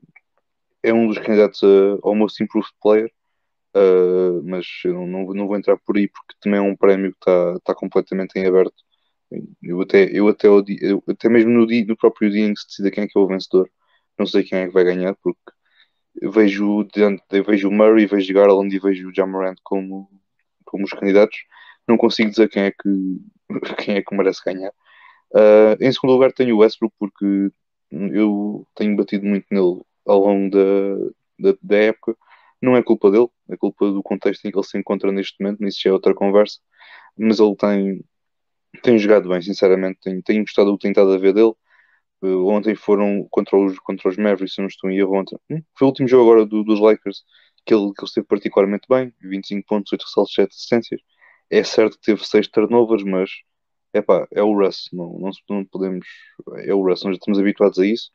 é 0.82 0.92
um 0.92 1.06
dos 1.08 1.18
candidatos 1.18 1.62
a, 1.62 1.98
ao 2.02 2.14
Most 2.14 2.42
Improved 2.42 2.72
Player, 2.82 3.12
uh, 3.76 4.42
mas 4.44 4.66
eu 4.84 4.94
não, 4.94 5.06
não, 5.06 5.26
não, 5.34 5.46
vou 5.46 5.56
entrar 5.56 5.76
por 5.78 5.96
aí 5.96 6.08
porque 6.08 6.34
também 6.40 6.58
é 6.60 6.62
um 6.62 6.76
prémio 6.76 7.12
que 7.12 7.18
está, 7.18 7.54
está 7.56 7.74
completamente 7.74 8.38
em 8.38 8.46
aberto 8.46 8.74
eu 9.62 9.80
até, 9.80 10.04
eu 10.12 10.28
até, 10.28 10.48
eu, 10.48 11.02
até 11.08 11.28
mesmo 11.28 11.50
no, 11.50 11.66
dia, 11.66 11.84
no 11.86 11.96
próprio 11.96 12.30
dia 12.30 12.46
em 12.46 12.54
que 12.54 12.60
se 12.60 12.68
decida 12.68 12.90
quem 12.90 13.04
é 13.04 13.06
que 13.08 13.18
é 13.18 13.20
o 13.20 13.26
vencedor, 13.26 13.70
não 14.18 14.26
sei 14.26 14.42
quem 14.44 14.58
é 14.60 14.66
que 14.66 14.72
vai 14.72 14.84
ganhar, 14.84 15.14
porque 15.22 15.40
vejo, 16.22 16.86
vejo 17.46 17.68
o 17.68 17.72
Murray, 17.72 18.06
vejo 18.06 18.34
Garland 18.34 18.74
e 18.74 18.78
vejo 18.78 19.08
o 19.08 19.14
Jamarant 19.14 19.56
como, 19.62 20.08
como 20.64 20.84
os 20.84 20.90
candidatos. 20.90 21.38
Não 21.88 21.96
consigo 21.96 22.30
dizer 22.30 22.48
quem 22.48 22.64
é 22.64 22.70
que, 22.70 23.20
quem 23.84 23.96
é 23.96 24.02
que 24.02 24.14
merece 24.14 24.40
ganhar. 24.44 24.72
Uh, 25.32 25.76
em 25.80 25.90
segundo 25.92 26.12
lugar 26.12 26.32
tenho 26.32 26.56
o 26.56 26.58
Westbrook, 26.58 26.94
porque 26.98 27.50
eu 27.90 28.66
tenho 28.74 28.96
batido 28.96 29.26
muito 29.26 29.46
nele 29.50 29.82
ao 30.06 30.20
longo 30.20 30.50
da, 30.50 31.50
da, 31.52 31.58
da 31.62 31.76
época. 31.76 32.16
Não 32.60 32.76
é 32.76 32.82
culpa 32.82 33.10
dele, 33.10 33.28
é 33.50 33.56
culpa 33.56 33.90
do 33.90 34.02
contexto 34.02 34.44
em 34.46 34.50
que 34.52 34.58
ele 34.58 34.66
se 34.66 34.78
encontra 34.78 35.10
neste 35.10 35.42
momento, 35.42 35.60
nisso 35.60 35.80
já 35.82 35.90
é 35.90 35.92
outra 35.92 36.14
conversa. 36.14 36.60
Mas 37.18 37.40
ele 37.40 37.56
tem, 37.56 38.04
tem 38.82 38.98
jogado 38.98 39.28
bem, 39.28 39.42
sinceramente. 39.42 39.98
Tenho, 40.00 40.22
tenho 40.22 40.42
gostado 40.42 40.70
do 40.70 40.78
que 40.78 40.82
tem 40.82 40.90
estado 40.92 41.12
a 41.12 41.18
ver 41.18 41.34
dele. 41.34 41.52
Uh, 42.22 42.46
ontem 42.48 42.74
foram 42.74 43.26
contra 43.30 43.56
os, 43.58 43.78
contra 43.80 44.08
os 44.08 44.16
Mavericks, 44.16 44.54
se 44.54 44.60
não 44.60 44.68
estou 44.68 44.90
em 44.90 44.98
erro 44.98 45.18
ontem. 45.18 45.36
Hum? 45.50 45.62
Foi 45.76 45.86
o 45.86 45.88
último 45.90 46.08
jogo 46.08 46.30
agora 46.30 46.46
do, 46.46 46.62
dos 46.64 46.80
Lakers 46.80 47.24
que 47.66 47.74
ele, 47.74 47.92
que 47.94 48.00
ele 48.00 48.06
esteve 48.08 48.26
particularmente 48.26 48.86
bem. 48.88 49.12
25 49.20 49.66
pontos, 49.66 49.92
8 49.92 50.02
ressaltos, 50.02 50.34
7 50.34 50.50
assistências. 50.50 51.00
É 51.50 51.62
certo 51.64 51.98
que 51.98 52.04
teve 52.06 52.24
6 52.26 52.48
turnovers, 52.48 53.02
mas 53.04 53.30
epá, 53.92 54.26
é 54.32 54.42
o 54.42 54.54
Russ. 54.54 54.88
Não, 54.92 55.18
não, 55.18 55.30
não 55.50 55.64
podemos. 55.66 56.06
É 56.66 56.74
o 56.74 56.82
Russ, 56.82 57.04
nós 57.04 57.14
já 57.14 57.18
estamos 57.18 57.38
habituados 57.40 57.78
a 57.78 57.86
isso. 57.86 58.10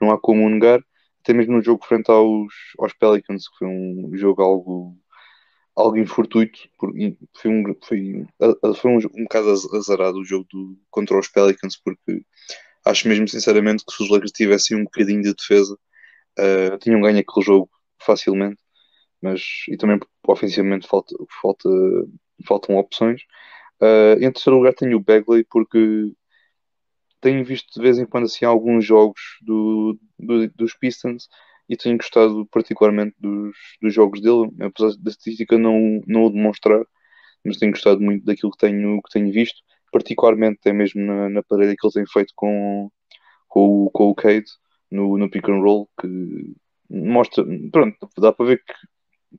Não 0.00 0.10
há 0.10 0.20
como 0.20 0.48
negar. 0.48 0.80
Até 1.22 1.32
mesmo 1.32 1.54
no 1.54 1.62
jogo 1.62 1.84
frente 1.84 2.10
aos, 2.10 2.52
aos 2.78 2.92
Pelicans, 2.94 3.48
que 3.48 3.58
foi 3.58 3.68
um 3.68 4.10
jogo 4.14 4.42
algo 4.42 4.96
algo 5.76 5.98
infortuito, 5.98 6.58
foi 6.78 7.50
um, 7.50 7.74
foi, 7.82 8.26
foi 8.76 8.90
um, 8.90 8.96
um 8.96 9.22
bocado 9.24 9.50
azarado 9.50 10.18
o 10.18 10.24
jogo 10.24 10.46
do, 10.50 10.78
contra 10.90 11.18
os 11.18 11.28
Pelicans, 11.28 11.76
porque 11.82 12.24
acho 12.84 13.08
mesmo 13.08 13.28
sinceramente 13.28 13.84
que 13.84 13.92
se 13.92 14.02
os 14.02 14.10
Lakers 14.10 14.32
tivessem 14.32 14.76
um 14.76 14.84
bocadinho 14.84 15.22
de 15.22 15.34
defesa, 15.34 15.74
uh, 16.38 16.78
tinham 16.78 17.00
ganho 17.00 17.18
aquele 17.18 17.44
jogo 17.44 17.70
facilmente, 18.00 18.60
mas 19.22 19.42
e 19.68 19.76
também 19.76 19.98
ofensivamente 20.26 20.86
falta, 20.86 21.14
falta, 21.40 21.68
faltam 22.46 22.76
opções. 22.76 23.22
Uh, 23.80 24.14
em 24.20 24.30
terceiro 24.32 24.58
lugar 24.58 24.74
tenho 24.74 24.96
o 24.96 25.00
Bagley, 25.00 25.44
porque 25.50 26.12
tenho 27.20 27.44
visto 27.44 27.72
de 27.74 27.80
vez 27.80 27.98
em 27.98 28.06
quando 28.06 28.24
assim 28.24 28.44
alguns 28.44 28.84
jogos 28.84 29.20
do, 29.42 29.98
do 30.18 30.48
dos 30.50 30.74
Pistons 30.74 31.28
e 31.68 31.76
tenho 31.76 31.96
gostado 31.96 32.46
particularmente 32.46 33.14
dos, 33.18 33.56
dos 33.80 33.94
jogos 33.94 34.20
dele, 34.20 34.50
apesar 34.60 34.96
da 34.98 35.10
estatística 35.10 35.58
não, 35.58 36.00
não 36.06 36.24
o 36.24 36.30
demonstrar, 36.30 36.84
mas 37.44 37.58
tenho 37.58 37.72
gostado 37.72 38.00
muito 38.00 38.24
daquilo 38.24 38.52
que 38.52 38.58
tenho, 38.58 39.00
que 39.02 39.10
tenho 39.10 39.32
visto, 39.32 39.60
particularmente 39.92 40.58
até 40.60 40.72
mesmo 40.72 41.02
na, 41.02 41.28
na 41.28 41.42
parede 41.42 41.76
que 41.76 41.86
ele 41.86 41.94
tem 41.94 42.06
feito 42.06 42.32
com, 42.36 42.90
com, 43.48 43.90
com 43.92 44.10
o 44.10 44.14
Cade 44.14 44.46
no, 44.90 45.16
no 45.18 45.30
pick 45.30 45.48
and 45.48 45.60
roll, 45.60 45.88
que 46.00 46.08
mostra, 46.90 47.44
pronto, 47.72 48.08
dá 48.18 48.32
para 48.32 48.46
ver 48.46 48.62
que, 48.64 48.74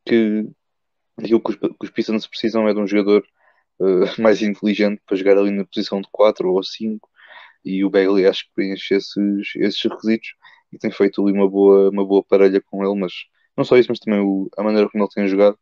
que 0.05 0.49
aquilo 1.17 1.41
que 1.41 1.51
os, 1.51 1.55
que 1.57 1.85
os 1.85 1.89
Pistons 1.91 2.27
precisam 2.27 2.67
é 2.67 2.73
de 2.73 2.79
um 2.79 2.87
jogador 2.87 3.23
uh, 3.79 4.05
mais 4.21 4.41
inteligente 4.41 5.01
para 5.05 5.17
jogar 5.17 5.37
ali 5.37 5.51
na 5.51 5.65
posição 5.65 6.01
de 6.01 6.07
4 6.11 6.51
ou 6.51 6.63
5 6.63 7.09
e 7.65 7.83
o 7.83 7.89
Bagley 7.89 8.25
acho 8.27 8.45
que 8.45 8.53
preenche 8.55 8.95
esses, 8.95 9.55
esses 9.55 9.81
requisitos 9.83 10.29
e 10.73 10.77
tem 10.77 10.91
feito 10.91 11.21
ali 11.21 11.31
uma 11.31 11.49
boa, 11.49 11.89
uma 11.89 12.05
boa 12.05 12.23
parelha 12.23 12.61
com 12.61 12.83
ele, 12.83 12.99
mas 12.99 13.13
não 13.55 13.63
só 13.63 13.77
isso, 13.77 13.89
mas 13.89 13.99
também 13.99 14.19
o, 14.19 14.49
a 14.57 14.63
maneira 14.63 14.89
como 14.89 15.03
ele 15.03 15.11
tem 15.13 15.27
jogado. 15.27 15.57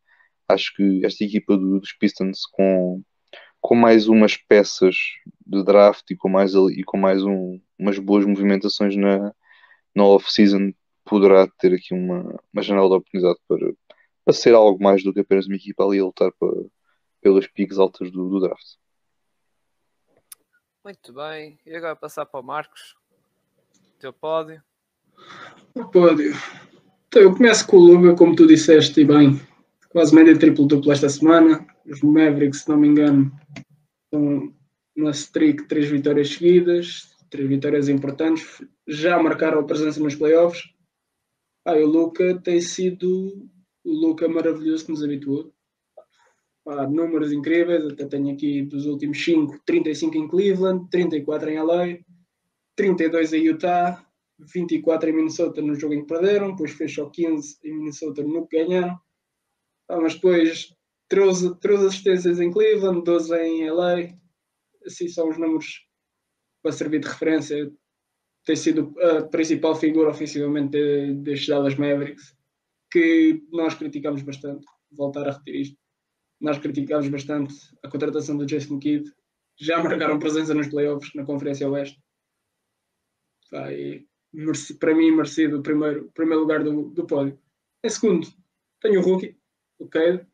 Acho 0.48 0.74
que 0.74 1.04
esta 1.04 1.24
equipa 1.24 1.56
do, 1.56 1.80
dos 1.80 1.92
Pistons 1.92 2.46
com, 2.46 3.02
com 3.60 3.74
mais 3.74 4.08
umas 4.08 4.36
peças 4.36 4.96
de 5.46 5.62
draft 5.64 6.10
e 6.10 6.16
com 6.16 6.28
mais, 6.28 6.54
e 6.54 6.82
com 6.84 6.96
mais 6.96 7.22
um, 7.22 7.60
umas 7.78 7.98
boas 7.98 8.24
movimentações 8.26 8.96
na, 8.96 9.32
na 9.94 10.04
off-season 10.04 10.72
poderá 11.04 11.46
ter 11.58 11.74
aqui 11.74 11.94
uma, 11.94 12.40
uma 12.52 12.62
janela 12.62 12.88
de 12.88 12.94
oportunidade 12.94 13.38
para, 13.48 13.72
a 14.26 14.32
ser 14.32 14.54
algo 14.54 14.82
mais 14.82 15.02
do 15.02 15.12
que 15.12 15.20
apenas 15.20 15.46
uma 15.46 15.56
equipa 15.56 15.84
ali 15.84 15.98
a 15.98 16.04
lutar 16.04 16.32
para, 16.38 16.52
pelas 17.20 17.46
piques 17.46 17.78
altas 17.78 18.10
do, 18.10 18.28
do 18.28 18.40
draft. 18.40 18.76
Muito 20.84 21.12
bem. 21.12 21.58
E 21.64 21.74
agora 21.76 21.94
passar 21.94 22.26
para 22.26 22.40
o 22.40 22.42
Marcos. 22.42 22.96
Teu 24.00 24.12
pódio. 24.12 24.62
O 25.74 25.84
pódio. 25.86 26.34
Então, 27.08 27.22
eu 27.22 27.34
começo 27.34 27.66
com 27.66 27.76
o 27.76 27.80
Luga, 27.80 28.14
como 28.14 28.34
tu 28.34 28.46
disseste, 28.46 29.00
e 29.00 29.04
bem, 29.04 29.40
quase 29.88 30.14
média 30.14 30.38
triplo 30.38 30.66
duplo 30.66 30.92
esta 30.92 31.08
semana. 31.08 31.66
Os 31.86 32.00
Mavericks, 32.00 32.60
se 32.60 32.68
não 32.68 32.78
me 32.78 32.88
engano, 32.88 33.32
estão 34.04 34.54
numa 34.96 35.10
streak 35.10 35.66
três 35.68 35.88
vitórias 35.90 36.30
seguidas, 36.30 37.14
três 37.30 37.48
vitórias 37.48 37.88
importantes. 37.88 38.62
Já 38.86 39.22
marcaram 39.22 39.60
a 39.60 39.64
presença 39.64 40.00
nos 40.00 40.14
playoffs. 40.14 40.62
Ah, 41.64 41.74
o 41.74 41.86
Luca 41.86 42.40
tem 42.42 42.60
sido 42.60 43.48
o 43.84 43.92
Luca 43.92 44.28
maravilhoso 44.28 44.86
que 44.86 44.92
nos 44.92 45.02
habituou. 45.02 45.52
Ah, 46.66 46.86
números 46.86 47.32
incríveis, 47.32 47.84
até 47.86 48.06
tenho 48.06 48.32
aqui 48.32 48.62
dos 48.62 48.86
últimos 48.86 49.22
5, 49.24 49.60
35 49.64 50.16
em 50.16 50.28
Cleveland, 50.28 50.88
34 50.90 51.50
em 51.50 51.58
LA, 51.58 51.98
32 52.76 53.32
em 53.32 53.44
Utah, 53.46 54.06
24 54.52 55.10
em 55.10 55.12
Minnesota 55.12 55.60
no 55.62 55.74
jogo 55.74 55.94
em 55.94 56.00
que 56.00 56.06
perderam, 56.06 56.50
depois 56.50 56.72
fez 56.72 56.94
só 56.94 57.08
15 57.08 57.58
em 57.64 57.76
Minnesota 57.78 58.22
no 58.22 58.46
que 58.46 58.64
ganharam. 58.64 58.98
Ah, 59.88 60.00
mas 60.00 60.14
depois 60.14 60.74
13, 61.08 61.58
13 61.60 61.86
assistências 61.86 62.40
em 62.40 62.50
Cleveland, 62.50 63.04
12 63.04 63.34
em 63.36 63.70
LA. 63.70 64.14
Assim 64.86 65.08
são 65.08 65.28
os 65.28 65.38
números 65.38 65.86
para 66.62 66.72
servir 66.72 67.00
de 67.00 67.08
referência. 67.08 67.70
Tem 68.44 68.56
sido 68.56 68.94
a 69.00 69.22
principal 69.22 69.74
figura 69.74 70.10
ofensivamente 70.10 71.14
destes 71.16 71.48
Dallas 71.48 71.76
Mavericks, 71.76 72.36
que 72.90 73.42
nós 73.52 73.74
criticamos 73.74 74.22
bastante. 74.22 74.64
Voltar 74.90 75.28
a 75.28 75.32
repetir 75.32 75.60
isto. 75.60 75.78
Nós 76.40 76.58
criticamos 76.58 77.08
bastante 77.08 77.54
a 77.82 77.88
contratação 77.88 78.36
do 78.36 78.46
Jason 78.46 78.78
Kidd. 78.78 79.10
Já 79.60 79.80
marcaram 79.84 80.18
presença 80.18 80.54
nos 80.54 80.68
playoffs 80.68 81.12
na 81.14 81.24
Conferência 81.24 81.68
Oeste. 81.68 82.00
Vai, 83.50 84.06
para 84.78 84.94
mim, 84.94 85.10
merecido 85.10 85.58
o 85.58 85.62
primeiro, 85.62 86.10
primeiro 86.14 86.40
lugar 86.40 86.62
do, 86.62 86.90
do 86.90 87.06
pódio. 87.06 87.38
Em 87.84 87.88
segundo, 87.88 88.26
tenho 88.80 89.00
o 89.00 89.02
Rookie, 89.02 89.36
o 89.78 89.86
Cade. 89.86 90.26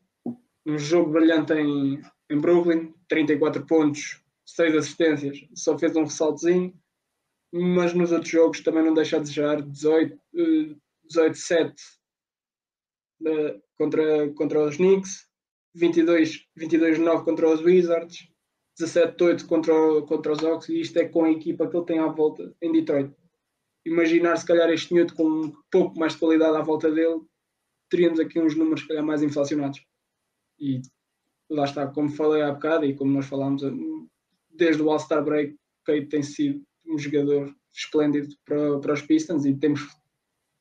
Um 0.65 0.77
jogo 0.77 1.11
brilhante 1.11 1.53
em, 1.53 2.01
em 2.29 2.39
Brooklyn, 2.39 2.93
34 3.07 3.65
pontos, 3.65 4.21
6 4.45 4.75
assistências, 4.75 5.45
só 5.55 5.77
fez 5.77 5.95
um 5.95 6.03
ressaltozinho, 6.03 6.73
mas 7.51 7.93
nos 7.93 8.11
outros 8.11 8.29
jogos 8.29 8.61
também 8.61 8.83
não 8.83 8.93
deixa 8.93 9.17
a 9.17 9.19
desejar 9.19 9.61
18, 9.61 10.19
18-7 11.11 11.73
uh, 13.21 13.61
contra, 13.77 14.29
contra 14.33 14.65
os 14.65 14.77
Knicks, 14.77 15.27
22, 15.73 16.47
22-9 16.57 17.23
contra 17.23 17.49
os 17.49 17.61
Wizards, 17.61 18.27
17-8 18.79 19.45
contra, 19.45 19.73
contra 20.03 20.31
os 20.31 20.43
Hawks, 20.43 20.69
e 20.69 20.81
isto 20.81 20.97
é 20.97 21.07
com 21.07 21.25
a 21.25 21.31
equipa 21.31 21.67
que 21.67 21.75
ele 21.75 21.85
tem 21.85 21.99
à 21.99 22.07
volta 22.07 22.55
em 22.61 22.71
Detroit. 22.71 23.13
Imaginar 23.89 24.37
se 24.37 24.45
calhar 24.45 24.69
este 24.69 24.93
Newt 24.93 25.15
com 25.15 25.23
um 25.27 25.53
pouco 25.71 25.97
mais 25.97 26.13
de 26.13 26.19
qualidade 26.19 26.55
à 26.55 26.61
volta 26.61 26.91
dele, 26.91 27.21
teríamos 27.89 28.19
aqui 28.19 28.39
uns 28.39 28.55
números 28.55 28.83
calhar 28.83 29.03
mais 29.03 29.23
inflacionados. 29.23 29.83
E 30.59 30.81
lá 31.49 31.65
está, 31.65 31.87
como 31.87 32.07
falei 32.09 32.43
há 32.43 32.51
bocado 32.51 32.85
e 32.85 32.95
como 32.95 33.11
nós 33.11 33.25
falámos 33.25 33.63
desde 34.51 34.83
o 34.83 34.91
All-Star 34.91 35.23
Break, 35.23 35.57
Kate 35.83 36.05
tem 36.05 36.21
sido 36.21 36.63
um 36.85 36.99
jogador 36.99 37.51
esplêndido 37.73 38.35
para, 38.45 38.79
para 38.79 38.93
os 38.93 39.01
Pistons 39.01 39.45
e 39.45 39.55
temos, 39.55 39.81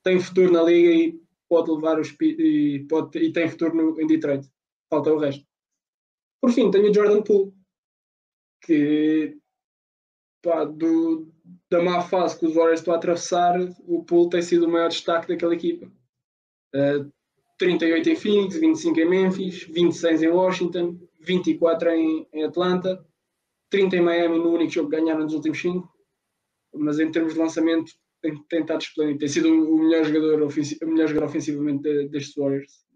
tem 0.03 0.19
futuro 0.19 0.51
na 0.51 0.63
liga 0.63 0.91
e 0.91 1.21
pode 1.51 1.71
levar 1.71 2.01
os 2.01 2.15
e, 2.23 2.87
pode, 2.89 3.19
e 3.19 3.31
tem 3.31 3.49
futuro 3.49 3.75
no, 3.75 4.01
em 4.01 4.07
Detroit. 4.07 4.49
Falta 4.89 5.13
o 5.13 5.19
resto. 5.19 5.47
Por 6.41 6.51
fim, 6.51 6.71
tenho 6.71 6.91
o 6.91 6.95
Jordan 6.95 7.21
Poole, 7.21 7.53
que 8.63 9.37
pá, 10.41 10.65
do, 10.65 11.31
da 11.71 11.83
má 11.83 12.01
fase 12.01 12.39
que 12.39 12.47
os 12.47 12.55
Warriors 12.55 12.81
estão 12.81 12.95
a 12.95 12.97
atravessar, 12.97 13.55
o 13.87 14.05
Poole 14.05 14.31
tem 14.31 14.43
sido 14.43 14.67
o 14.67 14.71
maior 14.71 14.89
destaque 14.89 15.29
daquela 15.29 15.55
equipa. 15.55 15.87
Uh, 16.75 17.11
38 17.59 18.11
em 18.11 18.17
Phoenix, 18.17 18.57
25 18.57 19.01
em 19.01 19.09
Memphis, 19.09 19.65
26 19.65 20.23
em 20.23 20.29
Washington, 20.29 20.99
24 21.21 21.91
em, 21.91 22.27
em 22.33 22.45
Atlanta, 22.45 23.05
30 23.71 23.97
em 23.97 24.01
Miami 24.01 24.39
no 24.39 24.55
único 24.55 24.73
jogo 24.73 24.89
que 24.89 24.97
ganharam 24.97 25.25
nos 25.25 25.35
últimos 25.35 25.61
5. 25.61 25.89
Mas 26.75 26.99
em 26.99 27.11
termos 27.11 27.35
de 27.35 27.41
lançamento, 27.41 27.93
tem, 28.23 28.37
tem 28.49 28.61
estado 28.61 28.81
esplêndido. 28.81 29.19
Tem 29.19 29.29
sido 29.29 29.49
o 29.49 29.79
melhor 29.79 30.05
jogador, 30.05 30.43
o 30.43 30.87
melhor 30.87 31.09
jogador 31.09 31.27
ofensivamente 31.27 32.09
destes 32.09 32.35
Warriors. 32.37 32.87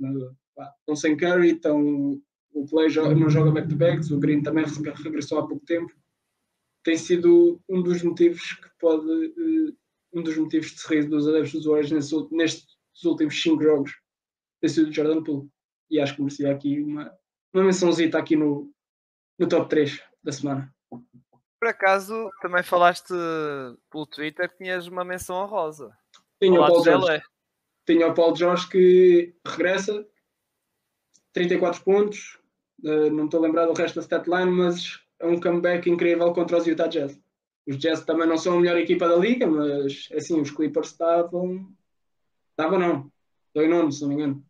Estão 0.80 0.96
sem 0.96 1.16
Curry, 1.16 1.52
estão, 1.52 2.20
o 2.52 2.66
Play 2.68 2.88
joga, 2.90 3.14
não 3.14 3.30
joga 3.30 3.50
back-to-backs, 3.50 4.10
o 4.10 4.18
Green 4.18 4.42
também 4.42 4.64
regressou 5.02 5.38
há 5.38 5.46
pouco 5.46 5.64
tempo. 5.64 5.92
Tem 6.84 6.96
sido 6.96 7.60
um 7.68 7.82
dos 7.82 8.02
motivos 8.02 8.54
que 8.54 8.68
pode, 8.78 9.06
uh, 9.06 9.76
um 10.12 10.22
dos 10.22 10.36
motivos 10.36 10.72
de 10.72 10.80
sorriso 10.80 11.08
dos 11.08 11.28
adeptos 11.28 11.52
dos 11.52 11.64
Warriors 11.64 12.30
nestes, 12.30 12.66
últimos 13.04 13.40
5 13.40 13.62
jogos 13.62 13.92
tem 14.62 14.70
sido 14.70 14.88
o 14.88 14.92
Jordan 14.92 15.22
Poole. 15.22 15.50
E 15.90 16.00
acho 16.00 16.14
que 16.14 16.22
merecia 16.22 16.52
aqui 16.52 16.80
uma, 16.80 17.12
uma 17.52 17.64
mençãozinha 17.64 18.16
aqui 18.16 18.36
no, 18.36 18.72
no 19.38 19.48
top 19.48 19.68
3 19.68 20.00
da 20.22 20.32
semana. 20.32 20.72
Por 21.60 21.68
acaso, 21.68 22.30
também 22.40 22.62
falaste 22.62 23.12
pelo 23.90 24.06
Twitter 24.06 24.48
que 24.48 24.58
tinhas 24.58 24.86
uma 24.86 25.04
menção 25.04 25.36
honrosa. 25.36 25.92
Tinha 26.40 26.60
o 26.60 26.66
Paul 26.66 26.84
George. 26.84 27.22
Tinha 27.86 28.06
o 28.06 28.14
Paul 28.14 28.36
George 28.36 28.68
que 28.68 29.34
regressa, 29.46 30.06
34 31.32 31.82
pontos. 31.84 32.38
Uh, 32.84 33.10
não 33.10 33.26
estou 33.26 33.40
a 33.40 33.46
lembrar 33.46 33.66
do 33.66 33.74
resto 33.74 33.96
da 33.96 34.02
statline, 34.02 34.50
mas 34.50 35.00
um 35.22 35.40
comeback 35.40 35.88
incrível 35.88 36.32
contra 36.32 36.58
os 36.58 36.66
Utah 36.66 36.88
Jazz. 36.88 37.18
Os 37.66 37.78
Jazz 37.78 38.04
também 38.04 38.26
não 38.26 38.36
são 38.36 38.56
a 38.56 38.60
melhor 38.60 38.76
equipa 38.76 39.08
da 39.08 39.16
liga, 39.16 39.46
mas 39.46 40.08
assim, 40.14 40.40
os 40.40 40.50
Clippers 40.50 40.88
estavam. 40.88 41.68
Estavam 42.50 42.78
não. 42.78 43.12
Estou 43.48 43.62
em 43.62 43.68
nono, 43.68 43.92
se 43.92 44.02
não 44.02 44.08
me 44.08 44.14
engano 44.14 44.44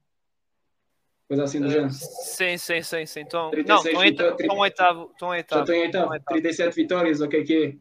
coisa 1.33 1.45
assim 1.45 1.61
do 1.61 1.66
uh, 1.66 1.70
género. 1.70 1.91
Sim, 1.93 2.59
sim, 2.59 2.83
sim, 2.83 3.07
sim. 3.07 3.20
Então, 3.20 3.51
não, 3.66 3.77
estão 3.77 3.93
em 3.93 3.97
oitavo. 3.97 4.37
Estão 4.39 4.59
oitavo. 4.59 5.11
Já 5.27 5.61
estão 5.61 5.75
em 5.75 5.81
oitavo. 5.81 6.20
37 6.29 6.75
vitórias, 6.75 7.20
o 7.23 7.29
que 7.29 7.37
é 7.37 7.45
que 7.45 7.55
é? 7.55 7.59
Eles 7.59 7.81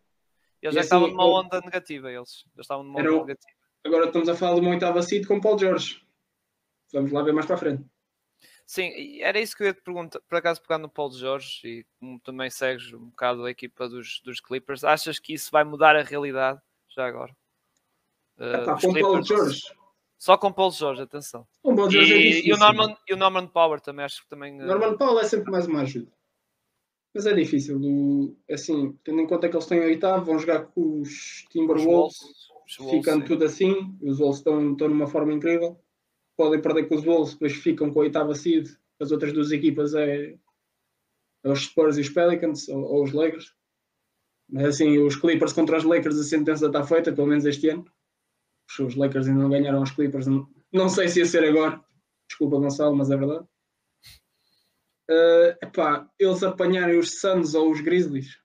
já 0.61 0.69
assim, 0.69 0.79
estavam 0.79 1.07
numa 1.09 1.25
onda 1.25 1.59
negativa, 1.59 2.11
eles. 2.11 2.45
Já 2.55 2.61
estavam 2.61 2.83
numa 2.83 2.99
onda 2.99 3.11
negativa. 3.11 3.51
Agora 3.83 4.05
estamos 4.05 4.29
a 4.29 4.35
falar 4.35 4.55
de 4.55 4.61
uma 4.61 4.69
oitava 4.69 5.01
seed 5.01 5.27
com 5.27 5.41
Paul 5.41 5.59
George. 5.59 6.01
Vamos 6.93 7.11
lá 7.11 7.23
ver 7.23 7.33
mais 7.33 7.45
para 7.45 7.55
a 7.55 7.59
frente. 7.59 7.83
Sim, 8.71 9.19
era 9.19 9.37
isso 9.37 9.53
que 9.53 9.63
eu 9.63 9.67
ia 9.67 9.73
te 9.73 9.81
perguntar, 9.81 10.21
por 10.21 10.37
acaso 10.37 10.61
pegar 10.61 10.77
no 10.77 10.87
Paul 10.87 11.11
George 11.11 11.59
e 11.65 11.85
como 11.99 12.17
também 12.21 12.49
segues 12.49 12.93
um 12.93 13.09
bocado 13.09 13.43
a 13.43 13.51
equipa 13.51 13.89
dos, 13.89 14.21
dos 14.23 14.39
Clippers, 14.39 14.85
achas 14.85 15.19
que 15.19 15.33
isso 15.33 15.51
vai 15.51 15.65
mudar 15.65 15.93
a 15.97 16.03
realidade 16.03 16.61
já 16.87 17.05
agora? 17.05 17.35
Uh, 18.37 18.63
tá, 18.63 18.79
com 18.79 18.93
Paul 18.93 19.21
George, 19.21 19.61
só 20.17 20.37
com 20.37 20.53
Paulo 20.53 20.71
Jorge, 20.71 21.01
atenção. 21.01 21.45
O 21.61 21.75
Paulo 21.75 21.91
Jorge 21.91 22.13
é 22.13 22.15
e, 22.15 22.19
é 22.19 22.29
difícil. 22.29 22.49
E 22.49 22.53
o, 22.53 22.57
Norman, 22.57 22.97
e 23.09 23.13
o 23.13 23.17
Norman 23.17 23.47
Power 23.47 23.81
também, 23.81 24.05
acho 24.05 24.21
que 24.21 24.29
também. 24.29 24.57
Eh, 24.61 24.65
Norman 24.65 24.95
Power 24.95 25.21
é 25.21 25.27
sempre 25.27 25.51
mais 25.51 25.67
uma 25.67 25.81
ajuda. 25.81 26.09
Mas 27.13 27.25
é 27.25 27.33
difícil. 27.33 27.77
Do, 27.77 28.37
assim, 28.49 28.97
tendo 29.03 29.19
em 29.19 29.27
conta 29.27 29.49
que 29.49 29.55
eles 29.55 29.65
têm 29.65 29.81
oitavo, 29.81 30.23
vão 30.23 30.39
jogar 30.39 30.67
com 30.67 31.01
os 31.01 31.45
Timberwolves, 31.49 32.19
ficando 32.89 33.25
tudo 33.25 33.43
assim. 33.43 33.97
Os 34.01 34.19
Wolves 34.19 34.37
estão, 34.37 34.71
estão 34.71 34.87
numa 34.87 35.07
forma 35.07 35.33
incrível. 35.33 35.77
Podem 36.41 36.59
perder 36.59 36.87
com 36.87 36.95
os 36.95 37.03
Wolves, 37.03 37.33
depois 37.33 37.53
ficam 37.53 37.91
com 37.91 37.99
a 37.99 38.03
oitava 38.03 38.33
seed. 38.33 38.67
As 38.99 39.11
outras 39.11 39.31
duas 39.31 39.51
equipas 39.51 39.93
é, 39.93 40.35
é 41.43 41.51
os 41.51 41.65
Spurs 41.65 41.97
e 41.97 42.01
os 42.01 42.09
Pelicans, 42.09 42.67
ou, 42.67 42.81
ou 42.81 43.03
os 43.03 43.11
Lakers. 43.11 43.53
Mas 44.49 44.65
assim, 44.65 44.97
os 44.97 45.15
Clippers 45.15 45.53
contra 45.53 45.77
os 45.77 45.83
Lakers, 45.83 46.17
a 46.19 46.23
sentença 46.23 46.65
está 46.65 46.83
feita, 46.83 47.13
pelo 47.13 47.27
menos 47.27 47.45
este 47.45 47.69
ano 47.69 47.85
os 48.79 48.95
Lakers 48.95 49.27
ainda 49.27 49.41
não 49.41 49.49
ganharam 49.49 49.81
os 49.81 49.91
Clippers. 49.91 50.27
Não 50.71 50.89
sei 50.89 51.09
se 51.09 51.19
ia 51.19 51.25
ser 51.25 51.43
agora. 51.43 51.83
Desculpa, 52.29 52.57
Gonçalo, 52.57 52.95
mas 52.95 53.11
é 53.11 53.17
verdade. 53.17 53.45
Uh, 55.09 55.57
epá, 55.61 56.09
eles 56.17 56.41
apanharem 56.41 56.97
os 56.97 57.19
Suns 57.19 57.53
ou 57.53 57.69
os 57.69 57.81
Grizzlies, 57.81 58.37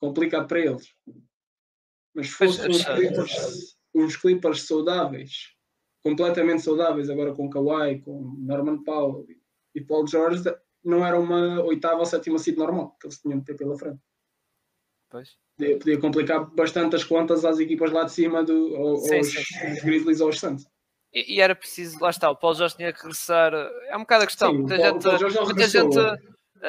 complicado 0.00 0.46
para 0.46 0.60
eles. 0.60 0.94
Mas 2.14 2.28
fossem 2.28 2.70
os 2.70 2.84
Clippers, 2.84 3.76
os 3.92 4.16
Clippers 4.16 4.62
saudáveis, 4.62 5.56
completamente 6.10 6.62
saudáveis, 6.62 7.10
agora 7.10 7.34
com 7.34 7.50
Kawhi, 7.50 8.00
com 8.00 8.34
Norman 8.38 8.82
Powell 8.82 9.26
e 9.74 9.80
Paul 9.80 10.06
George, 10.06 10.42
não 10.84 11.04
era 11.04 11.18
uma 11.18 11.62
oitava 11.62 12.00
ou 12.00 12.06
sétima 12.06 12.38
seed 12.38 12.56
normal 12.56 12.96
que 13.00 13.06
eles 13.06 13.18
tinham 13.18 13.38
de 13.38 13.44
ter 13.44 13.54
pela 13.54 13.76
frente. 13.76 14.00
Pois 15.10 15.36
podia, 15.58 15.78
podia, 15.78 16.00
complicar 16.00 16.46
bastante 16.54 16.94
as 16.94 17.04
contas 17.04 17.44
às 17.44 17.58
equipas 17.58 17.90
lá 17.90 18.04
de 18.04 18.12
cima, 18.12 18.44
do, 18.44 18.74
ou, 18.74 18.96
sim, 18.98 19.16
aos, 19.16 19.26
sim. 19.26 19.84
Grizzlies 19.84 20.20
ou 20.20 20.28
aos 20.28 20.38
Suns. 20.38 20.66
E, 21.12 21.36
e, 21.36 21.40
era 21.40 21.54
preciso, 21.54 21.98
lá 22.00 22.10
está, 22.10 22.30
o 22.30 22.36
Paulo 22.36 22.56
Jorge 22.56 22.76
tinha 22.76 22.92
que 22.92 23.00
regressar. 23.00 23.52
É 23.88 23.96
um 23.96 24.00
bocado 24.00 24.24
a 24.24 24.26
questão. 24.26 24.50
Sim, 24.50 24.58
muita, 24.58 24.76
gente, 24.76 25.40
muita, 25.44 25.68
gente, 25.68 25.96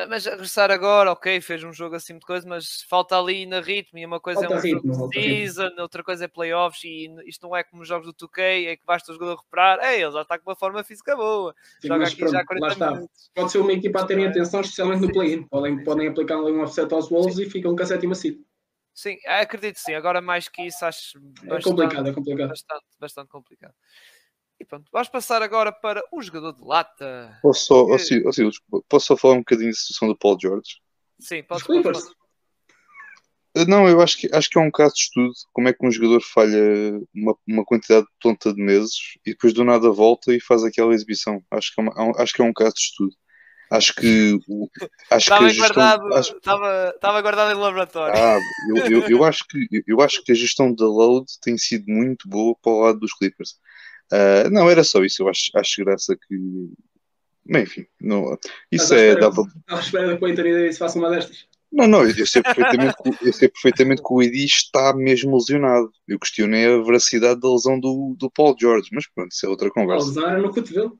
Mas 0.09 0.27
a 0.27 0.31
regressar 0.31 0.71
agora, 0.71 1.11
ok, 1.11 1.41
fez 1.41 1.63
um 1.63 1.73
jogo 1.73 1.95
assim 1.95 2.13
de 2.17 2.25
coisa, 2.25 2.47
mas 2.47 2.81
falta 2.89 3.17
ali 3.17 3.45
na 3.45 3.59
ritmo 3.61 3.97
e 3.99 4.05
uma 4.05 4.19
coisa 4.19 4.41
Falta 4.41 4.53
é 4.53 4.57
um 4.57 4.61
ritmo, 4.61 4.93
jogo 4.93 5.13
de 5.13 5.19
ritmo. 5.19 5.45
season, 5.45 5.69
outra 5.79 6.03
coisa 6.03 6.25
é 6.25 6.27
playoffs 6.27 6.83
e 6.83 7.07
isto 7.25 7.47
não 7.47 7.55
é 7.55 7.63
como 7.63 7.81
os 7.81 7.87
jogos 7.87 8.07
do 8.07 8.13
2K, 8.13 8.67
é 8.67 8.77
que 8.77 8.85
basta 8.85 9.11
o 9.11 9.15
jogador 9.15 9.35
recuperar, 9.37 9.79
ei, 9.83 10.01
ele 10.03 10.11
já 10.11 10.21
está 10.21 10.37
com 10.37 10.49
uma 10.49 10.55
forma 10.55 10.83
física 10.83 11.15
boa, 11.15 11.55
Sim, 11.81 11.87
joga 11.87 11.97
mas 11.97 12.13
aqui 12.13 12.15
pronto, 12.15 12.33
já 12.33 12.43
lá 12.59 12.67
40 12.67 12.73
está. 12.73 12.87
minutos. 12.93 13.31
Pode 13.33 13.51
ser 13.51 13.59
uma 13.59 13.71
equipa 13.73 14.01
a 14.01 14.05
terem 14.05 14.27
atenção, 14.27 14.61
especialmente 14.61 15.01
no 15.01 15.07
Sim, 15.07 15.13
play-in. 15.13 15.37
sim. 15.41 15.47
Podem, 15.47 15.77
Sim, 15.77 15.83
podem 15.83 16.07
aplicar 16.09 16.37
ali 16.39 16.51
um 16.51 16.61
offset 16.61 16.93
aos 16.93 17.09
Wolves 17.09 17.37
e 17.39 17.49
ficam 17.49 17.75
com 17.75 17.83
a 17.83 17.85
sétima 17.85 18.15
seed. 18.15 18.39
Sim, 18.93 19.17
acredito 19.27 19.77
sim, 19.79 19.93
agora 19.93 20.21
mais 20.21 20.49
que 20.49 20.63
isso 20.63 20.83
acho 20.85 21.19
É 21.45 21.47
bastante, 21.47 21.61
complicado, 21.61 22.07
é 22.09 22.13
complicado. 22.13 22.49
bastante, 22.49 22.85
bastante 22.99 23.29
complicado. 23.29 23.73
E 24.59 24.65
pronto, 24.65 24.89
vamos 24.91 25.07
passar 25.07 25.41
agora 25.41 25.71
para 25.71 26.03
o 26.11 26.21
jogador 26.21 26.53
de 26.53 26.61
lata. 26.63 27.37
Posso 27.41 27.65
só, 27.65 27.85
Que- 27.97 28.23
posso 28.89 29.07
só 29.07 29.17
falar 29.17 29.35
um 29.35 29.39
bocadinho 29.39 29.69
da 29.69 29.75
situação 29.75 30.07
do 30.07 30.17
Paul 30.17 30.37
George? 30.39 30.77
Sim, 31.19 31.43
pode 31.43 31.63
Clippers. 31.63 32.03
Uh, 33.57 33.65
Não, 33.67 33.87
eu 33.87 33.99
acho 34.01 34.17
que, 34.17 34.29
acho 34.33 34.49
que 34.49 34.57
é 34.57 34.61
um 34.61 34.69
caso 34.71 34.93
de 34.93 34.99
estudo. 35.01 35.31
Como 35.53 35.67
é 35.67 35.73
que 35.73 35.85
um 35.85 35.91
jogador 35.91 36.21
falha 36.21 36.59
uma, 37.13 37.35
uma 37.47 37.65
quantidade 37.65 38.05
tonta 38.19 38.53
de 38.53 38.61
meses 38.61 39.17
e 39.25 39.31
depois 39.31 39.53
do 39.53 39.63
nada 39.63 39.89
volta 39.91 40.33
e 40.33 40.39
faz 40.41 40.63
aquela 40.63 40.93
exibição. 40.93 41.41
Acho 41.51 41.73
que 41.73 41.81
é, 41.81 41.83
uma- 41.83 42.21
acho 42.21 42.33
que 42.33 42.41
é 42.41 42.45
um 42.45 42.53
caso 42.53 42.73
de 42.75 42.81
estudo. 42.81 43.15
Acho 43.71 43.93
que, 43.93 44.33
acho 44.33 44.39
que 44.47 45.13
a 45.13 45.17
Estava 45.17 45.49
gestão. 45.49 45.67
guardado, 45.75 46.13
acho- 46.15 46.37
estava, 46.37 46.91
estava 46.95 47.21
guardado 47.21 47.51
em 47.55 47.59
laboratório. 47.61 48.15
ah, 48.19 48.39
eu, 48.75 48.87
eu, 49.01 49.07
eu 49.09 49.23
acho 49.23 49.45
que, 49.47 49.83
eu 49.87 50.01
acho 50.01 50.23
que 50.23 50.31
a 50.31 50.35
gestão 50.35 50.73
da 50.73 50.85
load 50.85 51.25
tem 51.41 51.55
sido 51.57 51.85
muito 51.87 52.27
boa 52.27 52.55
para 52.61 52.71
o 52.71 52.79
lado 52.81 52.99
dos 52.99 53.13
Clippers. 53.13 53.59
Ah, 54.11 54.49
não, 54.49 54.69
era 54.69 54.83
só 54.83 55.03
isso. 55.03 55.23
Eu 55.23 55.29
acho, 55.29 55.51
acho 55.55 55.83
graça 55.83 56.15
que. 56.15 56.35
Bem, 57.45 57.63
enfim, 57.63 57.85
não, 57.99 58.37
isso 58.71 58.93
é. 58.93 59.15
Dava, 59.15 59.41
estás 59.41 59.79
à 59.79 59.81
espera 59.83 60.17
que 60.17 60.23
o 60.23 60.27
Anthony 60.27 60.51
Davis 60.53 60.77
faça 60.77 60.99
uma 60.99 61.09
destas. 61.09 61.47
Não, 61.71 61.87
não, 61.87 62.03
eu 62.03 62.25
sei 62.25 62.41
perfeitamente, 62.41 62.95
que, 62.95 63.27
eu 63.27 63.33
sei 63.33 63.47
perfeitamente 63.47 64.01
que 64.01 64.11
o 64.13 64.21
Edi 64.23 64.43
está 64.45 64.91
mesmo 64.95 65.35
lesionado. 65.37 65.91
Eu 66.07 66.19
questionei 66.19 66.65
a 66.65 66.81
veracidade 66.81 67.39
da 67.39 67.51
lesão 67.51 67.79
do, 67.79 68.15
do 68.17 68.29
Paul 68.31 68.55
George, 68.59 68.89
mas 68.91 69.07
pronto, 69.07 69.31
isso 69.31 69.45
é 69.45 69.49
outra 69.49 69.67
A 69.67 69.71
conversa. 69.71 70.07
lesão 70.07 70.29
era 70.29 70.41
no 70.41 70.51
cotovelo. 70.51 70.99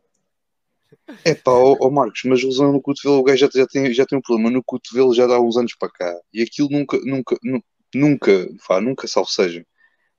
É 1.25 1.33
pá, 1.35 1.51
ó, 1.51 1.75
ó 1.79 1.89
Marcos, 1.89 2.21
mas 2.25 2.43
lesão 2.43 2.71
no 2.71 2.81
cotovelo, 2.81 3.19
o 3.19 3.23
gajo 3.23 3.39
já, 3.39 3.49
já, 3.53 3.67
tem, 3.67 3.93
já 3.93 4.05
tem 4.05 4.17
um 4.17 4.21
problema 4.21 4.49
no 4.51 4.63
cotovelo 4.63 5.13
já 5.13 5.25
dá 5.27 5.39
uns 5.39 5.57
anos 5.57 5.75
para 5.75 5.89
cá. 5.89 6.19
E 6.33 6.41
aquilo 6.41 6.69
nunca, 6.69 6.99
nunca, 7.03 7.35
nu- 7.43 7.63
nunca, 7.93 8.47
vá, 8.67 8.79
nunca, 8.79 9.07
salvo 9.07 9.29
seja, 9.29 9.65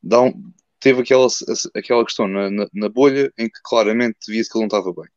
dá 0.03 0.21
um- 0.21 0.53
teve 0.81 1.03
aquela, 1.03 1.27
aquela 1.75 2.05
questão 2.05 2.27
na, 2.27 2.51
na, 2.51 2.69
na 2.75 2.89
bolha 2.89 3.33
em 3.39 3.49
que 3.49 3.61
claramente 3.63 4.19
via-se 4.29 4.51
que 4.51 4.59
ele 4.59 4.67
não 4.69 4.79
estava 4.79 4.93
bem. 4.93 5.11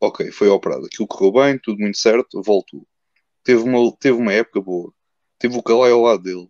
Ok, 0.00 0.30
foi 0.32 0.48
operado, 0.48 0.86
aquilo 0.86 1.08
correu 1.08 1.32
bem, 1.32 1.58
tudo 1.58 1.78
muito 1.80 1.98
certo, 1.98 2.42
voltou. 2.42 2.86
Teve 3.44 3.62
uma, 3.62 3.96
teve 3.98 4.18
uma 4.18 4.32
época 4.32 4.60
boa. 4.60 4.92
Teve 5.38 5.56
o 5.56 5.62
Kawhi 5.62 5.90
ao 5.90 6.02
lado 6.02 6.22
dele. 6.22 6.48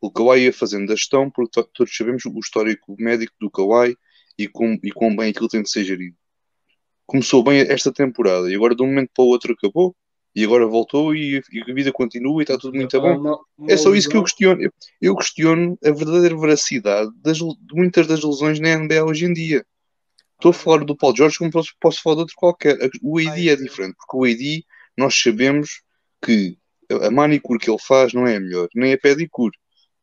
O 0.00 0.10
Kawhi 0.10 0.44
ia 0.44 0.52
fazendo 0.52 0.92
a 0.92 0.96
gestão, 0.96 1.30
porque 1.30 1.60
to- 1.62 1.70
todos 1.74 1.96
sabemos 1.96 2.24
o 2.24 2.38
histórico 2.38 2.94
médico 2.98 3.34
do 3.40 3.50
Kawhi 3.50 3.96
e 4.38 4.48
com, 4.48 4.78
e 4.82 4.92
quão 4.92 5.14
bem 5.14 5.30
aquilo 5.30 5.48
tem 5.48 5.62
de 5.62 5.70
ser 5.70 5.84
gerido. 5.84 6.16
Começou 7.06 7.42
bem 7.42 7.60
esta 7.60 7.92
temporada 7.92 8.50
e 8.50 8.54
agora 8.54 8.74
de 8.74 8.82
um 8.82 8.86
momento 8.86 9.10
para 9.14 9.24
o 9.24 9.28
outro 9.28 9.52
acabou 9.52 9.94
e 10.34 10.44
agora 10.44 10.66
voltou 10.66 11.14
e, 11.14 11.40
e 11.52 11.70
a 11.70 11.74
vida 11.74 11.92
continua 11.92 12.40
e 12.40 12.44
está 12.44 12.58
tudo 12.58 12.74
muito 12.74 13.00
bom. 13.00 13.16
Uma- 13.18 13.38
uma 13.56 13.72
É 13.72 13.76
só 13.76 13.94
isso 13.94 14.08
que 14.08 14.16
eu 14.16 14.22
questiono. 14.24 14.60
Eu, 14.62 14.70
eu 15.00 15.16
questiono 15.16 15.78
a 15.84 15.90
verdadeira 15.90 16.36
veracidade 16.36 17.10
das, 17.22 17.38
de 17.38 17.54
muitas 17.72 18.06
das 18.06 18.22
lesões 18.22 18.58
na 18.58 18.70
NBA 18.76 19.04
hoje 19.04 19.26
em 19.26 19.32
dia. 19.32 19.64
Estou 20.36 20.50
a 20.50 20.54
falar 20.54 20.84
do 20.84 20.96
Paul 20.96 21.14
George 21.16 21.38
como 21.38 21.50
posso, 21.50 21.72
posso 21.80 22.02
falar 22.02 22.16
de 22.16 22.20
outro 22.22 22.34
qualquer. 22.36 22.76
O 23.02 23.18
AD 23.18 23.48
é 23.48 23.56
diferente, 23.56 23.94
porque 23.96 24.16
o 24.16 24.24
AD 24.24 24.64
nós 24.98 25.14
sabemos 25.14 25.82
que 26.22 26.58
a 27.02 27.10
manicure 27.10 27.58
que 27.58 27.70
ele 27.70 27.78
faz 27.78 28.12
não 28.12 28.26
é 28.26 28.36
a 28.36 28.40
melhor, 28.40 28.68
nem 28.74 28.92
a 28.92 28.98
pedicure. 28.98 29.56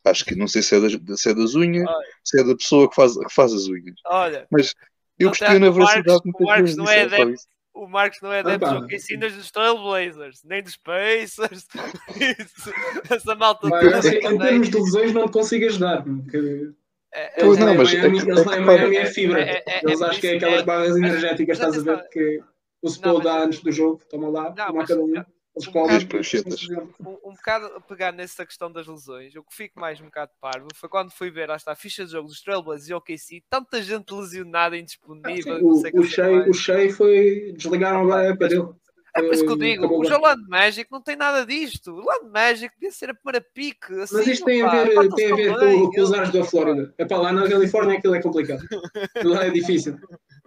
Acho 0.03 0.25
que 0.25 0.33
não 0.35 0.47
sei 0.47 0.63
se 0.63 0.75
é 0.75 0.79
das, 0.79 0.93
se 1.19 1.29
é 1.29 1.33
das 1.35 1.53
unhas, 1.53 1.85
Olha. 1.87 2.05
se 2.23 2.39
é 2.39 2.43
da 2.43 2.55
pessoa 2.55 2.89
que 2.89 2.95
faz, 2.95 3.15
que 3.15 3.31
faz 3.33 3.53
as 3.53 3.67
unhas. 3.67 3.93
Olha, 4.07 4.47
Mas 4.49 4.73
eu 5.19 5.25
Não 5.25 5.31
questiono 5.33 5.67
a 5.67 5.69
veracidade 5.69 6.21
o 6.33 6.43
Marcos 6.43 6.75
não 6.75 6.89
é 6.89 6.97
é 6.97 7.01
adepto. 7.03 7.41
O 7.73 7.87
Marcos 7.87 8.19
não 8.21 8.31
é 8.33 8.39
adepto 8.39 8.65
Opa. 8.65 8.73
dos 8.75 8.83
OKC 8.85 9.17
dos 9.17 9.51
Trailblazers, 9.51 10.41
nem 10.43 10.61
dos 10.63 10.75
Pacers. 10.77 11.67
Isso, 12.39 12.71
essa 13.09 13.35
malta 13.35 13.69
Pá, 13.69 13.79
toda 13.79 13.97
assim, 13.97 14.15
em 14.17 14.37
termos 14.37 14.69
de 14.69 14.77
lesões 14.77 15.13
não 15.13 15.25
te 15.27 15.31
consigo 15.33 15.65
ajudar. 15.65 16.03
porque 16.03 16.71
É, 17.13 17.43
Eles 17.43 17.57
não, 17.57 17.65
lá 17.67 17.73
em 17.73 17.77
mas 17.77 17.93
Miami, 17.93 18.19
é 18.19 18.21
eles 18.21 18.39
é 18.41 18.45
Miami 18.45 18.65
para- 18.65 18.95
é 18.95 19.05
fibra. 19.05 19.41
é- 19.41 19.49
é- 19.49 19.63
é 19.67 19.81
Eles 19.83 20.01
acho 20.01 20.19
que 20.21 20.27
é 20.27 20.35
aquelas 20.37 20.61
é- 20.61 20.63
barras 20.63 20.89
mas- 20.91 20.97
energéticas, 20.97 21.59
mas 21.59 21.67
estás 21.75 21.87
a 21.87 21.95
ver? 22.01 22.09
Que 22.09 22.37
o 22.39 22.43
Não, 22.85 22.89
Spo 22.91 23.13
mas- 23.15 23.23
dá 23.23 23.43
antes 23.43 23.59
do 23.61 23.71
jogo, 23.71 24.01
toma 24.09 24.29
lá, 24.29 24.43
Não, 24.43 24.55
toma 24.55 24.73
mas- 24.79 24.87
cada 24.87 25.01
um. 25.01 25.13
Um 25.55 26.05
pranchetas. 26.07 26.65
um, 26.99 27.17
um 27.25 27.33
bocado 27.33 27.65
a 27.75 27.81
pegar 27.81 28.13
nessa 28.13 28.45
questão 28.45 28.71
das 28.71 28.87
lesões, 28.87 29.35
o 29.35 29.43
que 29.43 29.53
fico 29.53 29.79
mais 29.79 29.99
um 29.99 30.05
bocado 30.05 30.31
parvo 30.39 30.67
foi 30.73 30.87
quando 30.87 31.11
fui 31.11 31.29
ver 31.29 31.49
lá 31.49 31.57
está, 31.57 31.73
a 31.73 31.75
ficha 31.75 32.05
de 32.05 32.11
jogo 32.11 32.29
dos 32.29 32.41
Trailblazers 32.41 32.89
e 32.89 32.93
OKC, 32.93 33.43
tanta 33.49 33.81
gente 33.81 34.13
lesionada, 34.13 34.75
Ah, 34.75 34.79
indisponível, 34.79 35.57
sim, 35.57 35.61
não 35.61 35.69
o, 35.71 35.75
sei 35.77 35.91
o, 35.93 36.01
que 36.01 36.07
Shea, 36.07 36.31
mais. 36.31 36.47
o 36.49 36.53
Shea 36.53 36.93
foi. 36.93 37.53
Desligaram 37.57 38.01
agora 38.01 38.21
a 38.21 38.25
época 38.27 38.47
dele. 38.47 38.67
É 39.13 39.21
por 39.21 39.33
isso 39.33 39.45
que 39.45 39.51
eu 39.51 39.57
digo, 39.57 39.83
o 39.83 40.01
agora. 40.01 40.15
Orlando 40.15 40.47
Magic 40.47 40.89
não 40.89 41.01
tem 41.01 41.17
nada 41.17 41.45
disto. 41.45 41.91
O 41.91 41.97
Orlando 41.97 42.31
Magic 42.31 42.73
devia 42.75 42.91
ser 42.93 43.09
a 43.09 43.13
primeira 43.13 43.45
pique. 43.53 43.93
Assim, 43.99 44.15
Mas 44.15 44.27
isto 44.27 44.45
tem 44.45 44.61
a 44.61 44.67
opá, 44.67 44.83
ver, 44.83 45.09
tem 45.15 45.31
a 45.33 45.35
ver 45.35 45.59
com, 45.59 45.91
com 45.91 46.01
os 46.01 46.13
ares 46.13 46.31
da 46.31 46.43
Flórida. 46.45 46.93
É 46.97 47.03
para 47.03 47.17
lá 47.17 47.33
na 47.33 47.49
Califórnia 47.49 47.97
aquilo 47.97 48.15
é 48.15 48.21
complicado. 48.21 48.61
Lá 49.25 49.45
é 49.45 49.49
difícil. 49.49 49.97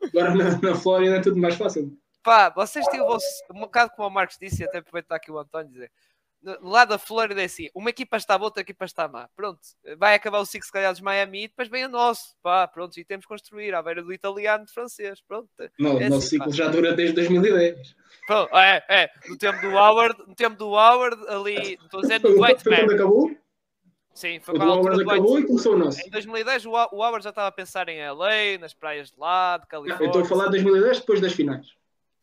Agora 0.02 0.34
na, 0.34 0.58
na 0.62 0.74
Flórida 0.74 1.16
é 1.16 1.20
tudo 1.20 1.36
mais 1.36 1.56
fácil. 1.56 1.94
Pá, 2.24 2.48
vocês 2.48 2.86
têm 2.88 3.00
o 3.02 3.06
vosso, 3.06 3.26
um 3.54 3.60
bocado 3.60 3.92
como 3.94 4.08
o 4.08 4.10
Marcos 4.10 4.38
disse, 4.40 4.62
e 4.62 4.66
até 4.66 4.78
aproveitar 4.78 5.16
aqui 5.16 5.30
o 5.30 5.38
António 5.38 5.70
dizer. 5.70 5.92
No 6.42 6.68
lado 6.68 6.90
da 6.90 6.98
Flórida 6.98 7.40
é 7.40 7.44
assim, 7.46 7.70
uma 7.74 7.88
equipa 7.88 8.18
está 8.18 8.36
boa, 8.36 8.48
outra 8.48 8.60
equipa 8.60 8.84
está 8.84 9.08
má. 9.08 9.28
Pronto, 9.34 9.60
vai 9.96 10.14
acabar 10.14 10.40
o 10.40 10.44
ciclo 10.44 10.66
se 10.66 10.72
calhar 10.72 10.92
dos 10.92 11.00
Miami 11.00 11.44
e 11.44 11.48
depois 11.48 11.68
vem 11.68 11.86
o 11.86 11.88
nosso. 11.88 12.34
Pá, 12.42 12.68
pronto, 12.68 12.98
e 13.00 13.04
temos 13.04 13.24
que 13.24 13.28
construir 13.30 13.74
à 13.74 13.82
beira 13.82 14.02
do 14.02 14.12
italiano 14.12 14.64
e 14.64 14.66
do 14.66 14.72
francês. 14.72 15.22
Pronto, 15.26 15.48
Não, 15.78 15.92
É 15.98 16.06
o 16.06 16.10
nosso 16.10 16.26
assim, 16.26 16.28
ciclo 16.36 16.50
pá. 16.50 16.56
já 16.56 16.68
dura 16.68 16.92
desde 16.92 17.14
2010. 17.14 17.94
Pronto, 18.26 18.56
é, 18.58 18.84
é, 18.90 19.10
no 19.28 19.38
tempo 19.38 19.60
do 19.62 19.70
Howard, 19.74 20.18
no 20.26 20.34
tempo 20.34 20.56
do 20.56 20.68
Howard, 20.68 21.16
ali, 21.28 21.78
estou 21.82 22.00
a 22.00 22.02
dizer, 22.02 22.20
foi 22.20 22.34
quando 22.36 22.86
Mann. 22.86 22.94
acabou, 22.94 23.30
Sim, 24.14 24.38
foi 24.40 24.54
o 24.54 24.58
com 24.58 24.64
do 24.66 24.70
a 24.70 24.74
altura 24.74 24.92
Howard 24.94 25.04
do 25.04 25.10
acabou 25.10 25.30
Dwight. 25.32 25.44
e 25.44 25.48
começou 25.48 25.72
o 25.74 25.78
nosso. 25.78 26.00
Em 26.06 26.10
2010 26.10 26.66
o 26.66 26.70
o 26.70 26.74
Howard 27.02 27.24
já 27.24 27.30
estava 27.30 27.48
a 27.48 27.52
pensar 27.52 27.88
em 27.88 28.00
LA, 28.06 28.58
nas 28.60 28.72
praias 28.74 29.10
de 29.10 29.18
lá, 29.18 29.56
de 29.56 29.64
Eu 29.64 29.68
Califórnia. 29.68 30.06
estou 30.06 30.22
a 30.22 30.24
falar 30.26 30.44
de 30.44 30.50
2010 30.62 31.00
depois 31.00 31.20
das 31.22 31.32
finais. 31.32 31.66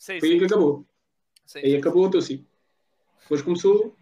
Sim, 0.02 0.20
Foi 0.20 0.30
aí 0.30 0.34
sim, 0.34 0.40
que 0.40 0.46
acabou. 0.46 0.86
sim, 1.46 1.60
Aí 1.60 1.72
sim. 1.74 1.78
acabou 1.78 2.06
o 2.08 2.10
teu 2.10 2.22
ciclo. 2.24 2.48
Depois 3.22 3.42
começou. 3.44 3.76
o- 3.88 4.02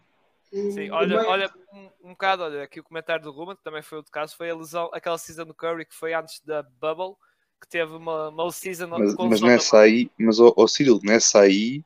Sim, 0.71 0.89
o 0.89 0.93
olha, 0.93 1.17
olha 1.27 1.53
um, 1.73 1.89
um 2.05 2.09
bocado, 2.11 2.41
olha, 2.43 2.63
aqui 2.63 2.79
o 2.79 2.83
comentário 2.83 3.21
do 3.21 3.31
Ruben, 3.31 3.57
que 3.57 3.63
também 3.63 3.81
foi 3.81 3.97
outro 3.97 4.11
caso, 4.13 4.33
foi 4.37 4.49
a 4.49 4.55
lesão, 4.55 4.89
aquela 4.93 5.17
season 5.17 5.43
do 5.43 5.53
Curry 5.53 5.85
que 5.85 5.93
foi 5.93 6.13
antes 6.13 6.39
da 6.45 6.63
Bubble, 6.63 7.15
que 7.61 7.67
teve 7.67 7.93
uma, 7.93 8.29
uma 8.29 8.49
season 8.49 8.87
Mas, 8.87 9.13
mas 9.15 9.41
nessa 9.41 9.79
aí, 9.81 10.09
mas 10.17 10.39
ó 10.39 10.53
ó, 10.55 10.65
Cyril, 10.67 11.01
nessa 11.03 11.41
aí 11.41 11.83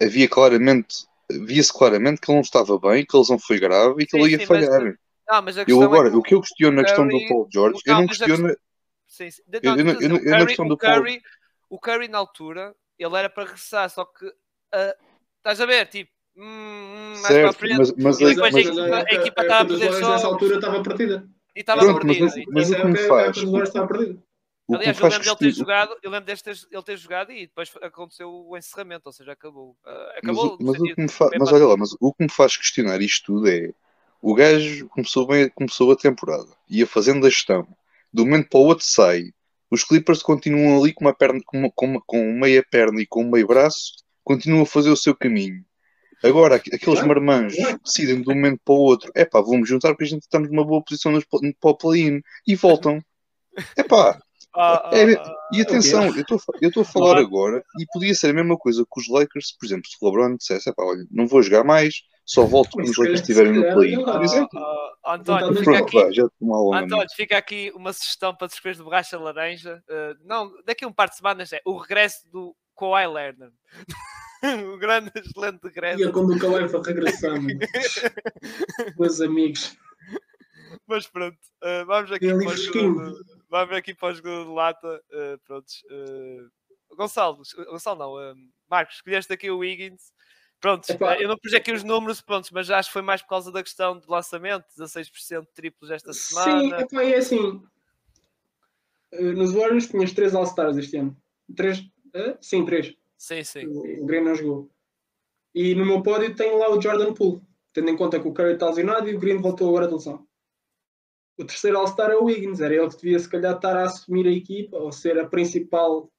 havia 0.00 0.28
claramente, 0.28 1.08
via-se 1.28 1.72
claramente 1.72 2.20
que 2.20 2.30
ele 2.30 2.36
não 2.36 2.42
estava 2.42 2.78
bem, 2.78 3.04
que 3.04 3.16
a 3.16 3.18
lesão 3.18 3.38
foi 3.38 3.58
grave 3.58 4.04
e 4.04 4.06
que 4.06 4.12
Sim, 4.12 4.22
ele 4.22 4.30
ia 4.30 4.38
sim, 4.38 4.46
mas- 4.48 4.66
falhar. 4.66 4.98
Não, 5.28 5.42
mas 5.42 5.58
a 5.58 5.62
Eu 5.62 5.66
questão 5.66 5.82
agora, 5.82 6.08
é 6.08 6.10
que 6.12 6.16
o 6.16 6.22
que 6.22 6.34
eu 6.36 6.40
questiono 6.40 6.76
na 6.76 6.84
questão 6.84 7.08
do 7.08 7.26
Paul 7.26 7.48
George, 7.52 7.80
eu 7.84 7.94
não, 7.94 8.00
não 8.02 8.06
mas 8.06 8.22
a 8.22 8.26
questiono. 8.26 8.56
Sim, 9.08 9.30
sim. 9.30 9.42
Eu- 9.52 9.62
não, 9.62 9.78
eu 9.78 9.84
não- 9.84 10.00
eu 10.00 10.08
não- 10.08 10.16
o 10.16 10.20
eu 10.20 10.30
na 10.30 10.46
questão 10.46 10.66
o 10.66 10.68
do 10.68 10.78
Paul- 10.78 10.94
Curry, 10.94 11.22
o 11.68 11.78
Curry 11.80 12.08
na 12.08 12.18
altura, 12.18 12.74
ele 12.98 13.16
era 13.16 13.28
para 13.30 13.44
regressar, 13.44 13.88
só 13.90 14.04
que 14.04 14.26
ah, 14.72 14.96
estás 15.38 15.60
a 15.60 15.66
ver, 15.66 15.86
tipo, 15.88 16.10
hum, 16.36 16.42
hum, 16.44 17.20
mais 17.20 17.22
para 17.22 17.48
a 17.48 17.52
Certo, 17.52 17.58
frente, 17.58 17.78
mas, 17.78 17.92
mas, 17.96 18.20
E 18.20 18.24
aí- 18.26 18.34
depois 18.34 18.54
mas- 18.54 18.66
a 18.66 18.68
equipa- 18.70 18.96
a 18.96 19.00
equipa 19.00 19.16
época 19.16 19.42
estava 19.42 19.60
a 19.62 19.66
perder 19.66 19.84
Warriors 19.86 20.08
nessa 20.08 20.26
altura 20.26 20.54
estava 20.56 20.82
perdida. 20.82 21.28
e 21.54 21.60
estava 21.60 21.80
Pronto, 21.84 22.06
mas 22.06 22.16
o- 22.20 22.38
e- 22.38 22.46
mas 22.50 22.70
o 22.70 22.76
que 22.76 22.84
me 22.84 22.98
a 22.98 23.08
faz- 23.08 23.36
perdida. 23.88 24.22
o 24.68 24.74
Aliás, 24.74 24.96
eu 24.96 25.00
faz 25.00 25.14
lembro 25.14 25.36
dele 25.36 25.52
ter 25.52 25.58
jogado, 25.58 25.96
eu 26.02 26.10
lembro 26.10 26.26
deste 26.26 26.50
ele 26.50 26.82
ter 26.82 26.96
jogado 26.96 27.32
e 27.32 27.46
depois 27.46 27.72
aconteceu 27.80 28.28
o 28.28 28.56
encerramento, 28.56 29.02
ou 29.06 29.12
seja, 29.12 29.32
acabou. 29.32 29.76
Ah, 29.84 30.12
Mas, 30.22 30.34
acabou 30.36 30.46
o- 30.46 30.58
no 30.62 30.72
mas 30.72 30.80
o 30.80 30.84
que 30.94 31.02
me 31.02 31.08
fa- 31.08 31.30
mas 31.38 31.52
olha 31.52 31.66
lá, 31.66 31.76
mas 31.76 31.90
o 32.00 32.12
que 32.12 32.24
me 32.24 32.30
faz 32.30 32.56
questionar 32.56 33.00
isto 33.00 33.26
tudo 33.26 33.48
é 33.48 33.72
o 34.20 34.34
gajo 34.34 34.88
começou 34.88 35.26
bem, 35.26 35.48
começou 35.50 35.92
a 35.92 35.96
temporada, 35.96 36.48
ia 36.68 36.86
fazendo 36.86 37.24
a 37.26 37.30
gestão, 37.30 37.66
de 38.12 38.22
um 38.22 38.24
momento 38.24 38.48
para 38.48 38.58
o 38.58 38.64
outro 38.64 38.84
sai, 38.84 39.32
os 39.70 39.84
Clippers 39.84 40.22
continuam 40.22 40.80
ali 40.82 40.92
com 40.92 41.04
uma 41.04 41.14
perna, 41.14 41.40
com, 41.44 41.58
uma, 41.58 41.70
com, 41.74 41.86
uma- 41.86 42.02
com 42.06 42.32
meia 42.32 42.64
perna 42.70 43.00
e 43.00 43.06
com 43.06 43.22
um 43.24 43.30
meio 43.30 43.46
braço, 43.46 43.92
continuam 44.24 44.62
a 44.62 44.66
fazer 44.66 44.90
o 44.90 44.96
seu 44.96 45.14
caminho. 45.14 45.64
Agora, 46.24 46.56
aqu- 46.56 46.74
aqueles 46.74 47.02
marmanjos 47.02 47.56
decidem 47.84 48.22
de 48.22 48.30
um 48.30 48.34
momento 48.34 48.60
para 48.64 48.74
o 48.74 48.78
outro, 48.78 49.10
é 49.14 49.24
pá, 49.24 49.40
vamos 49.40 49.68
juntar 49.68 49.90
porque 49.90 50.04
a 50.04 50.08
gente 50.08 50.22
estamos 50.22 50.50
numa 50.50 50.64
boa 50.64 50.82
posição 50.82 51.12
nos, 51.12 51.24
pl- 51.24 51.54
para 51.60 51.70
o 51.70 51.76
play-in 51.76 52.20
e 52.46 52.54
voltam. 52.54 53.00
É 53.76 53.82
pá, 53.82 54.18
Ah, 54.58 54.88
ah, 54.90 54.96
é, 54.96 55.12
ah, 55.14 55.34
e 55.52 55.60
atenção, 55.60 56.06
eu 56.16 56.22
estou 56.68 56.82
a 56.82 56.84
falar 56.86 57.10
Claro. 57.12 57.26
agora 57.26 57.62
e 57.78 57.84
podia 57.92 58.14
ser 58.14 58.30
a 58.30 58.32
mesma 58.32 58.56
coisa 58.56 58.82
que 58.90 59.00
os 59.00 59.06
Lakers, 59.08 59.54
por 59.58 59.66
exemplo, 59.66 59.84
se 59.86 59.96
o 60.00 60.06
LeBron 60.06 60.36
dissesse, 60.36 60.70
"Epá, 60.70 60.82
olha, 60.82 61.04
não 61.10 61.26
vou 61.26 61.42
jogar 61.42 61.62
mais, 61.62 61.96
só 62.26 62.44
volto 62.44 62.70
quando 62.72 62.88
os 62.88 62.98
Lakers 62.98 63.20
estiverem 63.20 63.52
no 63.52 63.62
play, 63.72 63.94
por 63.96 64.22
exemplo. 64.22 64.60
António, 65.06 65.54
fica 65.56 65.78
aqui, 65.78 65.98
António, 66.74 67.06
fica 67.14 67.44
uma 67.74 67.92
sugestão 67.92 68.34
para 68.34 68.48
descrever 68.48 68.76
de 68.76 68.82
borracha 68.82 69.16
laranja. 69.16 69.82
Uh, 69.88 70.18
não, 70.24 70.52
daqui 70.64 70.84
a 70.84 70.88
um 70.88 70.92
par 70.92 71.08
de 71.08 71.16
semanas 71.16 71.52
é 71.52 71.60
o 71.64 71.76
regresso 71.76 72.28
do 72.30 72.54
Kawhi 72.76 73.06
Leonard. 73.06 73.54
o 74.74 74.76
grande, 74.76 75.12
excelente 75.14 75.70
Greta. 75.70 76.00
Ia 76.00 76.10
quando 76.10 76.34
o 76.34 76.38
Calaifa 76.38 76.82
regressar, 76.82 77.40
mano. 77.40 77.60
Meus 78.98 79.20
amigos. 79.20 79.76
Mas 80.86 81.06
pronto, 81.06 81.38
uh, 81.62 81.86
vamos 81.86 82.10
aqui 82.10 82.26
Ele 82.26 82.44
para 82.44 82.52
o 82.52 82.56
jogo 82.56 83.14
vamos 83.48 83.76
aqui 83.76 83.94
para 83.94 84.08
o 84.08 84.14
jogo 84.14 84.44
de 84.44 84.50
lata. 84.50 85.02
Uh, 85.12 85.38
prontos, 85.44 85.82
uh, 85.90 86.96
Gonçalo, 86.96 87.42
Gonçalo 87.70 87.98
não, 87.98 88.32
uh, 88.32 88.36
Marcos, 88.68 88.96
escolheste 88.96 89.32
aqui 89.32 89.50
o 89.50 89.58
Wiggins. 89.58 90.12
Pronto, 90.60 90.88
Epá. 90.90 91.20
eu 91.20 91.28
não 91.28 91.36
pus 91.36 91.52
aqui 91.54 91.70
os 91.72 91.84
números, 91.84 92.20
prontos, 92.20 92.50
mas 92.50 92.70
acho 92.70 92.88
que 92.88 92.92
foi 92.94 93.02
mais 93.02 93.20
por 93.22 93.28
causa 93.28 93.52
da 93.52 93.62
questão 93.62 93.98
do 93.98 94.10
lançamento, 94.10 94.64
16% 94.76 95.42
de 95.42 95.52
triplos 95.54 95.90
esta 95.90 96.12
Sim, 96.12 96.34
semana. 96.34 96.80
epá, 96.80 97.02
é 97.04 97.16
assim. 97.16 97.62
eh, 99.12 99.32
Nos 99.32 99.52
Warriors 99.52 99.88
tinhas 99.88 100.12
três 100.12 100.34
All-Stars 100.34 100.76
este 100.78 100.96
ano. 100.96 101.16
Três? 101.54 101.84
eh? 102.14 102.36
Sim, 102.40 102.64
três. 102.64 102.94
Sim, 103.18 103.44
sim. 103.44 103.66
O 103.66 104.06
Green 104.06 104.24
não 104.24 104.34
jogou. 104.34 104.70
E 105.54 105.74
no 105.74 105.84
meu 105.86 106.02
pódio 106.02 106.34
tenho 106.34 106.58
lá 106.58 106.70
o 106.70 106.80
Jordan 106.80 107.12
Poole, 107.14 107.40
tendo 107.72 107.90
em 107.90 107.96
conta 107.96 108.18
que 108.20 108.26
o 108.28 108.32
Curry 108.32 108.54
está 108.54 108.66
lesionado 108.68 109.08
e 109.08 109.14
o 109.14 109.18
Green 109.20 109.38
voltou 109.40 109.68
agora 109.68 109.86
de 109.86 109.94
lesão. 109.94 110.26
O 111.38 111.44
terceiro 111.44 111.78
All-Star 111.78 112.10
é 112.10 112.16
o 112.16 112.24
Wiggins, 112.24 112.60
era 112.60 112.74
ele 112.74 112.88
que 112.88 112.96
devia 112.96 113.18
se 113.18 113.28
calhar 113.28 113.54
estar 113.56 113.76
a 113.76 113.84
assumir 113.84 114.26
a 114.26 114.30
equipa 114.32 114.78
ou 114.78 114.90
ser 114.90 115.18
a 115.18 115.26
principal. 115.28 116.10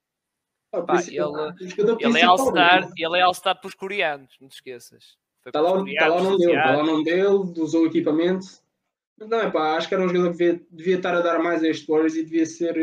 Pá, 0.70 0.82
principal- 0.82 1.50
ele- 1.58 1.68
jogador 1.70 1.96
Ele 2.00 2.18
é 2.18 2.24
All-Star, 2.24 2.90
ele 2.96 3.16
é 3.18 3.20
All-Star 3.22 3.58
para 3.60 3.68
os 3.68 3.74
coreanos, 3.74 4.36
não 4.40 4.48
te 4.48 4.54
esqueças. 4.56 5.16
Está 5.46 5.60
lá, 5.62 5.72
os 5.82 5.88
está 5.90 6.08
lá 6.08 6.16
o 6.16 6.22
nome 6.24 6.38
dele, 6.38 6.52
está 6.58 6.76
lá 6.76 6.82
o 6.82 6.86
nome 6.86 7.04
dele, 7.04 7.60
usou 7.62 7.82
o 7.84 7.86
equipamento. 7.86 8.46
Não, 9.18 9.40
é 9.40 9.50
pá, 9.50 9.76
acho 9.76 9.88
que 9.88 9.94
era 9.94 10.04
um 10.04 10.08
jogador 10.08 10.32
que 10.32 10.36
devia, 10.38 10.66
devia 10.70 10.96
estar 10.96 11.14
a 11.14 11.20
dar 11.20 11.38
mais 11.42 11.64
a 11.64 11.68
este 11.68 11.86
Warriors 11.90 12.14
e 12.16 12.22
devia 12.24 12.44
ser. 12.46 12.74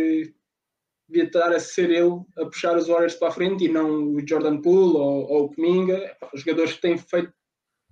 Devia 1.08 1.26
estar 1.26 1.54
a 1.54 1.60
ser 1.60 1.92
ele 1.92 2.20
a 2.40 2.46
puxar 2.46 2.76
os 2.76 2.88
Warriors 2.88 3.14
para 3.14 3.28
a 3.28 3.32
frente 3.32 3.66
e 3.66 3.68
não 3.70 4.16
o 4.16 4.28
Jordan 4.28 4.60
Poole 4.60 4.98
ou, 4.98 5.32
ou 5.32 5.44
o 5.46 5.50
Kuminga. 5.54 5.96
É 5.96 6.16
pá, 6.16 6.30
Os 6.34 6.42
jogadores 6.42 6.74
que 6.74 6.82
têm 6.82 6.98
feito 6.98 7.32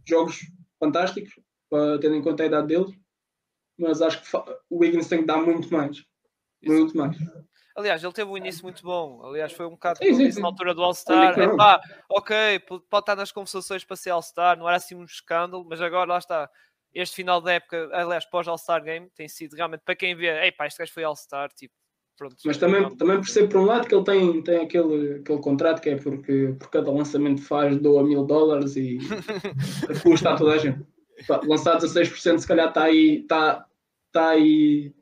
jogos 0.05 0.39
fantásticos, 0.79 1.31
tendo 2.01 2.15
em 2.15 2.21
conta 2.23 2.41
a 2.41 2.47
idade 2.47 2.67
deles. 2.67 2.91
Mas 3.77 4.01
acho 4.01 4.21
que 4.23 4.35
o 4.69 4.79
Wiggins 4.79 5.07
tem 5.07 5.19
que 5.19 5.25
dar 5.27 5.37
muito 5.37 5.71
mais. 5.71 6.03
Muito 6.63 6.97
mais. 6.97 7.15
Aliás, 7.75 8.03
ele 8.03 8.13
teve 8.13 8.29
um 8.29 8.37
início 8.37 8.63
muito 8.63 8.83
bom. 8.83 9.25
Aliás, 9.25 9.51
foi 9.51 9.65
um 9.65 9.71
bocado 9.71 9.97
Sim, 9.97 10.13
sim, 10.13 10.31
sim. 10.31 10.41
na 10.41 10.47
altura 10.47 10.75
do 10.75 10.83
All-Star. 10.83 11.37
Não. 11.37 11.53
Epá, 11.53 11.81
ok, 12.09 12.59
pode 12.59 12.83
estar 13.01 13.15
nas 13.15 13.31
conversações 13.31 13.83
para 13.83 13.95
ser 13.95 14.11
All-Star, 14.11 14.57
não 14.57 14.67
era 14.67 14.77
assim 14.77 14.95
um 14.95 15.03
escândalo, 15.03 15.65
mas 15.67 15.81
agora 15.81 16.11
lá 16.11 16.17
está. 16.19 16.49
Este 16.93 17.15
final 17.15 17.41
da 17.41 17.53
época, 17.53 17.89
aliás, 17.91 18.25
pós-All-Star 18.25 18.83
Game, 18.83 19.09
tem 19.15 19.27
sido 19.27 19.55
realmente 19.55 19.81
para 19.83 19.95
quem 19.95 20.15
vê, 20.15 20.45
epá, 20.45 20.67
este 20.67 20.77
gajo 20.77 20.93
foi 20.93 21.03
All-Star, 21.03 21.51
tipo, 21.53 21.73
pronto. 22.15 22.35
Mas 22.45 22.57
também, 22.57 22.81
não- 22.81 22.95
também 22.95 23.15
percebo 23.17 23.49
por 23.49 23.61
um 23.61 23.65
lado 23.65 23.87
que 23.87 23.95
ele 23.95 24.03
tem, 24.03 24.43
tem 24.43 24.57
aquele, 24.61 25.15
aquele 25.15 25.41
contrato 25.41 25.81
que 25.81 25.89
é 25.89 25.95
porque 25.95 26.55
por 26.59 26.69
cada 26.69 26.91
lançamento 26.91 27.41
faz 27.41 27.75
doa 27.79 28.03
mil 28.03 28.23
dólares 28.23 28.75
e 28.75 28.99
custa 30.03 30.33
a 30.33 30.37
toda 30.37 30.53
a 30.53 30.57
gente. 30.59 30.85
Pá, 31.27 31.41
Lançar 31.43 31.77
16% 31.77 32.37
se 32.39 32.47
calhar 32.47 32.67
está 32.67 32.83
aí, 32.83 33.21
está, 33.21 33.65
está 34.07 34.29
aí, 34.29 34.93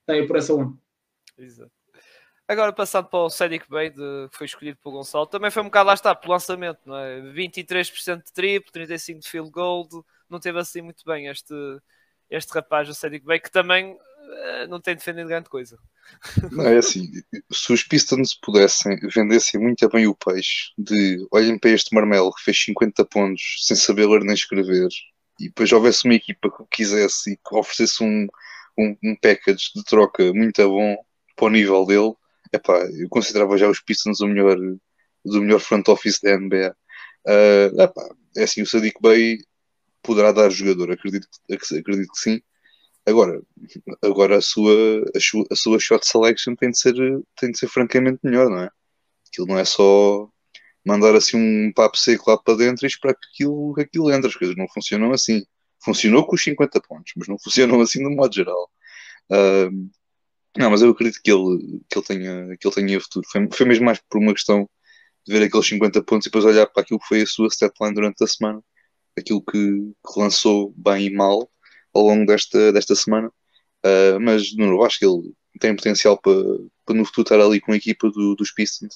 está 0.00 0.14
aí 0.14 0.26
por 0.26 0.36
essa 0.36 0.54
onda. 0.54 0.74
Exato. 1.36 1.71
Agora 2.48 2.72
passando 2.72 3.08
para 3.08 3.20
o 3.20 3.30
Cedric 3.30 3.68
Bay, 3.68 3.90
de- 3.90 4.28
que 4.30 4.36
foi 4.36 4.46
escolhido 4.46 4.78
pelo 4.82 4.96
Gonçalo, 4.96 5.26
também 5.26 5.50
foi 5.50 5.62
um 5.62 5.66
bocado 5.66 5.86
lá 5.88 5.94
está, 5.94 6.14
pelo 6.14 6.32
lançamento, 6.32 6.80
não 6.84 6.96
é? 6.96 7.20
23% 7.32 8.24
de 8.26 8.32
triplo, 8.32 8.72
35% 8.72 9.22
de 9.24 9.30
field 9.30 9.50
goal, 9.50 9.88
não 10.28 10.40
teve 10.40 10.58
assim 10.58 10.82
muito 10.82 11.04
bem 11.04 11.28
este, 11.28 11.54
este 12.30 12.52
rapaz, 12.52 12.88
o 12.88 12.94
Cedric 12.94 13.24
Bay, 13.24 13.40
que 13.40 13.50
também 13.50 13.96
eh, 14.44 14.66
não 14.66 14.80
tem 14.80 14.94
defendido 14.96 15.28
grande 15.28 15.48
coisa. 15.48 15.78
Não, 16.50 16.66
é 16.66 16.76
assim, 16.78 17.10
se 17.50 17.72
os 17.72 17.82
Pistons 17.82 18.34
pudessem, 18.34 18.98
vendessem 19.14 19.58
muito 19.60 19.88
bem 19.88 20.06
o 20.06 20.14
peixe 20.14 20.72
de 20.76 21.26
olhem 21.32 21.58
para 21.58 21.70
este 21.70 21.94
marmelo 21.94 22.32
que 22.34 22.42
fez 22.42 22.62
50 22.64 23.04
pontos 23.06 23.42
sem 23.66 23.74
saber 23.76 24.06
ler 24.06 24.20
nem 24.22 24.34
escrever 24.34 24.88
e 25.40 25.48
depois 25.48 25.72
houvesse 25.72 26.04
uma 26.04 26.14
equipa 26.14 26.50
que 26.54 26.62
o 26.62 26.66
quisesse 26.66 27.32
e 27.32 27.36
que 27.36 27.54
oferecesse 27.56 28.04
um, 28.04 28.26
um, 28.78 28.96
um 29.02 29.16
package 29.16 29.70
de 29.74 29.82
troca 29.84 30.32
muito 30.34 30.62
bom 30.68 30.96
para 31.36 31.46
o 31.46 31.50
nível 31.50 31.86
dele, 31.86 32.12
epá, 32.52 32.84
eu 32.98 33.08
considerava 33.08 33.56
já 33.56 33.68
os 33.68 33.80
Pistons 33.80 34.20
o 34.20 34.26
melhor, 34.28 34.56
do 35.24 35.40
melhor 35.42 35.60
front 35.60 35.88
office 35.88 36.20
da 36.20 36.36
NBA. 36.38 36.74
Ah, 37.26 37.84
epá, 37.84 38.08
é 38.36 38.44
assim, 38.44 38.62
o 38.62 38.66
Sadiq 38.66 39.00
Bey 39.02 39.38
poderá 40.02 40.32
dar 40.32 40.50
jogador, 40.50 40.90
acredito, 40.92 41.28
acredito 41.50 42.12
que 42.12 42.20
sim. 42.20 42.40
Agora, 43.06 43.42
agora 44.02 44.38
a 44.38 44.40
sua, 44.40 45.04
a 45.50 45.56
sua, 45.56 45.78
shot 45.80 46.06
selection 46.06 46.54
tem 46.56 46.70
de, 46.70 46.78
ser, 46.78 46.94
tem 47.36 47.50
de 47.50 47.58
ser 47.58 47.68
francamente 47.68 48.20
melhor, 48.22 48.48
não 48.48 48.60
é? 48.62 48.70
Aquilo 49.28 49.48
não 49.48 49.58
é 49.58 49.64
só 49.64 50.28
mandar 50.84 51.14
assim 51.14 51.36
um 51.36 51.72
papo 51.72 51.96
seco 51.96 52.30
lá 52.30 52.38
para 52.38 52.56
dentro 52.56 52.86
e 52.86 52.88
esperar 52.88 53.14
que 53.14 53.26
aquilo, 53.28 53.74
que 53.74 53.82
aquilo 53.82 54.12
entre. 54.12 54.28
As 54.28 54.36
coisas 54.36 54.56
não 54.56 54.68
funcionam 54.68 55.12
assim. 55.12 55.44
Funcionou 55.84 56.26
com 56.26 56.36
os 56.36 56.44
50 56.44 56.80
pontos, 56.82 57.12
mas 57.16 57.28
não 57.28 57.38
funcionam 57.38 57.80
assim 57.80 58.02
no 58.02 58.10
modo 58.10 58.34
geral. 58.34 58.70
Ahm, 59.30 59.90
não, 60.56 60.70
mas 60.70 60.82
eu 60.82 60.90
acredito 60.90 61.20
que 61.22 61.30
ele, 61.32 61.80
que 61.88 61.98
ele, 61.98 62.06
tenha, 62.06 62.56
que 62.58 62.66
ele 62.68 62.74
tenha 62.74 63.00
futuro. 63.00 63.26
Foi, 63.30 63.48
foi 63.52 63.66
mesmo 63.66 63.84
mais 63.86 64.00
por 64.08 64.18
uma 64.20 64.34
questão 64.34 64.68
de 65.26 65.32
ver 65.34 65.44
aqueles 65.46 65.66
50 65.68 66.02
pontos 66.04 66.26
e 66.26 66.30
depois 66.30 66.44
olhar 66.46 66.66
para 66.68 66.82
aquilo 66.82 67.00
que 67.00 67.06
foi 67.08 67.22
a 67.22 67.26
sua 67.26 67.48
statline 67.48 67.94
durante 67.94 68.24
a 68.24 68.26
semana, 68.28 68.62
aquilo 69.18 69.42
que, 69.44 69.58
que 69.58 70.20
lançou 70.20 70.74
bem 70.76 71.06
e 71.06 71.10
mal 71.14 71.50
ao 71.94 72.02
longo 72.04 72.26
desta, 72.26 72.72
desta 72.72 72.94
semana. 72.96 73.28
Uh, 73.86 74.20
mas 74.20 74.54
Nuno, 74.56 74.74
eu 74.76 74.84
acho 74.84 74.98
que 75.00 75.06
ele 75.06 75.34
tem 75.60 75.76
potencial 75.76 76.18
para, 76.20 76.34
para 76.86 76.96
no 76.96 77.04
futuro 77.06 77.24
estar 77.26 77.40
ali 77.40 77.60
com 77.60 77.72
a 77.72 77.76
equipa 77.76 78.10
do- 78.10 78.34
dos 78.36 78.52
Pistons, 78.52 78.94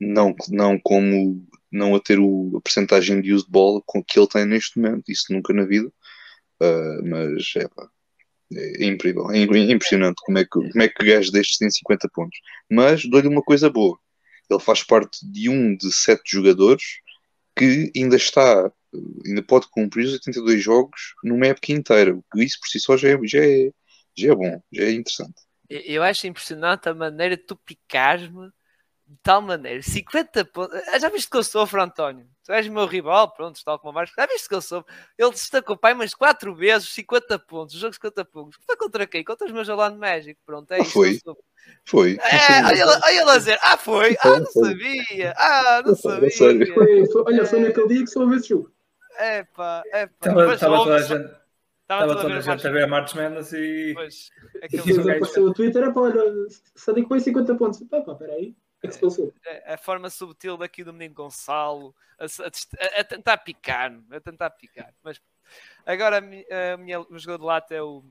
não, 0.00 0.34
não 0.50 0.78
como 0.80 1.46
não 1.72 1.94
a 1.96 2.00
ter 2.00 2.18
o, 2.20 2.56
a 2.58 2.60
percentagem 2.62 3.20
de 3.22 3.32
use 3.34 3.44
de 3.46 3.50
bola 3.52 3.82
com 3.86 4.02
que 4.04 4.18
ele 4.18 4.28
tem 4.28 4.46
neste 4.46 4.78
momento, 4.80 5.04
isso 5.10 5.32
nunca 5.32 5.52
na 5.54 5.64
vida. 5.66 5.88
Uh, 6.62 7.02
mas 7.08 7.52
é, 7.56 7.68
pá, 7.68 7.88
é, 8.52 8.84
incrível, 8.86 9.30
é, 9.30 9.38
im- 9.38 9.70
impressionante 9.72 10.16
como 10.24 10.38
é 10.38 10.44
que, 10.44 10.50
como 10.50 10.82
é 10.82 10.88
que 10.88 11.04
gajos 11.04 11.30
destes 11.32 11.58
têm 11.58 11.70
50 11.70 12.08
pontos. 12.12 12.38
Mas 12.70 13.04
dou-lhe 13.08 13.28
uma 13.28 13.42
coisa 13.42 13.70
boa: 13.70 13.98
ele 14.50 14.60
faz 14.60 14.82
parte 14.82 15.18
de 15.30 15.48
um 15.48 15.76
de 15.76 15.92
sete 15.92 16.22
jogadores 16.32 16.82
que 17.56 17.90
ainda 17.96 18.16
está, 18.16 18.70
ainda 19.26 19.42
pode 19.42 19.68
cumprir 19.70 20.06
os 20.06 20.14
82 20.14 20.62
jogos 20.62 21.14
numa 21.24 21.46
época 21.46 21.72
inteira. 21.72 22.18
Isso 22.36 22.58
por 22.60 22.68
si 22.68 22.80
só 22.80 22.96
já 22.96 23.10
é, 23.10 23.18
já 23.24 23.40
é, 23.44 23.70
já 24.16 24.32
é 24.32 24.34
bom, 24.34 24.62
já 24.72 24.84
é 24.84 24.92
interessante. 24.92 25.34
Eu 25.68 26.02
acho 26.02 26.26
impressionante 26.26 26.88
a 26.88 26.94
maneira 26.94 27.36
de 27.36 27.42
tu 27.44 27.56
picares-me 27.56 28.50
de 29.08 29.16
tal 29.22 29.40
maneira. 29.40 29.80
50 29.82 30.44
pontos. 30.46 30.80
Ah, 30.88 30.98
Já 30.98 31.08
viste 31.08 31.30
que 31.30 31.36
eu 31.36 31.42
sofro, 31.44 31.80
António? 31.82 32.26
Tu 32.44 32.52
és 32.52 32.66
meu 32.68 32.86
rival, 32.86 33.32
pronto, 33.32 33.56
está 33.56 33.76
com 33.78 33.88
o 33.90 33.92
Marcos. 33.92 34.14
Já 34.16 34.26
viste 34.26 34.48
que 34.48 34.54
eu 34.54 34.60
sofro? 34.60 34.92
Ele 35.18 35.30
destacou 35.30 35.76
pai 35.76 35.94
mas 35.94 36.14
4 36.14 36.54
vezes, 36.54 36.88
50 36.90 37.38
pontos. 37.38 37.74
O 37.74 37.78
jogo 37.78 37.90
de 37.90 37.96
50 37.96 38.24
pontos. 38.24 38.58
Foi 38.64 38.76
contra 38.76 39.06
quem? 39.06 39.24
Contra 39.24 39.46
os 39.46 39.52
meus 39.52 39.68
Orlando 39.68 39.98
Magic. 39.98 40.38
Pronto, 40.44 40.70
é 40.72 40.76
Ah, 40.76 40.82
isto. 40.82 40.92
foi? 40.92 41.18
Foi. 41.84 42.18
É, 42.20 42.64
olha 42.64 42.72
ele- 42.74 42.82
olha 43.04 43.20
ele 43.22 43.30
a 43.30 43.38
dizer, 43.38 43.58
ah, 43.62 43.76
foi, 43.76 44.16
ah, 44.22 44.38
não 44.38 44.46
sabia, 44.46 45.34
ah, 45.36 45.82
não 45.84 45.94
sabia. 45.96 46.30
Foi, 46.30 47.06
foi- 47.06 47.22
olha, 47.26 47.44
foi 47.44 47.60
naquele 47.60 47.88
dia 47.88 48.00
que 48.04 48.06
só 48.06 48.20
houve 48.20 48.36
esse 48.36 48.48
jogo. 48.50 48.70
É 49.18 49.42
pá, 49.44 49.82
é 49.92 50.06
pá. 50.06 50.52
Estava 50.54 50.76
toda 50.84 50.94
a 50.96 51.02
gente, 51.02 51.30
estava 51.82 52.06
toda 52.16 52.34
a 52.34 52.36
a 52.36 52.40
gente 52.40 52.66
a 52.66 52.70
ver. 52.70 52.84
a 52.84 52.86
March 52.86 53.14
Madness 53.14 53.52
e. 53.52 53.92
Pois, 53.94 54.30
aquele 54.62 54.92
jogo 54.94 55.40
o 55.48 55.54
Twitter, 55.54 55.82
é 55.82 55.92
pá, 55.92 56.00
olha, 56.02 56.22
Sadiq 56.76 57.08
foi 57.08 57.18
50 57.18 57.54
pontos. 57.56 57.82
Pá, 57.90 58.00
pá, 58.02 58.14
peraí, 58.14 58.54
que 58.88 58.94
é 58.94 58.98
se 58.98 59.00
passou? 59.00 59.34
a, 59.66 59.74
a 59.74 59.78
forma 59.78 60.10
subtil 60.10 60.56
daqui 60.56 60.82
do 60.84 60.92
menino 60.92 61.14
Gonçalo 61.14 61.94
a, 62.18 62.24
a 62.24 62.46
a- 62.96 63.00
a 63.00 63.04
tentar 63.04 63.38
picar 63.38 63.92
a 64.10 64.20
tentar 64.20 64.50
picar 64.50 64.94
mas 65.02 65.20
agora 65.84 66.18
a, 66.18 66.20
mi- 66.20 66.46
a 66.50 66.76
minha, 66.76 67.00
o 67.00 67.18
jogador 67.18 67.60
de 67.68 67.74
é 67.74 67.82
o 67.82 68.04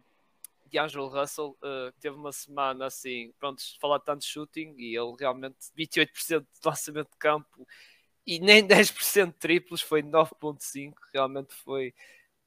D'Angelo 0.72 1.08
Russell 1.08 1.58
que 1.94 2.00
teve 2.02 2.16
uma 2.16 2.32
semana 2.32 2.86
assim 2.88 3.34
pronto 3.40 3.62
falar 3.80 4.00
tanto 4.00 4.22
de 4.22 4.28
shooting 4.28 4.76
e 4.78 4.96
ele 4.98 5.16
realmente 5.20 5.58
28% 5.76 6.42
de 6.42 6.48
lançamento 6.68 7.10
de 7.12 7.18
campo 7.18 7.68
e 8.26 8.40
nem 8.40 8.66
10% 8.66 9.34
de 9.34 9.40
triplos 9.40 9.82
foi 9.82 10.02
9.5 10.02 10.96
realmente 11.14 11.54
foi 11.54 11.94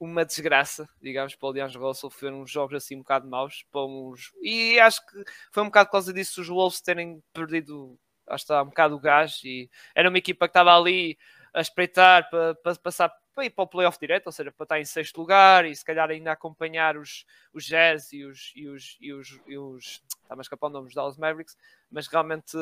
uma 0.01 0.25
desgraça, 0.25 0.89
digamos, 1.03 1.35
para 1.35 1.49
o 1.49 1.53
D'Angelo 1.53 1.87
Russell. 1.89 2.09
Foram 2.11 2.43
uns 2.43 2.51
jogos 2.53 2.77
assim 2.77 2.95
um 2.95 2.99
bocado 3.01 3.27
maus. 3.29 3.65
Para 3.69 3.85
uns... 3.85 4.33
E 4.41 4.79
acho 4.79 5.05
que 5.05 5.25
foi 5.51 5.61
um 5.65 5.67
bocado 5.67 5.87
por 5.89 5.93
causa 5.93 6.13
disso 6.13 6.41
os 6.41 6.47
Wolves 6.49 6.81
terem 6.81 7.21
perdido, 7.33 7.99
que 8.37 8.43
está, 8.43 8.63
um 8.63 8.67
bocado 8.67 8.97
o 8.97 9.01
gás. 9.01 9.41
E 9.45 9.71
era 9.95 10.09
uma 10.09 10.19
equipa 10.19 10.47
que 10.47 10.51
estava 10.51 10.77
ali 10.77 11.19
a 11.55 11.61
espreitar 11.61 12.29
para, 12.31 12.55
para 12.55 12.75
passar 12.77 13.13
para 13.39 13.45
ir 13.45 13.51
para 13.51 13.63
o 13.63 13.69
playoff 13.69 13.97
direto, 14.01 14.27
ou 14.27 14.33
seja, 14.33 14.51
para 14.51 14.65
estar 14.65 14.81
em 14.81 14.85
sexto 14.85 15.19
lugar 15.19 15.65
e 15.65 15.75
se 15.75 15.85
calhar 15.85 16.11
ainda 16.11 16.33
acompanhar 16.33 16.97
os, 16.97 17.25
os 17.53 17.65
Jazz 17.65 18.13
e 18.13 18.25
os, 18.25 18.53
e 18.57 18.67
os, 18.67 18.97
e 19.01 19.13
os, 19.13 19.41
e 19.47 19.57
os 19.57 20.03
está-me 20.23 20.41
a 20.41 20.43
escapar 20.43 20.67
o 20.67 20.71
nome 20.71 20.87
dos 20.87 20.95
Dallas 20.95 21.17
Mavericks, 21.17 21.57
mas 21.89 22.09
realmente 22.09 22.57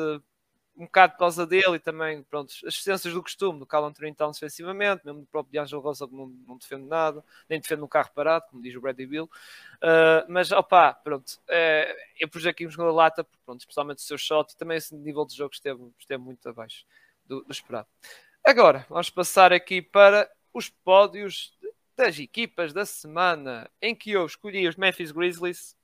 um 0.77 0.85
bocado 0.85 1.13
por 1.13 1.19
causa 1.19 1.45
dele 1.45 1.75
e 1.75 1.79
também, 1.79 2.21
pronto, 2.23 2.51
as 2.51 2.63
assistências 2.63 3.13
do 3.13 3.23
costume, 3.23 3.59
do 3.59 3.65
Cal 3.65 3.83
Anthony 3.83 4.13
Towns 4.13 4.39
defensivamente, 4.39 5.03
mesmo 5.03 5.21
do 5.21 5.25
próprio 5.25 5.53
D'Angelo 5.53 5.81
Rosa 5.81 6.07
que 6.07 6.13
não, 6.13 6.27
não 6.47 6.57
defende 6.57 6.85
nada, 6.87 7.23
nem 7.49 7.59
defende 7.59 7.81
um 7.81 7.87
carro 7.87 8.11
parado, 8.13 8.45
como 8.49 8.61
diz 8.61 8.75
o 8.75 8.81
Bradley 8.81 9.07
Bill. 9.07 9.25
Uh, 9.25 10.23
mas, 10.29 10.51
opá, 10.51 10.93
pronto, 10.93 11.27
uh, 11.49 11.97
eu 12.19 12.29
pus 12.29 12.45
aqui 12.45 12.67
um 12.67 12.69
jogador 12.69 12.91
lata, 12.91 13.25
pronto, 13.43 13.61
especialmente 13.61 13.97
o 13.97 14.01
seu 14.01 14.17
shot 14.17 14.53
e 14.53 14.57
também 14.57 14.77
esse 14.77 14.95
nível 14.95 15.25
de 15.25 15.35
jogo 15.35 15.53
esteve, 15.53 15.81
esteve 15.99 16.21
muito 16.21 16.47
abaixo 16.47 16.85
do, 17.25 17.41
do 17.41 17.51
esperado. 17.51 17.87
Agora, 18.45 18.85
vamos 18.87 19.09
passar 19.09 19.51
aqui 19.51 19.81
para 19.81 20.29
os 20.53 20.69
pódios 20.69 21.57
das 21.97 22.19
equipas 22.19 22.71
da 22.71 22.85
semana 22.85 23.69
em 23.81 23.95
que 23.95 24.11
eu 24.11 24.25
escolhi 24.25 24.67
os 24.67 24.75
Memphis 24.75 25.11
Grizzlies. 25.11 25.75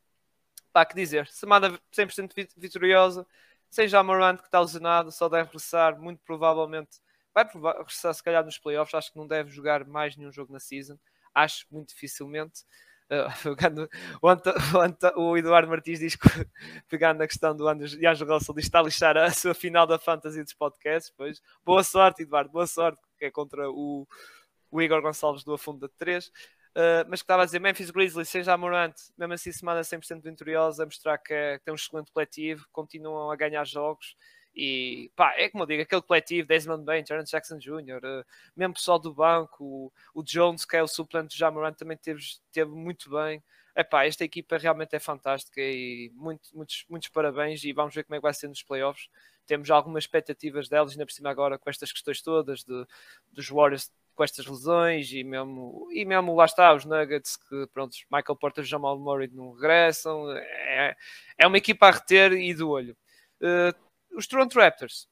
Pá, 0.71 0.85
que 0.85 0.95
dizer, 0.95 1.27
semana 1.27 1.79
100% 1.91 2.47
vitoriosa, 2.55 3.27
sem 3.73 3.87
já 3.87 4.03
Morant 4.03 4.37
que 4.37 4.45
está 4.45 4.59
lesionado, 4.59 5.11
só 5.11 5.27
deve 5.27 5.45
regressar, 5.45 5.99
muito 5.99 6.21
provavelmente 6.23 7.01
vai 7.33 7.43
regressar 7.43 8.13
se 8.13 8.21
calhar 8.21 8.45
nos 8.45 8.59
playoffs, 8.59 8.93
acho 8.93 9.11
que 9.11 9.17
não 9.17 9.25
deve 9.25 9.49
jogar 9.49 9.83
mais 9.83 10.15
nenhum 10.15 10.31
jogo 10.31 10.53
na 10.53 10.59
season, 10.59 10.95
acho 11.33 11.65
muito 11.71 11.89
dificilmente. 11.89 12.61
Uh, 13.09 13.49
o, 15.17 15.21
o, 15.21 15.37
Eduardo 15.37 15.67
Martins 15.67 15.99
diz 15.99 16.15
que, 16.15 16.27
pegando 16.87 17.17
na 17.17 17.27
questão 17.27 17.55
do 17.55 17.67
Anjo 17.67 17.97
Russell, 18.25 18.53
diz 18.53 18.65
que 18.65 18.69
está 18.69 18.79
a 18.79 18.83
lixar 18.83 19.17
a 19.17 19.31
sua 19.31 19.55
final 19.55 19.87
da 19.87 19.97
fantasy 19.97 20.43
dos 20.43 20.53
podcasts. 20.53 21.11
Pois. 21.17 21.41
Boa 21.65 21.83
sorte, 21.83 22.21
Eduardo, 22.21 22.51
boa 22.51 22.67
sorte, 22.67 23.01
que 23.17 23.25
é 23.25 23.31
contra 23.31 23.69
o, 23.71 24.07
o 24.69 24.81
Igor 24.81 25.01
Gonçalves 25.01 25.43
do 25.43 25.53
Afundo 25.53 25.79
da 25.79 25.89
3. 25.97 26.31
Uh, 26.75 27.05
mas 27.07 27.21
que 27.21 27.25
estava 27.25 27.43
a 27.43 27.45
dizer, 27.45 27.59
Memphis 27.59 27.91
Grizzlies, 27.91 28.29
sem 28.29 28.43
já 28.43 28.57
Morant, 28.57 28.95
mesmo 29.15 29.33
assim 29.33 29.51
semana 29.51 29.81
100% 29.81 30.23
vitoriosa, 30.23 30.83
a 30.83 30.85
mostrar 30.85 31.19
que, 31.19 31.33
é, 31.33 31.59
que 31.59 31.65
tem 31.65 31.71
um 31.71 31.75
excelente 31.75 32.11
coletivo, 32.11 32.65
continuam 32.71 33.29
a 33.29 33.35
ganhar 33.35 33.63
jogos 33.63 34.15
e 34.55 35.11
pá, 35.15 35.33
é 35.35 35.49
como 35.49 35.63
eu 35.63 35.67
digo, 35.67 35.81
aquele 35.81 36.01
coletivo, 36.01 36.47
Desmond 36.47 36.83
Bain, 36.83 37.03
Terence 37.03 37.31
Jackson 37.31 37.57
Jr., 37.57 37.97
uh, 38.03 38.25
mesmo 38.55 38.75
pessoal 38.75 38.99
do 38.99 39.13
banco, 39.13 39.63
o, 39.63 39.91
o, 40.13 40.23
Jones, 40.23 40.63
que 40.63 40.77
é 40.77 40.83
o 40.83 40.87
suplente 40.87 41.35
do 41.35 41.39
Jamoran, 41.39 41.73
também 41.73 41.97
teve, 41.97 42.21
teve 42.51 42.69
muito 42.71 43.09
bem. 43.09 43.43
Epá, 43.75 44.05
esta 44.05 44.23
equipa 44.23 44.57
realmente 44.57 44.95
é 44.95 44.99
fantástica 44.99 45.59
e 45.59 46.11
muito, 46.13 46.55
muitos, 46.55 46.85
muitos 46.87 47.09
parabéns 47.09 47.63
e 47.63 47.73
vamos 47.73 47.95
ver 47.95 48.03
como 48.03 48.15
é 48.15 48.19
que 48.19 48.23
vai 48.23 48.33
ser 48.33 48.47
nos 48.47 48.61
playoffs. 48.61 49.09
Temos 49.47 49.71
algumas 49.71 50.03
expectativas 50.03 50.69
delas, 50.69 50.91
ainda 50.91 51.05
por 51.05 51.11
cima 51.11 51.31
agora 51.31 51.57
com 51.57 51.69
estas 51.69 51.91
questões 51.91 52.21
todas 52.21 52.63
de, 52.63 52.85
dos 53.31 53.49
Warriors 53.49 53.91
com 54.15 54.23
estas 54.23 54.45
lesões 54.45 55.11
e 55.11 55.23
mesmo, 55.23 55.87
e 55.91 56.05
mesmo 56.05 56.35
lá 56.35 56.45
está, 56.45 56.73
os 56.73 56.85
Nuggets 56.85 57.35
que 57.37 57.67
pronto, 57.73 57.95
Michael 58.11 58.37
Porter 58.37 58.63
e 58.63 58.67
Jamal 58.67 58.97
Murray 58.99 59.29
não 59.31 59.53
regressam, 59.53 60.29
é, 60.31 60.95
é 61.37 61.47
uma 61.47 61.57
equipa 61.57 61.87
a 61.87 61.91
reter 61.91 62.33
e 62.33 62.53
do 62.53 62.69
olho. 62.69 62.95
Uh, 63.41 64.17
os 64.17 64.27
Toronto 64.27 64.57
Raptors, 64.59 65.07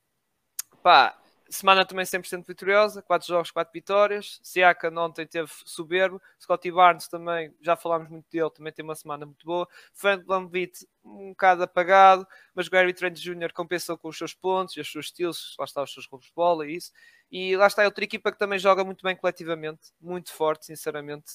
pá, 0.84 1.18
semana 1.52 1.86
também 1.86 2.06
100% 2.06 2.46
vitoriosa, 2.48 3.02
4 3.02 3.28
jogos, 3.28 3.52
4 3.52 3.72
vitórias. 3.74 4.40
Siaka 4.42 4.90
ontem 5.00 5.28
teve 5.28 5.52
soberbo. 5.66 6.22
Scotty 6.40 6.72
Barnes 6.72 7.08
também, 7.08 7.54
já 7.62 7.76
falámos 7.76 8.10
muito 8.10 8.26
dele, 8.32 8.50
também 8.50 8.72
tem 8.72 8.84
uma 8.84 8.96
semana 8.96 9.26
muito 9.26 9.46
boa. 9.46 9.68
Frank 9.94 10.24
Lambit 10.28 10.88
um 11.04 11.30
bocado 11.30 11.64
apagado, 11.64 12.26
mas 12.54 12.68
Gary 12.68 12.94
Trent 12.94 13.18
Jr. 13.18 13.52
compensou 13.54 13.98
com 13.98 14.08
os 14.08 14.18
seus 14.18 14.34
pontos 14.34 14.78
os 14.78 14.92
seus 14.92 15.08
estilos, 15.08 15.56
lá 15.60 15.66
está 15.66 15.84
os 15.84 15.94
seus 15.94 16.08
roubos 16.08 16.28
de 16.28 16.34
bola 16.34 16.68
e 16.68 16.76
isso. 16.76 16.92
E 17.32 17.56
lá 17.56 17.68
está 17.68 17.86
outra 17.86 18.04
equipa 18.04 18.32
que 18.32 18.38
também 18.38 18.60
joga 18.60 18.84
muito 18.84 19.04
bem 19.04 19.16
coletivamente, 19.16 19.94
muito 20.02 20.34
forte, 20.34 20.66
sinceramente. 20.66 21.32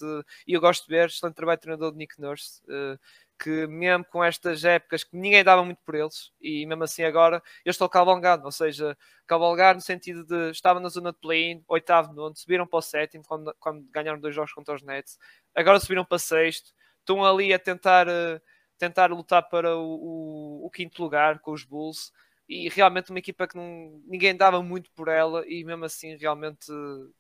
E 0.47 0.53
eu 0.53 0.61
gosto 0.61 0.87
de 0.87 0.95
ver, 0.95 1.09
excelente 1.09 1.35
trabalho 1.37 1.59
treinador 1.59 1.93
de 1.93 1.99
Nick 1.99 2.21
Nurse. 2.21 2.63
Uh, 2.65 2.99
que 3.39 3.67
mesmo 3.67 4.05
com 4.07 4.25
estas 4.25 4.65
épocas 4.65 5.05
que 5.05 5.17
ninguém 5.17 5.45
dava 5.45 5.65
muito 5.65 5.79
por 5.85 5.95
eles, 5.95 6.33
e 6.41 6.65
mesmo 6.67 6.85
assim 6.85 7.03
agora 7.05 7.43
eu 7.65 7.71
estou 7.71 7.89
cavalgando, 7.89 8.45
ou 8.45 8.53
seja, 8.53 8.97
cavalgar 9.27 9.75
no 9.75 9.81
sentido 9.81 10.25
de 10.25 10.51
estava 10.51 10.81
na 10.81 10.89
zona 10.89 11.13
de 11.13 11.19
play-in, 11.19 11.63
oitavo, 11.69 12.13
nono, 12.13 12.35
subiram 12.37 12.67
para 12.67 12.79
o 12.79 12.83
sétimo 12.83 13.25
quando, 13.27 13.55
quando 13.61 13.85
ganharam 13.91 14.19
dois 14.19 14.35
jogos 14.35 14.53
contra 14.53 14.75
os 14.75 14.83
Nets, 14.83 15.19
agora 15.55 15.79
subiram 15.81 16.05
para 16.05 16.19
sexto, 16.19 16.73
estão 17.01 17.25
ali 17.25 17.53
a 17.53 17.59
tentar, 17.59 18.09
uh, 18.09 18.41
tentar 18.79 19.11
lutar 19.11 19.49
para 19.49 19.77
o, 19.77 20.63
o, 20.63 20.67
o, 20.67 20.71
quinto 20.71 21.03
lugar 21.03 21.39
com 21.41 21.53
os 21.53 21.65
Bulls, 21.65 22.13
e 22.49 22.69
realmente 22.69 23.11
uma 23.11 23.19
equipa 23.19 23.49
que 23.49 23.57
não, 23.57 24.01
ninguém 24.07 24.37
dava 24.37 24.63
muito 24.63 24.91
por 24.93 25.09
ela 25.09 25.45
e 25.49 25.65
mesmo 25.65 25.85
assim 25.85 26.17
realmente 26.17 26.71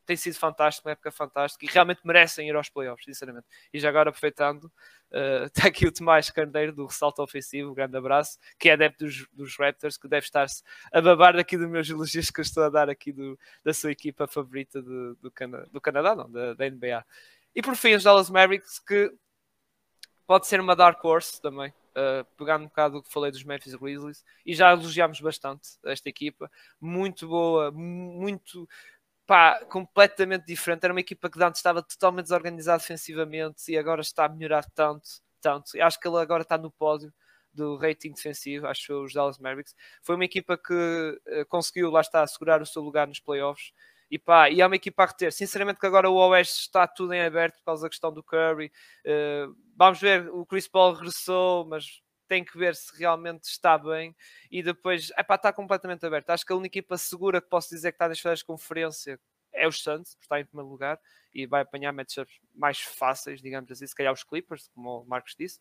tem 0.05 0.17
sido 0.17 0.35
fantástico, 0.37 0.87
uma 0.87 0.93
época 0.93 1.11
fantástica 1.11 1.65
e 1.65 1.69
realmente 1.69 2.01
merecem 2.05 2.49
ir 2.49 2.55
aos 2.55 2.69
playoffs, 2.69 3.05
sinceramente. 3.05 3.47
E 3.73 3.81
já 3.81 3.89
agora 3.89 4.11
aproveitando, 4.11 4.65
uh, 4.65 5.47
está 5.53 5.67
aqui 5.67 5.85
o 5.87 5.93
Tomás 5.93 6.31
Carneiro 6.31 6.73
do 6.73 6.87
Ressalto 6.87 7.23
Ofensivo, 7.23 7.73
um 7.73 7.75
grande 7.75 7.97
abraço, 7.97 8.39
que 8.57 8.69
é 8.69 8.75
adepto 8.75 9.05
dos, 9.05 9.27
dos 9.33 9.57
Raptors, 9.59 9.97
que 9.97 10.07
deve 10.07 10.27
estar-se 10.27 10.63
a 10.93 11.01
babar 11.01 11.35
daqui 11.35 11.57
dos 11.57 11.69
meus 11.69 11.89
elogios 11.91 12.31
que 12.31 12.39
eu 12.39 12.45
estou 12.45 12.63
a 12.63 12.69
dar 12.69 12.89
aqui 12.89 13.11
do, 13.11 13.37
da 13.65 13.75
sua 13.75 13.91
equipa 13.91 14.29
favorita 14.29 14.81
do, 14.81 15.17
do, 15.17 15.31
Cana, 15.31 15.67
do 15.73 15.81
Canadá, 15.81 16.15
não, 16.15 16.31
da, 16.31 16.55
da 16.55 16.71
NBA. 16.71 17.05
E 17.53 17.63
por 17.63 17.75
fim, 17.75 17.95
os 17.95 18.05
Dallas 18.05 18.31
Mavericks, 18.31 18.79
que 18.79 19.13
pode 20.25 20.47
ser 20.47 20.61
uma 20.61 20.77
dark 20.77 21.05
horse 21.05 21.41
também 21.41 21.73
uh, 21.97 22.25
pegando 22.37 22.65
um 22.65 22.69
bocado 22.69 22.99
o 22.99 23.03
que 23.03 23.13
falei 23.13 23.31
dos 23.31 23.43
Memphis 23.43 23.75
Grizzlies, 23.75 24.25
e 24.45 24.55
já 24.55 24.73
elogiámos 24.73 25.21
bastante 25.21 25.69
esta 25.85 26.09
equipa, 26.09 26.51
muito 26.81 27.27
boa, 27.27 27.73
muito 27.73 28.69
pá, 29.27 29.65
completamente 29.67 30.47
diferente. 30.47 30.85
Era 30.85 30.95
uma 30.95 31.01
equipa 31.01 31.31
que 31.31 31.43
antes 31.43 31.59
estava 31.59 31.83
totalmente 31.83 32.27
desorganizada 32.27 32.79
defensivamente 32.79 33.71
e 33.71 33.79
agora 33.79 34.01
está 34.01 34.27
a 34.27 34.29
melhorar 34.29 34.65
tanto, 34.75 35.09
tanto. 35.41 35.73
Acho 35.81 35.99
que 36.01 36.09
ele 36.09 36.19
agora 36.19 36.43
está 36.43 36.57
no 36.59 36.71
pódio 36.71 37.13
do 37.53 37.77
rating 37.77 38.13
defensivo, 38.13 38.67
acho 38.67 38.87
que 38.87 38.93
os 38.93 39.13
Dallas 39.15 39.39
Mavericks. 39.39 39.75
Foi 40.03 40.15
uma 40.15 40.25
equipa 40.27 40.59
que 40.59 40.75
uh, 40.75 41.47
conseguiu, 41.49 41.91
lá 41.91 42.03
está, 42.03 42.23
assegurar 42.23 42.61
o 42.61 42.67
seu 42.67 42.83
lugar 42.83 43.09
nos 43.09 43.19
playoffs. 43.19 43.73
E 44.11 44.19
pá, 44.19 44.49
e 44.51 44.61
é 44.61 44.67
uma 44.67 44.77
equipa 44.77 45.03
a 45.03 45.07
reter. 45.07 45.33
Sinceramente, 45.33 45.81
que 45.81 45.87
agora 45.87 46.09
o 46.09 46.15
Oeste 46.15 46.61
está 46.61 46.87
tudo 46.87 47.13
em 47.13 47.23
aberto 47.23 47.57
por 47.59 47.65
causa 47.65 47.83
da 47.83 47.89
questão 47.89 48.13
do 48.13 48.23
Curry. 48.23 48.71
Uh, 49.05 49.55
vamos 49.77 50.01
ver, 50.01 50.29
o 50.31 50.47
Chris 50.47 50.69
Paul 50.69 50.95
regressou, 50.95 51.67
mas 51.67 52.01
tem 52.29 52.45
que 52.45 52.57
ver 52.57 52.75
se 52.75 52.97
realmente 52.99 53.45
está 53.45 53.77
bem. 53.77 54.15
E 54.51 54.63
depois, 54.63 55.11
é 55.17 55.23
pá, 55.23 55.35
está 55.37 55.53
completamente 55.53 56.05
aberto. 56.05 56.31
Acho 56.31 56.45
que 56.45 56.53
a 56.53 56.57
única 56.57 56.79
equipa 56.79 56.97
segura 56.97 57.41
que 57.41 57.49
posso 57.49 57.71
dizer 57.71 57.93
que 57.93 57.97
está 57.97 58.09
nas 58.09 58.21
finais 58.21 58.41
de 58.41 58.45
conferência 58.45 59.19
é 59.53 59.67
os 59.67 59.83
Suns, 59.83 60.15
porque 60.15 60.25
está 60.25 60.41
em 60.41 60.45
primeiro 60.45 60.71
lugar 60.71 61.01
e 61.35 61.47
vai 61.47 61.63
apanhar 61.63 61.93
matchups 61.93 62.39
mais 62.55 62.79
fáceis, 62.81 63.41
digamos 63.41 63.71
assim, 63.71 63.87
se 63.87 63.95
calhar 63.95 64.13
os 64.13 64.23
Clippers, 64.23 64.69
como 64.75 65.03
o 65.03 65.05
Marcos 65.07 65.35
disse. 65.39 65.59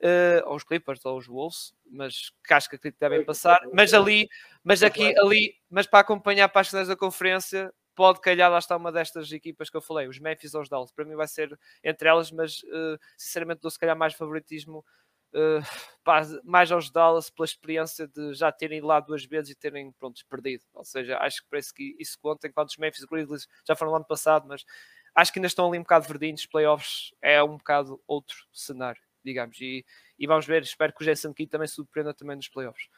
Uh, 0.00 0.46
ou 0.46 0.54
os 0.54 0.62
Clippers 0.62 1.04
ou 1.04 1.18
os 1.18 1.26
Wolves, 1.26 1.74
mas 1.90 2.30
que 2.46 2.54
acho 2.54 2.68
que 2.68 2.76
acredito 2.76 2.94
que 2.96 3.00
devem 3.00 3.24
passar. 3.24 3.60
Mas 3.72 3.92
ali, 3.92 4.28
mas 4.62 4.82
aqui, 4.82 5.12
ali, 5.18 5.56
mas 5.68 5.86
para 5.86 6.00
acompanhar 6.00 6.48
para 6.48 6.60
as 6.60 6.68
finais 6.68 6.86
da 6.86 6.96
conferência, 6.96 7.72
pode 7.98 8.20
calhar 8.20 8.48
lá 8.48 8.58
está 8.58 8.76
uma 8.76 8.92
destas 8.92 9.32
equipas 9.32 9.68
que 9.68 9.76
eu 9.76 9.80
falei, 9.80 10.06
os 10.06 10.20
Memphis 10.20 10.54
ou 10.54 10.62
os 10.62 10.68
Dallas. 10.68 10.92
Para 10.92 11.04
mim 11.04 11.16
vai 11.16 11.26
ser 11.26 11.58
entre 11.82 12.08
elas, 12.08 12.30
mas 12.30 12.62
uh, 12.62 12.96
sinceramente 13.16 13.60
dou 13.60 13.72
se 13.72 13.78
calhar 13.78 13.96
mais 13.96 14.14
favoritismo 14.14 14.84
uh, 15.32 15.60
pá, 16.04 16.22
mais 16.44 16.70
aos 16.70 16.90
Dallas 16.92 17.28
pela 17.28 17.44
experiência 17.44 18.06
de 18.06 18.34
já 18.34 18.52
terem 18.52 18.78
ido 18.78 18.86
lá 18.86 19.00
duas 19.00 19.24
vezes 19.24 19.50
e 19.50 19.54
terem 19.56 19.90
pronto, 19.90 20.24
perdido. 20.30 20.62
Ou 20.74 20.84
seja, 20.84 21.18
acho 21.18 21.42
que 21.42 21.48
parece 21.50 21.74
que 21.74 21.96
isso 21.98 22.16
conta, 22.22 22.46
enquanto 22.46 22.68
os 22.68 22.76
Memphis 22.76 23.04
Grizzlies 23.04 23.48
já 23.66 23.74
foram 23.74 23.90
no 23.90 23.96
ano 23.96 24.06
passado, 24.06 24.46
mas 24.46 24.64
acho 25.12 25.32
que 25.32 25.40
ainda 25.40 25.48
estão 25.48 25.66
ali 25.66 25.76
um 25.76 25.82
bocado 25.82 26.06
verdinhos. 26.06 26.46
Playoffs 26.46 27.12
é 27.20 27.42
um 27.42 27.56
bocado 27.56 28.00
outro 28.06 28.36
cenário, 28.52 29.02
digamos. 29.24 29.60
E, 29.60 29.84
e 30.16 30.24
vamos 30.24 30.46
ver, 30.46 30.62
espero 30.62 30.92
que 30.92 31.02
o 31.02 31.04
Jason 31.04 31.34
Key 31.34 31.48
também 31.48 31.66
surpreenda 31.66 32.14
também 32.14 32.36
nos 32.36 32.48
playoffs. 32.48 32.88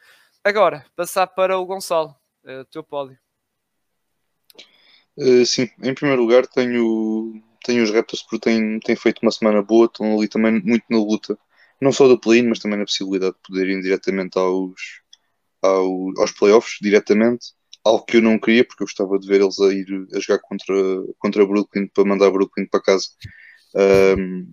Agora, 0.43 0.85
passar 0.95 1.25
para 1.25 1.57
o 1.57 1.65
Gonçalo, 1.65 2.15
uh, 2.43 2.63
teu 2.65 2.83
pódio. 2.83 3.17
Uh, 5.17 5.45
sim, 5.45 5.67
em 5.83 5.93
primeiro 5.93 6.21
lugar 6.21 6.47
tenho, 6.47 7.33
tenho 7.65 7.83
os 7.83 7.91
Raptors 7.91 8.23
porque 8.23 8.39
têm, 8.49 8.79
têm 8.79 8.95
feito 8.95 9.19
uma 9.21 9.31
semana 9.31 9.61
boa, 9.61 9.85
estão 9.85 10.17
ali 10.17 10.27
também 10.27 10.61
muito 10.63 10.85
na 10.89 10.97
luta, 10.97 11.37
não 11.81 11.91
só 11.91 12.07
do 12.07 12.19
play 12.19 12.41
mas 12.41 12.59
também 12.59 12.79
na 12.79 12.85
possibilidade 12.85 13.33
de 13.35 13.41
poderem 13.45 13.81
diretamente 13.81 14.37
aos, 14.37 14.73
aos, 15.63 16.19
aos 16.19 16.31
playoffs, 16.33 16.77
diretamente, 16.81 17.47
algo 17.85 18.05
que 18.05 18.17
eu 18.17 18.21
não 18.23 18.39
queria 18.39 18.65
porque 18.65 18.83
eu 18.83 18.87
gostava 18.87 19.19
de 19.19 19.27
ver 19.27 19.41
eles 19.41 19.59
a 19.61 19.73
ir 19.73 19.87
a 20.15 20.19
jogar 20.21 20.39
contra, 20.41 20.75
contra 21.19 21.45
Brooklyn 21.47 21.87
para 21.89 22.05
mandar 22.05 22.31
Brooklyn 22.31 22.67
para 22.67 22.81
casa. 22.81 23.07
Um, 23.75 24.51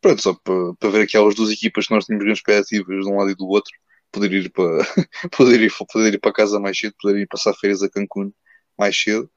pronto, 0.00 0.22
só 0.22 0.34
para, 0.34 0.74
para 0.76 0.90
ver 0.90 1.02
aquelas 1.02 1.34
duas 1.34 1.50
equipas 1.50 1.86
que 1.86 1.94
nós 1.94 2.04
tínhamos 2.06 2.24
grandes 2.24 2.40
expectativas 2.40 3.04
de 3.04 3.10
um 3.10 3.16
lado 3.18 3.30
e 3.30 3.34
do 3.36 3.46
outro, 3.48 3.72
poder 4.12 4.32
ir 4.32 4.50
para, 4.52 4.78
poder 5.36 5.60
ir, 5.62 5.72
poder 5.92 6.14
ir 6.14 6.18
para 6.20 6.32
casa 6.32 6.60
mais 6.60 6.78
cedo, 6.78 6.94
poder 7.00 7.18
ir 7.20 7.26
passar 7.28 7.54
férias 7.54 7.82
a 7.82 7.90
Cancún 7.90 8.32
mais 8.78 8.96
cedo. 9.00 9.30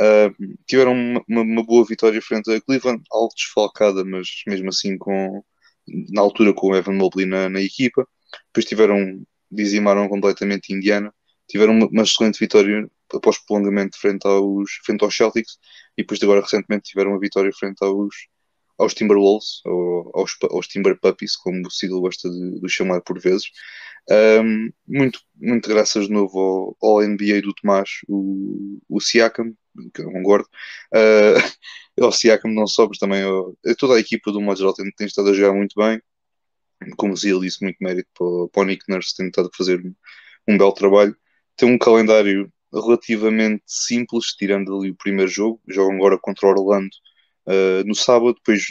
Uh, 0.00 0.58
tiveram 0.66 0.92
uma, 0.92 1.42
uma, 1.42 1.64
boa 1.64 1.84
vitória 1.84 2.22
frente 2.22 2.50
a 2.52 2.60
Cleveland, 2.60 3.02
algo 3.10 3.34
desfalcada, 3.34 4.04
mas 4.04 4.28
mesmo 4.46 4.68
assim 4.68 4.96
com, 4.96 5.42
na 6.10 6.20
altura 6.20 6.52
com 6.54 6.68
o 6.68 6.76
Evan 6.76 6.94
Mobley 6.94 7.26
na, 7.26 7.48
na 7.48 7.60
equipa. 7.60 8.06
Depois 8.46 8.64
tiveram, 8.64 9.22
dizimaram 9.50 10.08
completamente 10.08 10.72
Indiana. 10.72 11.12
Tiveram 11.48 11.72
uma, 11.72 11.86
uma 11.88 12.02
excelente 12.02 12.38
vitória 12.38 12.88
após 13.12 13.38
prolongamento 13.38 13.98
frente 13.98 14.26
aos, 14.26 14.70
frente 14.84 15.02
aos 15.02 15.16
Celtics 15.16 15.58
e 15.96 16.02
depois 16.02 16.22
agora 16.22 16.42
recentemente 16.42 16.90
tiveram 16.90 17.12
uma 17.12 17.20
vitória 17.20 17.50
frente 17.52 17.82
aos, 17.82 18.14
aos 18.78 18.94
Timberwolves, 18.94 19.60
ou 19.64 20.10
aos, 20.14 20.36
aos 20.50 20.68
Timber 20.68 20.98
Puppies, 21.00 21.36
como 21.36 21.66
o 21.66 21.70
Sigel 21.70 22.00
gosta 22.00 22.30
de, 22.30 22.60
de 22.60 22.68
chamar 22.68 23.00
por 23.00 23.18
vezes. 23.20 23.46
Um, 24.10 24.70
muito, 24.86 25.20
muito 25.34 25.68
graças 25.68 26.06
de 26.06 26.12
novo 26.12 26.76
ao, 26.80 27.00
ao 27.02 27.06
NBA 27.06 27.42
do 27.42 27.52
Tomás, 27.52 27.90
o, 28.08 28.78
o 28.88 29.00
Siakam, 29.00 29.52
que 29.92 30.02
eu 30.02 30.12
concordo. 30.12 30.48
Uh, 30.94 32.02
ao 32.04 32.12
Siakam 32.12 32.52
não 32.52 32.66
só, 32.66 32.86
mas 32.88 32.98
também 32.98 33.22
ao, 33.22 33.56
toda 33.78 33.94
a 33.96 34.00
equipa 34.00 34.32
do 34.32 34.40
modo 34.40 34.58
geral 34.58 34.74
tem, 34.74 34.90
tem 34.92 35.06
estado 35.06 35.30
a 35.30 35.34
jogar 35.34 35.54
muito 35.54 35.74
bem. 35.76 36.00
Como 36.96 37.16
se 37.16 37.38
disse, 37.40 37.62
muito 37.62 37.76
mérito 37.80 38.08
para, 38.14 38.48
para 38.52 38.62
o 38.62 38.64
Nick 38.66 38.84
Nurse, 38.88 39.16
tem 39.16 39.28
estado 39.28 39.50
a 39.52 39.56
fazer 39.56 39.80
um, 39.84 39.94
um 40.48 40.58
belo 40.58 40.72
trabalho. 40.72 41.16
Tem 41.56 41.68
um 41.68 41.78
calendário 41.78 42.52
relativamente 42.72 43.64
simples, 43.66 44.26
tirando 44.36 44.76
ali 44.76 44.90
o 44.90 44.96
primeiro 44.96 45.30
jogo. 45.30 45.60
Jogam 45.68 45.96
agora 45.96 46.18
contra 46.18 46.46
o 46.46 46.50
Orlando 46.50 46.94
uh, 47.46 47.84
no 47.86 47.94
sábado, 47.94 48.34
depois 48.34 48.64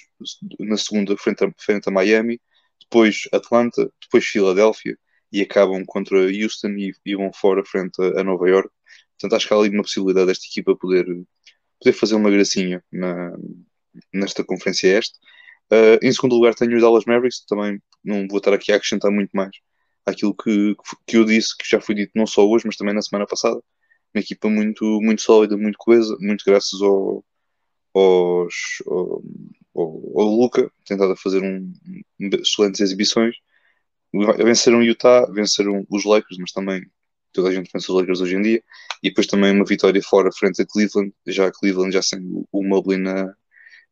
na 0.59 0.77
segunda 0.77 1.17
frente 1.17 1.43
a, 1.43 1.51
frente 1.57 1.89
a 1.89 1.91
Miami, 1.91 2.39
depois 2.81 3.23
Atlanta, 3.33 3.91
depois 4.01 4.25
Filadélfia 4.25 4.97
e 5.31 5.41
acabam 5.41 5.83
contra 5.85 6.17
Houston 6.19 6.69
e, 6.77 6.93
e 7.05 7.15
vão 7.15 7.31
fora 7.33 7.63
frente 7.65 8.01
a, 8.01 8.21
a, 8.21 8.23
Nova 8.23 8.47
York. 8.49 8.69
Portanto, 9.19 9.35
acho 9.37 9.47
que 9.47 9.53
há 9.53 9.57
ali 9.57 9.69
uma 9.69 9.83
possibilidade 9.83 10.27
desta 10.27 10.45
equipa 10.45 10.75
poder, 10.75 11.05
poder 11.79 11.93
fazer 11.93 12.15
uma 12.15 12.29
gracinha 12.29 12.83
na, 12.91 13.33
nesta 14.13 14.43
conferência 14.43 14.97
este. 14.97 15.17
Uh, 15.71 15.99
em 16.01 16.11
segundo 16.11 16.35
lugar 16.35 16.55
tenho 16.55 16.75
os 16.75 16.81
Dallas 16.81 17.05
Mavericks, 17.05 17.45
também 17.45 17.81
não 18.03 18.27
vou 18.27 18.37
estar 18.37 18.53
aqui 18.53 18.71
a 18.71 18.75
acrescentar 18.77 19.11
muito 19.11 19.31
mais 19.33 19.51
aquilo 20.07 20.33
que, 20.33 20.75
que 21.05 21.17
eu 21.17 21.25
disse, 21.25 21.55
que 21.57 21.69
já 21.69 21.81
foi 21.81 21.95
dito 21.95 22.11
não 22.15 22.25
só 22.25 22.47
hoje, 22.47 22.65
mas 22.65 22.77
também 22.77 22.93
na 22.93 23.01
semana 23.01 23.27
passada. 23.27 23.61
Uma 24.15 24.21
equipa 24.21 24.49
muito, 24.49 24.83
muito 25.01 25.21
sólida, 25.21 25.57
muito 25.57 25.77
coesa, 25.77 26.17
muito 26.21 26.43
graças 26.45 26.81
ao, 26.81 27.25
aos, 27.93 28.53
ao, 28.87 29.21
ao, 29.75 30.21
ao 30.21 30.27
Luca, 30.27 30.71
tentado 30.85 31.11
a 31.11 31.17
fazer 31.17 31.43
um, 31.43 31.71
excelentes 32.19 32.79
exibições. 32.81 33.35
Venceram 34.37 34.81
Utah, 34.81 35.25
venceram 35.31 35.85
os 35.89 36.05
Lakers, 36.05 36.37
mas 36.39 36.51
também 36.51 36.81
toda 37.37 37.49
a 37.49 37.53
gente 37.53 37.69
pensa 37.71 37.91
os 37.91 37.99
Lakers 37.99 38.21
hoje 38.21 38.35
em 38.35 38.41
dia. 38.41 38.63
E 39.03 39.09
depois 39.09 39.27
também 39.27 39.51
uma 39.51 39.63
vitória 39.63 40.01
fora 40.01 40.31
frente 40.31 40.61
a 40.61 40.65
Cleveland, 40.65 41.13
já 41.27 41.51
Cleveland 41.51 41.93
já 41.93 42.01
sendo 42.01 42.47
o 42.51 42.63
Mobley 42.63 42.99
na, 42.99 43.33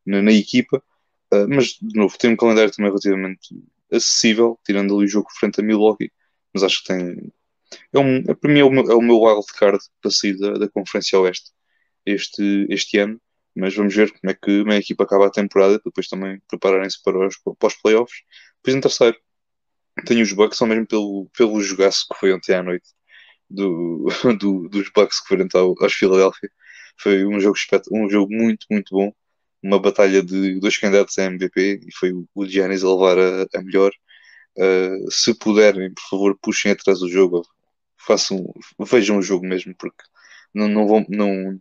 na, 0.05 0.22
na 0.22 0.31
equipa. 0.31 0.84
Uh, 1.31 1.47
mas, 1.47 1.77
de 1.81 1.97
novo, 1.97 2.17
tem 2.17 2.31
um 2.31 2.35
calendário 2.35 2.72
também 2.72 2.89
relativamente 2.89 3.55
acessível, 3.91 4.59
tirando 4.65 4.95
ali 4.95 5.05
o 5.05 5.07
jogo 5.07 5.27
frente 5.39 5.61
a 5.61 5.63
Milwaukee, 5.63 6.11
mas 6.53 6.63
acho 6.63 6.81
que 6.81 6.88
tem. 6.88 7.31
É 7.93 7.99
um, 7.99 8.17
é, 8.27 8.34
para 8.34 8.51
mim 8.51 8.59
é 8.59 8.63
o, 8.63 8.72
meu, 8.72 8.91
é 8.91 8.95
o 8.95 9.01
meu 9.01 9.19
wild 9.19 9.45
card 9.57 9.80
para 10.01 10.11
sair 10.11 10.38
da, 10.38 10.53
da 10.53 10.69
Conferência 10.69 11.19
Oeste 11.19 11.51
este, 12.05 12.67
este 12.69 12.97
ano, 12.99 13.19
mas 13.55 13.76
vamos 13.76 13.95
ver 13.95 14.11
como 14.11 14.31
é 14.31 14.34
que 14.34 14.63
a 14.67 14.76
equipa 14.77 15.03
acaba 15.03 15.27
a 15.27 15.31
temporada, 15.31 15.80
depois 15.84 16.07
também 16.07 16.41
prepararem-se 16.47 17.01
para 17.03 17.27
os, 17.27 17.35
os 17.45 17.76
playoffs. 17.76 18.22
Depois 18.57 18.77
em 18.77 18.81
terceiro, 18.81 19.17
tenho 20.05 20.23
os 20.23 20.34
Bucks, 20.34 20.57
só 20.57 20.65
mesmo 20.65 20.88
pelo, 20.88 21.30
pelo 21.38 21.61
jogaço 21.61 22.05
que 22.11 22.19
foi 22.19 22.34
ontem 22.34 22.53
à 22.55 22.63
noite 22.63 22.94
do, 23.49 24.07
do, 24.39 24.69
dos 24.69 24.89
Bucks 24.95 25.22
que 25.22 25.27
foram 25.27 25.47
ao, 25.53 25.76
aos 25.81 25.93
Philadelphia. 25.93 26.49
Foi 26.97 27.26
um 27.26 27.39
jogo, 27.39 27.57
um 27.91 28.09
jogo 28.09 28.34
muito, 28.34 28.65
muito 28.69 28.95
bom 28.95 29.11
uma 29.65 29.80
batalha 29.80 30.22
de 30.22 30.59
dois 30.59 30.77
candidatos 30.77 31.17
a 31.17 31.26
MVP 31.26 31.81
e 31.88 31.91
foi 31.95 32.13
o 32.35 32.45
Giannis 32.45 32.84
a 32.84 32.93
levar 32.93 33.17
a, 33.17 33.47
a 33.55 33.61
melhor. 33.63 33.91
Uh, 34.57 35.11
se 35.11 35.34
puderem, 35.38 35.93
por 35.93 36.03
favor, 36.09 36.38
puxem 36.41 36.72
atrás 36.72 36.99
do 36.99 37.09
jogo, 37.09 37.45
façam, 37.97 38.53
vejam 38.80 39.17
o 39.17 39.22
jogo 39.22 39.45
mesmo, 39.45 39.76
porque 39.76 40.03
não, 40.53 40.67
não, 40.67 40.88
vão, 40.88 41.05
não, 41.09 41.59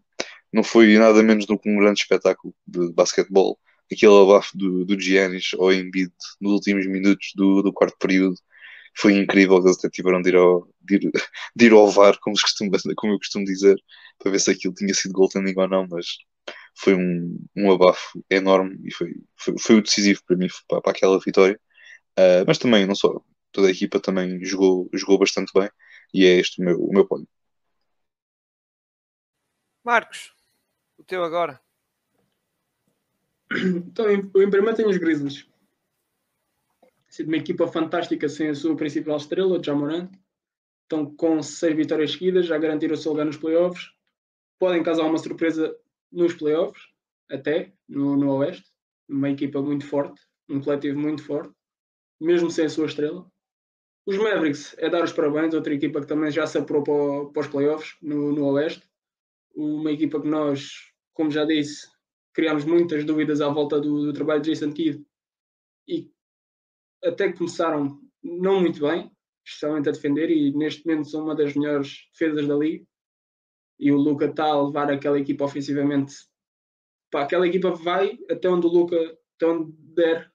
não 0.52 0.62
foi 0.62 0.96
nada 0.98 1.22
menos 1.22 1.46
do 1.46 1.58
que 1.58 1.68
um 1.68 1.78
grande 1.78 2.00
espetáculo 2.00 2.54
de 2.66 2.92
basquetebol. 2.92 3.58
Aquele 3.90 4.22
abafo 4.22 4.56
do, 4.56 4.84
do 4.84 5.00
Giannis 5.00 5.52
ao 5.58 5.72
Embiid 5.72 6.12
nos 6.40 6.52
últimos 6.52 6.86
minutos 6.86 7.32
do, 7.34 7.62
do 7.62 7.72
quarto 7.72 7.96
período 7.98 8.36
foi 8.96 9.14
incrível. 9.16 9.58
Eles 9.58 9.78
até 9.78 9.90
tiveram 9.90 10.22
de 10.22 10.30
ir 10.30 10.36
ao, 10.36 10.68
de 10.82 10.96
ir, 10.96 11.10
de 11.56 11.66
ir 11.66 11.72
ao 11.72 11.90
VAR, 11.90 12.18
como, 12.20 12.36
como 12.96 13.12
eu 13.12 13.18
costumo 13.18 13.44
dizer, 13.44 13.76
para 14.18 14.32
ver 14.32 14.40
se 14.40 14.50
aquilo 14.50 14.74
tinha 14.74 14.94
sido 14.94 15.12
goaltending 15.12 15.54
ou 15.56 15.68
não, 15.68 15.86
mas 15.90 16.06
foi 16.76 16.94
um, 16.94 17.38
um 17.56 17.72
abafo 17.72 18.24
enorme 18.30 18.78
e 18.84 18.92
foi, 18.92 19.14
foi, 19.36 19.54
foi 19.58 19.76
o 19.76 19.82
decisivo 19.82 20.20
para 20.26 20.36
mim, 20.36 20.48
para, 20.68 20.80
para 20.80 20.92
aquela 20.92 21.18
vitória. 21.18 21.60
Uh, 22.18 22.44
mas 22.46 22.58
também, 22.58 22.86
não 22.86 22.94
só, 22.94 23.20
toda 23.52 23.68
a 23.68 23.70
equipa 23.70 24.00
também 24.00 24.44
jogou, 24.44 24.88
jogou 24.92 25.18
bastante 25.18 25.52
bem 25.54 25.68
e 26.12 26.24
é 26.24 26.38
este 26.38 26.60
o 26.60 26.64
meu, 26.64 26.80
o 26.80 26.92
meu 26.92 27.06
pódio. 27.06 27.28
Marcos, 29.84 30.32
o 30.96 31.04
teu 31.04 31.22
agora. 31.22 31.60
Então, 33.52 34.10
em, 34.10 34.18
em 34.18 34.50
primeiro 34.50 34.74
tenho 34.74 34.88
os 34.88 34.96
Grizzlies. 34.96 35.46
Uma 37.20 37.36
equipa 37.36 37.68
fantástica 37.68 38.28
sem 38.28 38.48
a 38.48 38.54
sua 38.54 38.76
principal 38.76 39.16
estrela, 39.16 39.62
Jamoran. 39.62 40.10
Estão 40.82 41.14
com 41.14 41.42
seis 41.42 41.76
vitórias 41.76 42.12
seguidas, 42.12 42.46
já 42.46 42.58
garantiram 42.58 42.94
o 42.94 42.96
seu 42.96 43.12
lugar 43.12 43.24
nos 43.24 43.36
playoffs. 43.36 43.90
Podem 44.58 44.82
causar 44.82 45.04
uma 45.04 45.18
surpresa 45.18 45.76
nos 46.10 46.34
playoffs, 46.34 46.82
até 47.30 47.72
no, 47.88 48.16
no 48.16 48.36
Oeste, 48.36 48.70
uma 49.08 49.30
equipa 49.30 49.60
muito 49.60 49.86
forte, 49.86 50.20
um 50.48 50.60
coletivo 50.60 50.98
muito 50.98 51.24
forte, 51.24 51.52
mesmo 52.20 52.50
sem 52.50 52.66
a 52.66 52.68
sua 52.68 52.86
estrela. 52.86 53.26
Os 54.06 54.18
Mavericks 54.18 54.74
é 54.78 54.90
dar 54.90 55.02
os 55.02 55.12
parabéns, 55.12 55.54
outra 55.54 55.72
equipa 55.72 56.00
que 56.00 56.06
também 56.06 56.30
já 56.30 56.46
se 56.46 56.58
apurou 56.58 56.82
para, 56.82 57.32
para 57.32 57.40
os 57.40 57.48
playoffs 57.48 57.96
no, 58.02 58.32
no 58.32 58.46
Oeste. 58.52 58.86
Uma 59.54 59.92
equipa 59.92 60.20
que 60.20 60.28
nós, 60.28 60.92
como 61.12 61.30
já 61.30 61.44
disse, 61.44 61.88
criámos 62.32 62.64
muitas 62.64 63.04
dúvidas 63.04 63.40
à 63.40 63.48
volta 63.48 63.80
do, 63.80 64.06
do 64.06 64.12
trabalho 64.12 64.42
de 64.42 64.50
Jason 64.50 64.72
Kidd 64.72 65.04
e 65.88 66.10
até 67.04 67.32
começaram 67.32 68.00
não 68.22 68.60
muito 68.60 68.80
bem, 68.80 69.10
especialmente 69.44 69.88
a 69.88 69.92
defender, 69.92 70.30
e 70.30 70.52
neste 70.52 70.86
momento 70.86 71.08
são 71.08 71.24
uma 71.24 71.34
das 71.34 71.54
melhores 71.54 72.08
defesas 72.12 72.46
da 72.46 72.56
liga 72.56 72.84
e 73.78 73.92
o 73.92 73.96
Luca 73.96 74.26
está 74.26 74.44
a 74.44 74.62
levar 74.62 74.90
aquela 74.90 75.18
equipa 75.18 75.44
ofensivamente. 75.44 76.14
Pá, 77.10 77.22
aquela 77.22 77.46
equipa 77.46 77.70
vai 77.70 78.18
até 78.30 78.48
onde 78.48 78.66
o 78.66 78.70
Luca, 78.70 78.96
até 79.36 79.46
onde 79.46 79.72
der 79.94 80.32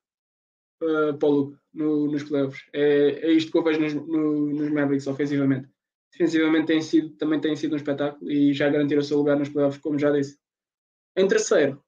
uh, 0.83 1.17
para 1.17 1.29
o 1.29 1.31
Luca 1.31 1.59
no, 1.73 2.11
nos 2.11 2.23
playoffs. 2.23 2.61
É, 2.73 3.27
é 3.27 3.31
isto 3.31 3.51
que 3.51 3.57
eu 3.57 3.63
vejo 3.63 3.79
nos, 3.79 3.93
no, 3.93 4.53
nos 4.53 4.69
Mavericks 4.69 5.07
ofensivamente. 5.07 5.69
Defensivamente 6.11 6.67
tem 6.67 6.81
sido, 6.81 7.09
também 7.17 7.39
tem 7.39 7.55
sido 7.55 7.73
um 7.73 7.77
espetáculo 7.77 8.31
e 8.31 8.53
já 8.53 8.69
garantiram 8.69 9.01
o 9.01 9.03
seu 9.03 9.17
lugar 9.17 9.37
nos 9.37 9.49
playoffs, 9.49 9.81
como 9.81 9.99
já 9.99 10.11
disse. 10.11 10.39
Em 11.15 11.27
terceiro, 11.27 11.83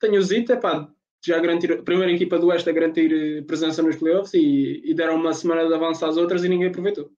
tenho 0.00 0.18
o 0.18 0.22
Zita, 0.22 0.56
pá, 0.56 0.92
já 1.24 1.38
garantir, 1.40 1.72
a 1.72 1.82
primeira 1.82 2.12
equipa 2.12 2.38
do 2.38 2.48
Oeste 2.48 2.70
a 2.70 2.72
garantir 2.72 3.12
eh, 3.12 3.42
presença 3.42 3.82
nos 3.82 3.96
playoffs 3.96 4.34
e, 4.34 4.82
e 4.84 4.94
deram 4.94 5.16
uma 5.16 5.34
semana 5.34 5.66
de 5.66 5.74
avanço 5.74 6.04
às 6.06 6.16
outras 6.16 6.44
e 6.44 6.48
ninguém 6.48 6.68
aproveitou. 6.68 7.10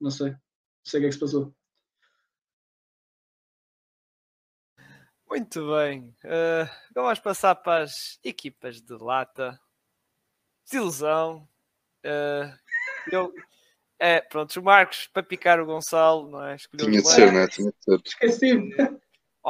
Não 0.00 0.10
sei. 0.10 0.30
Não 0.30 0.38
sei 0.84 1.00
o 1.00 1.02
que 1.02 1.06
é 1.06 1.08
que 1.08 1.14
se 1.14 1.20
passou. 1.20 1.54
Muito 5.28 5.70
bem. 5.70 6.16
Uh, 6.24 6.68
vamos 6.94 7.18
passar 7.18 7.54
para 7.56 7.84
as 7.84 8.18
equipas 8.24 8.80
de 8.80 8.94
lata. 8.94 9.60
Desilusão. 10.64 11.46
Uh, 12.04 12.56
eu, 13.12 13.34
é, 13.98 14.20
pronto, 14.22 14.58
o 14.58 14.62
Marcos 14.62 15.06
para 15.08 15.22
picar 15.22 15.60
o 15.60 15.66
Gonçalo, 15.66 16.30
não 16.30 16.42
é? 16.42 16.56
Escolheu 16.56 16.86
Tinha 16.86 17.02
de 17.02 17.08
ser, 17.08 17.32
não 17.32 17.40
é? 17.40 17.48
Tinha 17.48 17.70
de 17.70 17.84
ser. 17.84 18.00
Esqueci-me. 18.04 18.74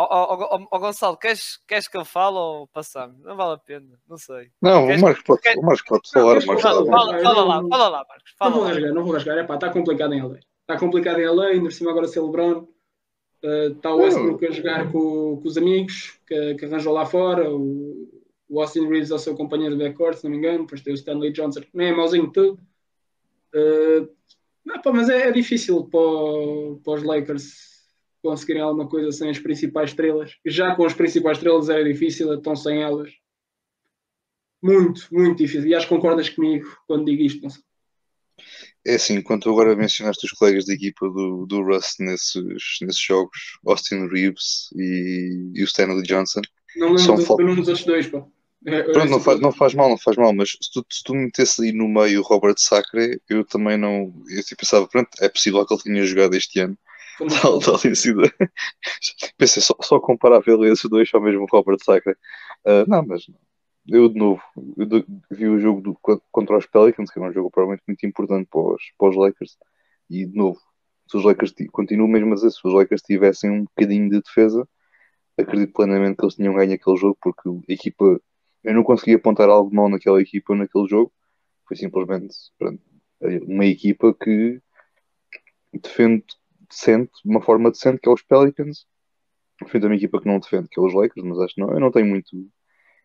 Ó 0.01 0.07
oh, 0.33 0.49
oh, 0.55 0.69
oh, 0.70 0.79
Gonçalo, 0.79 1.16
queres, 1.16 1.59
queres 1.66 1.89
que 1.89 1.97
eu 1.97 2.05
fale 2.05 2.37
ou 2.37 2.69
passamos? 2.69 3.20
Não 3.25 3.37
vale 3.37 3.55
a 3.55 3.59
pena, 3.59 3.99
não 4.09 4.16
sei. 4.16 4.49
Não, 4.62 4.87
queres, 4.87 5.03
o, 5.03 5.05
Marcos 5.05 5.23
pode, 5.25 5.41
quer... 5.41 5.59
o 5.59 5.62
Marcos 5.62 5.83
pode 5.89 6.11
falar. 6.12 6.39
Não, 6.39 6.47
Marcos 6.47 6.62
fala, 6.62 6.87
fala, 6.87 7.20
fala, 7.20 7.45
lá, 7.45 7.69
fala 7.69 7.89
lá, 7.89 8.07
Marcos. 8.09 8.35
Fala 8.39 8.51
não 8.53 8.59
vou 8.59 8.69
rasgar, 8.69 8.95
não 8.95 9.03
vou 9.03 9.12
rasgar. 9.12 9.39
É 9.39 9.43
pá, 9.43 9.55
está 9.57 9.70
complicado 9.73 10.15
em 10.15 10.23
LA. 10.23 10.39
Está 10.61 10.79
complicado 10.79 11.19
em 11.19 11.29
LA, 11.29 11.47
ainda 11.47 11.65
por 11.65 11.73
cima 11.73 11.91
agora 11.91 12.07
ser 12.07 12.20
LeBron. 12.20 12.69
Está 13.43 13.93
uh, 13.93 13.97
o 13.97 14.03
Westbrook 14.03 14.47
a 14.47 14.51
jogar 14.53 14.93
com, 14.93 15.41
com 15.43 15.49
os 15.49 15.57
amigos 15.57 16.20
que, 16.29 16.55
que, 16.55 16.65
arranjou 16.65 16.93
lá 16.93 17.05
fora. 17.05 17.51
O, 17.51 18.09
o 18.49 18.61
Austin 18.61 18.87
Reeves 18.87 19.11
é 19.11 19.15
o 19.16 19.19
seu 19.19 19.35
companheiro 19.35 19.77
de 19.77 19.83
backcourt, 19.83 20.16
se 20.16 20.23
não 20.23 20.31
me 20.31 20.37
engano. 20.37 20.61
Depois 20.61 20.81
tem 20.81 20.93
o 20.93 20.95
Stanley 20.95 21.33
Johnson, 21.33 21.62
que 21.62 21.70
nem 21.75 21.89
é 21.89 21.93
mauzinho 21.93 22.31
tudo. 22.31 22.61
Uh, 23.53 24.09
não, 24.65 24.81
pá, 24.81 24.93
mas 24.93 25.09
é, 25.09 25.27
é 25.27 25.33
difícil 25.33 25.83
para, 25.87 25.99
para, 26.85 26.93
os 26.93 27.03
Lakers 27.03 27.77
conseguirem 28.23 28.62
alguma 28.62 28.89
coisa 28.89 29.11
sem 29.12 29.31
as 29.31 29.39
principais 29.39 29.90
estrelas. 29.90 30.36
Já 30.45 30.74
com 30.74 30.85
as 30.85 30.95
principais 30.95 31.39
estrelas 31.39 31.69
era 31.69 31.85
difícil, 31.85 32.32
então 32.35 32.55
sem 32.57 32.82
elas. 32.82 33.11
Muito, 34.62 35.07
muito 35.12 35.39
difícil. 35.39 35.69
E 35.69 35.74
acho 35.74 35.86
que 35.86 35.95
concordas 35.95 36.28
comigo 36.28 36.66
quando 36.86 37.05
digo 37.05 37.23
isto, 37.23 37.43
não 37.43 37.51
sei. 37.51 37.62
É 38.86 38.95
assim, 38.95 39.16
enquanto 39.16 39.51
agora 39.51 39.77
mencionaste 39.77 40.24
os 40.24 40.32
colegas 40.32 40.65
de 40.65 40.74
equipa 40.74 41.09
do, 41.09 41.45
do 41.47 41.62
Rust 41.62 42.01
nesses, 42.01 42.78
nesses 42.81 43.01
jogos, 43.01 43.59
Austin 43.66 44.07
Reeves 44.07 44.70
e, 44.74 45.53
e 45.55 45.62
o 45.62 45.65
Stanley 45.65 46.03
Johnson. 46.03 46.40
Não 46.77 46.93
lembro 46.93 47.16
do, 47.16 47.36
do 47.36 47.45
nome 47.45 47.62
dos 47.62 47.85
dois, 47.85 48.07
pô. 48.07 48.31
É, 48.66 48.82
Pronto, 48.82 49.11
não 49.11 49.20
faz, 49.20 49.40
não 49.40 49.53
faz 49.53 49.74
mal, 49.74 49.89
não 49.89 49.99
faz 49.99 50.16
mal, 50.16 50.32
mas 50.32 50.51
se 50.51 50.70
tu, 50.73 50.85
se 50.90 51.03
tu 51.05 51.15
metesse 51.15 51.61
ali 51.61 51.73
no 51.73 51.89
meio 51.89 52.20
o 52.20 52.24
Robert 52.24 52.57
Sacre, 52.59 53.20
eu 53.28 53.45
também 53.45 53.77
não. 53.77 54.12
Eu 54.28 54.43
tipo, 54.43 54.61
pensava, 54.61 54.86
pronto, 54.89 55.09
é 55.20 55.28
possível 55.28 55.65
que 55.65 55.74
ele 55.74 55.82
tenha 55.82 56.05
jogado 56.05 56.35
este 56.35 56.61
ano. 56.61 56.77
Tal, 57.19 57.59
tal 57.59 57.78
sido. 57.78 58.23
Pensei, 59.36 59.62
só, 59.62 59.74
só 59.82 59.99
comparável 59.99 60.62
a 60.62 60.69
esses 60.69 60.89
dois, 60.89 61.09
só 61.09 61.19
mesmo 61.20 61.47
Robert 61.51 61.78
Sacre. 61.82 62.12
Uh, 62.65 62.89
não, 62.89 63.05
mas 63.05 63.27
eu 63.89 64.09
de 64.09 64.19
novo 64.19 64.43
eu 64.77 65.05
vi 65.31 65.49
o 65.49 65.59
jogo 65.59 65.81
do, 65.81 65.99
contra 66.31 66.57
os 66.57 66.66
Pelicans, 66.66 67.11
que 67.11 67.19
era 67.19 67.28
um 67.28 67.32
jogo 67.32 67.51
provavelmente 67.51 67.82
muito 67.86 68.07
importante 68.07 68.49
para 68.51 68.61
os, 68.61 68.82
para 68.99 69.09
os 69.09 69.16
Lakers, 69.16 69.57
e 70.11 70.27
de 70.27 70.36
novo, 70.36 70.61
se 71.09 71.16
os 71.16 71.24
Lakers 71.24 71.55
continuo 71.73 72.07
mesmo 72.07 72.32
a 72.32 72.35
dizer, 72.35 72.51
se 72.51 72.61
os 72.65 72.73
Lakers 72.74 73.03
tivessem 73.03 73.51
um 73.51 73.65
bocadinho 73.65 74.11
de 74.11 74.20
defesa, 74.20 74.69
acredito 75.39 75.73
plenamente 75.73 76.16
que 76.16 76.24
eles 76.24 76.35
tinham 76.35 76.55
ganho 76.55 76.74
aquele 76.74 76.97
jogo, 76.97 77.16
porque 77.20 77.49
a 77.49 77.73
equipa 77.73 78.20
eu 78.65 78.74
não 78.74 78.82
consegui 78.82 79.15
apontar 79.15 79.49
algo 79.49 79.74
mal 79.74 79.89
naquela 79.89 80.20
equipa 80.20 80.55
naquele 80.55 80.86
jogo, 80.86 81.12
foi 81.66 81.77
simplesmente 81.77 82.35
pronto, 82.59 82.82
uma 83.47 83.65
equipa 83.65 84.15
que 84.15 84.61
defende 85.73 86.24
decente, 86.69 87.12
de 87.24 87.31
uma 87.31 87.40
forma 87.40 87.70
decente, 87.70 88.01
que 88.01 88.09
é 88.09 88.12
os 88.12 88.23
Pelicans, 88.23 88.86
frente 89.66 89.85
a 89.85 89.89
uma 89.89 89.97
equipa 89.97 90.20
que 90.20 90.28
não 90.28 90.39
defende, 90.39 90.69
que 90.69 90.78
é 90.78 90.82
os 90.82 90.95
Lakers, 90.95 91.27
mas 91.27 91.39
acho 91.40 91.55
que 91.55 91.61
não, 91.61 91.70
eu 91.70 91.81
não 91.81 91.90
tenho 91.90 92.07
muito. 92.07 92.31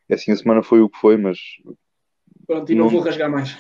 É 0.10 0.16
assim, 0.16 0.32
a 0.32 0.36
semana 0.36 0.62
foi 0.62 0.82
o 0.82 0.90
que 0.90 0.98
foi, 0.98 1.18
mas. 1.18 1.40
Pronto, 2.46 2.72
e 2.72 2.76
não, 2.76 2.86
não... 2.86 2.92
vou 2.92 3.02
rasgar 3.02 3.30
mais. 3.30 3.58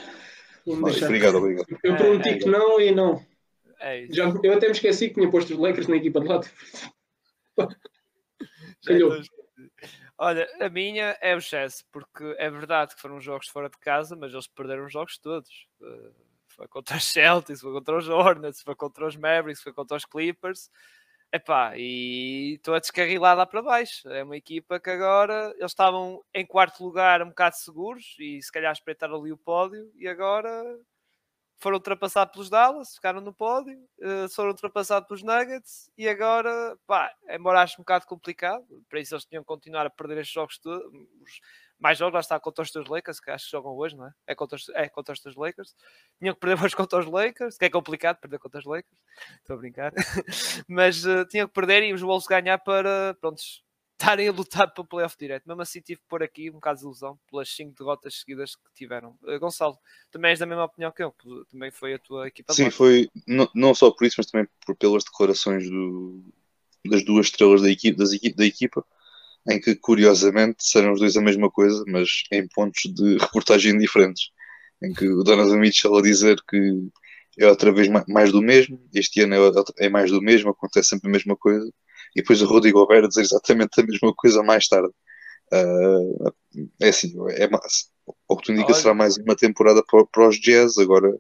Obrigado, 0.65 1.37
obrigado. 1.37 1.65
Eu 1.83 1.95
prometi 1.95 2.29
é, 2.29 2.31
é, 2.33 2.37
que 2.37 2.49
não 2.49 2.79
e 2.79 2.91
não. 2.91 3.25
É 3.79 4.07
Já, 4.09 4.33
eu 4.43 4.53
até 4.53 4.67
me 4.67 4.71
esqueci 4.71 5.09
que 5.09 5.15
tinha 5.15 5.29
posto 5.29 5.53
os 5.53 5.59
Lakers 5.59 5.87
na 5.87 5.97
equipa 5.97 6.21
de 6.21 6.27
lado. 6.27 6.47
Calhou. 8.85 9.19
Olha, 10.17 10.47
a 10.61 10.69
minha 10.69 11.17
é 11.21 11.35
o 11.35 11.41
Chess, 11.41 11.83
porque 11.91 12.23
é 12.37 12.49
verdade 12.49 12.95
que 12.95 13.01
foram 13.01 13.19
jogos 13.19 13.47
fora 13.47 13.69
de 13.69 13.77
casa, 13.77 14.15
mas 14.15 14.31
eles 14.31 14.47
perderam 14.47 14.85
os 14.85 14.93
jogos 14.93 15.17
todos. 15.17 15.67
Foi 16.55 16.67
contra 16.67 16.97
os 16.97 17.03
Celtics, 17.03 17.61
foi 17.61 17.71
contra 17.73 17.97
os 17.97 18.07
Hornets, 18.07 18.61
foi 18.61 18.75
contra 18.75 19.07
os 19.07 19.15
Mavericks, 19.15 19.63
foi 19.63 19.73
contra 19.73 19.97
os 19.97 20.05
Clippers. 20.05 20.69
Epá, 21.31 21.73
e 21.75 22.55
estou 22.55 22.75
a 22.75 22.79
descarrilar 22.79 23.35
lá 23.35 23.45
para 23.45 23.61
baixo. 23.61 24.07
É 24.09 24.23
uma 24.23 24.37
equipa 24.37 24.79
que 24.79 24.89
agora 24.91 25.51
eles 25.57 25.71
estavam 25.71 26.23
em 26.33 26.45
quarto 26.45 26.83
lugar 26.83 27.23
um 27.23 27.29
bocado 27.29 27.55
seguros 27.55 28.15
e 28.19 28.41
se 28.41 28.51
calhar 28.51 28.71
espreitaram 28.71 29.19
ali 29.19 29.31
o 29.31 29.37
pódio 29.37 29.91
e 29.95 30.07
agora 30.07 30.47
foram 31.57 31.77
ultrapassados 31.77 32.33
pelos 32.33 32.49
Dallas, 32.49 32.93
ficaram 32.95 33.21
no 33.21 33.33
pódio, 33.33 33.79
uh, 33.99 34.29
foram 34.29 34.49
ultrapassados 34.51 35.07
pelos 35.07 35.23
Nuggets 35.23 35.89
e 35.97 36.07
agora, 36.09 36.77
pá, 36.85 37.11
embora 37.29 37.61
acho 37.61 37.75
um 37.79 37.83
bocado 37.83 38.05
complicado, 38.05 38.65
para 38.89 38.99
isso 38.99 39.15
eles 39.15 39.25
tinham 39.25 39.41
que 39.41 39.47
continuar 39.47 39.85
a 39.85 39.89
perder 39.89 40.19
estes 40.19 40.33
jogos 40.33 40.57
todos, 40.59 40.83
mais 41.83 41.97
jogos, 41.97 42.13
lá 42.13 42.21
está 42.21 42.39
contra 42.39 42.63
os 42.63 42.71
teus 42.71 42.87
Lakers, 42.87 43.19
que 43.19 43.29
acho 43.29 43.43
que 43.43 43.51
jogam 43.51 43.75
hoje, 43.75 43.93
não 43.97 44.07
é? 44.07 44.11
É 44.25 44.33
contra 44.33 44.55
os, 44.55 44.69
é 44.69 44.87
contra 44.87 45.13
os 45.13 45.19
teus 45.19 45.35
Lakers. 45.35 45.75
Tinham 46.17 46.33
que 46.33 46.39
perder 46.39 46.55
hoje 46.63 46.75
contra 46.75 46.97
os 46.97 47.05
Lakers, 47.05 47.57
que 47.57 47.65
é 47.65 47.69
complicado 47.69 48.21
perder 48.21 48.39
contra 48.39 48.59
os 48.59 48.65
Lakers, 48.65 48.97
estou 49.39 49.57
a 49.57 49.59
brincar, 49.59 49.91
mas 50.65 51.05
uh, 51.05 51.25
tinham 51.25 51.45
que 51.45 51.53
perder 51.53 51.83
e 51.83 51.93
os 51.93 52.01
Wolves 52.01 52.25
ganhar 52.25 52.57
para, 52.59 53.17
prontos, 53.19 53.61
estarem 53.99 54.29
a 54.29 54.31
lutar 54.31 54.73
para 54.73 54.81
o 54.81 54.87
playoff 54.87 55.17
direto. 55.19 55.45
Mesmo 55.45 55.61
assim, 55.61 55.81
tive 55.81 55.99
pôr 56.07 56.23
aqui 56.23 56.49
um 56.49 56.53
bocado 56.53 56.79
de 56.79 56.85
ilusão 56.85 57.19
pelas 57.29 57.53
5 57.53 57.75
derrotas 57.77 58.15
seguidas 58.15 58.55
que 58.55 58.73
tiveram. 58.73 59.17
Uh, 59.21 59.37
Gonçalo, 59.37 59.77
também 60.09 60.29
és 60.29 60.39
da 60.39 60.45
mesma 60.45 60.63
opinião 60.63 60.89
que 60.89 61.03
eu, 61.03 61.13
também 61.51 61.69
foi 61.69 61.95
a 61.95 61.99
tua 61.99 62.29
equipa. 62.29 62.53
Sim, 62.53 62.69
foi 62.69 63.09
não, 63.27 63.49
não 63.53 63.75
só 63.75 63.91
por 63.91 64.05
isso, 64.05 64.15
mas 64.19 64.27
também 64.27 64.47
por, 64.65 64.73
pelas 64.77 65.03
declarações 65.03 65.69
do, 65.69 66.23
das 66.85 67.03
duas 67.03 67.25
estrelas 67.25 67.61
da 67.61 67.69
equipa, 67.69 67.97
das 67.97 68.11
da 68.11 68.45
equipa, 68.45 68.85
em 69.49 69.59
que 69.59 69.75
curiosamente 69.75 70.57
serão 70.59 70.93
os 70.93 70.99
dois 70.99 71.17
a 71.17 71.21
mesma 71.21 71.49
coisa, 71.49 71.83
mas 71.87 72.23
em 72.31 72.47
pontos 72.47 72.83
de 72.93 73.17
reportagem 73.17 73.77
diferentes. 73.77 74.29
Em 74.81 74.93
que 74.93 75.07
o 75.07 75.23
Donovan 75.23 75.59
Mitchell 75.59 75.95
a 75.95 76.01
dizer 76.01 76.37
que 76.49 76.57
é 77.39 77.47
outra 77.47 77.71
vez 77.71 77.87
mais 78.07 78.31
do 78.31 78.41
mesmo, 78.41 78.79
este 78.93 79.21
ano 79.21 79.35
é, 79.35 79.85
é 79.85 79.89
mais 79.89 80.11
do 80.11 80.21
mesmo, 80.21 80.51
acontece 80.51 80.89
sempre 80.89 81.09
a 81.09 81.11
mesma 81.11 81.35
coisa 81.35 81.67
e 82.15 82.21
depois 82.21 82.41
o 82.41 82.45
Rodrigo 82.45 82.79
Gobert 82.79 83.05
a 83.05 83.07
dizer 83.07 83.21
exatamente 83.21 83.79
a 83.79 83.83
mesma 83.83 84.13
coisa 84.13 84.43
mais 84.43 84.67
tarde. 84.67 84.93
Uh, 85.51 86.33
é 86.81 86.89
assim, 86.89 87.13
é, 87.31 87.49
o 88.27 88.37
que 88.37 88.45
tu 88.45 88.51
indica 88.51 88.73
será 88.73 88.93
mais 88.93 89.17
uma 89.17 89.35
temporada 89.35 89.83
para, 89.85 90.05
para, 90.05 90.27
os 90.27 90.39
Jazz. 90.39 90.77
Agora 90.77 91.11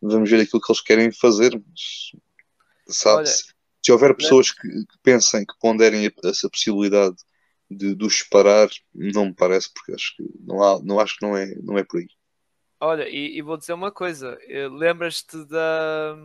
vamos 0.00 0.30
ver 0.30 0.40
aquilo 0.40 0.60
que 0.60 0.72
eles 0.72 0.82
querem 0.82 1.12
fazer. 1.12 1.52
Mas, 1.52 2.96
sabe, 2.96 3.28
se, 3.28 3.44
se 3.82 3.92
houver 3.92 4.16
pessoas 4.16 4.52
que, 4.52 4.68
que, 4.68 4.98
pensem, 5.02 5.44
que 5.44 5.58
ponderem 5.60 6.10
essa 6.24 6.48
possibilidade 6.48 7.16
de, 7.70 7.94
de 7.94 8.04
os 8.04 8.24
não 8.92 9.26
me 9.26 9.34
parece, 9.34 9.72
porque 9.72 9.92
acho 9.92 10.16
que 10.16 10.24
não, 10.40 10.62
há, 10.62 10.82
não 10.82 10.98
acho 10.98 11.16
que 11.16 11.26
não 11.26 11.36
é, 11.36 11.54
não 11.62 11.78
é 11.78 11.84
por 11.84 12.00
aí. 12.00 12.08
Olha, 12.80 13.08
e, 13.08 13.36
e 13.38 13.42
vou 13.42 13.56
dizer 13.56 13.74
uma 13.74 13.92
coisa: 13.92 14.38
eh, 14.48 14.68
lembras-te 14.68 15.44
da 15.44 16.16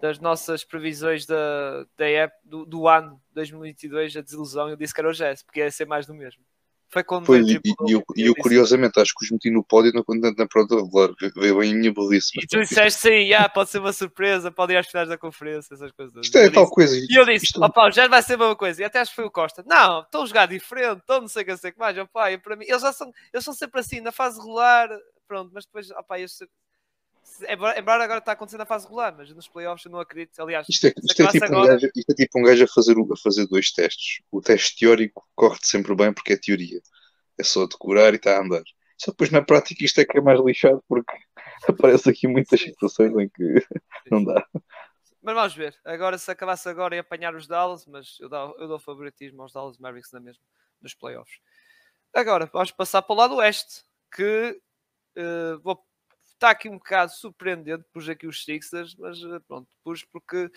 das 0.00 0.18
nossas 0.18 0.64
previsões 0.64 1.26
da, 1.26 1.84
da 1.96 2.06
app, 2.06 2.34
do, 2.44 2.64
do 2.64 2.88
ano 2.88 3.20
2022, 3.32 4.16
a 4.16 4.20
desilusão, 4.20 4.68
eu 4.68 4.76
disse 4.76 4.94
que 4.94 5.00
era 5.00 5.10
o 5.10 5.12
Jazz, 5.12 5.42
porque 5.42 5.60
ia 5.60 5.70
ser 5.70 5.86
mais 5.86 6.06
do 6.06 6.14
mesmo. 6.14 6.42
Foi 6.90 7.04
quando. 7.04 7.26
Foi, 7.26 7.40
e, 7.40 7.60
e, 7.62 7.92
eu, 7.92 8.02
eu 8.16 8.34
curiosamente 8.34 8.98
acho 8.98 9.12
que 9.14 9.24
os 9.24 9.30
meti 9.30 9.50
no 9.50 9.62
pódio 9.62 9.92
na, 9.92 10.02
na, 10.16 10.32
na 10.36 10.46
pronta 10.46 10.74
regular, 10.74 11.10
veio 11.36 11.58
bem 11.58 11.72
a 11.72 11.74
minha 11.74 11.92
burrice. 11.92 12.30
E 12.34 12.46
tu 12.46 12.60
disseste 12.60 13.00
sim, 13.00 13.08
yeah, 13.10 13.46
pode 13.46 13.68
ser 13.68 13.78
uma 13.78 13.92
surpresa, 13.92 14.50
pode 14.50 14.72
ir 14.72 14.78
às 14.78 14.86
finais 14.86 15.08
da 15.08 15.18
conferência, 15.18 15.74
essas 15.74 15.92
coisas. 15.92 16.14
Isto 16.24 16.38
é 16.38 16.50
tal 16.50 16.68
coisa. 16.70 16.96
E 16.96 17.14
eu 17.14 17.26
disse, 17.26 17.46
isto... 17.46 17.60
o 17.60 17.90
Jazz 17.90 18.08
vai 18.08 18.22
ser 18.22 18.34
a 18.34 18.38
mesma 18.38 18.56
coisa. 18.56 18.80
E 18.80 18.84
até 18.84 19.00
acho 19.00 19.10
que 19.10 19.16
foi 19.16 19.26
o 19.26 19.30
Costa. 19.30 19.62
Não, 19.66 20.00
estão 20.00 20.22
a 20.22 20.26
jogar 20.26 20.46
diferente, 20.46 21.00
estão 21.00 21.20
não 21.20 21.28
sei 21.28 21.42
o 21.42 21.46
que, 21.46 21.56
sei 21.58 21.72
que 21.72 21.78
mais, 21.78 21.96
opa, 21.98 22.32
e 22.32 22.38
para 22.38 22.56
mim, 22.56 22.64
eles 22.66 22.80
já 22.80 22.92
são, 22.92 23.12
eles 23.32 23.44
são 23.44 23.52
sempre 23.52 23.80
assim, 23.80 24.00
na 24.00 24.10
fase 24.10 24.38
regular, 24.38 24.88
pronto, 25.26 25.50
mas 25.52 25.66
depois, 25.66 25.90
opa, 25.90 26.18
eles 26.18 26.38
embora 27.48 28.04
agora 28.04 28.18
está 28.18 28.32
acontecendo 28.32 28.62
a 28.62 28.66
fase 28.66 28.84
regular, 28.84 29.14
mas 29.16 29.32
nos 29.34 29.48
playoffs 29.48 29.84
eu 29.84 29.90
não 29.90 30.00
acredito. 30.00 30.38
Aliás, 30.40 30.66
isto 30.68 30.86
é, 30.86 30.92
isto 31.02 31.22
é, 31.22 31.26
tipo, 31.28 31.44
agora... 31.44 31.60
um 31.60 31.66
gajo, 31.66 31.90
isto 31.94 32.10
é 32.10 32.14
tipo 32.14 32.38
um 32.38 32.42
gajo 32.42 32.64
a 32.64 32.68
fazer, 32.68 32.96
a 32.98 33.16
fazer 33.16 33.46
dois 33.46 33.70
testes. 33.70 34.22
O 34.30 34.40
teste 34.40 34.78
teórico 34.78 35.26
corre 35.34 35.58
sempre 35.62 35.94
bem 35.94 36.12
porque 36.12 36.34
é 36.34 36.36
teoria, 36.36 36.80
é 37.38 37.42
só 37.42 37.66
decorar 37.66 38.12
e 38.12 38.16
está 38.16 38.36
a 38.36 38.40
andar. 38.40 38.62
Só 38.96 39.12
depois 39.12 39.30
na 39.30 39.42
prática 39.42 39.84
isto 39.84 40.00
é 40.00 40.04
que 40.04 40.18
é 40.18 40.20
mais 40.20 40.40
lixado 40.40 40.82
porque 40.88 41.12
aparece 41.68 42.10
aqui 42.10 42.26
muitas 42.26 42.60
situações 42.60 43.16
em 43.16 43.28
que 43.28 43.66
não 44.10 44.24
dá. 44.24 44.44
Mas 45.22 45.34
vamos 45.34 45.54
ver. 45.54 45.76
Agora, 45.84 46.16
se 46.18 46.30
acabasse 46.30 46.68
agora 46.68 46.96
e 46.96 46.98
apanhar 46.98 47.34
os 47.34 47.46
Dallas, 47.46 47.86
mas 47.86 48.16
eu 48.20 48.28
dou, 48.28 48.56
eu 48.58 48.68
dou 48.68 48.78
favoritismo 48.78 49.42
aos 49.42 49.52
Dallas 49.52 49.78
Mavericks 49.78 50.12
na 50.12 50.20
mesma, 50.20 50.42
nos 50.80 50.94
playoffs. 50.94 51.38
Agora, 52.14 52.46
vamos 52.52 52.72
passar 52.72 53.02
para 53.02 53.12
o 53.12 53.16
lado 53.16 53.36
oeste, 53.36 53.82
que 54.14 54.60
uh, 55.16 55.60
vou 55.60 55.87
está 56.38 56.50
aqui 56.50 56.68
um 56.68 56.78
bocado 56.78 57.12
surpreendente, 57.12 57.84
pus 57.92 58.08
aqui 58.08 58.26
os 58.26 58.44
Sixers, 58.44 58.94
mas 58.96 59.18
eh, 59.22 59.40
pronto, 59.46 59.68
pus 59.84 60.04
porque 60.04 60.50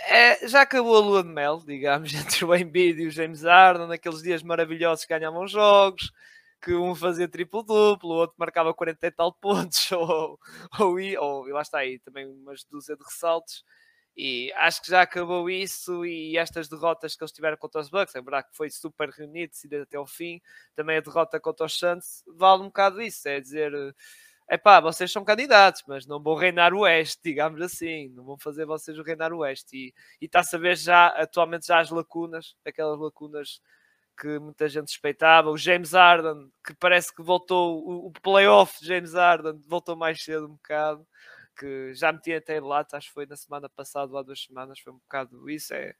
é, 0.00 0.46
já 0.48 0.62
acabou 0.62 0.96
a 0.96 1.00
lua 1.00 1.22
de 1.22 1.28
mel, 1.28 1.62
digamos, 1.66 2.12
entre 2.14 2.44
o 2.44 2.54
Embiid 2.54 3.00
e 3.02 3.06
o 3.06 3.10
James 3.10 3.42
Harden, 3.42 3.88
naqueles 3.88 4.22
dias 4.22 4.42
maravilhosos 4.42 5.04
que 5.04 5.14
ganhavam 5.14 5.46
jogos, 5.46 6.12
que 6.62 6.74
um 6.74 6.94
fazia 6.94 7.28
triplo-duplo, 7.28 8.10
o 8.10 8.16
outro 8.16 8.36
marcava 8.38 8.74
40 8.74 9.06
e 9.06 9.10
tal 9.10 9.32
pontos, 9.32 9.90
ou, 9.92 10.38
ou, 10.78 10.96
ou, 11.20 11.48
e 11.48 11.52
lá 11.52 11.62
está 11.62 11.78
aí 11.78 11.98
também 12.00 12.26
umas 12.26 12.64
dúzia 12.64 12.96
de 12.96 13.04
ressaltos. 13.04 13.64
E 14.16 14.52
acho 14.54 14.82
que 14.82 14.90
já 14.90 15.02
acabou 15.02 15.48
isso 15.48 16.04
e 16.04 16.36
estas 16.36 16.68
derrotas 16.68 17.14
que 17.14 17.22
eles 17.22 17.30
tiveram 17.32 17.56
contra 17.56 17.80
os 17.80 17.88
Bucks, 17.88 18.16
é 18.16 18.20
verdade 18.20 18.48
que 18.50 18.56
foi 18.56 18.68
super 18.68 19.10
reunido, 19.10 19.52
decidido 19.52 19.84
até 19.84 19.96
ao 19.96 20.06
fim, 20.08 20.40
também 20.74 20.96
a 20.96 21.00
derrota 21.00 21.38
contra 21.38 21.66
os 21.66 21.78
Suns, 21.78 22.24
vale 22.26 22.62
um 22.62 22.66
bocado 22.66 23.00
isso, 23.00 23.28
é 23.28 23.40
dizer 23.40 23.72
é 24.48 24.56
pá, 24.56 24.80
vocês 24.80 25.12
são 25.12 25.24
candidatos, 25.24 25.84
mas 25.86 26.06
não 26.06 26.22
vão 26.22 26.34
reinar 26.34 26.72
o 26.72 26.80
Oeste, 26.80 27.20
digamos 27.22 27.60
assim, 27.60 28.08
não 28.08 28.24
vão 28.24 28.38
fazer 28.38 28.64
vocês 28.64 28.98
reinar 28.98 29.32
o 29.32 29.38
Oeste. 29.38 29.94
E 30.20 30.24
está-se 30.24 30.56
a 30.56 30.58
ver 30.58 30.76
já, 30.76 31.08
atualmente, 31.08 31.66
já 31.66 31.78
as 31.80 31.90
lacunas, 31.90 32.56
aquelas 32.64 32.98
lacunas 32.98 33.60
que 34.18 34.38
muita 34.38 34.68
gente 34.68 34.90
suspeitava. 34.90 35.50
O 35.50 35.58
James 35.58 35.92
Harden, 35.92 36.50
que 36.66 36.74
parece 36.74 37.14
que 37.14 37.22
voltou, 37.22 38.06
o, 38.06 38.10
playoff 38.22 38.80
de 38.80 38.86
James 38.86 39.12
Harden 39.14 39.62
voltou 39.66 39.94
mais 39.94 40.22
cedo 40.22 40.46
um 40.46 40.54
bocado, 40.54 41.06
que 41.58 41.92
já 41.94 42.12
metia 42.12 42.38
até 42.38 42.58
lata, 42.60 42.96
acho 42.96 43.08
que 43.08 43.14
foi 43.14 43.26
na 43.26 43.36
semana 43.36 43.68
passada 43.68 44.18
há 44.18 44.22
duas 44.22 44.42
semanas, 44.42 44.80
foi 44.80 44.92
um 44.92 44.98
bocado 44.98 45.50
isso. 45.50 45.74
É, 45.74 45.94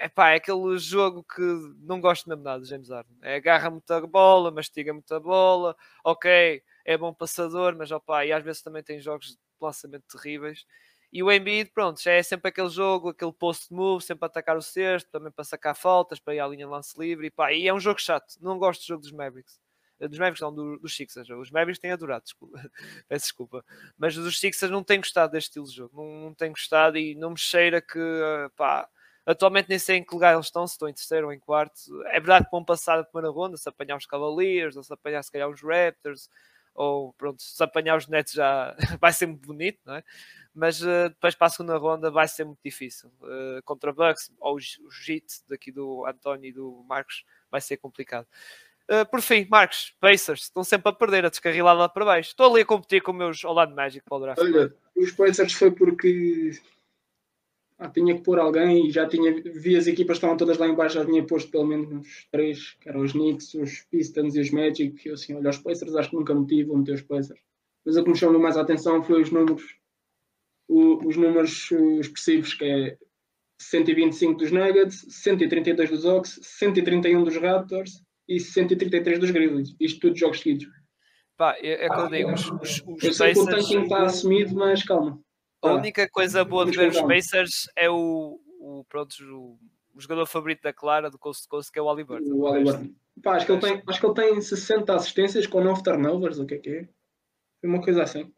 é, 0.00 0.08
pá, 0.08 0.30
é 0.30 0.36
aquele 0.36 0.78
jogo 0.78 1.24
que 1.24 1.42
não 1.80 2.00
gosto 2.00 2.28
mesmo 2.28 2.42
nada 2.42 2.62
de 2.62 2.68
James 2.68 2.90
Harden. 2.90 3.16
É, 3.22 3.36
agarra 3.36 3.70
muita 3.70 4.00
bola, 4.06 4.50
mastiga 4.50 4.92
muita 4.92 5.20
bola, 5.20 5.76
ok 6.04 6.62
é 6.84 6.96
bom 6.96 7.12
passador, 7.14 7.76
mas 7.76 7.90
opa, 7.90 8.24
e 8.24 8.32
às 8.32 8.42
vezes 8.42 8.62
também 8.62 8.82
tem 8.82 9.00
jogos 9.00 9.28
de 9.28 9.38
lançamento 9.60 10.04
terríveis. 10.06 10.64
E 11.12 11.22
o 11.22 11.32
Embiid, 11.32 11.70
pronto, 11.72 12.00
já 12.00 12.12
é 12.12 12.22
sempre 12.22 12.48
aquele 12.50 12.68
jogo, 12.68 13.08
aquele 13.08 13.32
post 13.32 13.72
move, 13.72 14.04
sempre 14.04 14.24
a 14.24 14.28
atacar 14.28 14.56
o 14.56 14.62
cesto, 14.62 15.10
também 15.10 15.32
para 15.32 15.44
sacar 15.44 15.74
faltas, 15.74 16.20
para 16.20 16.34
ir 16.34 16.40
à 16.40 16.46
linha 16.46 16.68
lance 16.68 16.98
livre. 16.98 17.26
E, 17.26 17.30
pá, 17.30 17.52
e 17.52 17.66
é 17.66 17.74
um 17.74 17.80
jogo 17.80 18.00
chato. 18.00 18.36
Não 18.40 18.58
gosto 18.58 18.82
do 18.82 18.86
jogo 18.86 19.02
dos 19.02 19.10
Mavericks. 19.10 19.58
Eh, 19.98 20.06
dos 20.06 20.18
Mavericks 20.18 20.40
não, 20.40 20.54
do, 20.54 20.78
dos 20.78 20.94
Sixers. 20.94 21.28
Os 21.30 21.50
Mavericks 21.50 21.80
têm 21.80 21.90
adorado, 21.90 22.24
desculpa. 22.24 22.58
peço 23.08 23.24
desculpa. 23.24 23.64
Mas 23.98 24.16
os 24.16 24.38
Sixers 24.38 24.70
não 24.70 24.84
têm 24.84 24.98
gostado 25.00 25.32
deste 25.32 25.48
estilo 25.48 25.66
de 25.66 25.74
jogo. 25.74 25.96
Não, 26.00 26.34
não 26.38 26.48
gostado 26.50 26.96
e 26.96 27.16
não 27.16 27.30
me 27.30 27.38
cheira 27.38 27.82
que, 27.82 27.98
eh, 27.98 28.48
pá, 28.56 28.88
atualmente 29.26 29.68
nem 29.68 29.80
sei 29.80 29.96
em 29.96 30.04
que 30.04 30.14
lugar 30.14 30.34
eles 30.34 30.46
estão, 30.46 30.64
se 30.66 30.74
estão 30.74 30.88
em 30.88 30.94
terceiro 30.94 31.26
ou 31.26 31.32
em 31.32 31.40
quarto. 31.40 31.74
É 32.06 32.20
verdade 32.20 32.44
que 32.44 32.52
vão 32.52 32.64
passar 32.64 33.00
a 33.00 33.04
primeira 33.04 33.32
ronda, 33.32 33.56
se 33.56 33.68
apanhar 33.68 33.96
os 33.96 34.06
Cavaliers, 34.06 34.76
ou 34.76 34.82
se 34.84 34.92
apanhar 34.92 35.22
se 35.24 35.32
calhar 35.32 35.48
os 35.48 35.60
Raptors, 35.60 36.28
ou 36.74 37.12
pronto, 37.14 37.42
se 37.42 37.62
apanhar 37.62 37.96
os 37.96 38.06
netos 38.08 38.32
já 38.32 38.74
vai 39.00 39.12
ser 39.12 39.26
muito 39.26 39.46
bonito, 39.46 39.78
não 39.84 39.96
é? 39.96 40.04
Mas 40.54 40.82
uh, 40.82 41.08
depois 41.08 41.34
para 41.34 41.46
a 41.46 41.50
segunda 41.50 41.76
ronda 41.76 42.10
vai 42.10 42.26
ser 42.26 42.44
muito 42.44 42.60
difícil. 42.64 43.10
Uh, 43.20 43.62
contra 43.64 43.92
Bucks 43.92 44.32
ou 44.40 44.56
o 44.56 44.90
JIT 44.90 45.42
daqui 45.48 45.70
do 45.70 46.04
António 46.06 46.48
e 46.48 46.52
do 46.52 46.84
Marcos 46.88 47.24
vai 47.50 47.60
ser 47.60 47.76
complicado. 47.76 48.26
Uh, 48.90 49.08
por 49.08 49.22
fim, 49.22 49.46
Marcos, 49.48 49.94
Pacers 50.00 50.42
estão 50.42 50.64
sempre 50.64 50.90
a 50.90 50.92
perder, 50.92 51.24
a 51.24 51.30
descarrilar 51.30 51.76
lá 51.76 51.88
para 51.88 52.04
baixo. 52.04 52.30
Estou 52.30 52.50
ali 52.50 52.62
a 52.62 52.66
competir 52.66 53.00
com 53.00 53.12
os 53.12 53.18
meus 53.18 53.44
Orlando 53.44 53.74
Magic 53.74 54.04
para 54.04 54.16
o 54.16 54.20
draft. 54.20 54.40
Olha, 54.40 54.74
os 54.96 55.12
Pacers 55.12 55.52
foi 55.52 55.70
porque 55.70 56.58
ah, 57.80 57.88
tinha 57.88 58.14
que 58.14 58.22
pôr 58.22 58.38
alguém 58.38 58.86
e 58.86 58.90
já 58.90 59.08
tinha, 59.08 59.32
vi 59.42 59.74
as 59.74 59.86
equipas 59.86 60.18
estavam 60.18 60.36
todas 60.36 60.58
lá 60.58 60.68
embaixo, 60.68 60.96
já 60.96 61.04
tinha 61.04 61.24
posto 61.24 61.50
pelo 61.50 61.66
menos 61.66 61.90
uns 61.90 62.28
três, 62.30 62.76
que 62.80 62.88
eram 62.88 63.00
os 63.00 63.12
Knicks, 63.12 63.54
os 63.54 63.86
Pistons 63.90 64.36
e 64.36 64.40
os 64.40 64.50
Magic, 64.50 65.08
eu 65.08 65.14
assim, 65.14 65.34
olha, 65.34 65.48
os 65.48 65.58
Pacers 65.58 65.94
acho 65.94 66.10
que 66.10 66.16
nunca 66.16 66.34
meti, 66.34 66.62
vou 66.62 66.76
meter 66.76 66.94
os 66.94 67.02
Pacers. 67.02 67.40
Mas 67.84 67.96
o 67.96 68.04
que 68.04 68.10
me 68.10 68.16
chamou 68.16 68.38
mais 68.38 68.58
a 68.58 68.60
atenção 68.60 69.02
foi 69.02 69.22
os 69.22 69.30
números 69.30 69.80
o, 70.68 71.08
os 71.08 71.16
números 71.16 71.70
expressivos, 72.00 72.54
que 72.54 72.64
é 72.64 72.98
125 73.60 74.38
dos 74.38 74.52
Nuggets, 74.52 75.04
132 75.08 75.90
dos 75.90 76.04
Hawks, 76.04 76.38
131 76.42 77.24
dos 77.24 77.36
Raptors 77.36 78.02
e 78.28 78.38
133 78.38 79.18
dos 79.18 79.30
Grizzlies. 79.30 79.74
Isto 79.80 80.00
tudo 80.00 80.16
jogos 80.16 80.40
seguidos. 80.40 80.68
Pá, 81.36 81.56
é, 81.58 81.86
é 81.86 81.88
que 81.88 81.98
eu 81.98 82.08
digo, 82.08 82.32
os, 82.32 82.50
os, 82.50 82.84
os 82.86 83.02
Eu 83.02 83.12
sei 83.12 83.32
que 83.32 83.40
o 83.40 83.46
tanking 83.46 83.82
está 83.82 84.04
assumido, 84.04 84.54
mas 84.54 84.84
calma. 84.84 85.18
A 85.62 85.68
Tá. 85.68 85.74
única 85.74 86.08
coisa 86.08 86.44
boa 86.44 86.64
de 86.64 86.76
ver 86.76 86.90
os. 86.90 87.00
Pacers 87.02 87.66
é 87.76 87.88
o, 87.90 88.40
o, 88.58 88.84
pronto, 88.88 89.14
o, 89.22 89.58
o 89.94 90.00
jogador 90.00 90.26
favorito 90.26 90.62
da 90.62 90.72
Clara 90.72 91.10
do 91.10 91.18
Coast 91.18 91.42
to 91.42 91.48
Coast, 91.48 91.70
que 91.70 91.78
é 91.78 91.82
o 91.82 91.86
Oliver. 91.86 92.20
O 92.22 92.46
Halliburton. 92.46 92.90
Pá, 93.22 93.36
acho, 93.36 93.44
que 93.46 93.52
ele 93.52 93.60
tem, 93.60 93.82
acho 93.86 94.00
que 94.00 94.06
ele 94.06 94.14
tem 94.14 94.40
60 94.40 94.94
assistências 94.94 95.46
com 95.46 95.62
9 95.62 95.82
turnovers, 95.82 96.38
o 96.38 96.46
que 96.46 96.54
é 96.54 96.58
que 96.58 96.70
é? 96.70 96.88
Uma 97.62 97.82
coisa 97.82 98.02
assim. 98.04 98.32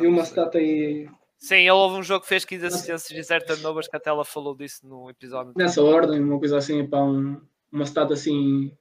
E 0.00 0.06
uma 0.06 0.22
stat 0.22 0.56
aí 0.56 1.08
Sim, 1.36 1.56
ele 1.56 1.70
houve 1.70 1.96
um 1.96 2.02
jogo 2.02 2.20
que 2.22 2.28
fez 2.28 2.44
15 2.44 2.66
assistências 2.66 3.10
e 3.18 3.22
0 3.22 3.46
turnovers, 3.46 3.88
que 3.88 3.96
até 3.96 4.10
ela 4.10 4.24
falou 4.24 4.54
disso 4.54 4.86
no 4.86 5.08
episódio. 5.08 5.54
nessa 5.56 5.82
ordem, 5.82 6.20
uma 6.22 6.38
coisa 6.38 6.58
assim, 6.58 6.80
epá, 6.80 7.02
um, 7.02 7.40
uma 7.72 7.84
stat 7.84 8.12
assim 8.12 8.76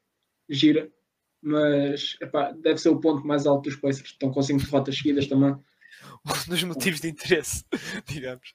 gira. 0.47 0.91
Mas 1.41 2.17
epá, 2.21 2.51
deve 2.51 2.79
ser 2.79 2.89
o 2.89 2.99
ponto 2.99 3.25
mais 3.25 3.47
alto 3.47 3.69
dos 3.69 3.79
Pacers. 3.79 4.09
Estão 4.09 4.29
com 4.29 4.41
5 4.41 4.59
derrotas 4.61 4.97
seguidas 4.97 5.25
também. 5.27 5.55
Um 6.25 6.49
dos 6.49 6.63
motivos 6.63 7.01
de 7.01 7.09
interesse, 7.09 7.63
digamos. 8.07 8.53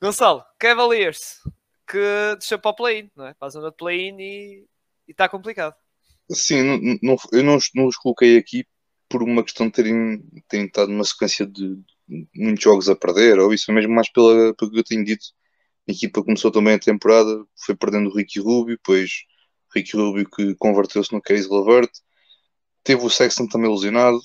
Gonçalo, 0.00 0.44
Cavaliers, 0.58 1.38
que 1.86 1.98
deixou 2.38 2.58
para 2.58 2.70
o 2.70 2.74
play-in, 2.74 3.10
não 3.16 3.26
é? 3.26 3.34
Para 3.34 3.48
a 3.48 3.50
zona 3.50 3.70
de 3.70 3.76
play-in 3.76 4.16
e 4.20 4.66
está 5.08 5.28
complicado. 5.28 5.74
Sim, 6.30 6.62
não, 6.62 6.98
não- 7.02 7.16
eu 7.32 7.42
não, 7.42 7.56
os- 7.56 7.70
não 7.74 7.86
os 7.86 7.96
coloquei 7.96 8.38
aqui 8.38 8.64
por 9.08 9.22
uma 9.22 9.42
questão 9.44 9.66
de 9.66 9.72
terem, 9.72 10.22
terem 10.48 10.66
estado 10.66 10.90
numa 10.90 11.04
sequência 11.04 11.46
de 11.46 11.78
muitos 12.34 12.62
jogos 12.64 12.88
a 12.88 12.96
perder, 12.96 13.38
ou 13.38 13.52
isso 13.52 13.72
mesmo 13.72 13.92
mais 13.94 14.10
pela, 14.10 14.54
pelo 14.54 14.70
que 14.70 14.78
eu 14.78 14.84
tenho 14.84 15.04
dito. 15.04 15.24
A 15.88 15.92
equipa 15.92 16.22
começou 16.24 16.50
também 16.50 16.74
a 16.74 16.78
temporada, 16.78 17.44
foi 17.66 17.74
perdendo 17.76 18.08
o 18.10 18.14
Ricky 18.16 18.40
Rubio, 18.40 18.76
depois 18.76 19.10
Ricky 19.74 19.96
Rubio 19.96 20.28
que 20.30 20.54
converteu-se 20.56 21.12
no 21.12 21.20
Case 21.22 21.48
Lavert, 21.48 21.90
teve 22.84 23.04
o 23.04 23.10
Sexton 23.10 23.46
também 23.48 23.70
lesionado, 23.70 24.20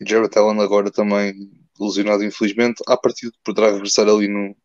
e 0.00 0.08
Jared 0.08 0.36
Allen 0.38 0.60
agora 0.62 0.90
também 0.90 1.34
lesionado 1.80 2.24
infelizmente, 2.24 2.82
à 2.88 2.96
partida 2.96 3.32
poderá 3.44 3.72
regressar 3.72 4.08
ali 4.08 4.28
no, 4.28 4.56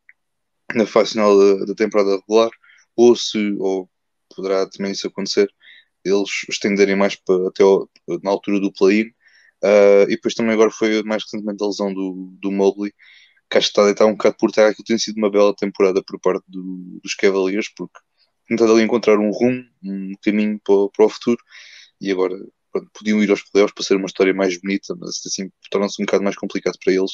na 0.73 0.85
fase 0.85 1.11
final 1.11 1.37
da, 1.37 1.65
da 1.65 1.75
temporada 1.75 2.17
regular, 2.17 2.49
ou 2.95 3.15
se, 3.15 3.37
ou 3.59 3.89
poderá 4.35 4.67
também 4.69 4.91
isso 4.91 5.07
acontecer, 5.07 5.49
eles 6.03 6.29
estenderem 6.49 6.95
mais 6.95 7.15
para, 7.15 7.49
até 7.49 7.63
ao- 7.63 7.89
na 8.23 8.31
altura 8.31 8.59
do 8.59 8.71
play-in. 8.73 9.11
Ah, 9.63 10.03
e 10.05 10.09
depois 10.15 10.33
também 10.35 10.53
agora 10.53 10.71
foi 10.71 11.03
mais 11.03 11.23
recentemente 11.23 11.63
a 11.63 11.67
lesão 11.67 11.93
do, 11.93 12.31
do 12.41 12.51
Mobley, 12.51 12.93
que 13.49 13.57
acho 13.57 13.67
que 13.67 13.71
está 13.71 13.83
a 13.83 13.85
deitar 13.85 14.05
um 14.07 14.13
bocado 14.13 14.35
por 14.39 14.51
terra. 14.51 14.69
Aquilo 14.69 14.85
tem 14.85 14.97
sido 14.97 15.17
uma 15.17 15.31
bela 15.31 15.55
temporada 15.55 16.03
por 16.03 16.19
parte 16.19 16.43
do- 16.49 16.99
dos 17.03 17.15
Cavaliers, 17.15 17.69
porque 17.75 17.99
tentando 18.47 18.73
ali 18.73 18.83
encontrar 18.83 19.19
um 19.19 19.31
rumo, 19.31 19.63
um 19.83 20.13
caminho 20.23 20.59
para, 20.63 20.89
para 20.95 21.05
o 21.05 21.09
futuro, 21.09 21.39
e 22.01 22.11
agora 22.11 22.35
pronto, 22.76 22.91
podiam 22.93 23.23
ir 23.23 23.30
aos 23.30 23.41
playoffs 23.43 23.73
para 23.73 23.84
ser 23.84 23.95
uma 23.95 24.06
história 24.06 24.34
mais 24.34 24.60
bonita, 24.60 24.93
mas 24.95 25.22
assim 25.26 25.49
torna-se 25.72 26.02
um 26.02 26.06
bocado 26.06 26.23
mais 26.23 26.35
complicado 26.35 26.77
para 26.84 26.93
eles 26.93 27.11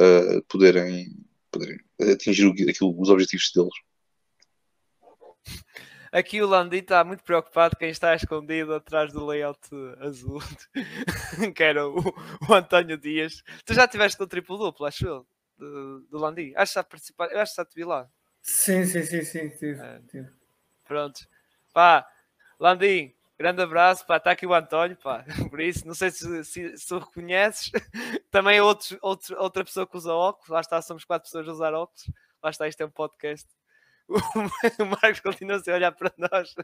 ah, 0.00 0.40
poderem, 0.48 1.08
poderem 1.50 1.78
atingir 2.12 2.46
aquilo- 2.68 3.00
os 3.00 3.08
objetivos 3.08 3.50
deles. 3.54 3.74
Aqui 6.12 6.40
o 6.40 6.46
Landi 6.46 6.76
está 6.78 7.02
muito 7.02 7.24
preocupado 7.24 7.76
quem 7.76 7.90
está 7.90 8.14
escondido 8.14 8.72
atrás 8.72 9.12
do 9.12 9.26
layout 9.26 9.58
azul, 9.98 10.40
que 11.56 11.62
era 11.62 11.88
o, 11.88 11.98
o 12.48 12.54
António 12.54 12.96
Dias. 12.96 13.42
Tu 13.64 13.74
já 13.74 13.88
tiveste 13.88 14.20
no 14.20 14.26
triplo 14.28 14.56
duplo, 14.56 14.86
acho 14.86 15.04
eu, 15.04 15.26
do, 15.58 16.00
do 16.02 16.18
Landi. 16.18 16.52
Acho 16.54 16.72
que 16.72 16.78
já 16.78 16.84
participaste, 16.84 17.34
eu 17.34 17.40
acho 17.40 17.52
que 17.52 17.56
já 17.56 17.64
te 17.64 17.74
vi 17.74 17.84
lá. 17.84 18.08
Sim, 18.42 18.84
sim, 18.86 19.02
sim, 19.02 19.24
sim. 19.24 19.48
Tive, 19.50 19.80
É. 19.80 20.00
tive. 20.08 20.30
Pronto. 20.84 21.20
Pá, 21.72 22.06
Landim, 22.60 23.12
grande 23.38 23.62
abraço. 23.62 24.06
Pá, 24.06 24.16
está 24.16 24.30
aqui 24.30 24.46
o 24.46 24.54
António. 24.54 24.96
Pá, 24.96 25.24
por 25.50 25.60
isso, 25.60 25.86
não 25.86 25.94
sei 25.94 26.10
se, 26.10 26.44
se, 26.44 26.76
se 26.76 26.94
o 26.94 26.98
reconheces. 26.98 27.70
Também 28.30 28.58
é 28.58 28.62
outro, 28.62 28.98
outra 29.02 29.64
pessoa 29.64 29.86
que 29.86 29.96
usa 29.96 30.12
óculos. 30.12 30.48
Lá 30.48 30.60
está, 30.60 30.80
somos 30.82 31.04
quatro 31.04 31.26
pessoas 31.26 31.48
a 31.48 31.52
usar 31.52 31.74
óculos. 31.74 32.10
Lá 32.42 32.50
está, 32.50 32.68
isto 32.68 32.80
é 32.80 32.86
um 32.86 32.90
podcast. 32.90 33.48
O 34.78 34.84
Marcos 34.84 35.20
continua 35.20 35.62
a 35.66 35.72
olhar 35.72 35.92
para 35.92 36.12
nós. 36.18 36.54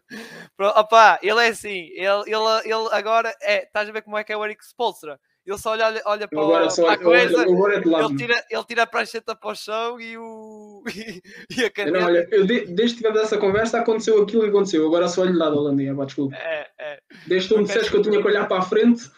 Opá, 0.76 1.18
ele 1.22 1.40
é 1.40 1.48
assim. 1.48 1.88
Ele, 1.94 2.24
ele, 2.26 2.60
ele 2.64 2.88
agora 2.92 3.34
é. 3.40 3.64
Estás 3.64 3.88
a 3.88 3.92
ver 3.92 4.02
como 4.02 4.18
é 4.18 4.24
que 4.24 4.32
é 4.32 4.36
o 4.36 4.44
Eric 4.44 4.62
Spolstra? 4.62 5.18
Ele 5.46 5.58
só 5.58 5.70
olha, 5.70 6.02
olha 6.04 6.28
para, 6.28 6.40
agora 6.40 6.66
o- 6.68 6.74
para 6.76 6.92
a 6.92 6.98
coisa. 6.98 7.42
é. 7.42 7.48
Ele 7.48 8.16
tira, 8.16 8.44
ele 8.50 8.64
tira 8.64 8.82
a 8.82 8.86
prancheta 8.86 9.34
para 9.34 9.50
o 9.50 9.54
chão 9.54 10.00
e 10.00 10.16
o. 10.18 10.82
E, 11.56 11.64
a 11.64 11.70
caneta. 11.70 11.98
Não, 11.98 12.06
olha, 12.06 12.28
eu 12.30 12.46
de- 12.46 12.66
desde 12.66 12.96
que 12.96 13.02
tivemos 13.02 13.20
essa 13.22 13.38
conversa 13.38 13.80
aconteceu 13.80 14.22
aquilo 14.22 14.42
que 14.42 14.48
aconteceu. 14.50 14.86
Agora 14.86 15.08
só 15.08 15.22
olho 15.22 15.32
de 15.32 15.38
lado, 15.38 15.56
Holandinha, 15.56 15.94
pá, 15.94 16.04
desculpa. 16.04 16.36
É, 16.36 16.68
é. 16.78 17.00
Desde 17.26 17.48
que 17.48 17.54
tu 17.54 17.58
me 17.60 17.66
disseste 17.66 17.90
que 17.90 17.96
eu 17.96 18.02
tinha 18.02 18.20
que 18.20 18.26
olhar 18.28 18.46
para 18.46 18.58
a 18.58 18.62
frente, 18.62 19.10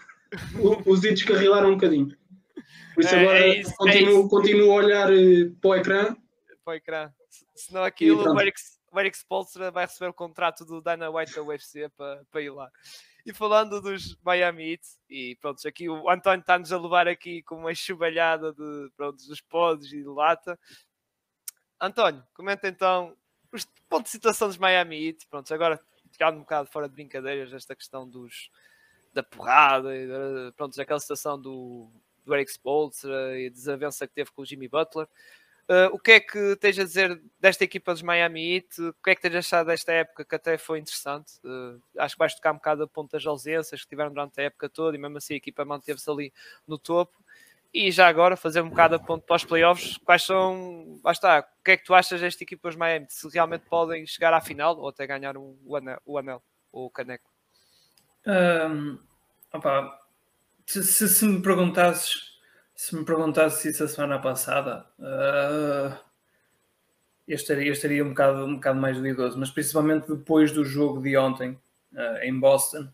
os 0.86 1.00
dedos 1.00 1.20
descarrilaram 1.20 1.70
um 1.70 1.74
bocadinho. 1.74 2.08
Por 2.94 3.04
isso 3.04 3.14
É- 3.14 3.20
agora 3.20 3.38
é 3.40 3.58
isso, 3.60 3.70
é 3.70 3.74
continuo, 3.76 4.20
isso. 4.20 4.28
continuo 4.28 4.70
a 4.72 4.74
olhar 4.74 5.12
eh, 5.12 5.50
para 5.60 5.70
o 5.70 5.74
ecrã. 5.74 6.16
para 6.64 6.72
o 6.72 6.76
ecrã. 6.76 7.10
Se- 7.28 7.44
Senão 7.66 7.82
aquilo, 7.84 8.22
o 8.32 8.40
Eric, 8.40 8.60
o 8.92 9.00
Eric 9.00 9.16
Spolstra 9.16 9.70
vai 9.70 9.86
receber 9.86 10.08
o 10.10 10.14
contrato 10.14 10.64
do 10.64 10.80
Dana 10.80 11.10
White 11.10 11.34
da 11.34 11.42
UFC 11.42 11.88
para, 11.96 12.22
para 12.30 12.40
ir 12.42 12.50
lá. 12.50 12.68
E 13.24 13.32
falando 13.32 13.80
dos 13.80 14.16
Miami 14.22 14.72
Heat, 14.72 14.82
e 15.08 15.36
pronto, 15.36 15.66
aqui 15.66 15.88
o 15.88 16.10
António 16.10 16.40
está-nos 16.40 16.72
a 16.72 16.78
levar 16.78 17.06
aqui 17.06 17.42
com 17.42 17.56
uma 17.56 17.74
chuvalhada 17.74 18.52
de, 18.52 18.90
pronto, 18.96 19.16
dos 19.24 19.40
podes 19.40 19.92
e 19.92 20.02
de 20.02 20.08
lata. 20.08 20.58
António, 21.80 22.24
comenta 22.34 22.66
então 22.68 23.16
os 23.52 23.64
pontos 23.88 24.10
de 24.10 24.16
situação 24.16 24.48
dos 24.48 24.58
Miami 24.58 25.06
Heat. 25.06 25.26
Pronto, 25.28 25.52
agora 25.54 25.80
tirando 26.10 26.36
um 26.36 26.40
bocado 26.40 26.68
fora 26.68 26.88
de 26.88 26.94
brincadeiras 26.94 27.52
esta 27.52 27.76
questão 27.76 28.08
dos, 28.08 28.50
da 29.12 29.22
porrada, 29.22 29.96
e 29.96 30.52
pronto, 30.56 30.80
aquela 30.80 31.00
situação 31.00 31.40
do, 31.40 31.90
do 32.24 32.34
Eric 32.34 32.50
Spolstra 32.50 33.38
e 33.38 33.46
a 33.46 33.50
desavença 33.50 34.06
que 34.06 34.14
teve 34.14 34.30
com 34.32 34.42
o 34.42 34.44
Jimmy 34.44 34.68
Butler. 34.68 35.08
Uh, 35.72 35.88
o 35.90 35.98
que 35.98 36.12
é 36.12 36.20
que 36.20 36.54
tens 36.56 36.78
a 36.78 36.84
dizer 36.84 37.18
desta 37.40 37.64
equipa 37.64 37.94
dos 37.94 38.02
Miami 38.02 38.56
Heat? 38.56 38.82
O 38.82 38.94
que 39.02 39.08
é 39.08 39.14
que 39.14 39.22
tens 39.22 39.36
achado 39.36 39.68
desta 39.68 39.90
época 39.90 40.22
que 40.22 40.34
até 40.34 40.58
foi 40.58 40.78
interessante? 40.78 41.32
Uh, 41.42 41.80
acho 41.96 42.14
que 42.14 42.18
vais 42.18 42.34
tocar 42.34 42.52
um 42.52 42.56
bocado 42.56 42.82
a 42.82 42.86
ponto 42.86 43.12
das 43.12 43.24
ausências 43.24 43.80
que 43.80 43.88
tiveram 43.88 44.10
durante 44.12 44.38
a 44.38 44.44
época 44.44 44.68
toda 44.68 44.94
e 44.94 45.00
mesmo 45.00 45.16
assim 45.16 45.32
a 45.32 45.38
equipa 45.38 45.64
manteve-se 45.64 46.10
ali 46.10 46.30
no 46.68 46.76
topo. 46.76 47.16
E 47.72 47.90
já 47.90 48.06
agora 48.06 48.36
fazer 48.36 48.60
um 48.60 48.68
bocado 48.68 48.96
a 48.96 48.98
ponto 48.98 49.24
para 49.24 49.36
os 49.36 49.44
playoffs. 49.46 49.96
Quais 50.04 50.24
são, 50.24 51.00
lá 51.02 51.10
está, 51.12 51.40
o 51.40 51.64
que 51.64 51.70
é 51.70 51.76
que 51.78 51.84
tu 51.84 51.94
achas 51.94 52.20
desta 52.20 52.42
equipa 52.44 52.68
dos 52.68 52.76
Miami? 52.76 53.06
Se 53.08 53.26
realmente 53.30 53.64
podem 53.64 54.06
chegar 54.06 54.34
à 54.34 54.42
final 54.42 54.78
ou 54.78 54.90
até 54.90 55.06
ganhar 55.06 55.38
um- 55.38 55.56
o, 55.64 55.74
anel, 55.74 56.02
o 56.04 56.18
anel 56.18 56.42
ou 56.70 56.84
o 56.84 56.90
caneco? 56.90 57.30
Opá, 59.54 59.98
se, 60.66 60.82
se, 60.84 61.08
se 61.08 61.24
me 61.24 61.40
perguntasses 61.40 62.31
se 62.82 62.96
me 62.96 63.04
perguntasses 63.04 63.64
isso 63.64 63.84
a 63.84 63.86
semana 63.86 64.18
passada 64.18 64.84
ah, 64.98 66.00
eu, 67.28 67.36
estaria, 67.36 67.68
eu 67.68 67.72
estaria 67.72 68.04
um 68.04 68.08
bocado, 68.08 68.44
um 68.44 68.54
bocado 68.56 68.80
mais 68.80 68.96
duvidoso, 68.96 69.38
mas 69.38 69.52
principalmente 69.52 70.08
depois 70.08 70.50
do 70.50 70.64
jogo 70.64 71.00
de 71.00 71.16
ontem 71.16 71.56
ah, 71.96 72.26
em 72.26 72.36
Boston 72.36 72.88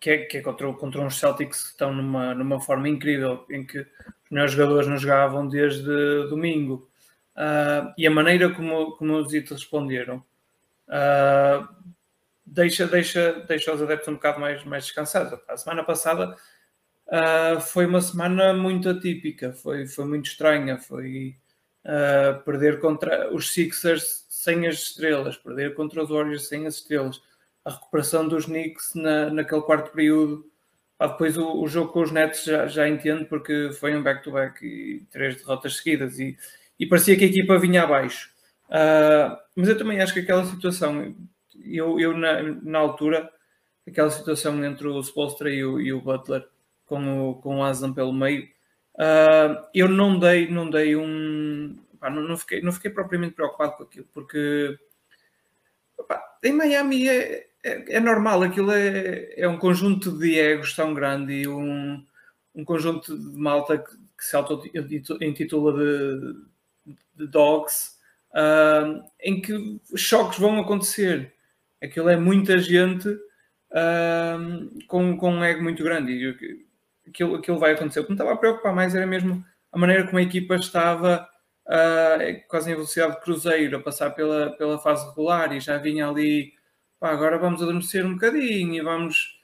que 0.00 0.10
é, 0.10 0.18
que 0.24 0.38
é 0.38 0.40
contra, 0.40 0.72
contra 0.72 1.00
uns 1.00 1.20
Celtics 1.20 1.62
que 1.62 1.68
estão 1.68 1.94
numa, 1.94 2.34
numa 2.34 2.60
forma 2.60 2.88
incrível 2.88 3.46
em 3.48 3.64
que 3.64 3.78
os 3.78 3.86
melhores 4.28 4.54
jogadores 4.54 4.88
não 4.88 4.98
jogavam 4.98 5.46
desde 5.46 5.84
domingo 6.28 6.90
Ah, 7.36 7.94
e 7.96 8.08
a 8.08 8.10
maneira 8.10 8.52
como, 8.52 8.96
como 8.96 9.18
os 9.18 9.32
Heat 9.32 9.52
responderam 9.52 10.20
ah, 10.88 11.68
deixa, 12.44 12.88
deixa, 12.88 13.44
deixa 13.46 13.72
os 13.72 13.80
adeptos 13.80 14.08
um 14.08 14.14
bocado 14.14 14.40
mais, 14.40 14.64
mais 14.64 14.84
descansados. 14.84 15.38
A 15.46 15.56
semana 15.56 15.84
passada 15.84 16.36
ah, 17.08 17.60
foi 17.60 17.86
uma 17.86 18.00
semana 18.00 18.52
muito 18.52 18.88
atípica, 18.88 19.52
foi, 19.52 19.86
foi 19.86 20.04
muito 20.04 20.26
estranha. 20.26 20.78
Foi 20.78 21.36
ah, 21.84 22.42
perder 22.44 22.80
contra 22.80 23.32
os 23.34 23.52
Sixers 23.52 24.26
sem 24.28 24.66
as 24.66 24.76
estrelas, 24.76 25.36
perder 25.36 25.74
contra 25.74 26.02
os 26.02 26.10
Warriors 26.10 26.48
sem 26.48 26.66
as 26.66 26.76
estrelas, 26.76 27.22
a 27.64 27.70
recuperação 27.70 28.26
dos 28.28 28.46
Knicks 28.46 28.94
na, 28.94 29.30
naquele 29.30 29.62
quarto 29.62 29.92
período. 29.92 30.50
Ah, 30.98 31.08
depois 31.08 31.36
o, 31.38 31.62
o 31.62 31.68
jogo 31.68 31.92
com 31.92 32.00
os 32.02 32.10
Nets 32.12 32.44
já, 32.44 32.66
já 32.66 32.88
entendo 32.88 33.26
porque 33.26 33.70
foi 33.78 33.96
um 33.96 34.02
back-to-back 34.02 34.64
e 34.66 35.00
três 35.10 35.36
derrotas 35.36 35.76
seguidas 35.76 36.18
e, 36.18 36.36
e 36.78 36.86
parecia 36.86 37.16
que 37.16 37.24
a 37.24 37.28
equipa 37.28 37.58
vinha 37.58 37.82
abaixo. 37.84 38.30
Ah, 38.70 39.38
mas 39.54 39.68
eu 39.68 39.78
também 39.78 40.00
acho 40.00 40.14
que 40.14 40.20
aquela 40.20 40.44
situação, 40.44 41.14
eu, 41.64 42.00
eu 42.00 42.16
na, 42.16 42.42
na 42.42 42.78
altura, 42.78 43.30
aquela 43.86 44.10
situação 44.10 44.64
entre 44.64 44.88
o 44.88 45.00
Spolstra 45.02 45.50
e 45.50 45.64
o, 45.64 45.80
e 45.80 45.92
o 45.92 46.00
Butler 46.00 46.46
com 46.86 47.30
o, 47.30 47.34
com 47.36 47.58
o 47.58 47.64
Aslan 47.64 47.92
pelo 47.92 48.12
meio, 48.12 48.48
ah, 48.98 49.68
eu 49.74 49.88
não 49.88 50.18
dei, 50.18 50.48
não 50.48 50.70
dei 50.70 50.96
um. 50.96 51.78
pá, 52.00 52.10
não, 52.10 52.22
não, 52.22 52.36
fiquei, 52.36 52.62
não 52.62 52.72
fiquei 52.72 52.90
propriamente 52.90 53.34
preocupado 53.34 53.72
com 53.76 53.82
aquilo, 53.82 54.06
porque 54.12 54.78
pá, 56.08 56.22
em 56.42 56.52
Miami 56.52 57.08
é, 57.08 57.46
é, 57.64 57.96
é 57.96 58.00
normal, 58.00 58.42
aquilo 58.42 58.72
é, 58.72 59.34
é 59.36 59.48
um 59.48 59.58
conjunto 59.58 60.16
de 60.18 60.38
egos 60.38 60.74
tão 60.74 60.94
grande 60.94 61.42
e 61.42 61.48
um, 61.48 62.04
um 62.54 62.64
conjunto 62.64 63.16
de 63.18 63.38
malta 63.38 63.78
que, 63.78 63.90
que 64.16 64.24
se 64.24 64.36
auto-intitula 64.36 65.72
de 65.72 66.46
de 67.16 67.26
dogs, 67.26 67.96
uh, 68.32 69.02
em 69.20 69.40
que 69.40 69.80
choques 69.96 70.38
vão 70.38 70.60
acontecer. 70.60 71.32
Aquilo 71.82 72.08
é 72.08 72.16
muita 72.16 72.58
gente 72.58 73.08
uh, 73.08 74.86
com, 74.86 75.16
com 75.16 75.30
um 75.30 75.44
ego 75.44 75.62
muito 75.62 75.82
grande 75.82 76.12
e 76.12 76.65
aquilo, 77.08 77.36
aquilo 77.36 77.58
vai 77.58 77.72
acontecer. 77.72 78.00
O 78.00 78.04
que 78.04 78.10
me 78.10 78.14
estava 78.14 78.32
a 78.32 78.36
preocupar 78.36 78.74
mais 78.74 78.94
era 78.94 79.06
mesmo 79.06 79.44
a 79.72 79.78
maneira 79.78 80.04
como 80.06 80.18
a 80.18 80.22
equipa 80.22 80.54
estava 80.56 81.28
uh, 81.66 82.48
quase 82.48 82.70
em 82.70 82.74
velocidade 82.74 83.14
de 83.14 83.20
cruzeiro 83.20 83.76
a 83.76 83.80
passar 83.80 84.10
pela, 84.10 84.50
pela 84.56 84.78
fase 84.78 85.06
regular 85.08 85.52
e 85.52 85.60
já 85.60 85.78
vinha 85.78 86.08
ali, 86.08 86.52
pá, 86.98 87.10
agora 87.10 87.38
vamos 87.38 87.62
adormecer 87.62 88.04
um 88.04 88.14
bocadinho 88.14 88.74
e 88.74 88.80
vamos. 88.80 89.34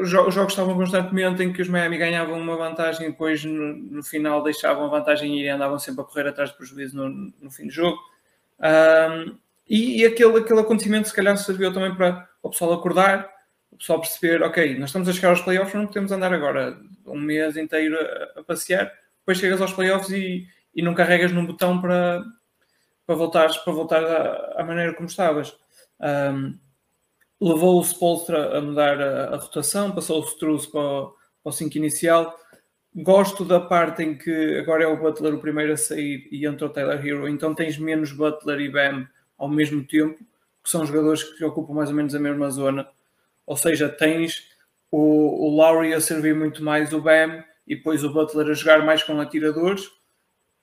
Os 0.00 0.08
jogos 0.08 0.52
estavam 0.52 0.74
constantemente 0.76 1.42
em 1.42 1.52
que 1.52 1.60
os 1.60 1.68
Miami 1.68 1.98
ganhavam 1.98 2.40
uma 2.40 2.56
vantagem 2.56 3.08
e 3.08 3.10
depois 3.10 3.44
no, 3.44 3.74
no 3.74 4.02
final 4.02 4.42
deixavam 4.42 4.86
a 4.86 4.88
vantagem 4.88 5.38
e 5.38 5.48
andavam 5.48 5.78
sempre 5.78 6.00
a 6.00 6.04
correr 6.04 6.26
atrás 6.26 6.50
do 6.50 6.56
prejuízo 6.56 6.96
no, 6.96 7.32
no 7.38 7.50
fim 7.50 7.66
do 7.66 7.72
jogo. 7.72 7.98
Um, 8.60 9.36
e, 9.68 10.00
e 10.00 10.06
aquele, 10.06 10.38
aquele 10.38 10.60
acontecimento 10.60 11.08
se 11.08 11.14
calhar 11.14 11.36
serviu 11.36 11.72
também 11.72 11.94
para 11.94 12.26
o 12.42 12.48
pessoal 12.48 12.72
acordar, 12.72 13.28
pessoal 13.78 14.00
perceber, 14.00 14.42
ok, 14.42 14.78
nós 14.78 14.90
estamos 14.90 15.08
a 15.08 15.12
chegar 15.12 15.30
aos 15.30 15.40
playoffs, 15.40 15.74
não 15.74 15.86
podemos 15.86 16.12
andar 16.12 16.32
agora 16.32 16.78
um 17.06 17.20
mês 17.20 17.56
inteiro 17.56 17.96
a, 18.36 18.42
passear, 18.42 18.92
depois 19.20 19.38
chegas 19.38 19.60
aos 19.60 19.72
playoffs 19.72 20.10
e, 20.10 20.46
e 20.74 20.82
não 20.82 20.94
carregas 20.94 21.32
num 21.32 21.46
botão 21.46 21.80
para, 21.80 22.22
para 23.06 23.14
voltares, 23.14 23.56
para 23.58 23.72
voltar 23.72 24.04
à, 24.04 24.60
à 24.60 24.64
maneira 24.64 24.94
como 24.94 25.08
estavas. 25.08 25.56
Um, 26.00 26.58
levou 27.40 27.78
o 27.78 27.84
Spolstra 27.84 28.58
a 28.58 28.60
mudar 28.60 29.00
a, 29.00 29.34
a 29.34 29.36
rotação, 29.36 29.92
passou 29.92 30.20
o 30.20 30.26
Struz 30.26 30.66
para, 30.66 31.06
para 31.42 31.50
o 31.50 31.52
5 31.52 31.76
inicial. 31.78 32.36
Gosto 32.94 33.44
da 33.44 33.60
parte 33.60 34.02
em 34.02 34.16
que 34.16 34.58
agora 34.58 34.82
é 34.82 34.86
o 34.86 34.96
Butler 34.96 35.34
o 35.34 35.40
primeiro 35.40 35.72
a 35.72 35.76
sair 35.76 36.28
e 36.32 36.46
entra 36.46 36.66
o 36.66 36.70
Taylor 36.70 37.06
Hero, 37.06 37.28
então 37.28 37.54
tens 37.54 37.78
menos 37.78 38.12
Butler 38.12 38.60
e 38.60 38.68
Bam 38.68 39.08
ao 39.36 39.48
mesmo 39.48 39.84
tempo, 39.84 40.18
que 40.64 40.70
são 40.70 40.84
jogadores 40.84 41.22
que 41.22 41.44
ocupam 41.44 41.74
mais 41.74 41.90
ou 41.90 41.94
menos 41.94 42.14
a 42.14 42.18
mesma 42.18 42.50
zona. 42.50 42.88
Ou 43.48 43.56
seja, 43.56 43.88
tens 43.88 44.46
o, 44.90 45.46
o 45.46 45.56
Lowry 45.56 45.94
a 45.94 46.00
servir 46.00 46.34
muito 46.34 46.62
mais 46.62 46.92
o 46.92 47.00
Bam 47.00 47.42
e 47.66 47.76
depois 47.76 48.04
o 48.04 48.12
Butler 48.12 48.48
a 48.48 48.54
jogar 48.54 48.84
mais 48.84 49.02
com 49.02 49.20
atiradores 49.20 49.90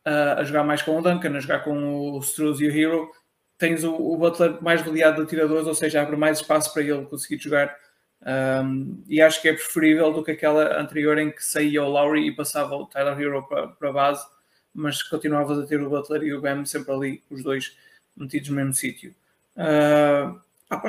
a 0.06 0.44
jogar 0.44 0.64
mais 0.64 0.84
com 0.84 0.98
o 0.98 1.02
Duncan, 1.02 1.36
a 1.36 1.40
jogar 1.40 1.64
com 1.64 2.12
o 2.12 2.20
Struz 2.20 2.60
e 2.60 2.68
o 2.68 2.72
Hero, 2.72 3.12
tens 3.58 3.84
o, 3.84 3.94
o, 3.94 4.18
Butler 4.18 4.62
mais 4.62 4.82
rodeado 4.82 5.18
de 5.18 5.24
atiradores, 5.24 5.66
ou 5.66 5.74
seja, 5.74 6.02
abre 6.02 6.16
mais 6.16 6.40
espaço 6.40 6.72
para 6.72 6.84
ele 6.84 7.06
conseguir 7.06 7.42
jogar. 7.42 7.76
Um, 8.22 9.04
e 9.08 9.22
acho 9.22 9.42
que 9.42 9.50
é 9.50 9.54
preferível 9.54 10.14
do 10.14 10.24
que 10.24 10.32
aquela 10.32 10.80
anterior 10.80 11.18
em 11.18 11.32
que 11.32 11.44
saía 11.44 11.84
o 11.84 11.90
Lowry 11.90 12.28
e 12.28 12.36
passava 12.36 12.76
o 12.76 12.86
Tyler 12.86 13.20
Hero 13.20 13.44
para, 13.48 13.90
a 13.90 13.92
base, 13.92 14.26
mas 14.74 15.02
continuavas 15.02 15.58
a 15.58 15.66
ter 15.66 15.82
o 15.82 15.90
Butler 15.90 16.24
e 16.24 16.34
o 16.34 16.42
Bam 16.42 16.66
sempre 16.66 16.94
ali, 16.94 17.24
os 17.30 17.44
dois 17.44 17.76
metidos 18.16 18.50
no 18.50 18.56
mesmo 18.56 18.74
sítio. 18.74 19.16
Uh, 19.58 20.40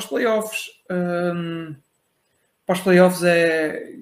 playoffs, 0.09 0.71
um, 0.91 1.75
para 2.67 2.75
os 2.75 2.81
playoffs 2.81 3.23
é. 3.23 3.95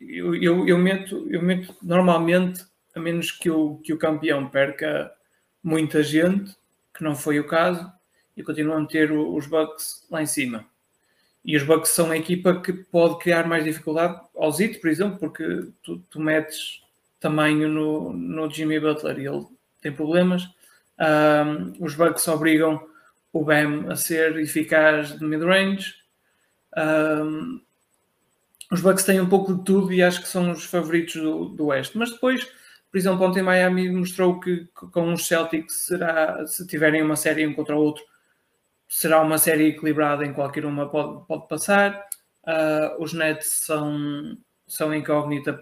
Eu, 0.00 0.34
eu, 0.34 0.68
eu, 0.68 0.78
meto, 0.78 1.26
eu 1.30 1.40
meto 1.40 1.74
normalmente 1.80 2.64
a 2.94 3.00
menos 3.00 3.30
que 3.30 3.48
o, 3.48 3.76
que 3.78 3.92
o 3.92 3.98
campeão 3.98 4.48
perca 4.48 5.10
muita 5.62 6.02
gente, 6.02 6.54
que 6.92 7.02
não 7.02 7.14
foi 7.14 7.38
o 7.38 7.46
caso, 7.46 7.90
e 8.36 8.42
continuam 8.42 8.82
a 8.82 8.86
ter 8.86 9.12
os 9.12 9.46
Bucks 9.46 10.06
lá 10.10 10.20
em 10.20 10.26
cima. 10.26 10.66
E 11.44 11.56
os 11.56 11.62
Bucks 11.62 11.90
são 11.90 12.06
uma 12.06 12.16
equipa 12.16 12.60
que 12.60 12.72
pode 12.72 13.18
criar 13.18 13.46
mais 13.46 13.64
dificuldade 13.64 14.20
ao 14.36 14.52
Zito, 14.52 14.80
por 14.80 14.90
exemplo, 14.90 15.18
porque 15.18 15.68
tu, 15.82 15.98
tu 16.10 16.20
metes 16.20 16.82
tamanho 17.18 17.68
no, 17.68 18.12
no 18.12 18.50
Jimmy 18.50 18.78
Butler 18.78 19.18
e 19.18 19.26
ele 19.26 19.46
tem 19.80 19.92
problemas. 19.92 20.48
Um, 20.98 21.84
os 21.84 21.94
Bucks 21.94 22.26
obrigam 22.28 22.86
o 23.32 23.44
Bam 23.44 23.90
a 23.90 23.96
ser 23.96 24.36
eficaz 24.38 25.18
de 25.18 25.24
mid-range. 25.24 25.94
Um, 26.76 27.60
os 28.72 28.80
Bucks 28.80 29.04
têm 29.04 29.20
um 29.20 29.28
pouco 29.28 29.54
de 29.54 29.64
tudo 29.64 29.92
e 29.92 30.02
acho 30.02 30.20
que 30.20 30.28
são 30.28 30.50
os 30.50 30.64
favoritos 30.64 31.14
do, 31.14 31.50
do 31.50 31.66
Oeste. 31.66 31.96
Mas 31.96 32.10
depois 32.10 32.48
por 32.92 32.98
exemplo, 32.98 33.26
ontem 33.26 33.42
Miami 33.42 33.90
mostrou 33.90 34.38
que, 34.38 34.66
com 34.74 35.14
os 35.14 35.26
Celtics 35.26 35.86
será, 35.86 36.46
se 36.46 36.66
tiverem 36.66 37.02
uma 37.02 37.16
série 37.16 37.46
um 37.46 37.54
contra 37.54 37.74
o 37.74 37.80
outro, 37.80 38.04
será 38.86 39.22
uma 39.22 39.38
série 39.38 39.68
equilibrada 39.68 40.26
em 40.26 40.34
qualquer 40.34 40.66
uma 40.66 40.86
pode, 40.90 41.26
pode 41.26 41.48
passar. 41.48 42.06
Uh, 42.46 43.02
os 43.02 43.14
Nets 43.14 43.46
são, 43.64 44.36
são 44.66 44.94
incógnita 44.94 45.58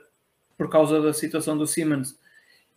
por 0.58 0.68
causa 0.68 1.00
da 1.00 1.12
situação 1.12 1.56
do 1.56 1.68
Simmons 1.68 2.18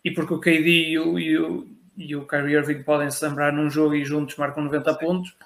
e 0.04 0.12
porque 0.12 0.34
o 0.34 0.38
KD 0.38 0.90
e 0.90 0.98
o, 1.00 1.18
e 1.18 1.36
o, 1.36 1.68
e 1.96 2.14
o 2.14 2.24
Kyrie 2.24 2.54
Irving 2.54 2.84
podem 2.84 3.10
se 3.10 3.26
lembrar 3.26 3.52
num 3.52 3.68
jogo 3.68 3.96
e 3.96 4.04
juntos 4.04 4.36
marcam 4.36 4.62
90 4.62 4.92
Sim. 4.92 4.98
pontos. 5.00 5.36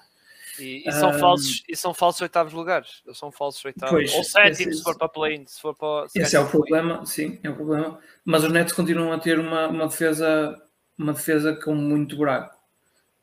E, 0.59 0.83
e, 0.85 0.91
são 0.91 1.09
um, 1.09 1.19
falsos, 1.19 1.63
e 1.67 1.75
são 1.75 1.93
falsos 1.93 2.21
oitavos 2.21 2.53
lugares. 2.53 3.01
São 3.13 3.31
falsos 3.31 3.63
oitavos. 3.65 3.91
Pois, 3.91 4.13
Ou 4.13 4.23
sétimos, 4.23 4.77
se 4.77 4.83
for 4.83 4.97
para 4.97 5.09
play 5.09 5.43
se 5.47 5.61
for 5.61 5.75
para. 5.75 6.07
Se 6.09 6.19
esse 6.19 6.35
é 6.35 6.39
o 6.39 6.47
problema, 6.47 7.05
sim, 7.05 7.39
é 7.43 7.49
o 7.49 7.55
problema. 7.55 7.99
Mas 8.25 8.43
os 8.43 8.51
Nets 8.51 8.73
continuam 8.73 9.11
a 9.11 9.19
ter 9.19 9.39
uma, 9.39 9.67
uma 9.67 9.87
defesa 9.87 10.61
uma 10.99 11.13
defesa 11.13 11.55
com 11.55 11.73
muito 11.73 12.17
buraco. 12.17 12.59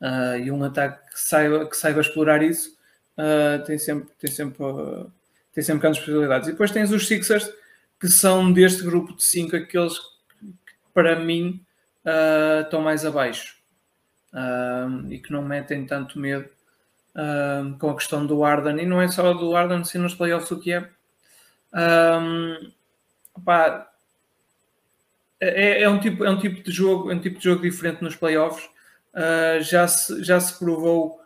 Uh, 0.01 0.39
e 0.39 0.51
um 0.51 0.65
ataque 0.65 1.13
que 1.13 1.21
saiba, 1.21 1.69
que 1.69 1.77
saiba 1.77 2.01
explorar 2.01 2.43
isso 2.43 2.77
uh, 3.17 3.65
tem 3.65 3.79
sempre, 3.79 4.09
tem 4.19 4.31
sempre, 4.31 4.63
uh, 4.63 5.13
tem 5.53 5.63
sempre 5.63 5.83
grandes 5.83 6.01
possibilidades. 6.01 6.49
E 6.49 6.53
depois 6.53 6.71
tens 6.71 6.91
os 6.91 7.07
Sixers, 7.07 7.51
que 8.01 8.09
são 8.09 8.51
deste 8.51 8.83
grupo 8.83 9.15
de 9.15 9.23
cinco 9.23 9.57
aqueles 9.57 9.99
que, 9.99 10.75
para 10.95 11.21
mim, 11.21 11.63
estão 12.63 12.83
mais 12.83 13.05
abaixo 13.05 13.57
e 15.09 15.19
que 15.19 15.33
não 15.33 15.43
metem 15.43 15.85
tanto 15.87 16.21
medo 16.21 16.49
com 17.79 17.91
a 17.91 17.95
questão 17.95 18.27
do 18.27 18.45
Arden, 18.45 18.79
e 18.79 18.87
não 18.87 19.01
é 19.01 19.09
só 19.09 19.33
do 19.33 19.57
Arden, 19.57 19.85
sim 19.85 19.99
nos 19.99 20.15
playoffs 20.15 20.51
o 20.51 20.61
que 20.61 20.73
é. 20.73 20.89
Um, 21.73 22.73
pá, 23.45 23.91
é, 25.41 25.83
é, 25.83 25.89
um 25.89 25.99
tipo, 25.99 26.25
é 26.25 26.31
um 26.31 26.39
tipo 26.39 26.63
de 26.63 26.71
jogo, 26.71 27.11
é 27.11 27.15
um 27.15 27.21
tipo 27.21 27.39
de 27.39 27.45
jogo 27.45 27.63
diferente 27.63 28.03
nos 28.03 28.17
playoffs. 28.17 28.69
Uh, 29.15 29.63
já, 29.63 29.89
se, 29.89 30.23
já 30.23 30.39
se 30.39 30.59
provou 30.59 31.19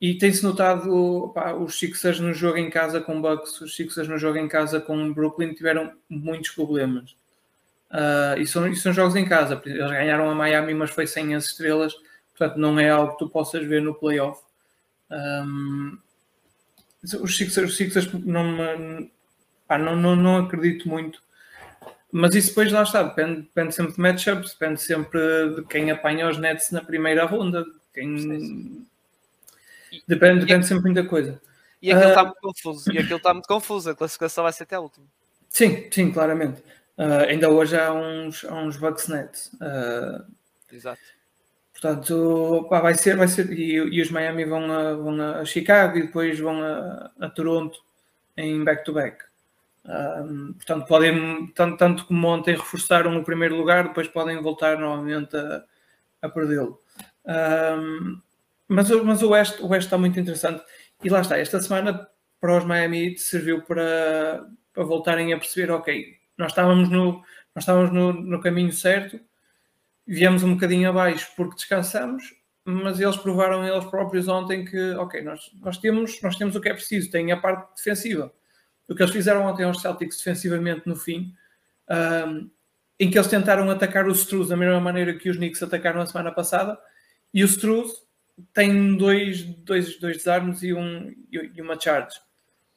e 0.00 0.16
tem-se 0.16 0.42
notado 0.42 1.32
os 1.62 1.78
Sixers 1.78 2.18
no 2.18 2.34
jogo 2.34 2.56
em 2.56 2.70
casa 2.70 3.00
com 3.00 3.20
Bucks, 3.22 3.60
os 3.60 3.76
Sixers 3.76 4.08
no 4.08 4.18
jogo 4.18 4.38
em 4.38 4.48
casa 4.48 4.80
com 4.80 5.12
Brooklyn 5.12 5.54
tiveram 5.54 5.92
muitos 6.08 6.50
problemas. 6.50 7.14
Uh, 7.90 8.40
e, 8.40 8.46
são, 8.46 8.66
e 8.68 8.76
são 8.76 8.92
jogos 8.92 9.14
em 9.16 9.26
casa. 9.26 9.60
Eles 9.64 9.90
ganharam 9.90 10.30
a 10.30 10.34
Miami, 10.34 10.74
mas 10.74 10.90
foi 10.90 11.06
sem 11.06 11.34
as 11.34 11.46
estrelas. 11.46 11.92
Portanto, 12.36 12.58
não 12.58 12.78
é 12.78 12.88
algo 12.88 13.12
que 13.12 13.18
tu 13.18 13.28
possas 13.28 13.64
ver 13.66 13.82
no 13.82 13.94
playoff. 13.94 14.40
Um, 15.10 15.98
os 17.02 17.36
Sixers, 17.36 17.70
os 17.70 17.76
Sixers 17.76 18.12
não, 18.12 19.08
pá, 19.66 19.78
não, 19.78 19.96
não, 19.96 20.14
não 20.14 20.36
acredito 20.38 20.88
muito. 20.88 21.22
Mas 22.12 22.34
isso 22.34 22.48
depois 22.48 22.72
lá 22.72 22.82
está, 22.82 23.02
depende, 23.02 23.42
depende 23.42 23.74
sempre 23.74 23.92
de 23.92 24.00
matchups, 24.00 24.52
depende 24.52 24.82
sempre 24.82 25.20
de 25.54 25.62
quem 25.66 25.90
apanha 25.90 26.28
os 26.28 26.38
Nets 26.38 26.70
na 26.72 26.82
primeira 26.82 27.24
ronda, 27.24 27.64
quem... 27.94 28.86
depende, 30.08 30.40
depende 30.40 30.66
sempre 30.66 30.82
de 30.82 30.90
muita 30.92 31.04
coisa. 31.04 31.40
E 31.80 31.92
aquilo 31.92 32.08
está 32.08 32.22
uh, 32.22 32.26
muito 32.26 32.40
confuso, 32.40 32.92
e 32.92 32.98
aquilo 32.98 33.16
está 33.16 33.32
muito 33.32 33.46
confuso, 33.46 33.90
a 33.90 33.94
classificação 33.94 34.44
vai 34.44 34.52
ser 34.52 34.64
até 34.64 34.76
a 34.76 34.80
última. 34.80 35.06
Sim, 35.48 35.88
sim, 35.90 36.10
claramente. 36.10 36.60
Uh, 36.98 37.28
ainda 37.28 37.48
hoje 37.48 37.78
há 37.78 37.92
uns, 37.92 38.44
há 38.44 38.54
uns 38.54 38.76
Bucks 38.76 39.08
Nets. 39.08 39.52
Uh, 39.54 40.24
Exato. 40.70 41.00
Portanto, 41.80 42.66
pá, 42.68 42.80
vai 42.80 42.94
ser, 42.94 43.16
vai 43.16 43.26
ser. 43.26 43.50
E, 43.52 43.72
e, 43.76 44.02
os 44.02 44.10
Miami 44.10 44.44
vão 44.44 44.70
a, 44.70 44.94
vão 44.94 45.20
a 45.20 45.44
Chicago 45.46 45.96
e 45.96 46.02
depois 46.02 46.38
vão 46.38 46.62
a, 46.62 47.10
a 47.18 47.30
Toronto 47.30 47.78
em 48.36 48.62
back-to-back. 48.62 49.24
Um, 49.86 50.52
portanto, 50.52 50.86
podem, 50.86 51.46
tanto, 51.54 51.78
tanto 51.78 52.04
como 52.04 52.28
ontem 52.28 52.54
reforçaram 52.54 53.16
o 53.16 53.24
primeiro 53.24 53.56
lugar, 53.56 53.84
depois 53.84 54.08
podem 54.08 54.40
voltar 54.42 54.78
novamente 54.78 55.34
a, 55.34 55.64
a 56.20 56.28
perdê-lo. 56.28 56.78
Um, 57.24 58.20
mas, 58.68 58.90
mas 58.90 59.22
o 59.22 59.30
Oeste, 59.30 59.62
o 59.62 59.74
está 59.74 59.96
muito 59.96 60.20
interessante. 60.20 60.62
E 61.02 61.08
lá 61.08 61.22
está, 61.22 61.38
esta 61.38 61.62
semana 61.62 62.06
para 62.38 62.58
os 62.58 62.64
Miami 62.64 63.16
serviu 63.16 63.62
para, 63.62 64.46
para 64.74 64.84
voltarem 64.84 65.32
a 65.32 65.38
perceber, 65.38 65.70
ok, 65.72 66.14
nós 66.36 66.52
estávamos 66.52 66.90
no, 66.90 67.22
nós 67.54 67.62
estávamos 67.64 67.90
no, 67.90 68.12
no 68.12 68.40
caminho 68.40 68.72
certo, 68.72 69.18
viemos 70.12 70.42
um 70.42 70.54
bocadinho 70.54 70.90
abaixo 70.90 71.30
porque 71.36 71.54
descansamos, 71.54 72.34
mas 72.64 72.98
eles 72.98 73.16
provaram 73.16 73.66
eles 73.66 73.84
próprios 73.84 74.26
ontem 74.26 74.64
que, 74.64 74.90
ok, 74.94 75.22
nós, 75.22 75.50
nós, 75.60 75.78
temos, 75.78 76.20
nós 76.20 76.36
temos 76.36 76.56
o 76.56 76.60
que 76.60 76.68
é 76.68 76.74
preciso, 76.74 77.10
tem 77.10 77.30
a 77.30 77.36
parte 77.36 77.76
defensiva. 77.76 78.32
O 78.88 78.94
que 78.94 79.02
eles 79.02 79.12
fizeram 79.12 79.46
ontem 79.46 79.64
aos 79.64 79.80
Celtics 79.80 80.18
defensivamente 80.18 80.82
no 80.86 80.96
fim, 80.96 81.32
um, 82.26 82.50
em 82.98 83.08
que 83.08 83.16
eles 83.16 83.28
tentaram 83.28 83.70
atacar 83.70 84.06
o 84.08 84.12
Struz 84.12 84.48
da 84.48 84.56
mesma 84.56 84.80
maneira 84.80 85.14
que 85.14 85.30
os 85.30 85.36
Knicks 85.36 85.62
atacaram 85.62 86.00
a 86.00 86.06
semana 86.06 86.32
passada, 86.32 86.76
e 87.32 87.44
o 87.44 87.46
Struz 87.46 87.92
tem 88.52 88.96
dois, 88.96 89.44
dois, 89.44 89.98
dois 89.98 90.16
desarmes 90.16 90.62
e, 90.62 90.74
um, 90.74 91.14
e 91.30 91.62
uma 91.62 91.78
charge 91.78 92.18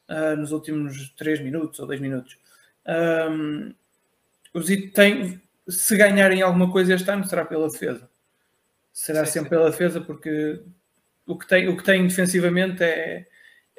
uh, 0.10 0.36
nos 0.38 0.52
últimos 0.52 1.10
3 1.18 1.42
minutos 1.42 1.80
ou 1.80 1.88
2 1.88 2.00
minutos. 2.00 2.38
Um, 2.88 3.74
o 4.54 4.62
Zito 4.62 4.94
tem, 4.94 5.42
se 5.68 5.96
ganharem 5.98 6.42
alguma 6.42 6.72
coisa 6.72 6.94
este 6.94 7.10
ano, 7.10 7.26
será 7.26 7.46
pela 7.46 7.70
defesa. 7.70 8.10
será 8.92 9.26
Sim, 9.26 9.34
sempre 9.34 9.50
sim. 9.50 9.56
pela 9.56 9.72
defesa, 9.72 10.02
porque 10.02 10.62
o 11.26 11.38
que 11.38 11.48
tem, 11.48 11.68
o 11.68 11.78
que 11.78 11.84
tem 11.84 12.06
defensivamente 12.08 12.84
é, 12.84 13.28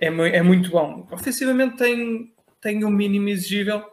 é, 0.01 0.06
é 0.06 0.43
muito 0.43 0.70
bom. 0.70 1.06
Ofensivamente 1.11 1.77
tem, 1.77 2.35
tem 2.61 2.85
um 2.85 2.90
mínimo 2.90 3.28
exigível, 3.28 3.85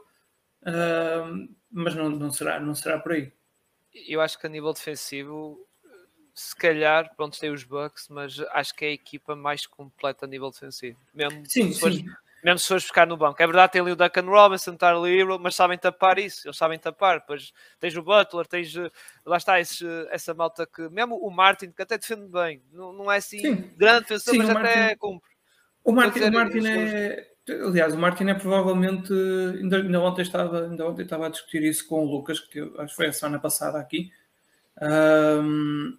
ah, 0.66 1.32
mas 1.72 1.96
não, 1.96 2.10
não, 2.10 2.32
será, 2.32 2.60
não 2.60 2.76
será 2.76 3.00
por 3.00 3.14
aí. 3.14 3.32
Eu 3.94 4.22
acho 4.22 4.40
que 4.40 4.48
a 4.48 4.50
nível 4.50 4.74
defensivo, 4.74 5.68
se 6.34 6.56
calhar, 6.56 7.14
pronto, 7.16 7.40
tem 7.40 7.52
os 7.52 7.64
Bucks, 7.64 8.08
mas 8.10 8.40
acho 8.52 8.74
que 8.76 8.86
é 8.86 8.90
a 8.90 8.94
equipa 8.94 9.36
mais 9.36 9.66
completa 9.66 10.26
a 10.26 10.30
nível 10.30 10.50
defensivo. 10.50 10.98
Mesmo 11.14 11.44
Sim, 11.46 11.72
sim. 11.74 12.06
Mesmo 12.44 12.60
se 12.60 12.68
fores 12.68 12.84
buscar 12.84 13.06
no 13.08 13.16
banco. 13.18 13.42
É 13.42 13.46
verdade, 13.46 13.72
tem 13.74 13.82
ali 13.82 13.92
o 13.92 13.96
Duncan 13.96 14.26
Robinson, 14.26 14.76
Tyler 14.76 15.12
Hero, 15.20 15.40
mas 15.40 15.56
sabem 15.56 15.78
tapar 15.78 16.18
isso, 16.20 16.48
eles 16.48 16.58
sabem 16.58 16.80
tapar. 16.80 17.20
Depois 17.20 17.52
tens 17.80 17.96
o 17.96 18.02
Butler, 18.04 18.48
tens 18.48 18.76
eh, 18.76 18.90
lá 19.26 19.38
está 19.38 19.60
esse, 19.60 19.86
essa 20.10 20.34
malta 20.34 20.66
que, 20.66 20.90
mesmo 20.90 21.16
o 21.18 21.30
Martin, 21.30 21.72
que 21.72 21.82
até 21.82 21.98
defende 21.98 22.28
bem, 22.28 22.62
não, 22.72 22.92
não 22.94 23.12
é 23.12 23.18
assim 23.18 23.40
Sim. 23.40 23.70
grande 23.78 24.02
defensor, 24.02 24.34
Sim, 24.34 24.38
mas 24.40 24.50
até 24.50 24.80
Martin- 24.80 24.98
cumpre. 24.98 25.30
O 25.84 25.92
Martin, 25.92 26.14
dizer, 26.20 26.30
o 26.30 26.34
Martin 26.34 26.68
é. 26.68 27.28
Aliás, 27.66 27.94
o 27.94 27.98
Martin 27.98 28.26
é 28.30 28.34
provavelmente. 28.36 29.12
Ainda, 29.60 29.78
ainda, 29.78 30.00
ontem 30.00 30.22
estava, 30.22 30.66
ainda 30.66 30.88
ontem 30.88 31.02
estava 31.02 31.26
a 31.26 31.30
discutir 31.30 31.64
isso 31.64 31.88
com 31.88 32.06
o 32.06 32.10
Lucas, 32.10 32.40
que 32.40 32.50
teve- 32.52 32.72
acho 32.80 32.90
que 32.90 32.96
foi 32.96 33.08
a 33.08 33.14
semana 33.14 33.40
passada 33.40 33.80
aqui. 33.80 34.12
Ahm, 34.80 35.98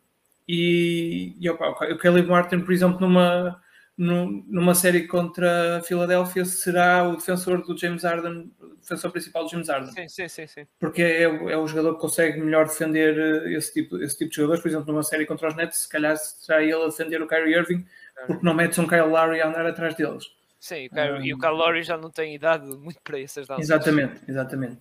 e 0.49 1.37
e 1.41 1.49
opa, 1.51 1.69
o 1.93 1.99
Caleb 1.99 2.29
Martin, 2.29 2.61
por 2.61 2.73
exemplo, 2.73 3.01
numa, 3.01 3.62
num- 3.97 4.45
numa 4.49 4.75
série 4.75 5.07
contra 5.07 5.79
a 5.79 5.83
Filadélfia, 5.83 6.45
será 6.45 7.09
o 7.09 7.17
defensor 7.17 7.63
do 7.63 7.77
James 7.77 8.03
Harden, 8.05 8.51
o 8.61 8.77
defensor 8.77 9.11
principal 9.11 9.45
do 9.45 9.51
James 9.51 9.69
Harden 9.69 9.93
Sim, 9.93 10.09
sim, 10.09 10.29
sim, 10.29 10.47
sim. 10.47 10.67
porque 10.81 11.03
é, 11.03 11.29
o- 11.29 11.51
é 11.51 11.57
o 11.57 11.67
jogador 11.67 11.95
que 11.95 12.01
consegue 12.01 12.41
melhor 12.41 12.67
defender 12.67 13.17
eh, 13.47 13.53
esse 13.53 13.73
tipo, 13.73 13.99
esse 14.03 14.17
tipo 14.19 14.31
de 14.31 14.37
jogadores. 14.37 14.63
Por 14.63 14.69
exemplo, 14.69 14.93
numa 14.93 15.03
série 15.03 15.27
contra 15.27 15.49
os 15.49 15.55
Nets, 15.57 15.79
se 15.79 15.89
calhar 15.89 16.17
será 16.17 16.63
ele 16.63 16.73
a 16.75 16.87
defender 16.87 17.21
o 17.23 17.27
Kyrie 17.27 17.55
Irving, 17.55 17.87
porque 18.27 18.45
não 18.45 18.55
metes 18.55 18.79
um 18.79 18.87
Kyle 18.89 19.03
Lowry 19.09 19.41
a 19.41 19.49
andar 19.49 19.67
atrás 19.67 19.95
deles. 19.95 20.25
Sim, 20.59 20.87
o 20.87 20.91
Kyrie- 20.91 21.13
Ah. 21.19 21.21
e 21.27 21.35
o 21.35 21.39
Kyle 21.39 21.53
Lowry 21.53 21.83
já 21.83 21.97
não 21.97 22.11
tem 22.11 22.35
idade 22.35 22.65
muito 22.77 23.01
para 23.03 23.21
essas 23.21 23.47
danças. 23.47 23.65
Exatamente, 23.65 24.21
exatamente. 24.29 24.79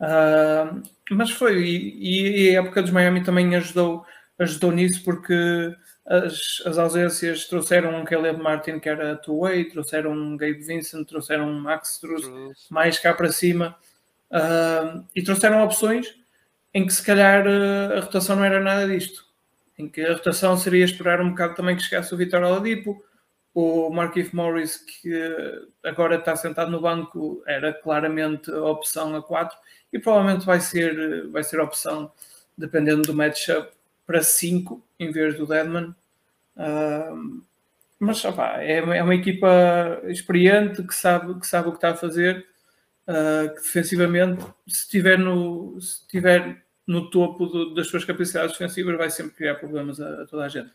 Ah, 0.00 0.74
mas 1.10 1.30
foi, 1.30 1.62
e, 1.64 2.50
e 2.50 2.56
a 2.56 2.60
época 2.60 2.82
dos 2.82 2.90
Miami 2.90 3.22
também 3.22 3.54
ajudou, 3.56 4.04
ajudou 4.38 4.72
nisso, 4.72 5.02
porque 5.04 5.72
as, 6.06 6.62
as 6.66 6.78
ausências 6.78 7.46
trouxeram 7.46 7.98
um 7.98 8.04
Caleb 8.04 8.40
Martin 8.40 8.78
que 8.78 8.88
era 8.88 9.16
two-way, 9.16 9.64
trouxeram 9.64 10.12
um 10.12 10.36
Gabe 10.36 10.62
Vincent, 10.62 11.06
trouxeram 11.06 11.48
um 11.48 11.58
Max 11.58 11.94
Struz, 11.94 12.24
mais 12.70 12.98
cá 12.98 13.14
para 13.14 13.32
cima. 13.32 13.76
Ah, 14.30 15.02
e 15.14 15.22
trouxeram 15.22 15.62
opções 15.62 16.14
em 16.74 16.84
que 16.84 16.92
se 16.92 17.04
calhar 17.04 17.46
ah, 17.46 17.98
a 17.98 18.00
rotação 18.00 18.36
não 18.36 18.44
era 18.44 18.60
nada 18.60 18.86
disto. 18.86 19.24
Em 19.78 19.88
que 19.88 20.02
a 20.02 20.12
rotação 20.12 20.56
seria 20.56 20.84
esperar 20.84 21.20
um 21.20 21.30
bocado 21.30 21.54
também 21.54 21.76
que 21.76 21.82
chegasse 21.82 22.12
o 22.12 22.16
Vitor 22.16 22.42
Oladipo, 22.42 23.02
o 23.54 23.90
Markif 23.90 24.34
Morris, 24.34 24.76
que 24.76 25.14
ah, 25.14 25.88
agora 25.88 26.16
está 26.16 26.36
sentado 26.36 26.70
no 26.70 26.80
banco, 26.80 27.42
era 27.46 27.72
claramente 27.72 28.50
a 28.50 28.64
opção 28.64 29.14
a 29.16 29.22
4 29.22 29.56
e 29.92 29.98
provavelmente 29.98 30.44
vai 30.44 30.60
ser, 30.60 31.28
vai 31.28 31.44
ser 31.44 31.60
a 31.60 31.64
opção, 31.64 32.12
dependendo 32.58 33.02
do 33.02 33.14
matchup, 33.14 33.70
para 34.06 34.22
5 34.22 34.84
em 34.98 35.10
vez 35.10 35.36
do 35.36 35.46
Deadman. 35.46 35.94
Ah, 36.56 37.14
mas 37.98 38.24
opá, 38.24 38.62
é, 38.62 38.78
é 38.78 39.02
uma 39.02 39.14
equipa 39.14 40.00
experiente 40.06 40.82
que 40.82 40.94
sabe, 40.94 41.38
que 41.40 41.46
sabe 41.46 41.68
o 41.68 41.72
que 41.72 41.78
está 41.78 41.90
a 41.90 41.96
fazer 41.96 42.46
Uh, 43.06 43.54
que 43.54 43.62
defensivamente, 43.62 44.42
se 44.66 44.82
estiver 44.84 45.18
no, 45.18 45.78
se 45.80 46.00
estiver 46.02 46.64
no 46.86 47.10
topo 47.10 47.46
do- 47.46 47.74
das 47.74 47.88
suas 47.88 48.04
capacidades 48.04 48.52
defensivas, 48.52 48.96
vai 48.96 49.10
sempre 49.10 49.34
criar 49.36 49.56
problemas 49.56 50.00
a, 50.00 50.22
a 50.22 50.26
toda 50.26 50.44
a 50.44 50.48
gente. 50.48 50.70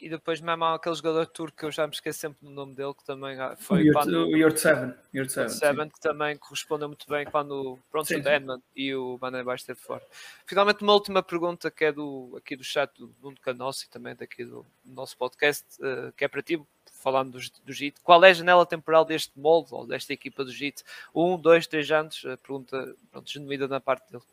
E 0.00 0.08
depois 0.08 0.40
mesmo 0.40 0.64
há 0.64 0.74
aquele 0.74 0.94
jogador 0.94 1.26
turco 1.26 1.56
que 1.58 1.64
eu 1.64 1.70
já 1.70 1.86
me 1.86 1.92
esqueço 1.92 2.18
sempre 2.20 2.38
do 2.42 2.50
nome 2.50 2.74
dele, 2.74 2.94
que 2.94 3.04
também 3.04 3.38
ah, 3.38 3.52
O 3.52 3.62
foi 3.62 3.90
quando 3.92 4.26
o 4.26 4.36
Yurt 4.36 4.56
7. 4.56 4.94
Yurt 5.14 5.28
o 5.28 5.32
7, 5.32 5.52
Seven, 5.52 5.88
que 5.90 6.00
também 6.00 6.36
correspondeu 6.36 6.88
muito 6.88 7.06
bem 7.08 7.26
quando 7.26 7.78
pronto, 7.90 8.06
Sim, 8.06 8.14
o 8.14 8.16
sim. 8.18 8.22
Deadman 8.22 8.62
e 8.74 8.94
o 8.94 9.18
Mané 9.20 9.42
Baixo 9.42 9.62
esteve 9.62 9.80
fora. 9.80 10.02
Finalmente, 10.46 10.82
uma 10.82 10.94
última 10.94 11.22
pergunta 11.22 11.70
que 11.70 11.84
é 11.84 11.92
do, 11.92 12.34
aqui 12.36 12.56
do 12.56 12.64
chat 12.64 12.90
do 12.98 13.14
Nuno 13.22 13.36
e 13.36 13.88
também 13.90 14.14
daqui 14.16 14.44
do, 14.44 14.64
do 14.84 14.94
nosso 14.94 15.16
podcast, 15.16 15.64
eh, 15.82 16.12
que 16.16 16.24
é 16.24 16.28
para 16.28 16.42
ti, 16.42 16.60
falando 17.00 17.32
do, 17.32 17.38
do 17.64 17.72
JIT. 17.72 18.00
Qual 18.02 18.22
é 18.24 18.30
a 18.30 18.32
janela 18.32 18.66
temporal 18.66 19.04
deste 19.04 19.38
molde 19.38 19.68
ou 19.72 19.86
desta 19.86 20.12
equipa 20.12 20.44
do 20.44 20.52
JIT? 20.52 20.82
Um, 21.14 21.36
dois, 21.36 21.66
três 21.66 21.90
anos? 21.90 22.24
A 22.24 22.36
pergunta 22.36 22.94
pronto, 23.10 23.30
genuína 23.30 23.66
da 23.68 23.80
parte 23.80 24.10
dele. 24.10 24.24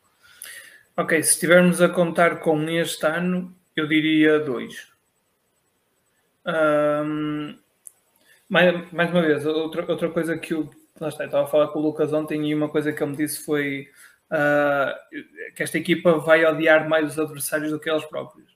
Ok, 0.96 1.22
se 1.22 1.34
estivermos 1.34 1.82
a 1.82 1.90
contar 1.90 2.40
com 2.40 2.70
este 2.70 3.06
ano, 3.06 3.56
eu 3.76 3.88
diria 3.88 4.40
dois. 4.40 4.97
Ahm, 6.48 7.58
mais, 8.50 8.92
mais 8.94 9.12
uma 9.12 9.22
vez, 9.22 9.46
outra, 9.46 9.86
outra 9.90 10.10
coisa 10.10 10.38
que 10.38 10.54
eu, 10.54 10.70
lá 11.00 11.10
está, 11.10 11.24
eu 11.24 11.28
estava 11.28 11.44
a 11.44 11.48
falar 11.48 11.68
com 11.68 11.80
o 11.80 11.82
Lucas 11.82 12.14
ontem 12.14 12.48
e 12.50 12.56
uma 12.56 12.70
coisa 12.70 12.94
que 12.94 13.04
ele 13.04 13.12
me 13.12 13.18
disse 13.18 13.44
foi 13.44 13.90
ah, 14.30 14.98
que 15.56 15.64
esta 15.64 15.78
equipa 15.78 16.18
vai 16.20 16.46
odiar 16.46 16.88
mais 16.88 17.12
os 17.12 17.20
adversários 17.20 17.72
do 17.72 17.80
que 17.80 17.90
eles 17.90 18.06
próprios. 18.06 18.56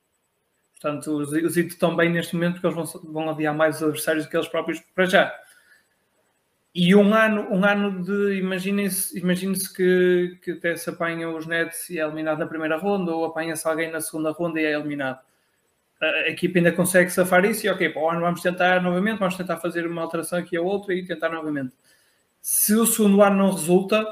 Portanto, 0.80 1.12
os, 1.18 1.32
os 1.32 1.58
It 1.58 1.70
estão 1.70 1.96
bem 1.96 2.10
neste 2.10 2.34
momento 2.34 2.62
porque 2.62 2.68
eles 2.68 2.92
vão, 2.92 3.12
vão 3.12 3.28
odiar 3.28 3.54
mais 3.54 3.78
os 3.78 3.84
adversários 3.84 4.26
do 4.26 4.30
que 4.30 4.38
eles 4.38 4.48
próprios 4.48 4.80
para 4.96 5.06
já. 5.06 5.40
E 6.74 6.96
um 6.96 7.14
ano, 7.14 7.48
um 7.52 7.66
ano 7.66 8.02
de 8.02 8.38
imaginem-se 8.40 9.20
imagine-se 9.20 9.74
que, 9.74 10.40
que 10.42 10.52
até 10.52 10.76
se 10.78 10.90
apanha 10.90 11.30
os 11.30 11.46
Nets 11.46 11.90
e 11.90 12.00
é 12.00 12.04
eliminado 12.04 12.40
na 12.40 12.48
primeira 12.48 12.78
ronda, 12.78 13.12
ou 13.12 13.26
apanha-se 13.26 13.68
alguém 13.68 13.92
na 13.92 14.00
segunda 14.00 14.32
ronda 14.32 14.60
e 14.62 14.66
é 14.66 14.72
eliminado. 14.74 15.20
A, 16.02 16.30
equipa 16.30 16.58
ainda 16.58 16.72
consegue 16.72 17.12
safar 17.12 17.46
isso 17.46 17.66
e 17.66 17.70
ok, 17.70 17.90
para 17.90 18.02
o 18.02 18.10
ano 18.10 18.22
vamos 18.22 18.42
tentar 18.42 18.82
novamente, 18.82 19.20
vamos 19.20 19.38
tentar 19.38 19.58
fazer 19.58 19.86
uma 19.86 20.02
alteração 20.02 20.40
aqui 20.40 20.58
a 20.58 20.62
outra 20.62 20.94
e 20.94 21.06
tentar 21.06 21.30
novamente. 21.30 21.74
Se 22.42 22.74
o 22.74 22.86
segundo 22.88 23.22
ano 23.22 23.38
não 23.38 23.52
resulta, 23.52 24.04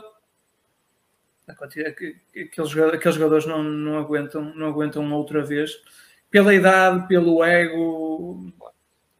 aqueles, 1.47 2.77
aqueles 2.93 3.15
jogadores 3.15 3.45
não, 3.45 3.63
não, 3.63 3.97
aguentam, 3.97 4.53
não 4.55 4.67
aguentam 4.67 5.11
outra 5.13 5.43
vez. 5.43 5.71
Pela 6.29 6.53
idade, 6.53 7.07
pelo 7.07 7.43
ego, 7.43 8.53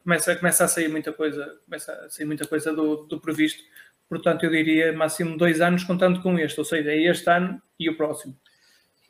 começa, 0.04 0.36
começa 0.36 0.64
a 0.64 0.68
sair 0.68 0.88
muita 0.88 1.12
coisa, 1.12 1.58
começa 1.64 1.92
a 1.92 2.08
sair 2.08 2.24
muita 2.24 2.46
coisa 2.46 2.72
do, 2.72 3.04
do 3.04 3.20
previsto. 3.20 3.62
Portanto, 4.08 4.44
eu 4.44 4.50
diria 4.50 4.92
máximo 4.92 5.36
dois 5.36 5.60
anos 5.60 5.84
contando 5.84 6.20
com 6.22 6.38
este, 6.38 6.58
ou 6.58 6.64
seja, 6.64 6.90
é 6.90 7.02
este 7.02 7.28
ano 7.30 7.60
e 7.78 7.88
o 7.88 7.96
próximo. 7.96 8.36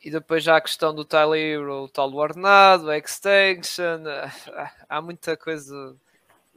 E 0.03 0.09
depois 0.09 0.43
já 0.43 0.57
a 0.57 0.61
questão 0.61 0.95
do 0.95 1.05
Tyler 1.05 1.39
Hero, 1.39 1.83
o 1.83 1.87
tal 1.87 2.09
do 2.09 2.17
ordenado, 2.17 2.89
a 2.89 2.97
extension, 2.97 4.01
há 4.89 5.01
muita 5.01 5.37
coisa. 5.37 5.95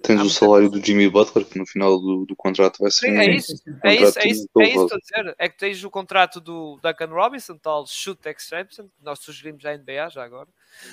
Tens 0.02 0.20
Há 0.20 0.24
o 0.24 0.30
salário 0.30 0.70
do 0.70 0.84
Jimmy 0.84 1.08
Butler, 1.08 1.46
que 1.46 1.58
no 1.58 1.66
final 1.66 1.98
do, 1.98 2.26
do 2.26 2.36
contrato 2.36 2.78
vai 2.78 2.90
ser 2.90 3.06
Sim, 3.06 3.12
um 3.12 3.20
é 3.20 3.36
isso. 3.36 3.56
Sim. 3.56 3.76
É 3.82 3.94
isso, 3.94 4.04
é 4.04 4.06
isso, 4.06 4.20
é 4.20 4.28
isso 4.28 4.48
que 4.48 4.68
estou 4.68 4.96
a 4.96 4.98
dizer. 4.98 5.34
É 5.38 5.48
que 5.48 5.58
tens 5.58 5.84
o 5.84 5.90
contrato 5.90 6.40
do 6.40 6.78
Duncan 6.82 7.06
Robinson, 7.06 7.56
tal 7.56 7.86
shoot 7.86 8.20
exception, 8.28 8.84
que 8.84 9.04
nós 9.04 9.18
sugerimos 9.20 9.64
à 9.64 9.76
NBA 9.76 10.10
já 10.10 10.24
agora. 10.24 10.48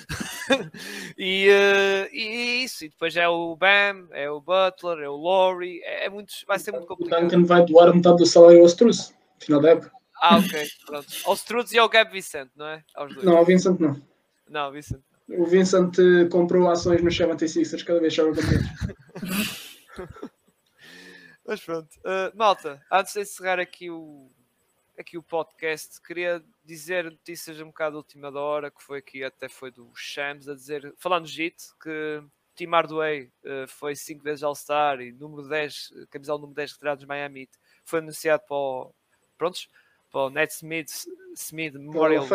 e, 1.18 1.48
eh, 1.48 2.08
e 2.12 2.64
isso, 2.64 2.84
e 2.84 2.88
depois 2.88 3.16
é 3.16 3.28
o 3.28 3.56
Bam, 3.56 4.08
é 4.12 4.30
o 4.30 4.40
Butler, 4.40 4.98
é 5.00 5.08
o 5.08 5.16
Laurie, 5.16 5.82
é, 5.82 6.06
é 6.06 6.08
muito, 6.10 6.32
vai 6.46 6.58
ser 6.58 6.72
muito 6.72 6.84
O 6.84 6.88
complicado. 6.88 7.22
Duncan 7.22 7.44
vai 7.44 7.64
doar 7.64 7.94
metade 7.94 8.18
do 8.18 8.26
salário 8.26 8.60
ao 8.60 8.66
Struz, 8.66 9.10
no 9.40 9.44
final 9.44 9.60
da 9.60 9.70
época. 9.70 10.01
Ah, 10.24 10.36
ok, 10.36 10.68
pronto. 10.86 11.08
Ao 11.24 11.34
Strutz 11.34 11.72
e 11.72 11.78
ao 11.80 11.88
Gab 11.88 12.12
Vicente, 12.12 12.52
não 12.54 12.66
é? 12.68 12.84
Aos 12.94 13.12
dois. 13.12 13.26
Não, 13.26 13.36
ao 13.36 13.44
Vincent 13.44 13.80
não. 13.80 14.00
Não, 14.48 14.70
Vicente. 14.70 15.02
O 15.28 15.44
Vincent 15.44 15.96
comprou 16.30 16.70
ações 16.70 17.02
nos 17.02 17.18
76ers 17.18 17.84
cada 17.84 17.98
vez 17.98 18.14
contra 18.14 18.40
eles. 18.44 19.72
Mas 21.44 21.60
pronto, 21.60 21.88
Uh, 22.00 22.36
malta, 22.36 22.80
antes 22.90 23.14
de 23.14 23.20
encerrar 23.20 23.58
aqui 23.58 23.90
o, 23.90 24.30
aqui 24.96 25.18
o 25.18 25.22
podcast, 25.22 26.00
queria 26.00 26.40
dizer 26.64 27.04
notícias 27.04 27.60
um 27.60 27.66
bocado 27.66 27.96
última 27.96 28.30
da 28.30 28.40
hora, 28.40 28.70
que 28.70 28.80
foi 28.80 29.00
aqui, 29.00 29.24
até 29.24 29.48
foi 29.48 29.72
do 29.72 29.90
Shams, 29.92 30.48
a 30.48 30.54
dizer, 30.54 30.94
falando 30.98 31.26
de 31.26 31.32
JIT, 31.32 31.56
que 31.82 32.22
Tim 32.54 32.68
Hardaway 32.68 33.24
uh, 33.44 33.66
foi 33.66 33.96
5 33.96 34.22
vezes 34.22 34.44
All-Star 34.44 35.00
e 35.00 35.10
número 35.10 35.48
10, 35.48 35.90
uh, 35.90 36.06
camisola 36.08 36.40
número 36.40 36.54
10 36.54 36.72
retirado 36.72 36.98
dos 36.98 37.08
Miami 37.08 37.48
foi 37.84 37.98
anunciado 37.98 38.44
para 38.46 38.56
o, 38.56 38.94
prontos, 39.36 39.68
para 40.12 40.26
o 40.26 40.30
Net 40.30 40.52
Smith, 40.52 40.90
Smith 41.34 41.74
Memorial 41.74 42.26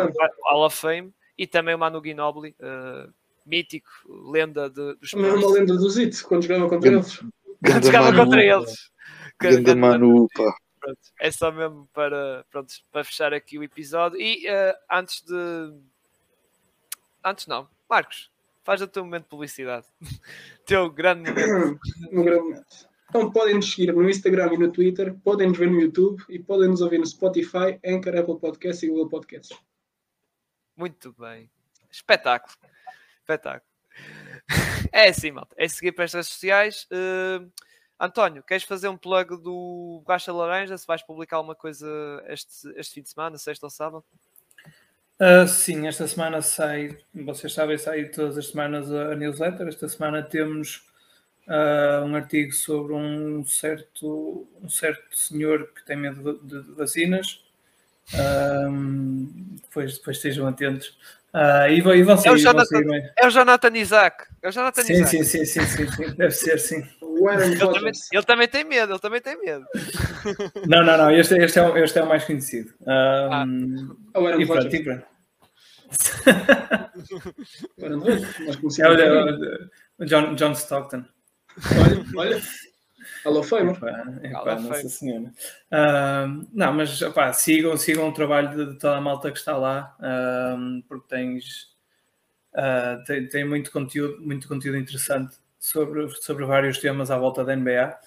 Hall 0.44 0.66
of 0.66 0.76
Fame 0.76 1.14
e 1.38 1.46
também 1.46 1.74
o 1.74 1.78
Manu 1.78 2.02
Ginobili, 2.04 2.54
uh, 2.58 3.12
mítico, 3.46 3.88
lenda 4.30 4.68
de, 4.68 4.96
dos 4.96 5.12
Também 5.12 5.30
é 5.30 5.34
uma 5.34 5.52
lenda 5.52 5.76
do 5.76 5.88
Zit, 5.88 6.22
quando 6.24 6.42
jogava 6.42 6.68
contra 6.68 6.92
eles. 6.92 7.16
quando 7.16 7.32
Ganda 7.62 7.86
jogava 7.86 8.12
Manu, 8.12 8.24
contra 8.24 8.44
eles. 8.44 8.90
Ganda 9.40 9.76
Manu, 9.76 10.28
pá. 10.34 10.56
Pronto, 10.80 11.00
é 11.20 11.30
só 11.30 11.50
mesmo 11.52 11.88
para, 11.92 12.44
pronto, 12.50 12.72
para 12.90 13.04
fechar 13.04 13.32
aqui 13.32 13.58
o 13.58 13.62
episódio. 13.62 14.20
E 14.20 14.46
eh, 14.46 14.76
antes 14.90 15.22
de. 15.22 15.72
Antes 17.24 17.46
não, 17.46 17.68
Marcos, 17.88 18.30
faz 18.64 18.80
o 18.80 18.86
teu 18.86 19.04
momento 19.04 19.24
de 19.24 19.28
publicidade. 19.28 19.86
teu 20.66 20.90
grande 20.90 21.30
momento. 21.30 21.80
no 22.12 22.24
grande 22.24 22.42
momento. 22.42 22.87
Então 23.08 23.30
podem 23.30 23.54
nos 23.54 23.70
seguir 23.70 23.92
no 23.92 24.08
Instagram 24.08 24.52
e 24.52 24.58
no 24.58 24.70
Twitter, 24.70 25.14
podem 25.24 25.48
nos 25.48 25.58
ver 25.58 25.70
no 25.70 25.80
YouTube 25.80 26.22
e 26.28 26.38
podem 26.38 26.68
nos 26.68 26.82
ouvir 26.82 26.98
no 26.98 27.06
Spotify, 27.06 27.78
Anchor, 27.84 28.16
Apple 28.16 28.38
Podcasts 28.38 28.82
e 28.82 28.88
Google 28.88 29.08
Podcasts. 29.08 29.58
Muito 30.76 31.12
bem. 31.14 31.50
Espetáculo. 31.90 32.54
Espetáculo. 33.20 33.68
É 34.92 35.08
assim, 35.08 35.30
malta. 35.30 35.54
É 35.58 35.66
seguir 35.68 35.92
para 35.92 36.04
as 36.04 36.12
redes 36.12 36.28
sociais. 36.28 36.86
Uh, 36.92 37.50
António, 37.98 38.42
queres 38.42 38.62
fazer 38.62 38.88
um 38.88 38.96
plug 38.96 39.42
do 39.42 40.02
Baixa 40.06 40.32
Laranja? 40.32 40.78
Se 40.78 40.86
vais 40.86 41.02
publicar 41.02 41.38
alguma 41.38 41.54
coisa 41.54 41.86
este, 42.28 42.72
este 42.76 42.94
fim 42.94 43.02
de 43.02 43.10
semana, 43.10 43.36
sexta 43.38 43.66
ou 43.66 43.70
sábado? 43.70 44.04
Uh, 45.20 45.48
sim, 45.48 45.88
esta 45.88 46.06
semana 46.06 46.40
sai, 46.40 46.96
vocês 47.12 47.52
sabem, 47.52 47.76
sai 47.76 48.04
todas 48.04 48.38
as 48.38 48.46
semanas 48.48 48.92
a 48.92 49.16
newsletter. 49.16 49.66
Esta 49.66 49.88
semana 49.88 50.22
temos 50.22 50.87
uh, 51.48 52.04
um 52.04 52.14
artigo 52.14 52.52
sobre 52.52 52.92
um 52.92 53.44
certo, 53.44 54.46
um 54.62 54.68
certo 54.68 55.16
senhor 55.16 55.72
que 55.74 55.84
tem 55.84 55.96
medo 55.96 56.38
de, 56.42 56.62
de 56.62 56.72
vacinas. 56.72 57.42
Um, 58.14 59.56
depois, 59.62 59.98
depois 59.98 60.16
estejam 60.16 60.46
atentos. 60.46 60.96
Uh, 61.34 61.68
e, 61.68 61.76
e 61.76 62.02
vão 62.02 62.16
sair, 62.16 62.30
é, 62.30 62.32
o 62.32 62.38
Jonathan, 62.38 62.80
é 63.16 63.26
o 63.26 63.30
Jonathan 63.30 63.76
Isaac. 63.76 64.24
É 64.42 64.48
o 64.48 64.52
Jonathan 64.52 64.82
sim, 64.82 64.92
Isaac. 64.94 65.10
Sim, 65.10 65.24
sim, 65.24 65.44
sim, 65.44 65.66
sim, 65.66 65.90
sim, 65.90 66.14
deve 66.14 66.30
ser, 66.30 66.58
sim. 66.58 66.86
Ele 67.02 67.58
também, 67.58 67.92
ele 68.12 68.22
também, 68.22 68.48
tem 68.48 68.64
medo, 68.64 68.92
ele 68.92 68.98
também 68.98 69.20
tem 69.20 69.38
medo. 69.38 69.66
Não, 70.66 70.82
não, 70.84 70.96
não, 70.96 71.10
este, 71.10 71.34
este, 71.34 71.58
é, 71.58 71.68
o, 71.68 71.76
este 71.76 71.98
é 71.98 72.02
o 72.02 72.08
mais 72.08 72.24
conhecido. 72.24 72.72
Um, 72.80 72.86
ah. 74.14 74.20
O 74.20 74.26
Aaron 74.26 74.40
e 74.40 74.46
pronto. 74.46 74.68
é 78.78 78.90
o, 79.98 80.04
John, 80.06 80.34
John 80.34 80.52
Stockton. 80.52 81.04
Olha, 81.58 82.04
olha. 82.16 82.42
Alô, 83.24 83.42
Famer. 83.42 83.78
Nossa 84.62 84.88
Senhora. 84.88 85.32
Uh, 85.72 86.46
não, 86.52 86.72
mas 86.72 87.00
opá, 87.02 87.32
sigam, 87.32 87.76
sigam 87.76 88.08
o 88.08 88.12
trabalho 88.12 88.50
de, 88.50 88.72
de, 88.72 88.78
toda 88.78 88.96
a 88.96 89.00
malta 89.00 89.30
que 89.30 89.38
está 89.38 89.56
lá, 89.56 89.96
uh, 89.98 90.82
porque 90.88 91.08
tens, 91.08 91.74
uh, 92.54 93.02
tem, 93.04 93.28
tem, 93.28 93.44
muito 93.44 93.70
conteúdo, 93.72 94.20
muito 94.20 94.46
conteúdo 94.46 94.78
interessante 94.78 95.36
sobre, 95.58 96.08
sobre 96.20 96.44
vários 96.44 96.78
temas 96.78 97.10
à 97.10 97.18
volta 97.18 97.44
da 97.44 97.56
NBA. 97.56 97.98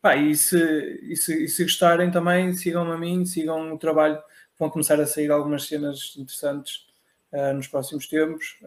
pá, 0.00 0.16
e, 0.16 0.34
se, 0.34 0.58
e, 1.02 1.16
se, 1.16 1.44
e 1.44 1.48
se 1.48 1.62
gostarem 1.64 2.10
também, 2.10 2.54
sigam-me 2.54 2.92
a 2.92 2.98
mim, 2.98 3.24
sigam 3.26 3.72
o 3.74 3.78
trabalho. 3.78 4.18
Vão 4.58 4.70
começar 4.70 4.98
a 5.00 5.06
sair 5.06 5.30
algumas 5.30 5.64
cenas 5.64 6.14
interessantes 6.16 6.86
uh, 7.32 7.52
nos 7.52 7.68
próximos 7.68 8.06
tempos. 8.06 8.58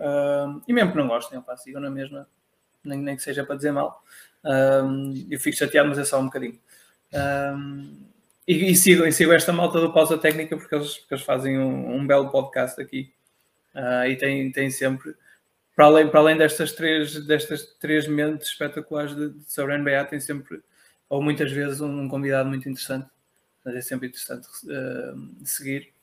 e 0.68 0.74
mesmo 0.74 0.92
que 0.92 0.98
não 0.98 1.08
gostem, 1.08 1.40
opá, 1.40 1.58
sigam 1.58 1.82
na 1.82 1.90
mesma, 1.90 2.28
nem, 2.84 3.00
nem 3.00 3.16
que 3.16 3.24
seja 3.24 3.44
para 3.44 3.56
dizer 3.56 3.72
mal. 3.72 4.04
Um, 4.44 5.28
eu 5.30 5.40
fico 5.40 5.58
chateado, 5.58 5.90
mas 5.90 6.00
é 6.00 6.06
só 6.06 6.20
um 6.20 6.26
bocadinho. 6.26 6.60
Um, 7.14 8.10
e, 8.48 8.72
e, 8.72 8.72
e 8.72 8.76
sigo 9.12 9.34
esta 9.34 9.54
malta 9.54 9.80
do 9.80 9.94
Pausa 9.94 10.18
Técnica 10.18 10.58
porque 10.58 10.74
eles, 10.74 10.98
porque 10.98 11.14
eles 11.14 11.24
fazem 11.24 11.60
um, 11.60 11.96
um 11.96 12.08
belo 12.08 12.30
podcast 12.30 12.82
aqui 12.82 13.14
uh, 13.76 14.06
e 14.08 14.16
tem, 14.16 14.52
tem 14.52 14.72
sempre, 14.72 15.14
para 15.76 15.86
além, 15.86 16.10
para 16.10 16.20
além 16.20 16.38
destas, 16.38 16.72
três, 16.72 17.26
destas 17.26 17.64
três 17.80 18.08
mentes 18.08 18.50
espetaculares 18.50 19.16
de, 19.16 19.30
de 19.30 19.52
sobre 19.52 19.76
a 19.76 19.78
NBA, 19.78 20.06
tem 20.06 20.20
sempre, 20.20 20.62
ou 21.08 21.22
muitas 21.22 21.52
vezes, 21.52 21.80
um, 21.82 22.08
convidado 22.08 22.50
muito 22.50 22.68
interessante. 22.68 23.08
Mas 23.64 23.76
é 23.76 23.82
sempre 23.82 24.08
interessante 24.08 24.48
uh, 24.66 25.46
seguir. 25.46 25.94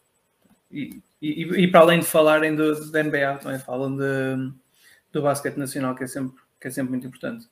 E, 0.71 1.01
e, 1.23 1.43
e, 1.43 1.69
para 1.69 1.81
além 1.81 2.01
de 2.01 2.07
falarem 2.07 2.55
do, 2.55 2.91
da 2.91 3.03
NBA, 3.03 3.39
também 3.39 3.59
falam 3.59 3.97
de, 3.97 4.53
do 5.11 5.23
basquete 5.23 5.57
nacional, 5.57 5.95
que 5.95 6.05
é 6.05 6.07
sempre, 6.07 6.41
que 6.67 6.69
é 6.69 6.73
sempre 6.73 6.91
muito 6.91 7.07
importante. 7.07 7.49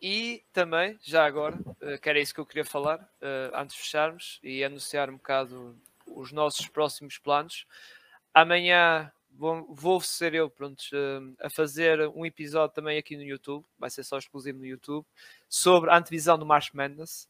E 0.00 0.44
também, 0.52 0.96
já 1.02 1.26
agora, 1.26 1.56
uh, 1.56 2.00
que 2.00 2.08
era 2.08 2.20
isso 2.20 2.32
que 2.32 2.38
eu 2.38 2.46
queria 2.46 2.64
falar, 2.64 3.00
uh, 3.00 3.56
antes 3.56 3.74
de 3.74 3.82
fecharmos 3.82 4.38
e 4.40 4.62
anunciar 4.62 5.10
um 5.10 5.16
bocado 5.16 5.76
os 6.06 6.30
nossos 6.30 6.68
próximos 6.68 7.18
planos. 7.18 7.66
Amanhã 8.32 9.10
vou, 9.32 9.66
vou 9.68 10.00
ser 10.00 10.32
eu 10.32 10.48
pronto, 10.48 10.80
uh, 10.92 11.34
a 11.40 11.50
fazer 11.50 12.06
um 12.10 12.24
episódio 12.24 12.72
também 12.72 12.98
aqui 12.98 13.16
no 13.16 13.24
YouTube, 13.24 13.64
vai 13.76 13.90
ser 13.90 14.04
só 14.04 14.16
exclusivo 14.16 14.58
no 14.58 14.66
YouTube, 14.66 15.04
sobre 15.48 15.90
a 15.90 15.96
antevisão 15.96 16.38
do 16.38 16.46
March 16.46 16.72
Madness. 16.72 17.28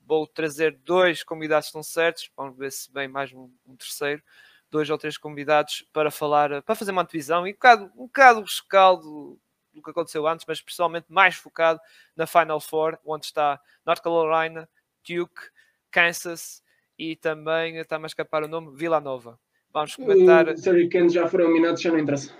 vou 0.00 0.26
trazer 0.26 0.78
dois 0.86 1.22
convidados 1.22 1.66
que 1.66 1.70
estão 1.70 1.82
certos, 1.82 2.30
vamos 2.34 2.56
ver 2.56 2.72
se 2.72 2.90
vem 2.90 3.08
mais 3.08 3.30
um, 3.30 3.50
um 3.66 3.76
terceiro 3.76 4.22
dois 4.70 4.88
ou 4.88 4.96
três 4.96 5.18
convidados 5.18 5.84
para 5.92 6.10
falar, 6.10 6.62
para 6.62 6.74
fazer 6.76 6.92
uma 6.92 7.02
antevisão 7.02 7.46
e 7.46 7.50
um 7.50 7.54
bocado, 7.54 7.92
um 7.96 8.06
bocado 8.06 8.40
rescaldo 8.40 9.38
do 9.72 9.82
que 9.82 9.90
aconteceu 9.90 10.26
antes, 10.26 10.44
mas 10.46 10.60
principalmente 10.60 11.06
mais 11.08 11.34
focado 11.34 11.80
na 12.16 12.26
Final 12.26 12.60
Four, 12.60 12.98
onde 13.04 13.26
está 13.26 13.60
North 13.84 14.00
Carolina, 14.02 14.68
Duke, 15.06 15.42
Kansas 15.90 16.62
e 16.98 17.16
também 17.16 17.78
está-me 17.78 18.04
a 18.04 18.06
escapar 18.06 18.42
o 18.42 18.48
nome 18.48 18.76
Villanova. 18.76 19.38
Vamos 19.72 19.96
comentar. 19.96 20.48
Os 20.48 20.66
Hurricanes 20.66 21.12
já 21.12 21.28
foram 21.28 21.46
eliminados, 21.46 21.80
já 21.80 21.90
não 21.90 21.98
interessa. 21.98 22.34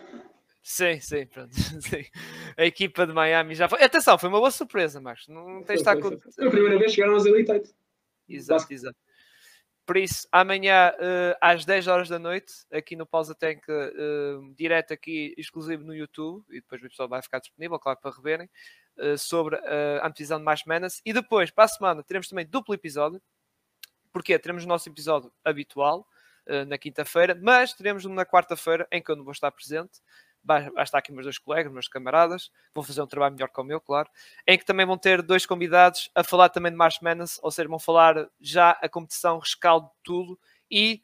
Sim, 0.63 1.01
sim, 1.01 1.27
pronto. 1.27 1.53
Sim. 1.81 2.05
A 2.57 2.67
equipa 2.67 3.07
de 3.07 3.15
Miami 3.15 3.55
já 3.55 3.69
foi. 3.69 3.83
Atenção, 3.83 4.19
foi 4.19 4.29
uma 4.29 4.39
boa 4.39 4.51
surpresa, 4.51 5.01
Marcos. 5.01 5.27
Não 5.29 5.63
tens 5.63 5.77
de 5.77 5.89
estar 5.89 5.97
com. 5.97 6.19
Foi 6.19 6.47
a 6.47 6.51
primeira 6.51 6.79
vez 6.79 6.91
que 6.91 6.97
chegaram 6.97 7.15
aos 7.15 7.25
Elite 7.25 7.51
Eight. 7.51 7.75
Exato, 8.29 8.73
exato. 8.73 8.97
Por 9.91 9.97
isso, 9.97 10.29
amanhã 10.31 10.93
uh, 10.93 11.37
às 11.41 11.65
10 11.65 11.89
horas 11.89 12.09
da 12.09 12.17
noite, 12.17 12.53
aqui 12.73 12.95
no 12.95 13.05
Pausa 13.05 13.35
Tank, 13.35 13.61
uh, 13.69 14.55
direto 14.55 14.93
aqui, 14.93 15.35
exclusivo 15.37 15.83
no 15.83 15.93
YouTube, 15.93 16.45
e 16.49 16.61
depois 16.61 16.81
o 16.81 16.87
episódio 16.87 17.11
vai 17.11 17.21
ficar 17.21 17.41
disponível, 17.41 17.77
claro, 17.77 17.99
para 18.01 18.15
reverem, 18.15 18.49
uh, 18.99 19.19
sobre 19.19 19.57
a 19.57 20.07
antevisão 20.07 20.39
de 20.39 20.45
Mais 20.45 20.65
Menace. 20.65 21.03
E 21.05 21.13
depois, 21.13 21.51
para 21.51 21.65
a 21.65 21.69
semana, 21.69 22.05
teremos 22.05 22.29
também 22.29 22.47
duplo 22.47 22.73
episódio, 22.73 23.21
porque 24.13 24.39
teremos 24.39 24.63
o 24.63 24.69
nosso 24.69 24.89
episódio 24.89 25.33
habitual, 25.45 26.07
na 26.69 26.79
quinta-feira, 26.79 27.37
mas 27.41 27.75
teremos 27.75 28.05
um 28.05 28.15
na 28.15 28.25
quarta-feira, 28.25 28.87
em 28.93 29.03
que 29.03 29.11
eu 29.11 29.17
não 29.17 29.25
vou 29.25 29.33
estar 29.33 29.51
presente, 29.51 30.01
vai, 30.43 30.69
estar 30.83 30.99
aqui 30.99 31.13
meus 31.13 31.25
dois 31.25 31.39
colegas, 31.39 31.73
meus 31.73 31.89
camaradas, 31.89 32.51
vão 32.75 32.83
fazer 32.83 33.03
um 33.03 33.07
trabalho 33.07 33.35
melhor 33.35 33.49
que 33.49 33.61
o 33.61 33.65
meu, 33.65 33.81
claro, 33.81 34.09
em 34.47 34.59
que 34.59 34.65
também 34.65 34.87
vão 34.87 34.99
ter 34.99 35.23
dois 35.23 35.47
convidados 35.47 36.11
a 36.15 36.25
falar 36.25 36.49
também 36.49 36.73
de 36.73 36.79
March 36.79 37.01
Madness, 37.03 37.39
ou 37.43 37.51
seja, 37.51 37.69
vão 37.69 37.79
falar 37.79 38.29
já 38.41 38.71
a 38.71 38.89
competição, 38.89 39.39
rescaldo 39.39 39.87
de 39.87 40.03
tudo 40.03 40.39
e 40.71 41.03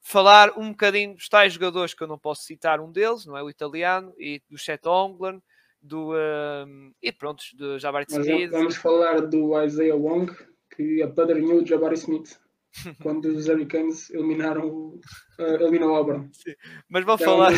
falar 0.00 0.58
um 0.58 0.70
bocadinho 0.70 1.14
dos 1.14 1.28
tais 1.28 1.52
jogadores 1.52 1.94
que 1.94 2.02
eu 2.02 2.08
não 2.08 2.18
posso 2.18 2.42
citar 2.42 2.80
um 2.80 2.90
deles, 2.90 3.26
não 3.26 3.36
é? 3.36 3.42
O 3.42 3.50
italiano 3.50 4.14
e 4.18 4.42
do 4.48 4.56
Chet 4.56 4.86
Onglen, 4.86 5.42
do 5.80 6.14
um, 6.14 6.92
e 7.02 7.12
pronto, 7.12 7.44
do 7.54 7.78
Jabari 7.78 8.06
Smith. 8.08 8.50
Vamos 8.50 8.76
falar 8.76 9.20
do 9.20 9.62
Isaiah 9.62 9.96
Wong, 9.96 10.32
que 10.74 11.02
apadrinhou 11.02 11.62
o 11.62 11.66
Jabari 11.66 11.94
Smith 11.94 12.39
quando 13.02 13.26
os 13.26 13.48
Hurricanes 13.48 14.10
eliminaram 14.10 15.00
uh, 15.38 15.42
eliminou 15.60 15.90
o 15.90 15.94
Auburn. 15.94 16.30
Mas 16.88 17.04
vou 17.04 17.18
falar 17.18 17.52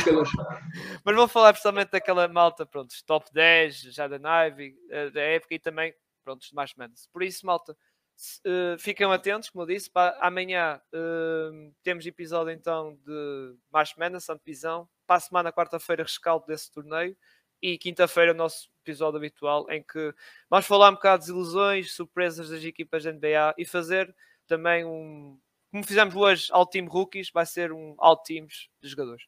mas 1.05 1.16
vou 1.16 1.28
falar 1.28 1.52
precisamente 1.52 1.90
daquela 1.90 2.26
malta, 2.28 2.64
pronto, 2.64 2.94
top 3.06 3.30
10, 3.32 3.80
já 3.94 4.09
da 4.09 4.18
Navy, 4.18 4.74
uh, 4.86 5.10
da 5.10 5.20
época 5.20 5.55
e 5.55 5.59
também, 5.59 5.94
pronto, 6.24 6.47
mais 6.55 6.74
menos. 6.74 7.06
Por 7.12 7.22
isso, 7.22 7.44
malta, 7.44 7.72
uh, 7.72 8.78
fiquem 8.78 9.06
atentos, 9.12 9.51
como 9.51 9.62
eu 9.62 9.66
disse, 9.66 9.90
para, 9.90 10.16
amanhã 10.20 10.80
uh, 10.94 11.74
temos 11.82 12.06
episódio 12.06 12.52
então 12.52 12.97
de 13.05 13.55
mais 13.70 13.94
menos, 13.97 14.24
Santo 14.24 14.43
Pisão, 14.43 14.89
para 15.06 15.16
a 15.16 15.20
semana, 15.20 15.52
quarta-feira, 15.52 16.02
rescaldo 16.02 16.47
desse 16.47 16.70
torneio 16.70 17.16
e 17.60 17.78
quinta-feira 17.78 18.32
o 18.32 18.34
nosso 18.34 18.68
episódio 18.84 19.18
habitual 19.18 19.70
em 19.70 19.82
que 19.82 20.12
vamos 20.51 20.66
falar 20.66 20.90
um 20.90 20.94
bocado 20.94 21.24
de 21.24 21.30
ilusões, 21.30 21.94
surpresas 21.94 22.51
das 22.51 22.64
equipas 22.64 23.05
da 23.05 23.12
NBA 23.12 23.55
e 23.56 23.64
fazer 23.64 24.12
também 24.53 24.85
um. 24.85 25.39
Como 25.70 25.83
fizemos 25.83 26.15
hoje 26.15 26.49
ao 26.51 26.66
Team 26.66 26.87
Rookies, 26.87 27.31
vai 27.33 27.47
ser 27.47 27.73
um 27.73 27.95
All 27.97 28.19
Teams 28.19 28.69
de 28.83 28.89
jogadores. 28.91 29.24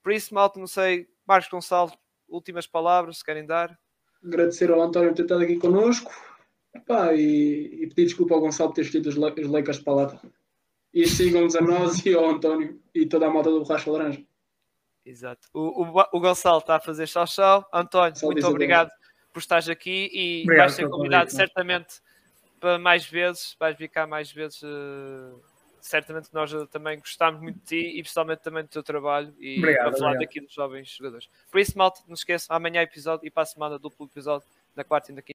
Por 0.00 0.12
isso, 0.12 0.32
malta, 0.32 0.60
não 0.60 0.68
sei, 0.68 1.08
Marcos 1.26 1.50
Gonçalves, 1.50 1.98
últimas 2.28 2.68
palavras, 2.68 3.18
se 3.18 3.24
querem 3.24 3.44
dar. 3.44 3.76
Agradecer 4.24 4.70
ao 4.70 4.80
António 4.80 5.08
por 5.08 5.16
ter 5.16 5.22
estado 5.22 5.42
aqui 5.42 5.56
connosco 5.56 6.12
Epá, 6.72 7.12
e, 7.14 7.82
e, 7.82 7.86
pedir 7.88 8.04
desculpa 8.04 8.34
ao 8.34 8.40
Gonçalo 8.40 8.70
por 8.70 8.76
ter 8.76 8.82
escrito 8.82 9.08
os, 9.08 9.16
os 9.16 9.50
Lakers 9.50 9.80
para 9.80 9.94
lá. 9.94 10.20
E 10.94 11.06
sigam-nos 11.06 11.56
a 11.56 11.60
nós 11.60 12.04
e 12.06 12.14
ao 12.14 12.30
António 12.30 12.80
e 12.94 13.06
toda 13.06 13.26
a 13.26 13.30
malta 13.30 13.50
do 13.50 13.60
Borracha 13.60 13.90
Laranja. 13.90 14.24
Exato. 15.04 15.48
O, 15.52 15.82
o, 15.82 16.04
o 16.12 16.20
Gonçalo 16.20 16.58
está 16.58 16.76
a 16.76 16.80
fazer 16.80 17.08
chau-chau. 17.08 17.66
António, 17.72 18.14
muito 18.22 18.46
obrigado 18.46 18.90
por 19.32 19.40
estares 19.40 19.68
aqui 19.68 20.08
e 20.12 20.42
obrigado, 20.44 20.66
vais 20.66 20.74
ser 20.74 20.88
convidado 20.88 21.30
certamente 21.32 22.00
para 22.60 22.78
mais 22.78 23.06
vezes, 23.06 23.56
vais 23.58 23.76
vir 23.76 23.88
cá 23.88 24.06
mais 24.06 24.30
vezes. 24.30 24.62
Uh, 24.62 25.40
certamente 25.80 26.28
que 26.28 26.34
nós 26.34 26.52
também 26.70 26.98
gostamos 26.98 27.40
muito 27.40 27.58
de 27.60 27.64
ti 27.64 27.98
e 27.98 28.02
principalmente 28.02 28.40
também 28.40 28.62
do 28.62 28.68
teu 28.68 28.82
trabalho 28.82 29.34
e 29.38 29.58
obrigado, 29.58 29.90
para 29.90 29.98
falar 29.98 30.18
daqui 30.18 30.40
dos 30.40 30.52
jovens 30.52 30.90
jogadores. 30.90 31.28
Por 31.50 31.60
isso, 31.60 31.76
malta, 31.76 32.02
não 32.06 32.14
esqueçam, 32.14 32.54
amanhã 32.54 32.82
episódio 32.82 33.26
e 33.26 33.30
para 33.30 33.42
a 33.44 33.46
semana 33.46 33.78
duplo 33.78 34.06
episódio 34.06 34.46
na 34.76 34.84
quarta 34.84 35.10
e 35.10 35.14
na 35.14 35.22
quinta. 35.22 35.28